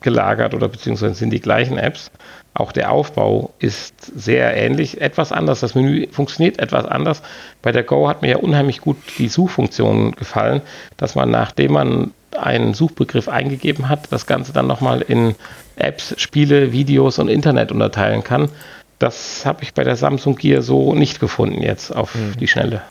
gelagert 0.00 0.54
oder 0.54 0.68
beziehungsweise 0.68 1.14
sind 1.14 1.30
die 1.30 1.40
gleichen 1.40 1.78
Apps. 1.78 2.10
Auch 2.54 2.72
der 2.72 2.90
Aufbau 2.90 3.54
ist 3.60 3.94
sehr 4.14 4.54
ähnlich, 4.54 5.00
etwas 5.00 5.32
anders. 5.32 5.60
Das 5.60 5.74
Menü 5.74 6.06
funktioniert 6.10 6.58
etwas 6.58 6.84
anders. 6.84 7.22
Bei 7.62 7.72
der 7.72 7.82
Go 7.82 8.08
hat 8.08 8.20
mir 8.20 8.28
ja 8.28 8.36
unheimlich 8.36 8.80
gut 8.82 8.98
die 9.18 9.28
Suchfunktion 9.28 10.12
gefallen, 10.12 10.60
dass 10.98 11.14
man, 11.14 11.30
nachdem 11.30 11.72
man 11.72 12.10
einen 12.36 12.74
Suchbegriff 12.74 13.28
eingegeben 13.28 13.88
hat, 13.88 14.10
das 14.10 14.26
Ganze 14.26 14.52
dann 14.52 14.66
nochmal 14.66 15.02
in 15.02 15.34
Apps, 15.76 16.14
Spiele, 16.18 16.72
Videos 16.72 17.18
und 17.18 17.28
Internet 17.28 17.72
unterteilen 17.72 18.24
kann. 18.24 18.48
Das 18.98 19.44
habe 19.44 19.62
ich 19.62 19.74
bei 19.74 19.84
der 19.84 19.96
Samsung 19.96 20.36
Gear 20.36 20.62
so 20.62 20.94
nicht 20.94 21.20
gefunden 21.20 21.62
jetzt 21.62 21.90
auf 21.90 22.14
mhm. 22.14 22.36
die 22.38 22.48
Schnelle. 22.48 22.82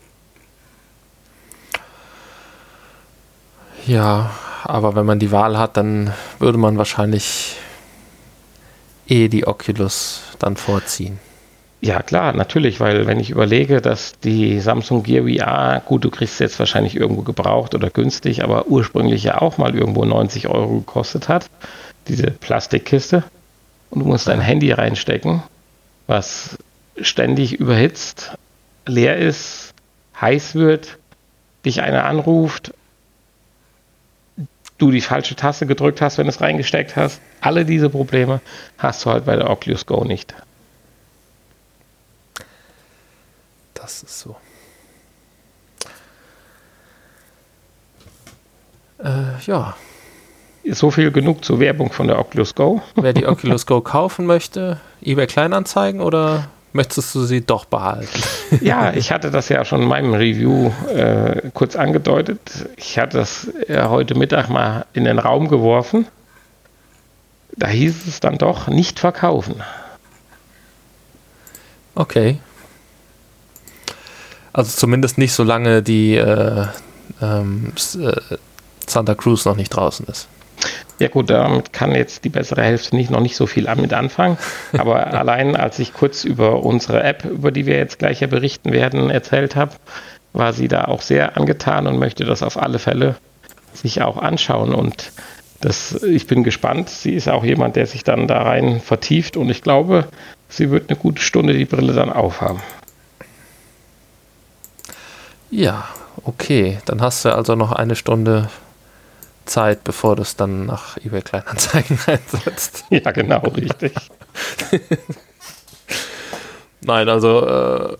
Ja, 3.87 4.31
aber 4.63 4.95
wenn 4.95 5.05
man 5.05 5.19
die 5.19 5.31
Wahl 5.31 5.57
hat, 5.57 5.77
dann 5.77 6.13
würde 6.39 6.57
man 6.57 6.77
wahrscheinlich 6.77 7.55
eh 9.07 9.27
die 9.27 9.47
Oculus 9.47 10.21
dann 10.39 10.55
vorziehen. 10.55 11.19
Ja, 11.83 12.03
klar, 12.03 12.33
natürlich, 12.33 12.79
weil 12.79 13.07
wenn 13.07 13.19
ich 13.19 13.31
überlege, 13.31 13.81
dass 13.81 14.13
die 14.19 14.59
Samsung 14.59 15.01
Gear 15.01 15.23
VR, 15.23 15.81
gut, 15.83 16.03
du 16.03 16.11
kriegst 16.11 16.39
jetzt 16.39 16.59
wahrscheinlich 16.59 16.95
irgendwo 16.95 17.23
gebraucht 17.23 17.73
oder 17.73 17.89
günstig, 17.89 18.43
aber 18.43 18.67
ursprünglich 18.67 19.23
ja 19.23 19.41
auch 19.41 19.57
mal 19.57 19.75
irgendwo 19.75 20.05
90 20.05 20.47
Euro 20.47 20.79
gekostet 20.79 21.27
hat, 21.27 21.49
diese 22.07 22.29
Plastikkiste, 22.29 23.23
und 23.89 24.01
du 24.01 24.05
musst 24.05 24.27
dein 24.27 24.41
Handy 24.41 24.71
reinstecken, 24.71 25.41
was 26.05 26.59
ständig 27.01 27.53
überhitzt, 27.53 28.37
leer 28.85 29.17
ist, 29.17 29.73
heiß 30.19 30.53
wird, 30.53 30.99
dich 31.65 31.81
einer 31.81 32.05
anruft, 32.05 32.75
du 34.77 34.91
die 34.91 35.01
falsche 35.01 35.35
Taste 35.35 35.65
gedrückt 35.65 35.99
hast, 35.99 36.19
wenn 36.19 36.27
du 36.27 36.31
es 36.31 36.41
reingesteckt 36.41 36.95
hast. 36.95 37.21
Alle 37.39 37.65
diese 37.65 37.89
Probleme 37.89 38.39
hast 38.77 39.03
du 39.03 39.09
halt 39.09 39.25
bei 39.25 39.35
der 39.35 39.49
Oculus 39.49 39.87
Go 39.87 40.03
nicht. 40.03 40.35
Das 43.81 44.03
ist 44.03 44.19
so. 44.19 44.35
Äh, 49.03 49.41
ja. 49.47 49.75
So 50.69 50.91
viel 50.91 51.11
genug 51.11 51.43
zur 51.43 51.59
Werbung 51.59 51.91
von 51.91 52.05
der 52.07 52.19
Oculus 52.19 52.53
Go. 52.53 52.81
Wer 52.95 53.13
die 53.13 53.25
Oculus 53.27 53.65
Go 53.65 53.81
kaufen 53.81 54.27
möchte, 54.27 54.79
eBay 55.01 55.25
Kleinanzeigen 55.25 55.99
oder 55.99 56.49
möchtest 56.73 57.15
du 57.15 57.23
sie 57.23 57.41
doch 57.41 57.65
behalten? 57.65 58.07
Ja, 58.59 58.93
ich 58.93 59.13
hatte 59.13 59.31
das 59.31 59.47
ja 59.47 59.63
schon 59.63 59.81
in 59.81 59.87
meinem 59.87 60.13
Review 60.13 60.71
äh, 60.93 61.49
kurz 61.53 61.77
angedeutet. 61.77 62.67
Ich 62.75 62.99
hatte 62.99 63.19
das 63.19 63.47
ja 63.69 63.89
heute 63.89 64.13
Mittag 64.13 64.49
mal 64.49 64.85
in 64.91 65.05
den 65.05 65.19
Raum 65.19 65.47
geworfen. 65.47 66.05
Da 67.55 67.67
hieß 67.67 68.07
es 68.07 68.19
dann 68.19 68.37
doch 68.37 68.67
nicht 68.67 68.99
verkaufen. 68.99 69.63
Okay. 71.95 72.39
Also 74.53 74.71
zumindest 74.75 75.17
nicht, 75.17 75.33
solange 75.33 75.81
die 75.81 76.15
äh, 76.15 76.65
ähm, 77.21 77.73
äh, 77.95 78.11
Santa 78.87 79.15
Cruz 79.15 79.45
noch 79.45 79.55
nicht 79.55 79.69
draußen 79.69 80.05
ist. 80.07 80.27
Ja 80.99 81.07
gut, 81.07 81.29
damit 81.29 81.73
kann 81.73 81.95
jetzt 81.95 82.23
die 82.25 82.29
bessere 82.29 82.61
Hälfte 82.61 82.95
nicht 82.95 83.09
noch 83.09 83.21
nicht 83.21 83.35
so 83.35 83.47
viel 83.47 83.67
mit 83.75 83.93
anfangen. 83.93 84.37
Aber 84.77 85.07
allein 85.07 85.55
als 85.55 85.79
ich 85.79 85.93
kurz 85.93 86.23
über 86.23 86.63
unsere 86.63 87.01
App, 87.01 87.25
über 87.25 87.51
die 87.51 87.65
wir 87.65 87.77
jetzt 87.77 87.97
gleich 87.97 88.19
ja 88.19 88.27
berichten 88.27 88.71
werden, 88.71 89.09
erzählt 89.09 89.55
habe, 89.55 89.71
war 90.33 90.53
sie 90.53 90.67
da 90.67 90.85
auch 90.85 91.01
sehr 91.01 91.37
angetan 91.37 91.87
und 91.87 91.97
möchte 91.97 92.25
das 92.25 92.43
auf 92.43 92.61
alle 92.61 92.79
Fälle 92.79 93.15
sich 93.73 94.01
auch 94.01 94.17
anschauen. 94.17 94.73
Und 94.73 95.11
das, 95.61 96.03
ich 96.03 96.27
bin 96.27 96.43
gespannt. 96.43 96.89
Sie 96.89 97.13
ist 97.13 97.29
auch 97.29 97.43
jemand, 97.43 97.75
der 97.75 97.87
sich 97.87 98.03
dann 98.03 98.27
da 98.27 98.41
rein 98.43 98.81
vertieft 98.81 99.37
und 99.37 99.49
ich 99.49 99.61
glaube, 99.61 100.07
sie 100.49 100.69
wird 100.69 100.89
eine 100.89 100.97
gute 100.97 101.21
Stunde 101.21 101.53
die 101.53 101.65
Brille 101.65 101.93
dann 101.93 102.11
aufhaben. 102.11 102.61
Ja, 105.51 105.87
okay. 106.23 106.79
Dann 106.85 107.01
hast 107.01 107.25
du 107.25 107.35
also 107.35 107.55
noch 107.55 107.71
eine 107.71 107.95
Stunde 107.95 108.49
Zeit, 109.45 109.83
bevor 109.83 110.15
du 110.15 110.21
es 110.21 110.35
dann 110.35 110.65
nach 110.65 110.97
eBay 110.97 111.21
Kleinanzeigen 111.21 111.99
einsetzt. 112.07 112.85
Ja, 112.89 113.11
genau, 113.11 113.39
richtig. 113.39 113.93
Nein, 116.81 117.09
also 117.09 117.45
äh, 117.45 117.97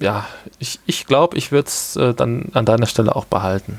ja, 0.00 0.26
ich, 0.58 0.80
ich 0.86 1.06
glaube, 1.06 1.36
ich 1.36 1.52
würde 1.52 1.68
es 1.68 1.96
äh, 1.96 2.14
dann 2.14 2.46
an 2.54 2.64
deiner 2.64 2.86
Stelle 2.86 3.14
auch 3.14 3.26
behalten. 3.26 3.78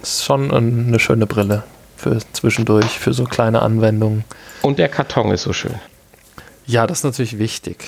Ist 0.00 0.24
schon 0.24 0.52
eine 0.52 1.00
schöne 1.00 1.26
Brille 1.26 1.64
für 1.96 2.18
zwischendurch, 2.32 2.98
für 2.98 3.14
so 3.14 3.24
kleine 3.24 3.62
Anwendungen. 3.62 4.24
Und 4.62 4.78
der 4.78 4.88
Karton 4.88 5.32
ist 5.32 5.42
so 5.42 5.52
schön. 5.52 5.74
Ja, 6.66 6.86
das 6.86 6.98
ist 6.98 7.04
natürlich 7.04 7.38
wichtig. 7.38 7.84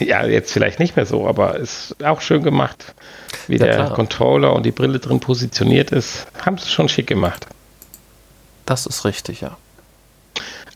Ja, 0.00 0.24
jetzt 0.24 0.52
vielleicht 0.52 0.78
nicht 0.78 0.96
mehr 0.96 1.06
so, 1.06 1.26
aber 1.26 1.56
ist 1.56 1.96
auch 2.04 2.20
schön 2.20 2.42
gemacht 2.42 2.94
wie 3.48 3.56
ja, 3.56 3.66
der 3.66 3.74
klar. 3.74 3.94
Controller 3.94 4.52
und 4.54 4.64
die 4.64 4.70
Brille 4.70 4.98
drin 4.98 5.20
positioniert 5.20 5.90
ist, 5.90 6.26
haben 6.44 6.58
sie 6.58 6.68
schon 6.68 6.88
schick 6.88 7.06
gemacht. 7.06 7.46
Das 8.66 8.86
ist 8.86 9.04
richtig, 9.04 9.40
ja. 9.40 9.56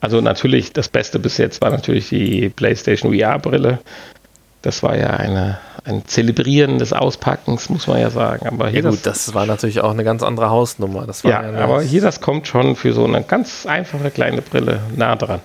Also 0.00 0.20
natürlich, 0.20 0.72
das 0.72 0.88
Beste 0.88 1.18
bis 1.18 1.38
jetzt 1.38 1.60
war 1.60 1.70
natürlich 1.70 2.08
die 2.08 2.48
PlayStation 2.48 3.16
VR-Brille. 3.16 3.78
Das 4.62 4.82
war 4.82 4.96
ja 4.96 5.10
eine, 5.10 5.58
ein 5.84 6.04
Zelebrieren 6.06 6.78
des 6.78 6.92
Auspackens, 6.92 7.68
muss 7.68 7.86
man 7.86 8.00
ja 8.00 8.10
sagen. 8.10 8.46
Aber 8.46 8.68
hier 8.68 8.82
ja 8.82 8.90
gut, 8.90 9.00
das, 9.04 9.26
das 9.26 9.34
war 9.34 9.46
natürlich 9.46 9.80
auch 9.80 9.90
eine 9.90 10.02
ganz 10.04 10.22
andere 10.22 10.50
Hausnummer. 10.50 11.06
Ja, 11.24 11.42
ja 11.42 11.58
aber 11.58 11.82
hier 11.82 12.00
das 12.00 12.20
kommt 12.20 12.48
schon 12.48 12.74
für 12.74 12.92
so 12.92 13.04
eine 13.04 13.22
ganz 13.22 13.66
einfache 13.66 14.10
kleine 14.10 14.42
Brille 14.42 14.80
nah 14.96 15.14
dran. 15.14 15.40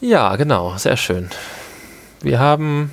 Ja, 0.00 0.36
genau, 0.36 0.76
sehr 0.76 0.96
schön. 0.96 1.30
Wir 2.20 2.38
haben 2.38 2.92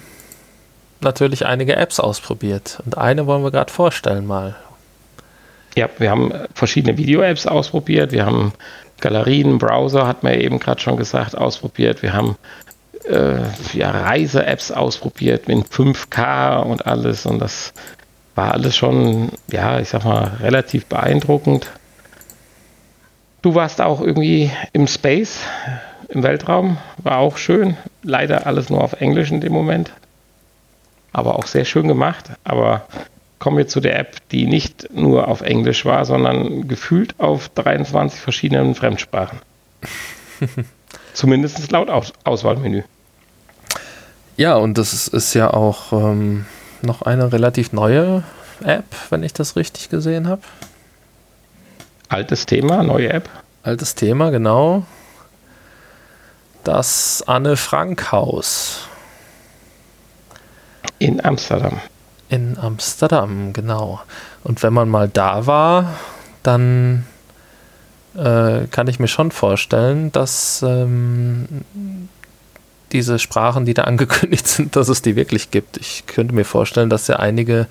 natürlich 1.01 1.45
einige 1.45 1.75
Apps 1.75 1.99
ausprobiert 1.99 2.79
und 2.85 2.97
eine 2.97 3.27
wollen 3.27 3.43
wir 3.43 3.51
gerade 3.51 3.71
vorstellen 3.71 4.25
mal. 4.25 4.55
Ja, 5.75 5.89
wir 5.97 6.11
haben 6.11 6.31
verschiedene 6.53 6.97
Video-Apps 6.97 7.47
ausprobiert. 7.47 8.11
Wir 8.11 8.25
haben 8.25 8.53
Galerien, 9.01 9.57
Browser, 9.57 10.07
hat 10.07 10.23
man 10.23 10.39
eben 10.39 10.59
gerade 10.59 10.79
schon 10.79 10.97
gesagt, 10.97 11.35
ausprobiert. 11.35 12.03
Wir 12.03 12.13
haben 12.13 12.37
äh, 13.05 13.39
ja, 13.73 13.91
Reise-Apps 13.91 14.71
ausprobiert 14.71 15.47
mit 15.47 15.65
5K 15.67 16.59
und 16.59 16.85
alles. 16.85 17.25
Und 17.25 17.39
das 17.39 17.73
war 18.35 18.53
alles 18.53 18.75
schon, 18.75 19.29
ja, 19.51 19.79
ich 19.79 19.89
sag 19.89 20.05
mal, 20.05 20.37
relativ 20.41 20.85
beeindruckend. 20.85 21.71
Du 23.41 23.55
warst 23.55 23.81
auch 23.81 23.99
irgendwie 23.99 24.51
im 24.71 24.87
Space, 24.87 25.39
im 26.13 26.23
Weltraum, 26.23 26.77
war 26.97 27.17
auch 27.17 27.37
schön. 27.37 27.77
Leider 28.03 28.45
alles 28.45 28.69
nur 28.69 28.83
auf 28.83 28.93
Englisch 28.93 29.31
in 29.31 29.41
dem 29.41 29.53
Moment. 29.53 29.91
Aber 31.11 31.35
auch 31.35 31.47
sehr 31.47 31.65
schön 31.65 31.87
gemacht. 31.87 32.31
Aber 32.43 32.85
kommen 33.39 33.57
wir 33.57 33.67
zu 33.67 33.79
der 33.79 33.99
App, 33.99 34.17
die 34.29 34.45
nicht 34.45 34.89
nur 34.93 35.27
auf 35.27 35.41
Englisch 35.41 35.85
war, 35.85 36.05
sondern 36.05 36.67
gefühlt 36.67 37.19
auf 37.19 37.49
23 37.49 38.19
verschiedenen 38.19 38.75
Fremdsprachen. 38.75 39.39
Zumindest 41.13 41.71
laut 41.71 41.89
Aus 41.89 42.13
Auswahlmenü. 42.23 42.83
Ja, 44.37 44.55
und 44.55 44.77
das 44.77 44.93
ist, 44.93 45.09
ist 45.09 45.33
ja 45.33 45.51
auch 45.51 45.93
ähm, 45.93 46.45
noch 46.81 47.01
eine 47.03 47.31
relativ 47.31 47.71
neue 47.71 48.23
App, 48.63 48.85
wenn 49.09 49.23
ich 49.23 49.33
das 49.33 49.55
richtig 49.55 49.89
gesehen 49.89 50.27
habe. 50.27 50.41
Altes 52.09 52.45
Thema, 52.45 52.83
neue 52.83 53.09
App. 53.09 53.29
Altes 53.63 53.95
Thema, 53.95 54.29
genau. 54.29 54.85
Das 56.63 57.23
Anne 57.27 57.57
Frank 57.57 58.11
Haus. 58.11 58.87
In 60.99 61.23
Amsterdam. 61.23 61.81
In 62.29 62.57
Amsterdam, 62.57 63.53
genau. 63.53 64.01
Und 64.43 64.63
wenn 64.63 64.73
man 64.73 64.89
mal 64.89 65.09
da 65.09 65.45
war, 65.45 65.93
dann 66.41 67.05
äh, 68.15 68.67
kann 68.71 68.87
ich 68.87 68.99
mir 68.99 69.07
schon 69.07 69.31
vorstellen, 69.31 70.11
dass 70.11 70.63
ähm, 70.65 71.47
diese 72.91 73.19
Sprachen, 73.19 73.65
die 73.65 73.73
da 73.73 73.83
angekündigt 73.85 74.47
sind, 74.47 74.75
dass 74.75 74.87
es 74.87 75.01
die 75.01 75.15
wirklich 75.15 75.51
gibt. 75.51 75.77
Ich 75.77 76.05
könnte 76.05 76.33
mir 76.33 76.45
vorstellen, 76.45 76.89
dass 76.89 77.07
ja 77.07 77.17
einige 77.17 77.67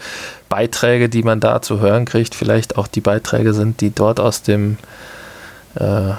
Beiträge, 0.48 1.08
die 1.08 1.22
man 1.22 1.40
da 1.40 1.62
zu 1.62 1.80
hören 1.80 2.04
kriegt, 2.04 2.34
vielleicht 2.34 2.76
auch 2.76 2.88
die 2.88 3.00
Beiträge 3.00 3.54
sind, 3.54 3.80
die 3.80 3.94
dort 3.94 4.20
aus 4.20 4.42
dem, 4.42 4.78
äh, 5.76 6.12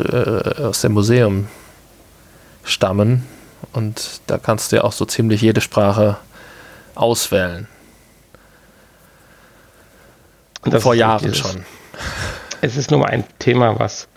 aus 0.00 0.80
dem 0.80 0.92
Museum 0.92 1.48
stammen. 2.64 3.26
Und 3.72 4.20
da 4.26 4.38
kannst 4.38 4.72
du 4.72 4.76
ja 4.76 4.84
auch 4.84 4.92
so 4.92 5.04
ziemlich 5.04 5.40
jede 5.40 5.60
Sprache 5.60 6.18
auswählen. 6.94 7.68
Das 10.64 10.82
Vor 10.82 10.94
Jahren 10.94 11.22
dieses, 11.22 11.38
schon. 11.38 11.64
Es 12.60 12.76
ist 12.76 12.90
nur 12.90 13.06
ein 13.06 13.24
Thema, 13.38 13.78
was 13.78 14.08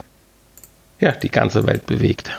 ja 1.00 1.12
die 1.12 1.30
ganze 1.30 1.68
Welt 1.68 1.86
bewegt. 1.86 2.32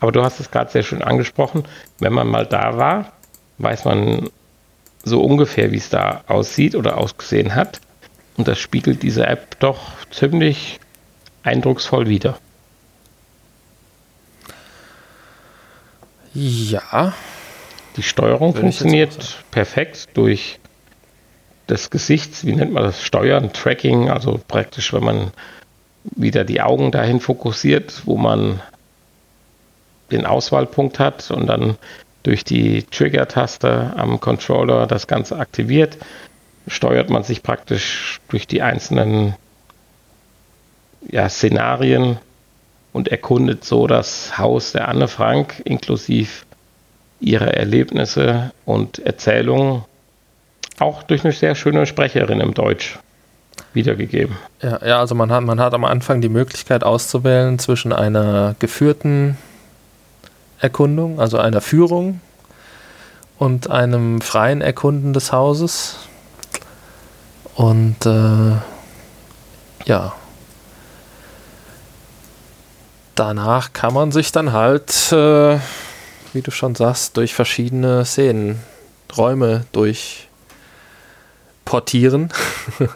Aber 0.00 0.10
du 0.10 0.24
hast 0.24 0.40
es 0.40 0.50
gerade 0.50 0.68
sehr 0.70 0.82
schön 0.82 1.00
angesprochen. 1.00 1.62
Wenn 2.00 2.12
man 2.12 2.26
mal 2.26 2.44
da 2.44 2.76
war, 2.76 3.12
weiß 3.58 3.84
man 3.84 4.30
so 5.04 5.22
ungefähr, 5.22 5.70
wie 5.70 5.76
es 5.76 5.90
da 5.90 6.24
aussieht 6.26 6.74
oder 6.74 6.98
ausgesehen 6.98 7.54
hat. 7.54 7.80
Und 8.36 8.48
das 8.48 8.58
spiegelt 8.58 9.02
diese 9.02 9.26
App 9.26 9.58
doch 9.60 9.80
ziemlich 10.10 10.80
eindrucksvoll 11.42 12.08
wider. 12.08 12.38
Ja. 16.34 17.12
Die 17.96 18.02
Steuerung 18.02 18.54
funktioniert 18.54 19.44
perfekt 19.50 20.08
durch 20.14 20.58
das 21.66 21.90
Gesichts, 21.90 22.46
wie 22.46 22.54
nennt 22.54 22.72
man 22.72 22.84
das, 22.84 23.02
Steuern, 23.02 23.52
Tracking, 23.52 24.08
also 24.08 24.40
praktisch, 24.48 24.92
wenn 24.92 25.04
man 25.04 25.30
wieder 26.04 26.44
die 26.44 26.60
Augen 26.60 26.90
dahin 26.90 27.20
fokussiert, 27.20 28.02
wo 28.06 28.16
man 28.16 28.60
den 30.10 30.26
Auswahlpunkt 30.26 30.98
hat 30.98 31.30
und 31.30 31.46
dann 31.46 31.76
durch 32.22 32.44
die 32.44 32.84
Trigger-Taste 32.84 33.92
am 33.96 34.20
Controller 34.20 34.86
das 34.86 35.06
Ganze 35.06 35.38
aktiviert, 35.38 35.98
steuert 36.66 37.10
man 37.10 37.22
sich 37.22 37.42
praktisch 37.42 38.20
durch 38.28 38.46
die 38.46 38.62
einzelnen 38.62 39.34
ja, 41.10 41.28
Szenarien 41.28 42.18
und 42.92 43.08
erkundet 43.08 43.64
so 43.64 43.86
das 43.86 44.38
Haus 44.38 44.72
der 44.72 44.88
Anne 44.88 45.08
Frank 45.08 45.62
inklusive 45.64 46.44
ihrer 47.20 47.54
Erlebnisse 47.54 48.52
und 48.64 48.98
Erzählungen, 48.98 49.84
auch 50.78 51.02
durch 51.02 51.24
eine 51.24 51.32
sehr 51.32 51.54
schöne 51.54 51.86
Sprecherin 51.86 52.40
im 52.40 52.54
Deutsch 52.54 52.98
wiedergegeben. 53.72 54.36
Ja, 54.60 54.84
ja, 54.84 54.98
also 54.98 55.14
man 55.14 55.30
hat, 55.30 55.42
man 55.44 55.60
hat 55.60 55.74
am 55.74 55.84
Anfang 55.84 56.20
die 56.20 56.28
Möglichkeit 56.28 56.84
auszuwählen 56.84 57.58
zwischen 57.58 57.92
einer 57.92 58.54
geführten 58.58 59.38
Erkundung, 60.58 61.20
also 61.20 61.38
einer 61.38 61.60
Führung 61.60 62.20
und 63.38 63.70
einem 63.70 64.20
freien 64.20 64.60
Erkunden 64.60 65.12
des 65.12 65.32
Hauses. 65.32 66.08
Und 67.54 68.06
äh, 68.06 68.56
ja, 69.84 70.14
danach 73.14 73.72
kann 73.72 73.94
man 73.94 74.12
sich 74.12 74.32
dann 74.32 74.52
halt, 74.52 75.12
äh, 75.12 75.58
wie 76.32 76.42
du 76.42 76.50
schon 76.50 76.74
sagst, 76.74 77.16
durch 77.16 77.34
verschiedene 77.34 78.04
Szenen, 78.04 78.60
Räume 79.16 79.64
durchportieren. 79.72 82.32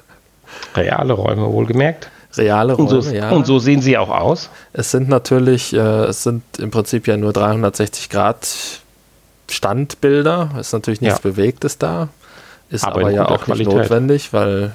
Reale 0.74 1.12
Räume 1.12 1.52
wohlgemerkt. 1.52 2.10
Reale 2.36 2.74
Räume, 2.74 2.88
und 2.88 3.02
so, 3.02 3.10
ja. 3.10 3.30
Und 3.30 3.46
so 3.46 3.58
sehen 3.58 3.82
sie 3.82 3.98
auch 3.98 4.10
aus. 4.10 4.50
Es 4.72 4.90
sind 4.90 5.08
natürlich, 5.08 5.74
äh, 5.74 6.04
es 6.04 6.22
sind 6.22 6.42
im 6.58 6.70
Prinzip 6.70 7.06
ja 7.06 7.16
nur 7.16 7.32
360 7.32 8.10
Grad 8.10 8.46
Standbilder. 9.50 10.50
Es 10.54 10.68
ist 10.68 10.72
natürlich 10.72 11.00
nichts 11.00 11.20
ja. 11.22 11.30
Bewegtes 11.30 11.78
da. 11.78 12.08
Ist 12.68 12.84
aber, 12.84 13.00
aber 13.00 13.10
ja 13.10 13.28
auch 13.28 13.44
Qualität. 13.44 13.68
nicht 13.68 13.76
notwendig, 13.76 14.32
weil 14.32 14.72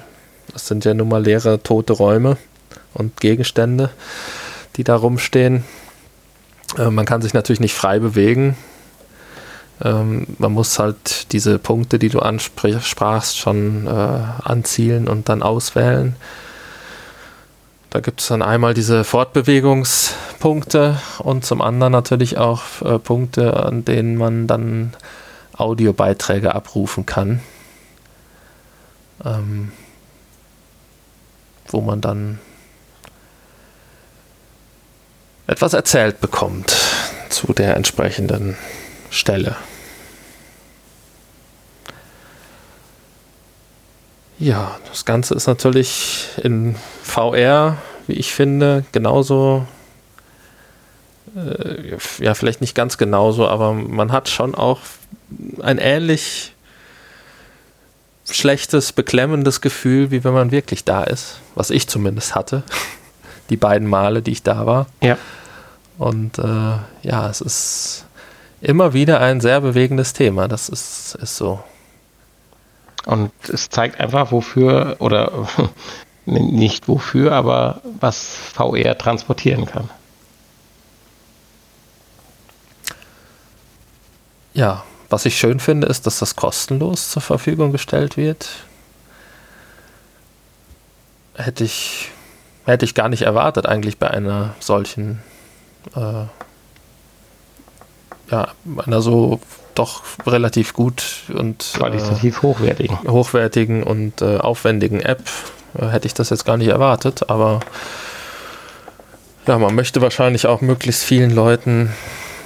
es 0.54 0.66
sind 0.66 0.84
ja 0.84 0.94
nun 0.94 1.08
mal 1.08 1.22
leere, 1.22 1.62
tote 1.62 1.92
Räume 1.92 2.36
und 2.94 3.20
Gegenstände 3.20 3.90
die 4.76 4.84
da 4.84 4.96
rumstehen. 4.96 5.64
Äh, 6.78 6.90
man 6.90 7.04
kann 7.04 7.22
sich 7.22 7.34
natürlich 7.34 7.60
nicht 7.60 7.74
frei 7.74 7.98
bewegen. 7.98 8.56
Ähm, 9.82 10.26
man 10.38 10.52
muss 10.52 10.78
halt 10.78 11.32
diese 11.32 11.58
Punkte, 11.58 11.98
die 11.98 12.08
du 12.08 12.20
ansprachst, 12.20 13.38
schon 13.38 13.86
äh, 13.86 13.90
anzielen 13.90 15.08
und 15.08 15.28
dann 15.28 15.42
auswählen. 15.42 16.16
Da 17.90 18.00
gibt 18.00 18.22
es 18.22 18.28
dann 18.28 18.40
einmal 18.40 18.72
diese 18.72 19.04
Fortbewegungspunkte 19.04 20.98
und 21.18 21.44
zum 21.44 21.60
anderen 21.60 21.92
natürlich 21.92 22.38
auch 22.38 22.62
äh, 22.82 22.98
Punkte, 22.98 23.64
an 23.64 23.84
denen 23.84 24.16
man 24.16 24.46
dann 24.46 24.94
Audiobeiträge 25.54 26.54
abrufen 26.54 27.04
kann. 27.04 27.40
Ähm, 29.24 29.72
wo 31.68 31.80
man 31.80 32.00
dann 32.00 32.38
etwas 35.46 35.72
erzählt 35.72 36.20
bekommt 36.20 36.74
zu 37.28 37.52
der 37.52 37.76
entsprechenden 37.76 38.56
Stelle. 39.10 39.56
Ja, 44.38 44.78
das 44.88 45.04
Ganze 45.04 45.34
ist 45.34 45.46
natürlich 45.46 46.28
in 46.42 46.74
VR, 47.02 47.78
wie 48.06 48.14
ich 48.14 48.32
finde, 48.32 48.84
genauso, 48.90 49.66
äh, 51.36 51.96
ja, 52.18 52.34
vielleicht 52.34 52.60
nicht 52.60 52.74
ganz 52.74 52.98
genauso, 52.98 53.46
aber 53.46 53.72
man 53.72 54.10
hat 54.10 54.28
schon 54.28 54.54
auch 54.54 54.80
ein 55.60 55.78
ähnlich 55.78 56.51
schlechtes, 58.30 58.92
beklemmendes 58.92 59.60
Gefühl, 59.60 60.10
wie 60.10 60.24
wenn 60.24 60.32
man 60.32 60.50
wirklich 60.50 60.84
da 60.84 61.02
ist, 61.02 61.40
was 61.54 61.70
ich 61.70 61.88
zumindest 61.88 62.34
hatte 62.34 62.62
die 63.50 63.56
beiden 63.56 63.88
Male, 63.88 64.22
die 64.22 64.32
ich 64.32 64.42
da 64.42 64.66
war. 64.66 64.86
Ja. 65.02 65.18
Und 65.98 66.38
äh, 66.38 66.76
ja, 67.02 67.28
es 67.28 67.40
ist 67.40 68.06
immer 68.60 68.94
wieder 68.94 69.20
ein 69.20 69.40
sehr 69.40 69.60
bewegendes 69.60 70.12
Thema. 70.12 70.48
Das 70.48 70.68
ist, 70.68 71.16
ist 71.16 71.36
so. 71.36 71.62
Und 73.04 73.32
es 73.48 73.68
zeigt 73.68 74.00
einfach, 74.00 74.30
wofür 74.30 74.96
oder 75.00 75.48
nicht 76.24 76.88
wofür, 76.88 77.32
aber 77.32 77.82
was 78.00 78.36
VR 78.54 78.96
transportieren 78.96 79.66
kann. 79.66 79.90
Ja, 84.54 84.84
was 85.12 85.26
ich 85.26 85.38
schön 85.38 85.60
finde, 85.60 85.86
ist, 85.86 86.06
dass 86.06 86.18
das 86.18 86.36
kostenlos 86.36 87.10
zur 87.10 87.22
Verfügung 87.22 87.70
gestellt 87.72 88.16
wird. 88.16 88.48
Hätte 91.34 91.64
ich 91.64 92.10
hätte 92.64 92.84
ich 92.84 92.94
gar 92.94 93.08
nicht 93.08 93.22
erwartet 93.22 93.66
eigentlich 93.66 93.98
bei 93.98 94.10
einer 94.10 94.54
solchen, 94.60 95.20
äh, 95.96 96.24
ja, 98.30 98.48
einer 98.84 99.02
so 99.02 99.40
doch 99.74 100.02
relativ 100.26 100.74
gut 100.74 101.22
und 101.28 101.72
qualitativ 101.74 102.38
äh, 102.38 102.42
hochwertigen, 102.42 102.98
hochwertigen 103.08 103.82
und 103.82 104.22
äh, 104.22 104.38
aufwendigen 104.38 105.00
App. 105.00 105.22
äh, 105.78 105.86
hätte 105.86 106.06
ich 106.06 106.14
das 106.14 106.30
jetzt 106.30 106.44
gar 106.44 106.56
nicht 106.56 106.68
erwartet, 106.68 107.28
aber 107.30 107.60
ja, 109.46 109.58
man 109.58 109.74
möchte 109.74 110.00
wahrscheinlich 110.02 110.46
auch 110.46 110.60
möglichst 110.60 111.02
vielen 111.02 111.30
Leuten 111.30 111.92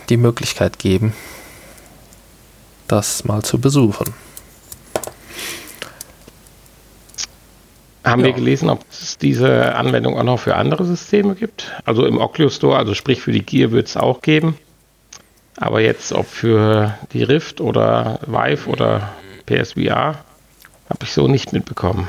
die 0.08 0.16
Möglichkeit 0.16 0.78
geben, 0.78 1.12
das 2.88 3.24
mal 3.24 3.42
zu 3.42 3.60
besuchen. 3.60 4.14
Haben 8.04 8.20
ja. 8.20 8.26
wir 8.26 8.32
gelesen, 8.34 8.70
ob 8.70 8.84
es 8.90 9.18
diese 9.18 9.74
Anwendung 9.74 10.16
auch 10.16 10.22
noch 10.22 10.38
für 10.38 10.54
andere 10.54 10.84
Systeme 10.84 11.34
gibt? 11.34 11.72
Also 11.84 12.06
im 12.06 12.18
Oculus 12.18 12.54
Store, 12.56 12.76
also 12.76 12.94
sprich 12.94 13.20
für 13.20 13.32
die 13.32 13.44
Gear 13.44 13.72
wird 13.72 13.88
es 13.88 13.96
auch 13.96 14.22
geben. 14.22 14.56
Aber 15.56 15.80
jetzt, 15.80 16.12
ob 16.12 16.26
für 16.26 16.94
die 17.12 17.22
Rift 17.22 17.60
oder 17.60 18.20
Vive 18.26 18.68
oder 18.68 19.12
PSVR, 19.46 20.18
habe 20.88 21.02
ich 21.02 21.12
so 21.12 21.26
nicht 21.26 21.52
mitbekommen. 21.52 22.08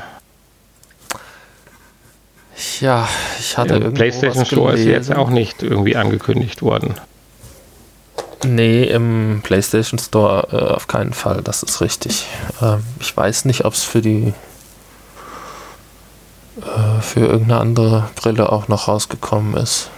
Ja, 2.80 3.08
ich 3.38 3.56
hatte 3.56 3.74
ja, 3.74 3.80
irgendwie. 3.80 3.96
PlayStation 3.96 4.44
Store 4.44 4.74
ist 4.74 4.84
jetzt 4.84 5.14
auch 5.14 5.30
nicht 5.30 5.62
irgendwie 5.62 5.96
angekündigt 5.96 6.62
worden. 6.62 6.94
Nee, 8.44 8.84
im 8.84 9.40
PlayStation 9.42 9.98
Store 9.98 10.48
äh, 10.52 10.74
auf 10.74 10.86
keinen 10.86 11.12
Fall, 11.12 11.42
das 11.42 11.62
ist 11.62 11.80
richtig. 11.80 12.26
Äh, 12.60 12.76
ich 13.00 13.16
weiß 13.16 13.44
nicht, 13.46 13.64
ob 13.64 13.74
es 13.74 13.82
für 13.82 14.00
die 14.00 14.32
äh, 16.62 17.00
für 17.00 17.20
irgendeine 17.20 17.60
andere 17.60 18.10
Brille 18.14 18.50
auch 18.52 18.68
noch 18.68 18.86
rausgekommen 18.88 19.56
ist. 19.56 19.90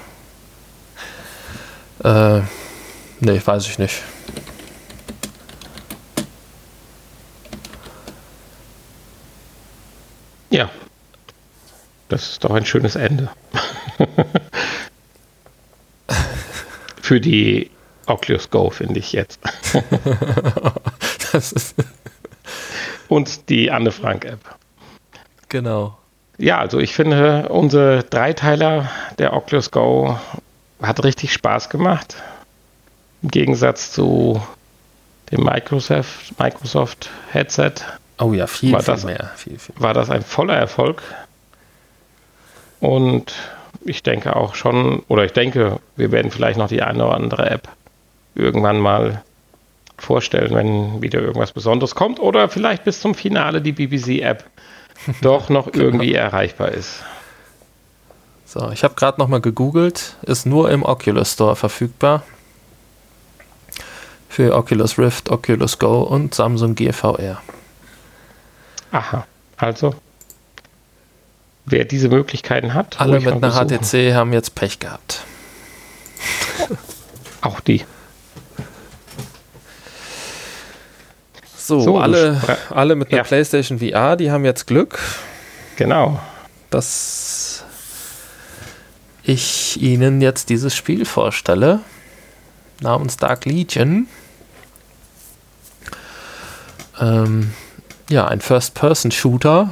Äh, 2.03 2.41
nee, 3.21 3.43
weiß 3.45 3.67
ich 3.67 3.79
nicht. 3.79 4.03
Ja, 10.51 10.71
das 12.09 12.31
ist 12.31 12.45
doch 12.45 12.51
ein 12.51 12.67
schönes 12.67 12.97
Ende. 12.97 13.29
Für 17.03 17.21
die 17.21 17.71
Oculus 18.11 18.51
Go, 18.51 18.70
finde 18.70 18.99
ich 18.99 19.12
jetzt. 19.12 19.41
Und 23.09 23.49
die 23.49 23.70
Anne 23.70 23.93
Frank 23.93 24.24
App. 24.24 24.41
Genau. 25.49 25.97
Ja, 26.39 26.59
also 26.59 26.78
ich 26.78 26.95
finde, 26.95 27.49
unsere 27.49 28.05
Dreiteiler 28.05 28.89
der 29.19 29.35
Oculus 29.35 29.70
Go 29.70 30.19
hat 30.81 31.05
richtig 31.05 31.32
Spaß 31.32 31.69
gemacht. 31.69 32.16
Im 33.23 33.31
Gegensatz 33.31 33.93
zu 33.93 34.43
dem 35.31 35.45
Microsoft, 35.45 36.39
Microsoft 36.39 37.11
Headset. 37.31 37.73
Oh 38.19 38.32
ja, 38.32 38.47
viel, 38.47 38.73
war 38.73 38.82
viel 38.82 38.95
das, 38.95 39.05
mehr. 39.05 39.31
Viel, 39.37 39.59
viel. 39.59 39.74
War 39.78 39.95
das 39.95 40.11
ein 40.11 40.23
voller 40.23 40.57
Erfolg. 40.57 41.03
Und 42.81 43.35
ich 43.85 44.03
denke 44.03 44.37
auch 44.37 44.55
schon, 44.55 45.01
oder 45.09 45.24
ich 45.24 45.32
denke, 45.32 45.78
wir 45.97 46.12
werden 46.12 46.31
vielleicht 46.31 46.59
noch 46.59 46.69
die 46.69 46.82
eine 46.82 47.05
oder 47.05 47.15
andere 47.15 47.51
App 47.51 47.69
irgendwann 48.41 48.79
mal 48.79 49.23
vorstellen, 49.99 50.55
wenn 50.55 51.03
wieder 51.03 51.21
irgendwas 51.21 51.53
Besonderes 51.53 51.95
kommt. 51.95 52.21
Oder 52.21 52.49
vielleicht 52.49 52.85
bis 52.85 53.01
zum 53.01 53.15
Finale 53.15 53.61
die 53.61 53.73
BBC-App 53.73 54.45
doch 55.23 55.49
noch 55.49 55.71
genau. 55.71 55.85
irgendwie 55.85 56.15
erreichbar 56.15 56.73
ist. 56.73 57.03
So, 58.47 58.71
ich 58.73 58.83
habe 58.83 58.95
gerade 58.95 59.21
noch 59.21 59.29
mal 59.29 59.41
gegoogelt, 59.41 60.17
ist 60.23 60.45
nur 60.45 60.71
im 60.71 60.83
Oculus 60.83 61.35
Store 61.35 61.55
verfügbar. 61.55 62.25
Für 64.29 64.57
Oculus 64.57 64.99
Rift, 64.99 65.31
Oculus 65.31 65.79
Go 65.79 66.03
und 66.03 66.35
Samsung 66.35 66.75
Gear 66.75 66.93
VR. 66.93 67.41
Aha, 68.93 69.27
also 69.57 69.95
wer 71.65 71.85
diese 71.85 72.09
Möglichkeiten 72.09 72.75
hat. 72.75 73.01
Alle 73.01 73.21
mit 73.21 73.33
einer 73.33 73.53
HTC 73.53 74.15
haben 74.15 74.33
jetzt 74.33 74.55
Pech 74.55 74.81
gehabt. 74.81 75.25
Auch 77.41 77.61
die. 77.61 77.85
So, 81.70 81.78
so 81.78 81.98
alle, 81.98 82.40
alle 82.70 82.97
mit 82.97 83.12
einer 83.12 83.18
ja. 83.18 83.22
PlayStation 83.22 83.78
VR, 83.78 84.16
die 84.16 84.32
haben 84.32 84.44
jetzt 84.44 84.66
Glück. 84.66 84.98
Genau. 85.76 86.18
Dass 86.68 87.62
ich 89.22 89.80
Ihnen 89.80 90.20
jetzt 90.20 90.48
dieses 90.48 90.74
Spiel 90.74 91.05
vorstelle, 91.05 91.78
namens 92.80 93.18
Dark 93.18 93.44
Legion. 93.44 94.09
Ähm, 97.01 97.55
ja, 98.09 98.26
ein 98.26 98.40
First-Person-Shooter, 98.40 99.70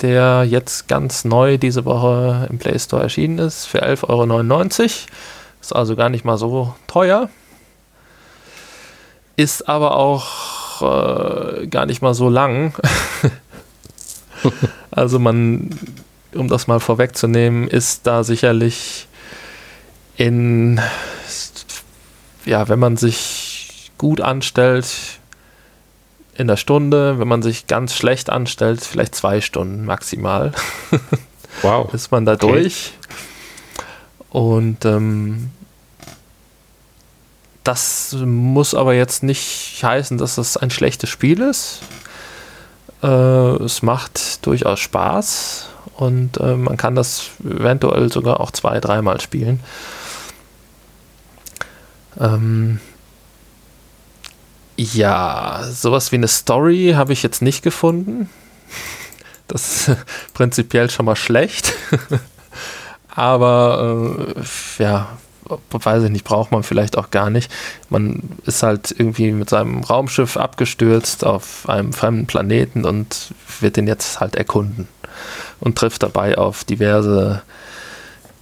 der 0.00 0.44
jetzt 0.44 0.88
ganz 0.88 1.26
neu 1.26 1.58
diese 1.58 1.84
Woche 1.84 2.46
im 2.48 2.58
Play 2.58 2.78
Store 2.78 3.02
erschienen 3.02 3.36
ist, 3.36 3.66
für 3.66 3.84
11,99 3.84 4.08
Euro. 4.08 4.90
Ist 5.60 5.76
also 5.76 5.96
gar 5.96 6.08
nicht 6.08 6.24
mal 6.24 6.38
so 6.38 6.74
teuer. 6.86 7.28
Ist 9.36 9.68
aber 9.68 9.96
auch 9.96 10.59
äh, 10.82 11.66
gar 11.66 11.86
nicht 11.86 12.02
mal 12.02 12.14
so 12.14 12.28
lang. 12.28 12.74
also 14.90 15.18
man, 15.18 15.70
um 16.34 16.48
das 16.48 16.66
mal 16.66 16.80
vorwegzunehmen, 16.80 17.68
ist 17.68 18.06
da 18.06 18.24
sicherlich 18.24 19.08
in, 20.16 20.80
ja, 22.44 22.68
wenn 22.68 22.78
man 22.78 22.96
sich 22.96 23.90
gut 23.98 24.20
anstellt, 24.20 24.86
in 26.34 26.46
der 26.46 26.56
Stunde, 26.56 27.18
wenn 27.18 27.28
man 27.28 27.42
sich 27.42 27.66
ganz 27.66 27.94
schlecht 27.94 28.30
anstellt, 28.30 28.82
vielleicht 28.82 29.14
zwei 29.14 29.42
Stunden 29.42 29.84
maximal. 29.84 30.52
Wow. 31.60 31.92
ist 31.94 32.10
man 32.10 32.24
da 32.24 32.32
okay. 32.34 32.46
durch. 32.46 32.92
Und 34.30 34.84
ähm, 34.84 35.50
das 37.64 38.16
muss 38.24 38.74
aber 38.74 38.94
jetzt 38.94 39.22
nicht 39.22 39.82
heißen, 39.82 40.18
dass 40.18 40.36
das 40.36 40.56
ein 40.56 40.70
schlechtes 40.70 41.10
Spiel 41.10 41.40
ist. 41.42 41.80
Äh, 43.02 43.06
es 43.06 43.82
macht 43.82 44.46
durchaus 44.46 44.80
Spaß 44.80 45.68
und 45.96 46.38
äh, 46.38 46.56
man 46.56 46.76
kann 46.76 46.94
das 46.94 47.30
eventuell 47.44 48.10
sogar 48.10 48.40
auch 48.40 48.50
zwei, 48.50 48.80
dreimal 48.80 49.20
spielen. 49.20 49.60
Ähm, 52.18 52.80
ja, 54.76 55.62
sowas 55.70 56.10
wie 56.12 56.16
eine 56.16 56.28
Story 56.28 56.94
habe 56.96 57.12
ich 57.12 57.22
jetzt 57.22 57.42
nicht 57.42 57.62
gefunden. 57.62 58.30
Das 59.46 59.88
ist 59.88 59.96
prinzipiell 60.34 60.88
schon 60.90 61.06
mal 61.06 61.16
schlecht. 61.16 61.74
Aber 63.14 64.34
äh, 64.36 64.82
ja, 64.82 65.08
weiß 65.70 66.04
ich 66.04 66.10
nicht, 66.10 66.24
braucht 66.24 66.52
man 66.52 66.62
vielleicht 66.62 66.96
auch 66.96 67.10
gar 67.10 67.30
nicht. 67.30 67.50
Man 67.88 68.38
ist 68.46 68.62
halt 68.62 68.94
irgendwie 68.96 69.32
mit 69.32 69.50
seinem 69.50 69.82
Raumschiff 69.82 70.36
abgestürzt 70.36 71.24
auf 71.24 71.68
einem 71.68 71.92
fremden 71.92 72.26
Planeten 72.26 72.84
und 72.84 73.32
wird 73.60 73.76
den 73.76 73.86
jetzt 73.86 74.20
halt 74.20 74.36
erkunden 74.36 74.88
und 75.60 75.76
trifft 75.76 76.02
dabei 76.02 76.38
auf 76.38 76.64
diverse 76.64 77.42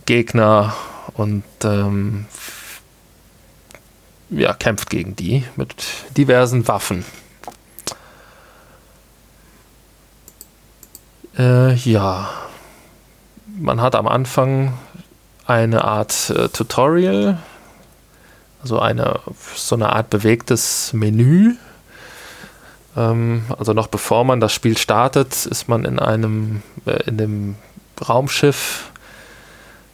Gegner 0.06 0.74
und 1.14 1.44
ähm, 1.64 2.26
ja, 4.30 4.52
kämpft 4.55 4.90
gegen 4.90 5.16
die 5.16 5.44
mit 5.56 5.86
diversen 6.16 6.68
Waffen. 6.68 7.05
Äh, 11.39 11.74
ja, 11.74 12.28
man 13.59 13.80
hat 13.80 13.94
am 13.94 14.09
Anfang 14.09 14.74
eine 15.49 15.85
Art 15.85 16.31
äh, 16.31 16.49
Tutorial, 16.51 17.39
also 18.62 18.79
eine, 18.79 19.20
so 19.57 19.75
eine 19.75 19.93
Art 19.93 20.11
bewegtes 20.11 20.93
Menü. 20.93 21.55
Ähm, 22.97 23.45
also 23.59 23.73
noch 23.73 23.87
bevor 23.87 24.25
man 24.25 24.41
das 24.41 24.53
Spiel 24.53 24.77
startet, 24.77 25.47
ist 25.47 25.69
man 25.69 25.85
in 25.85 25.99
einem, 25.99 26.62
äh, 26.85 27.03
in 27.05 27.16
dem 27.16 27.57
Raumschiff. 28.07 28.91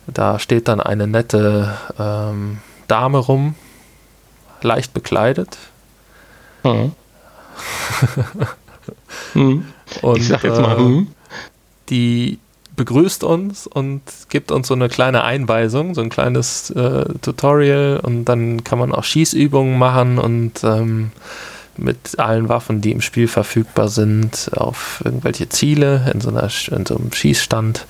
Da 0.08 0.38
steht 0.38 0.68
dann 0.68 0.80
eine 0.80 1.06
nette 1.06 1.78
ähm, 1.98 2.58
Dame 2.88 3.18
rum, 3.18 3.54
leicht 4.60 4.92
bekleidet. 4.92 5.56
Mhm. 6.64 6.92
mhm. 9.34 9.66
Und, 10.02 10.16
ich 10.18 10.26
sag 10.26 10.42
jetzt 10.42 10.60
mal, 10.60 10.80
äh, 10.80 11.06
die 11.90 12.38
begrüßt 12.76 13.24
uns 13.24 13.66
und 13.66 14.02
gibt 14.28 14.50
uns 14.50 14.68
so 14.68 14.74
eine 14.74 14.88
kleine 14.88 15.24
Einweisung, 15.24 15.94
so 15.94 16.00
ein 16.00 16.10
kleines 16.10 16.70
äh, 16.70 17.04
Tutorial 17.22 18.00
und 18.02 18.24
dann 18.24 18.64
kann 18.64 18.78
man 18.78 18.92
auch 18.92 19.04
Schießübungen 19.04 19.78
machen 19.78 20.18
und 20.18 20.64
ähm, 20.64 21.12
mit 21.76 22.18
allen 22.18 22.48
Waffen, 22.48 22.80
die 22.80 22.92
im 22.92 23.00
Spiel 23.00 23.28
verfügbar 23.28 23.88
sind, 23.88 24.50
auf 24.54 25.02
irgendwelche 25.04 25.48
Ziele 25.48 26.10
in 26.12 26.20
so, 26.20 26.30
einer, 26.30 26.48
in 26.70 26.86
so 26.86 26.96
einem 26.96 27.12
Schießstand. 27.12 27.86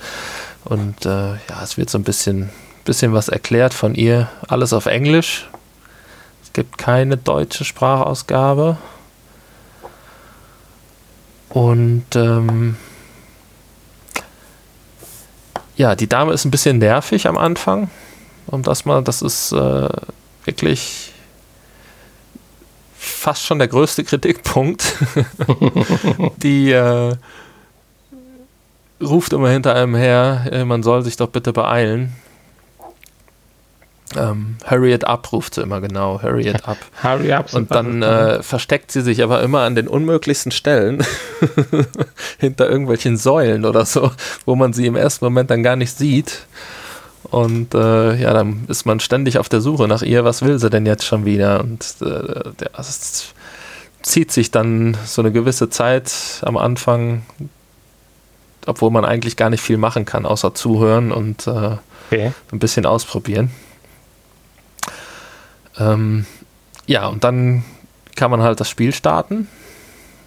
Und 0.63 1.05
äh, 1.05 1.33
ja, 1.33 1.63
es 1.63 1.77
wird 1.77 1.89
so 1.89 1.97
ein 1.99 2.03
bisschen, 2.03 2.49
bisschen 2.83 3.13
was 3.13 3.27
erklärt 3.27 3.73
von 3.73 3.93
ihr. 3.93 4.29
Alles 4.47 4.73
auf 4.73 4.87
Englisch. 4.87 5.47
Es 6.43 6.53
gibt 6.53 6.77
keine 6.77 7.17
deutsche 7.17 7.63
Sprachausgabe. 7.63 8.77
Und 11.49 12.05
ähm, 12.15 12.75
ja, 15.75 15.95
die 15.95 16.07
Dame 16.07 16.33
ist 16.33 16.45
ein 16.45 16.51
bisschen 16.51 16.77
nervig 16.77 17.27
am 17.27 17.37
Anfang. 17.37 17.89
Um 18.47 18.63
das 18.63 18.85
mal, 18.85 19.03
das 19.03 19.21
ist 19.21 19.51
äh, 19.51 19.89
wirklich 20.45 21.11
fast 22.97 23.43
schon 23.43 23.59
der 23.59 23.67
größte 23.67 24.03
Kritikpunkt. 24.05 24.95
die 26.37 26.71
äh, 26.71 27.15
ruft 29.01 29.33
immer 29.33 29.49
hinter 29.49 29.75
einem 29.75 29.95
her, 29.95 30.63
man 30.65 30.83
soll 30.83 31.03
sich 31.03 31.17
doch 31.17 31.29
bitte 31.29 31.51
beeilen. 31.51 32.15
Ähm, 34.15 34.57
hurry 34.69 34.93
it 34.93 35.03
up, 35.05 35.31
ruft 35.31 35.55
sie 35.55 35.61
immer 35.61 35.81
genau. 35.81 36.21
Hurry 36.21 36.47
it 36.47 36.67
up. 36.67 36.77
hurry 37.01 37.33
up. 37.33 37.53
Und 37.53 37.71
dann 37.71 38.03
äh, 38.03 38.43
versteckt 38.43 38.91
sie 38.91 39.01
sich 39.01 39.23
aber 39.23 39.41
immer 39.41 39.61
an 39.61 39.75
den 39.75 39.87
unmöglichsten 39.87 40.51
Stellen 40.51 41.03
hinter 42.37 42.69
irgendwelchen 42.69 43.17
Säulen 43.17 43.65
oder 43.65 43.85
so, 43.85 44.11
wo 44.45 44.55
man 44.55 44.73
sie 44.73 44.85
im 44.85 44.95
ersten 44.95 45.25
Moment 45.25 45.49
dann 45.49 45.63
gar 45.63 45.75
nicht 45.75 45.97
sieht. 45.97 46.45
Und 47.31 47.73
äh, 47.73 48.15
ja, 48.15 48.33
dann 48.33 48.65
ist 48.67 48.85
man 48.85 48.99
ständig 48.99 49.39
auf 49.39 49.49
der 49.49 49.59
Suche 49.59 49.87
nach 49.87 50.03
ihr. 50.03 50.23
Was 50.23 50.43
will 50.43 50.59
sie 50.59 50.69
denn 50.69 50.85
jetzt 50.85 51.03
schon 51.03 51.25
wieder? 51.25 51.61
Und 51.61 51.83
äh, 52.01 52.51
das 52.75 53.33
zieht 54.03 54.31
sich 54.31 54.51
dann 54.51 54.95
so 55.05 55.23
eine 55.23 55.31
gewisse 55.31 55.69
Zeit 55.69 56.13
am 56.43 56.57
Anfang, 56.57 57.23
obwohl 58.67 58.91
man 58.91 59.03
eigentlich 59.03 59.35
gar 59.35 59.49
nicht 59.49 59.61
viel 59.61 59.77
machen 59.77 60.05
kann, 60.05 60.27
außer 60.27 60.53
zuhören 60.53 61.11
und 61.11 61.47
äh, 61.47 61.77
okay. 62.07 62.31
ein 62.51 62.59
bisschen 62.59 62.85
ausprobieren. 62.85 63.49
Ähm, 65.79 66.25
ja, 66.87 67.07
und 67.07 67.23
dann 67.23 67.63
kann 68.15 68.31
man 68.31 68.41
halt 68.41 68.59
das 68.59 68.69
Spiel 68.69 68.93
starten, 68.93 69.47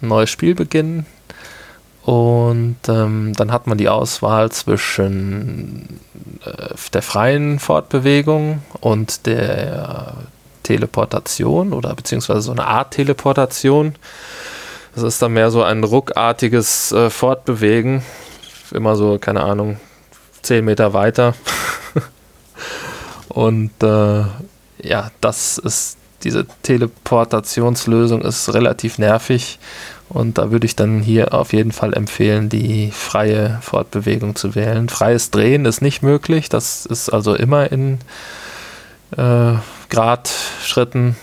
ein 0.01 0.07
neues 0.07 0.29
Spiel 0.29 0.55
beginnen 0.55 1.05
und 2.09 2.77
ähm, 2.87 3.33
dann 3.35 3.51
hat 3.51 3.67
man 3.67 3.77
die 3.77 3.89
Auswahl 3.89 4.51
zwischen 4.51 5.99
äh, 6.43 6.73
der 6.93 7.01
freien 7.01 7.59
Fortbewegung 7.59 8.63
und 8.79 9.25
der 9.25 10.15
Teleportation 10.63 11.73
oder 11.73 11.93
beziehungsweise 11.93 12.41
so 12.41 12.51
eine 12.51 12.65
Art 12.65 12.91
Teleportation. 12.91 13.95
Das 14.95 15.03
ist 15.03 15.21
dann 15.21 15.33
mehr 15.33 15.51
so 15.51 15.61
ein 15.61 15.83
ruckartiges 15.83 16.91
äh, 16.93 17.09
Fortbewegen, 17.09 18.01
immer 18.71 18.95
so, 18.95 19.19
keine 19.19 19.43
Ahnung, 19.43 19.79
zehn 20.41 20.65
Meter 20.65 20.93
weiter. 20.93 21.35
und 23.29 23.71
äh, 23.83 24.23
ja, 24.81 25.11
das 25.21 25.57
ist 25.57 25.97
diese 26.23 26.45
Teleportationslösung 26.63 28.21
ist 28.21 28.53
relativ 28.53 28.97
nervig 28.97 29.57
und 30.09 30.37
da 30.37 30.51
würde 30.51 30.65
ich 30.65 30.75
dann 30.75 31.01
hier 31.01 31.33
auf 31.33 31.53
jeden 31.53 31.71
Fall 31.71 31.93
empfehlen, 31.93 32.49
die 32.49 32.91
freie 32.91 33.59
Fortbewegung 33.61 34.35
zu 34.35 34.55
wählen. 34.55 34.89
Freies 34.89 35.31
Drehen 35.31 35.65
ist 35.65 35.81
nicht 35.81 36.01
möglich, 36.01 36.49
das 36.49 36.85
ist 36.85 37.09
also 37.09 37.35
immer 37.35 37.71
in 37.71 37.99
äh, 39.15 39.53
Gradschritten. 39.89 41.15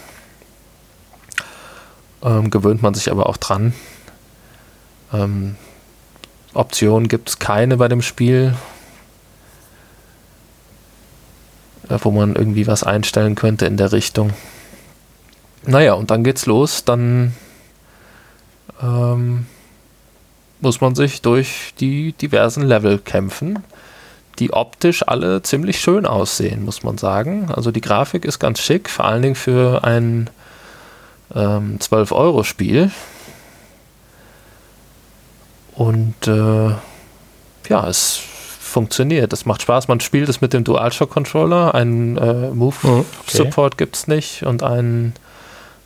Ähm, 2.23 2.51
gewöhnt 2.51 2.83
man 2.83 2.95
sich 2.95 3.11
aber 3.11 3.29
auch 3.29 3.37
dran. 3.37 3.75
Ähm, 5.13 5.57
Optionen 6.55 7.09
gibt 7.09 7.29
es 7.29 7.39
keine 7.39 7.77
bei 7.77 7.89
dem 7.89 8.03
Spiel. 8.03 8.55
Äh, 11.76 11.76
wo 11.89 12.11
man 12.11 12.35
irgendwie 12.35 12.67
was 12.67 12.83
einstellen 12.83 13.35
könnte 13.35 13.67
in 13.67 13.77
der 13.77 13.93
Richtung. 13.93 14.33
Naja, 15.65 15.95
und 15.95 16.11
dann 16.11 16.25
geht's 16.25 16.47
los. 16.47 16.85
Dann 16.85 17.35
ähm, 18.83 19.47
muss 20.61 20.81
man 20.81 20.95
sich 20.95 21.23
durch 21.23 21.75
die 21.81 22.13
diversen 22.13 22.63
Level 22.63 22.99
kämpfen, 22.99 23.63
die 24.39 24.53
optisch 24.53 25.07
alle 25.07 25.43
ziemlich 25.43 25.81
schön 25.81 26.07
aussehen, 26.07 26.65
muss 26.65 26.83
man 26.83 26.99
sagen. 26.99 27.51
Also 27.55 27.71
die 27.71 27.81
Grafik 27.81 28.25
ist 28.25 28.39
ganz 28.39 28.61
schick, 28.61 28.89
vor 28.89 29.05
allen 29.07 29.23
Dingen 29.23 29.35
für 29.35 29.85
ein 29.85 30.31
ähm, 31.35 31.79
12-Euro-Spiel. 31.79 32.91
Und 35.75 36.27
äh, 36.27 36.71
ja, 37.69 37.89
es 37.89 38.23
funktioniert. 38.77 39.33
Es 39.33 39.47
macht 39.47 39.63
Spaß. 39.63 39.89
Man 39.89 40.01
spielt 40.01 40.29
es 40.29 40.43
mit 40.43 40.53
dem 40.53 40.63
DualShock-Controller. 40.63 41.75
Einen 41.75 42.19
äh, 42.19 42.51
Move-Support 42.51 43.73
okay. 43.73 43.85
gibt 43.85 43.97
es 43.97 44.07
nicht 44.07 44.43
und 44.43 44.63
einen 44.63 45.15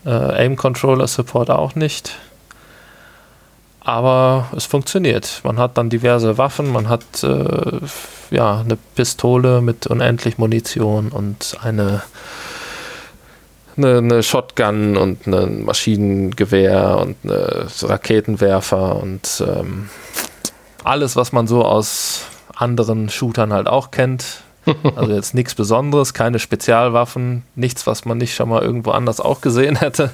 äh, 0.04 0.10
Aim-Controller-Support 0.10 1.50
auch 1.50 1.76
nicht. 1.76 2.16
Aber 3.78 4.48
es 4.56 4.64
funktioniert. 4.66 5.40
Man 5.44 5.56
hat 5.60 5.78
dann 5.78 5.88
diverse 5.88 6.36
Waffen. 6.36 6.72
Man 6.72 6.88
hat 6.88 7.22
äh, 7.22 7.78
ja 8.32 8.58
eine 8.58 8.76
Pistole 8.96 9.60
mit 9.60 9.86
unendlich 9.86 10.36
Munition 10.38 11.10
und 11.10 11.58
eine 11.62 12.02
eine, 13.76 13.98
eine, 13.98 14.22
Shotgun 14.24 14.96
und 14.96 15.28
ein 15.28 15.64
Maschinengewehr 15.64 16.98
und 16.98 17.16
eine 17.22 17.68
Raketenwerfer 17.82 19.00
und 19.00 19.44
ähm, 19.46 19.88
alles, 20.82 21.14
was 21.14 21.30
man 21.30 21.46
so 21.46 21.64
aus 21.64 22.26
anderen 22.60 23.08
Shootern 23.08 23.52
halt 23.52 23.66
auch 23.66 23.90
kennt. 23.90 24.42
Also 24.94 25.12
jetzt 25.12 25.34
nichts 25.34 25.54
Besonderes, 25.54 26.14
keine 26.14 26.38
Spezialwaffen, 26.38 27.42
nichts, 27.54 27.86
was 27.86 28.04
man 28.04 28.18
nicht 28.18 28.34
schon 28.34 28.50
mal 28.50 28.62
irgendwo 28.62 28.90
anders 28.90 29.20
auch 29.20 29.40
gesehen 29.40 29.76
hätte. 29.76 30.10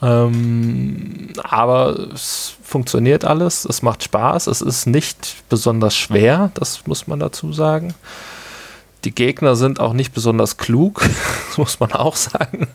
Ähm, 0.00 1.30
aber 1.42 1.98
es 2.14 2.54
funktioniert 2.62 3.24
alles, 3.24 3.64
es 3.64 3.82
macht 3.82 4.04
Spaß, 4.04 4.46
es 4.46 4.60
ist 4.60 4.86
nicht 4.86 5.36
besonders 5.48 5.96
schwer, 5.96 6.52
das 6.54 6.86
muss 6.86 7.08
man 7.08 7.18
dazu 7.18 7.52
sagen. 7.52 7.94
Die 9.04 9.14
Gegner 9.14 9.56
sind 9.56 9.80
auch 9.80 9.92
nicht 9.92 10.12
besonders 10.12 10.56
klug, 10.56 11.02
das 11.48 11.58
muss 11.58 11.80
man 11.80 11.92
auch 11.92 12.16
sagen. 12.16 12.68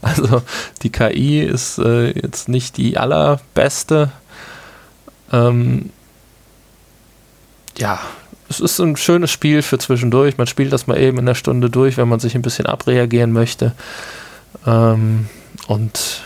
Also 0.00 0.42
die 0.82 0.90
KI 0.90 1.40
ist 1.40 1.78
äh, 1.78 2.12
jetzt 2.12 2.48
nicht 2.48 2.76
die 2.76 2.96
allerbeste. 2.96 4.12
Ähm, 5.32 5.90
ja, 7.78 8.00
es 8.48 8.60
ist 8.60 8.78
ein 8.78 8.96
schönes 8.96 9.30
Spiel 9.30 9.62
für 9.62 9.78
zwischendurch. 9.78 10.38
Man 10.38 10.46
spielt 10.46 10.72
das 10.72 10.86
mal 10.86 10.98
eben 10.98 11.18
in 11.18 11.26
der 11.26 11.34
Stunde 11.34 11.70
durch, 11.70 11.96
wenn 11.96 12.08
man 12.08 12.20
sich 12.20 12.34
ein 12.34 12.42
bisschen 12.42 12.66
abreagieren 12.66 13.32
möchte. 13.32 13.72
Ähm, 14.66 15.28
und 15.66 16.22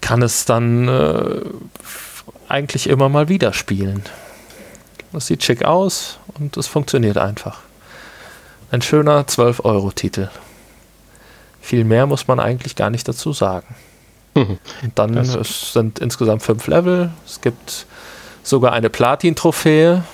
kann 0.00 0.22
es 0.22 0.44
dann 0.44 0.88
äh, 0.88 1.40
eigentlich 2.48 2.88
immer 2.88 3.08
mal 3.08 3.28
wieder 3.28 3.52
spielen. 3.52 4.02
Das 5.12 5.26
sieht 5.26 5.42
schick 5.42 5.64
aus 5.64 6.18
und 6.38 6.56
es 6.56 6.66
funktioniert 6.66 7.16
einfach. 7.16 7.60
Ein 8.70 8.82
schöner 8.82 9.22
12-Euro-Titel. 9.22 10.28
Viel 11.60 11.84
mehr 11.84 12.06
muss 12.06 12.28
man 12.28 12.40
eigentlich 12.40 12.76
gar 12.76 12.90
nicht 12.90 13.08
dazu 13.08 13.32
sagen. 13.32 13.74
Mhm. 14.34 14.58
Und 14.82 14.98
dann 14.98 15.16
es 15.16 15.72
sind 15.72 16.00
insgesamt 16.00 16.42
fünf 16.42 16.66
Level. 16.66 17.10
Es 17.24 17.40
gibt 17.40 17.86
sogar 18.44 18.72
eine 18.72 18.90
Platin-Trophäe. 18.90 20.04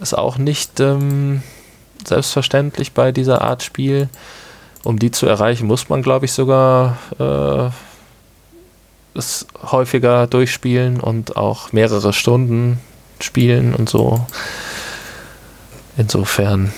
Ist 0.00 0.16
auch 0.16 0.38
nicht 0.38 0.78
ähm, 0.78 1.42
selbstverständlich 2.06 2.92
bei 2.92 3.10
dieser 3.10 3.42
Art 3.42 3.64
Spiel. 3.64 4.08
Um 4.84 4.98
die 4.98 5.10
zu 5.10 5.26
erreichen, 5.26 5.66
muss 5.66 5.88
man, 5.88 6.02
glaube 6.02 6.26
ich, 6.26 6.32
sogar 6.32 6.98
äh, 7.18 7.70
es 9.18 9.46
häufiger 9.60 10.28
durchspielen 10.28 11.00
und 11.00 11.36
auch 11.36 11.72
mehrere 11.72 12.12
Stunden 12.12 12.78
spielen 13.20 13.74
und 13.74 13.88
so. 13.88 14.24
Insofern, 15.96 16.72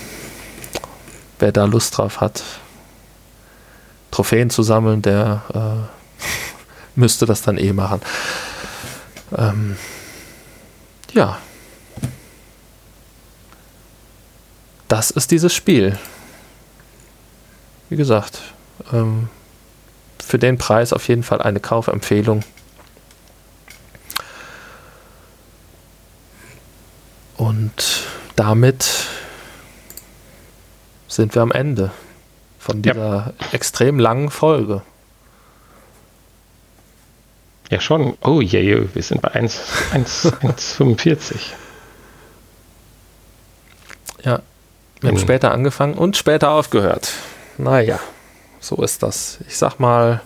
wer 1.37 1.51
da 1.51 1.65
Lust 1.65 1.97
drauf 1.97 2.21
hat, 2.21 2.41
Trophäen 4.09 4.49
zu 4.49 4.63
sammeln, 4.63 5.03
der 5.03 5.43
äh, 5.53 6.95
müsste 6.99 7.27
das 7.27 7.43
dann 7.43 7.57
eh 7.57 7.73
machen. 7.73 8.01
Ähm, 9.37 9.77
ja. 11.13 11.39
Das 14.87 15.11
ist 15.11 15.31
dieses 15.31 15.53
Spiel. 15.53 15.97
Wie 17.89 17.95
gesagt, 17.95 18.41
ähm, 18.91 19.29
für 20.21 20.39
den 20.39 20.57
Preis 20.57 20.93
auf 20.93 21.07
jeden 21.07 21.23
Fall 21.23 21.41
eine 21.41 21.59
Kaufempfehlung. 21.59 22.43
Und 27.37 28.05
damit 28.35 29.07
sind 31.07 31.35
wir 31.35 31.41
am 31.41 31.51
Ende 31.51 31.91
von 32.59 32.81
dieser 32.81 33.33
ja. 33.39 33.47
extrem 33.51 33.99
langen 33.99 34.29
Folge. 34.29 34.83
Ja, 37.71 37.79
schon. 37.79 38.15
Oh 38.21 38.41
je, 38.41 38.61
je 38.61 38.87
wir 38.93 39.01
sind 39.01 39.23
bei 39.23 39.33
1,45. 39.33 41.35
ja, 44.23 44.41
wir 44.99 45.07
haben 45.07 45.15
mhm. 45.15 45.19
später 45.19 45.51
angefangen 45.51 45.95
und 45.95 46.15
später 46.15 46.51
aufgehört. 46.51 47.11
Naja, 47.57 47.99
so 48.59 48.75
ist 48.83 49.01
das. 49.01 49.39
Ich 49.47 49.57
sag 49.57 49.79
mal 49.79 50.21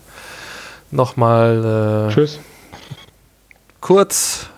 nochmal. 0.91 2.09
Äh, 2.09 2.13
Tschüss. 2.13 2.39
Kurz 3.79 4.49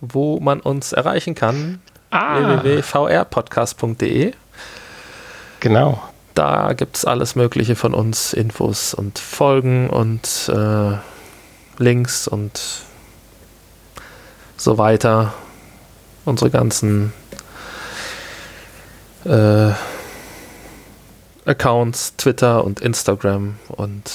wo 0.00 0.40
man 0.40 0.60
uns 0.60 0.92
erreichen 0.92 1.34
kann. 1.34 1.80
Ah. 2.10 2.62
www.vrpodcast.de. 2.62 4.32
Genau. 5.60 6.02
Da 6.34 6.74
gibt 6.74 6.96
es 6.96 7.04
alles 7.04 7.34
Mögliche 7.34 7.76
von 7.76 7.94
uns, 7.94 8.32
Infos 8.32 8.94
und 8.94 9.18
Folgen 9.18 9.88
und 9.88 10.50
äh, 10.52 10.98
Links 11.78 12.28
und 12.28 12.60
so 14.56 14.78
weiter. 14.78 15.34
Unsere 16.24 16.50
ganzen 16.50 17.12
äh, 19.24 19.72
Accounts, 21.44 22.16
Twitter 22.16 22.64
und 22.64 22.80
Instagram 22.80 23.56
und 23.68 24.10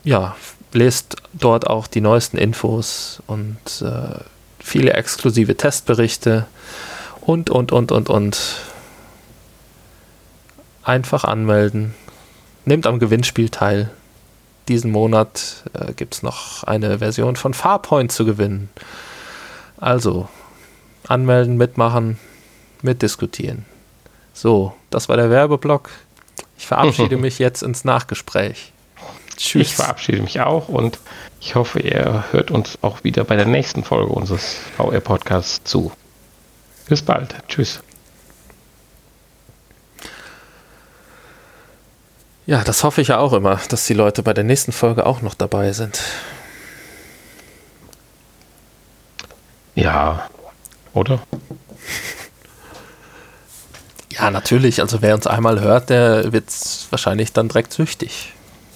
ja, 0.03 0.35
lest 0.73 1.17
dort 1.33 1.67
auch 1.67 1.87
die 1.87 2.01
neuesten 2.01 2.37
Infos 2.37 3.23
und 3.27 3.83
äh, 3.83 4.19
viele 4.59 4.93
exklusive 4.95 5.57
Testberichte 5.57 6.47
und, 7.21 7.51
und, 7.51 7.73
und, 7.73 7.93
und, 7.93 8.09
und. 8.09 8.57
Einfach 10.83 11.25
anmelden. 11.25 11.95
Nehmt 12.67 12.87
am 12.87 12.99
Gewinnspiel 12.99 13.49
teil. 13.49 13.91
Diesen 14.69 14.91
Monat 14.91 15.65
äh, 15.73 15.93
gibt 15.95 16.15
es 16.15 16.23
noch 16.23 16.65
eine 16.65 16.99
Version 16.99 17.37
von 17.37 17.55
Farpoint 17.55 18.13
zu 18.13 18.25
gewinnen. 18.25 18.69
Also, 19.79 20.29
anmelden, 21.07 21.57
mitmachen, 21.57 22.19
mitdiskutieren. 22.83 23.65
So, 24.35 24.75
das 24.91 25.09
war 25.09 25.17
der 25.17 25.31
Werbeblock. 25.31 25.91
Ich 26.59 26.67
verabschiede 26.67 27.17
mich 27.19 27.39
jetzt 27.39 27.63
ins 27.63 27.85
Nachgespräch. 27.85 28.73
Tschüss. 29.37 29.69
Ich 29.69 29.75
verabschiede 29.75 30.23
mich 30.23 30.41
auch 30.41 30.69
und 30.69 30.99
ich 31.41 31.55
hoffe, 31.55 31.81
ihr 31.81 32.25
hört 32.31 32.51
uns 32.51 32.79
auch 32.83 33.05
wieder 33.05 33.25
bei 33.25 33.37
der 33.37 33.47
nächsten 33.47 33.83
Folge 33.83 34.13
unseres 34.13 34.57
VR-Podcasts 34.77 35.65
zu. 35.65 35.93
Bis 36.89 37.03
bald. 37.03 37.35
Tschüss. 37.49 37.81
Ja, 42.47 42.63
das 42.63 42.85
hoffe 42.85 43.01
ich 43.01 43.09
ja 43.09 43.19
auch 43.19 43.33
immer, 43.33 43.59
dass 43.71 43.87
die 43.87 43.95
Leute 43.95 44.23
bei 44.23 44.35
der 44.35 44.45
nächsten 44.45 44.73
Folge 44.73 45.07
auch 45.07 45.23
noch 45.23 45.35
dabei 45.35 45.73
sind. 45.73 46.03
Ja, 49.75 50.29
oder? 50.93 51.21
Ja, 54.17 54.31
natürlich. 54.31 54.81
Also 54.81 55.03
wer 55.03 55.15
uns 55.15 55.27
einmal 55.27 55.61
hört, 55.61 55.91
der 55.91 56.33
wird 56.33 56.45
wahrscheinlich 56.91 57.33
dann 57.33 57.49
direkt 57.49 57.73
süchtig. 57.73 58.33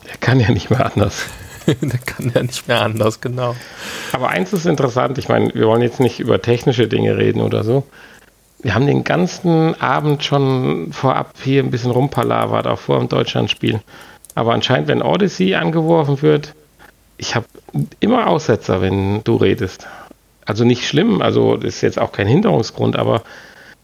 Der 0.06 0.16
kann 0.16 0.40
ja 0.40 0.50
nicht 0.50 0.70
mehr 0.70 0.84
anders. 0.90 1.26
der 1.66 1.98
kann 1.98 2.32
ja 2.34 2.42
nicht 2.42 2.66
mehr 2.66 2.82
anders, 2.82 3.20
genau. 3.20 3.54
Aber 4.12 4.28
eins 4.28 4.52
ist 4.52 4.66
interessant, 4.66 5.18
ich 5.18 5.28
meine, 5.28 5.54
wir 5.54 5.66
wollen 5.66 5.82
jetzt 5.82 6.00
nicht 6.00 6.18
über 6.18 6.40
technische 6.40 6.88
Dinge 6.88 7.16
reden 7.16 7.40
oder 7.40 7.62
so. 7.62 7.84
Wir 8.60 8.74
haben 8.74 8.86
den 8.86 9.04
ganzen 9.04 9.80
Abend 9.80 10.24
schon 10.24 10.92
vorab 10.92 11.34
hier 11.42 11.62
ein 11.62 11.70
bisschen 11.70 11.92
rumpalavert, 11.92 12.66
auch 12.66 12.78
vor 12.78 12.98
dem 12.98 13.08
Deutschlandspiel. 13.08 13.80
Aber 14.34 14.52
anscheinend, 14.54 14.88
wenn 14.88 15.02
Odyssey 15.02 15.54
angeworfen 15.54 16.22
wird, 16.22 16.54
ich 17.18 17.34
habe 17.34 17.46
immer 18.00 18.26
Aussetzer, 18.26 18.80
wenn 18.80 19.22
du 19.24 19.36
redest. 19.36 19.86
Also 20.44 20.64
nicht 20.64 20.88
schlimm, 20.88 21.20
also 21.20 21.56
das 21.56 21.76
ist 21.76 21.80
jetzt 21.82 21.98
auch 21.98 22.12
kein 22.12 22.26
Hinderungsgrund, 22.26 22.96
aber 22.96 23.22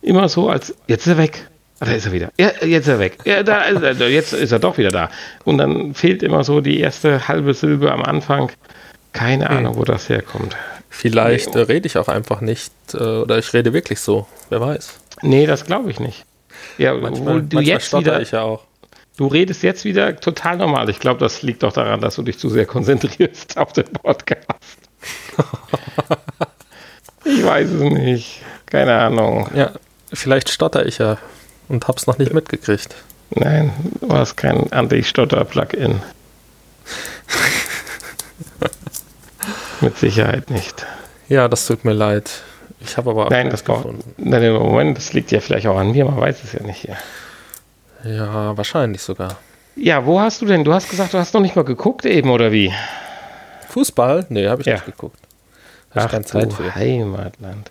immer 0.05 0.28
so, 0.28 0.48
als 0.48 0.74
jetzt 0.86 1.06
ist 1.06 1.12
er 1.12 1.18
weg. 1.18 1.48
Da 1.81 1.93
ist 1.93 2.06
er 2.06 2.12
wieder. 2.12 2.31
Ja, 2.39 2.52
jetzt 2.62 2.86
ist 2.86 2.89
er 2.89 2.98
weg. 2.98 3.18
Ja, 3.24 3.43
da 3.43 3.62
ist 3.62 3.82
er, 3.82 4.09
jetzt 4.09 4.32
ist 4.32 4.52
er 4.52 4.59
doch 4.59 4.78
wieder 4.78 4.90
da. 4.90 5.10
Und 5.44 5.59
dann 5.59 5.94
fehlt 5.94 6.22
immer 6.22 6.44
so 6.44 6.60
die 6.60 6.81
erste 6.81 7.26
halbe 7.28 7.52
Silbe 7.52 7.93
am 7.93 8.02
Anfang. 8.02 8.51
Keine 9.12 9.48
hm. 9.48 9.56
Ahnung, 9.59 9.76
wo 9.76 9.85
das 9.85 10.09
herkommt. 10.09 10.56
Vielleicht 10.89 11.55
nee. 11.55 11.60
äh, 11.60 11.64
rede 11.64 11.86
ich 11.86 11.98
auch 11.98 12.09
einfach 12.09 12.40
nicht 12.40 12.72
äh, 12.94 12.98
oder 12.98 13.39
ich 13.39 13.52
rede 13.52 13.72
wirklich 13.72 14.01
so. 14.01 14.26
Wer 14.48 14.60
weiß. 14.60 15.01
Nee, 15.22 15.47
das 15.47 15.64
glaube 15.64 15.90
ich 15.90 15.98
nicht. 15.98 16.24
Ja, 16.78 16.94
manchmal, 16.94 17.43
du 17.43 17.60
jetzt 17.60 17.93
wieder, 17.93 18.20
ich 18.20 18.31
ja 18.31 18.43
auch. 18.43 18.64
Du 19.16 19.26
redest 19.26 19.62
jetzt 19.62 19.85
wieder 19.85 20.16
total 20.16 20.56
normal. 20.56 20.89
Ich 20.90 20.98
glaube, 20.98 21.20
das 21.20 21.43
liegt 21.43 21.62
doch 21.62 21.72
daran, 21.72 22.01
dass 22.01 22.16
du 22.16 22.22
dich 22.22 22.39
zu 22.39 22.48
sehr 22.48 22.66
konzentrierst 22.66 23.56
auf 23.59 23.72
den 23.72 23.85
Podcast. 23.85 24.78
ich 27.24 27.44
weiß 27.44 27.70
es 27.70 27.81
nicht. 27.81 28.43
Keine 28.66 28.94
Ahnung. 28.94 29.48
Ja, 29.55 29.72
vielleicht 30.12 30.51
stotter 30.51 30.86
ich 30.86 30.98
ja 30.98 31.18
und 31.68 31.89
hab's 31.89 32.06
noch 32.06 32.18
nicht 32.18 32.32
mitgekriegt. 32.32 32.94
Nein, 33.31 33.72
du 34.01 34.12
hast 34.12 34.36
kein 34.36 34.72
Anti-Stotter-Plugin. 34.72 36.01
Mit 39.81 39.98
Sicherheit 39.98 40.51
nicht. 40.51 40.86
Ja, 41.28 41.48
das 41.48 41.66
tut 41.66 41.85
mir 41.85 41.94
leid. 41.94 42.31
Ich 42.81 42.97
habe 42.97 43.10
aber 43.10 43.26
auch 43.26 43.31
Nein, 43.31 43.51
das 43.51 43.64
gefunden. 43.64 44.14
Nein, 44.18 44.52
Moment, 44.52 44.98
das 44.98 45.12
liegt 45.12 45.32
ja 45.32 45.40
vielleicht 45.40 45.66
auch 45.66 45.78
an 45.78 45.90
mir, 45.93 46.05
man 46.05 46.20
weiß 46.20 46.44
es 46.44 46.52
ja 46.52 46.62
nicht 46.62 46.82
hier. 46.82 46.97
Ja, 48.05 48.56
wahrscheinlich 48.56 49.02
sogar. 49.02 49.39
Ja, 49.76 50.06
wo 50.06 50.20
hast 50.20 50.43
du 50.43 50.47
denn? 50.47 50.64
Du 50.64 50.72
hast 50.72 50.90
gesagt, 50.90 51.14
du 51.14 51.18
hast 51.18 51.35
noch 51.35 51.40
nicht 51.40 51.56
mal 51.56 51.64
geguckt 51.64 52.05
eben, 52.05 52.31
oder 52.31 52.52
wie? 52.52 52.72
Fußball? 53.70 54.26
Nee, 54.28 54.47
habe 54.48 54.60
ich 54.60 54.66
ja. 54.66 54.74
nicht 54.74 54.86
geguckt. 54.86 55.18
Ach, 55.94 56.10
keine 56.10 56.24
Zeit 56.24 56.52
für. 56.52 56.74
Heimatland. 56.74 57.70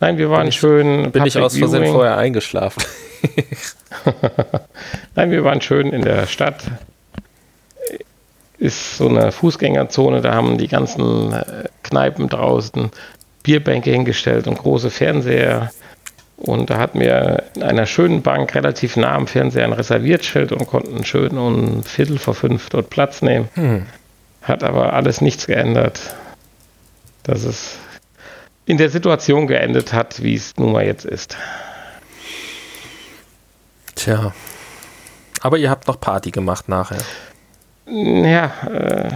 Nein, 0.00 0.18
wir 0.18 0.30
waren 0.30 0.44
bin 0.44 0.52
schön. 0.52 1.04
Ich, 1.06 1.12
bin 1.12 1.26
ich 1.26 1.38
aus 1.38 1.56
Versehen 1.56 1.86
vorher 1.86 2.16
eingeschlafen. 2.16 2.82
Nein, 5.14 5.30
wir 5.30 5.44
waren 5.44 5.60
schön 5.60 5.92
in 5.92 6.02
der 6.02 6.26
Stadt. 6.26 6.64
Ist 8.58 8.98
so 8.98 9.08
eine 9.08 9.32
Fußgängerzone, 9.32 10.20
da 10.20 10.34
haben 10.34 10.58
die 10.58 10.68
ganzen 10.68 11.32
äh, 11.32 11.64
Kneipen 11.82 12.28
draußen 12.28 12.90
Bierbänke 13.42 13.90
hingestellt 13.90 14.46
und 14.46 14.58
große 14.58 14.90
Fernseher. 14.90 15.70
Und 16.36 16.70
da 16.70 16.78
hatten 16.78 17.00
wir 17.00 17.44
in 17.54 17.62
einer 17.62 17.86
schönen 17.86 18.22
Bank 18.22 18.54
relativ 18.54 18.96
nah 18.96 19.14
am 19.14 19.26
Fernseher 19.26 19.64
ein 19.64 19.72
Reserviertschild 19.72 20.52
und 20.52 20.66
konnten 20.66 21.04
schön 21.04 21.38
um 21.38 21.82
Viertel 21.84 22.18
vor 22.18 22.34
fünf 22.34 22.70
dort 22.70 22.90
Platz 22.90 23.22
nehmen. 23.22 23.48
Hm. 23.54 23.86
Hat 24.42 24.64
aber 24.64 24.92
alles 24.92 25.20
nichts 25.20 25.46
geändert, 25.46 26.00
dass 27.22 27.44
es 27.44 27.78
in 28.66 28.78
der 28.78 28.90
Situation 28.90 29.46
geendet 29.46 29.92
hat, 29.92 30.22
wie 30.22 30.34
es 30.34 30.56
nun 30.56 30.72
mal 30.72 30.84
jetzt 30.84 31.04
ist. 31.04 31.36
Tja. 33.94 34.32
Aber 35.40 35.58
ihr 35.58 35.70
habt 35.70 35.86
noch 35.86 36.00
Party 36.00 36.30
gemacht 36.30 36.68
nachher. 36.68 37.02
Ja, 37.86 38.50
äh, 38.66 39.10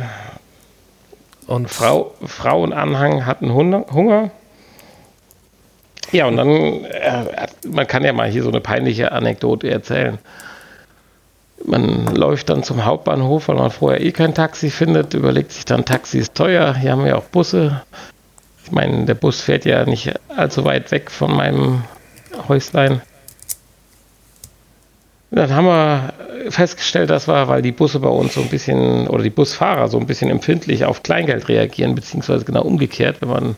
und 1.46 1.70
Frau, 1.70 2.14
Frauenanhang 2.26 3.24
hatten 3.24 3.52
Hunger. 3.54 4.30
Ja, 6.12 6.26
und 6.26 6.36
dann, 6.36 6.84
äh, 6.84 7.46
man 7.66 7.86
kann 7.86 8.04
ja 8.04 8.12
mal 8.12 8.28
hier 8.28 8.42
so 8.42 8.50
eine 8.50 8.60
peinliche 8.60 9.12
Anekdote 9.12 9.70
erzählen. 9.70 10.18
Man 11.64 12.14
läuft 12.14 12.50
dann 12.50 12.62
zum 12.62 12.84
Hauptbahnhof, 12.84 13.48
weil 13.48 13.56
man 13.56 13.70
vorher 13.70 14.02
eh 14.02 14.12
kein 14.12 14.34
Taxi 14.34 14.70
findet, 14.70 15.14
überlegt 15.14 15.52
sich 15.52 15.64
dann, 15.64 15.84
Taxi 15.84 16.18
ist 16.18 16.34
teuer, 16.34 16.74
hier 16.74 16.92
haben 16.92 17.04
wir 17.04 17.16
auch 17.16 17.24
Busse. 17.24 17.82
Ich 18.68 18.72
meine, 18.72 19.06
der 19.06 19.14
Bus 19.14 19.40
fährt 19.40 19.64
ja 19.64 19.86
nicht 19.86 20.12
allzu 20.36 20.62
weit 20.66 20.90
weg 20.90 21.10
von 21.10 21.34
meinem 21.34 21.84
Häuslein. 22.48 23.00
Dann 25.30 25.54
haben 25.54 25.64
wir 25.64 26.12
festgestellt, 26.50 27.08
das 27.08 27.28
war, 27.28 27.48
weil 27.48 27.62
die 27.62 27.72
Busse 27.72 27.98
bei 27.98 28.10
uns 28.10 28.34
so 28.34 28.42
ein 28.42 28.50
bisschen, 28.50 29.08
oder 29.08 29.22
die 29.22 29.30
Busfahrer 29.30 29.88
so 29.88 29.98
ein 29.98 30.06
bisschen 30.06 30.28
empfindlich 30.28 30.84
auf 30.84 31.02
Kleingeld 31.02 31.48
reagieren, 31.48 31.94
beziehungsweise 31.94 32.44
genau 32.44 32.60
umgekehrt. 32.60 33.22
Wenn 33.22 33.30
man 33.30 33.56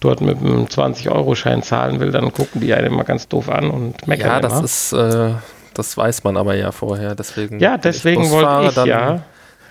dort 0.00 0.20
mit 0.20 0.36
einem 0.36 0.66
20-Euro-Schein 0.66 1.62
zahlen 1.62 2.00
will, 2.00 2.10
dann 2.10 2.30
gucken 2.30 2.60
die 2.60 2.74
einen 2.74 2.88
immer 2.88 3.04
ganz 3.04 3.26
doof 3.26 3.48
an 3.48 3.70
und 3.70 4.06
meckern 4.06 4.28
Ja, 4.28 4.40
das 4.40 4.52
immer. 4.52 4.64
ist, 4.64 4.92
äh, 4.92 5.34
das 5.72 5.96
weiß 5.96 6.22
man 6.24 6.36
aber 6.36 6.54
ja 6.54 6.70
vorher, 6.70 7.14
deswegen. 7.14 7.60
Ja, 7.60 7.78
deswegen 7.78 8.30
wollte 8.30 8.68
ich 8.68 8.84
ja, 8.84 9.22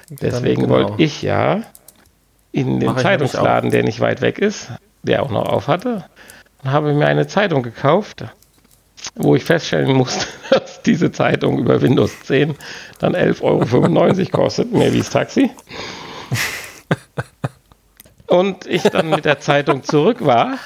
deswegen 0.09 0.63
genau. 0.63 0.73
wollte 0.73 0.93
ich 0.97 1.21
ja 1.21 1.61
in 2.53 2.79
den 2.79 2.97
Zeitungsladen, 2.97 3.69
der 3.69 3.83
nicht 3.83 3.99
weit 3.99 4.21
weg 4.21 4.39
ist, 4.39 4.71
der 5.01 5.23
auch 5.23 5.31
noch 5.31 5.45
auf 5.45 5.67
hatte, 5.67 6.05
und 6.63 6.71
habe 6.71 6.93
mir 6.93 7.07
eine 7.07 7.27
Zeitung 7.27 7.63
gekauft 7.63 8.23
wo 9.15 9.35
ich 9.35 9.43
feststellen 9.43 9.93
musste, 9.93 10.25
dass 10.49 10.81
diese 10.81 11.11
Zeitung 11.11 11.59
über 11.59 11.81
Windows 11.81 12.21
10 12.23 12.55
dann 12.99 13.15
11,95 13.15 13.41
Euro 13.41 14.29
kostet, 14.31 14.71
mehr 14.71 14.93
wie 14.93 14.99
das 14.99 15.09
Taxi. 15.09 15.51
Und 18.27 18.65
ich 18.65 18.83
dann 18.83 19.09
mit 19.09 19.25
der 19.25 19.39
Zeitung 19.39 19.83
zurück 19.83 20.25
war 20.25 20.57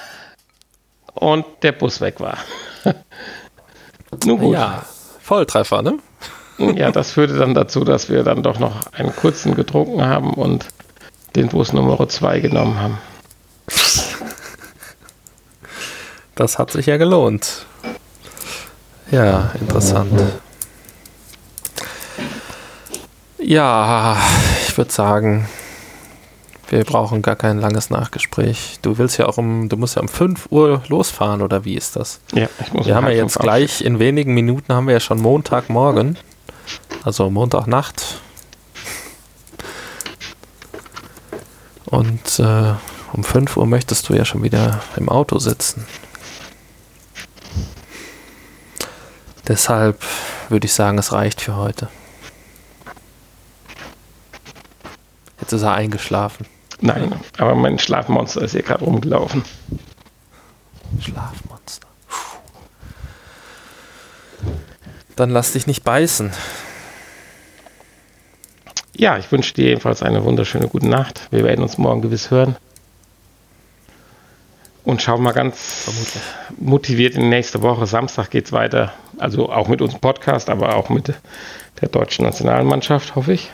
und 1.14 1.46
der 1.64 1.74
Bus 1.74 2.00
weg 2.00 2.20
war. 2.20 2.38
Nun 4.26 4.40
gut. 4.40 4.54
Ja, 4.54 4.86
Volltreffer, 5.20 5.82
ne? 5.82 6.00
Ja, 6.58 6.92
das 6.92 7.12
führte 7.12 7.38
dann 7.38 7.54
dazu, 7.54 7.84
dass 7.84 8.10
wir 8.10 8.24
dann 8.24 8.42
doch 8.42 8.58
noch 8.58 8.94
einen 8.94 9.14
kurzen 9.16 9.54
getrunken 9.54 10.04
haben 10.06 10.34
und 10.34 10.66
den 11.36 11.50
Bus 11.50 11.74
Nummer 11.74 12.08
2 12.08 12.40
genommen 12.40 12.80
haben. 12.80 12.98
Das 16.36 16.60
hat 16.60 16.72
sich 16.72 16.86
ja 16.86 16.98
gelohnt. 16.98 17.66
Ja, 19.12 19.52
interessant. 19.60 20.22
Ja, 23.40 24.18
ich 24.68 24.78
würde 24.78 24.92
sagen, 24.92 25.48
wir 26.70 26.84
brauchen 26.84 27.22
gar 27.22 27.36
kein 27.36 27.60
langes 27.60 27.90
Nachgespräch. 27.90 28.80
Du 28.82 28.98
willst 28.98 29.18
ja 29.18 29.26
auch 29.28 29.38
um, 29.38 29.70
du 29.70 29.78
musst 29.78 29.96
ja 29.96 30.02
um 30.02 30.10
5 30.10 30.48
Uhr 30.50 30.84
losfahren, 30.90 31.42
oder 31.42 31.64
wie 31.64 31.76
ist 31.76 31.96
das? 31.96 32.20
Ja, 32.34 32.50
ich 32.60 32.74
muss 32.74 32.86
Wir 32.86 32.96
haben 32.96 33.08
ja 33.08 33.14
jetzt 33.14 33.40
gleich, 33.40 33.82
in 33.82 34.00
wenigen 34.00 34.34
Minuten 34.34 34.74
haben 34.74 34.88
wir 34.88 34.94
ja 34.94 35.00
schon 35.00 35.22
Montagmorgen. 35.22 36.18
Also 37.04 37.30
Montagnacht. 37.30 38.22
Und 41.88 42.40
äh, 42.40 42.74
um 43.14 43.24
5 43.24 43.56
Uhr 43.56 43.66
möchtest 43.66 44.10
du 44.10 44.14
ja 44.14 44.26
schon 44.26 44.44
wieder 44.44 44.82
im 44.98 45.08
Auto 45.10 45.40
sitzen. 45.40 45.86
Deshalb 49.48 50.04
würde 50.50 50.66
ich 50.66 50.74
sagen, 50.74 50.98
es 50.98 51.14
reicht 51.14 51.40
für 51.42 51.56
heute. 51.56 51.88
Jetzt 55.40 55.54
ist 55.54 55.62
er 55.62 55.74
eingeschlafen. 55.74 56.46
Nein, 56.82 57.16
aber 57.38 57.56
mein 57.56 57.80
Schlafmonster 57.80 58.42
ist 58.42 58.52
hier 58.52 58.64
gerade 58.64 58.84
rumgelaufen. 58.84 59.44
Schlafmonster. 61.00 61.88
Dann 65.16 65.30
lass 65.30 65.54
dich 65.54 65.68
nicht 65.68 65.86
beißen. 65.86 66.34
Ja, 68.98 69.20
ich 69.20 69.32
wünsche 69.32 69.54
dir 69.54 69.66
jedenfalls 69.66 70.02
eine 70.02 70.24
wunderschöne 70.24 70.68
gute 70.68 70.88
Nacht. 70.88 71.28
Wir 71.30 71.44
werden 71.44 71.62
uns 71.62 71.78
morgen 71.78 72.02
gewiss 72.02 72.32
hören. 72.32 72.56
Und 74.84 75.04
schauen 75.04 75.22
mal 75.22 75.34
ganz 75.34 75.84
Vermutlich. 75.84 76.24
motiviert 76.58 77.14
in 77.14 77.22
die 77.22 77.28
nächste 77.28 77.62
Woche. 77.62 77.86
Samstag 77.86 78.32
geht 78.32 78.46
es 78.48 78.52
weiter. 78.54 78.94
Also 79.20 79.52
auch 79.52 79.68
mit 79.68 79.82
unserem 79.82 80.02
Podcast, 80.02 80.50
aber 80.50 80.76
auch 80.76 80.90
mit 80.90 81.14
der 81.80 81.90
deutschen 81.90 82.26
Nationalmannschaft, 82.26 83.16
hoffe 83.16 83.34
ich. 83.34 83.52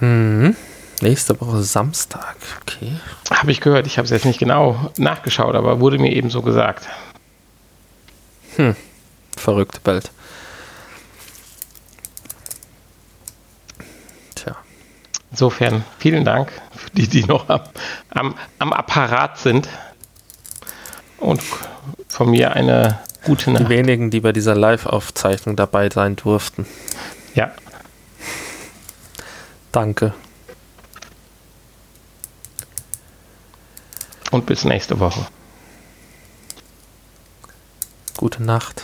Hm. 0.00 0.56
Nächste 1.00 1.40
Woche 1.40 1.62
Samstag, 1.62 2.36
okay. 2.62 2.96
Habe 3.30 3.52
ich 3.52 3.60
gehört, 3.60 3.86
ich 3.86 3.98
habe 3.98 4.06
es 4.06 4.10
jetzt 4.10 4.24
nicht 4.24 4.40
genau 4.40 4.90
nachgeschaut, 4.98 5.54
aber 5.54 5.78
wurde 5.78 5.98
mir 5.98 6.12
eben 6.12 6.30
so 6.30 6.42
gesagt. 6.42 6.88
Hm. 8.56 8.74
Verrückte 9.36 9.78
Welt. 9.84 10.10
Insofern 15.32 15.82
vielen 15.98 16.26
Dank 16.26 16.52
für 16.76 16.90
die, 16.90 17.08
die 17.08 17.24
noch 17.24 17.48
am, 17.48 17.62
am, 18.10 18.34
am 18.58 18.72
Apparat 18.74 19.38
sind. 19.38 19.66
Und 21.16 21.42
von 22.06 22.30
mir 22.30 22.52
eine 22.52 23.00
gute 23.24 23.50
Nacht. 23.50 23.64
Die 23.64 23.68
wenigen, 23.70 24.10
die 24.10 24.20
bei 24.20 24.32
dieser 24.32 24.54
Live-Aufzeichnung 24.54 25.56
dabei 25.56 25.88
sein 25.88 26.16
durften. 26.16 26.66
Ja. 27.34 27.50
Danke. 29.72 30.12
Und 34.30 34.44
bis 34.44 34.64
nächste 34.64 35.00
Woche. 35.00 35.26
Gute 38.18 38.42
Nacht 38.42 38.82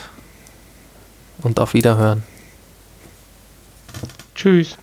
und 1.42 1.60
auf 1.60 1.74
Wiederhören. 1.74 2.22
Tschüss. 4.34 4.78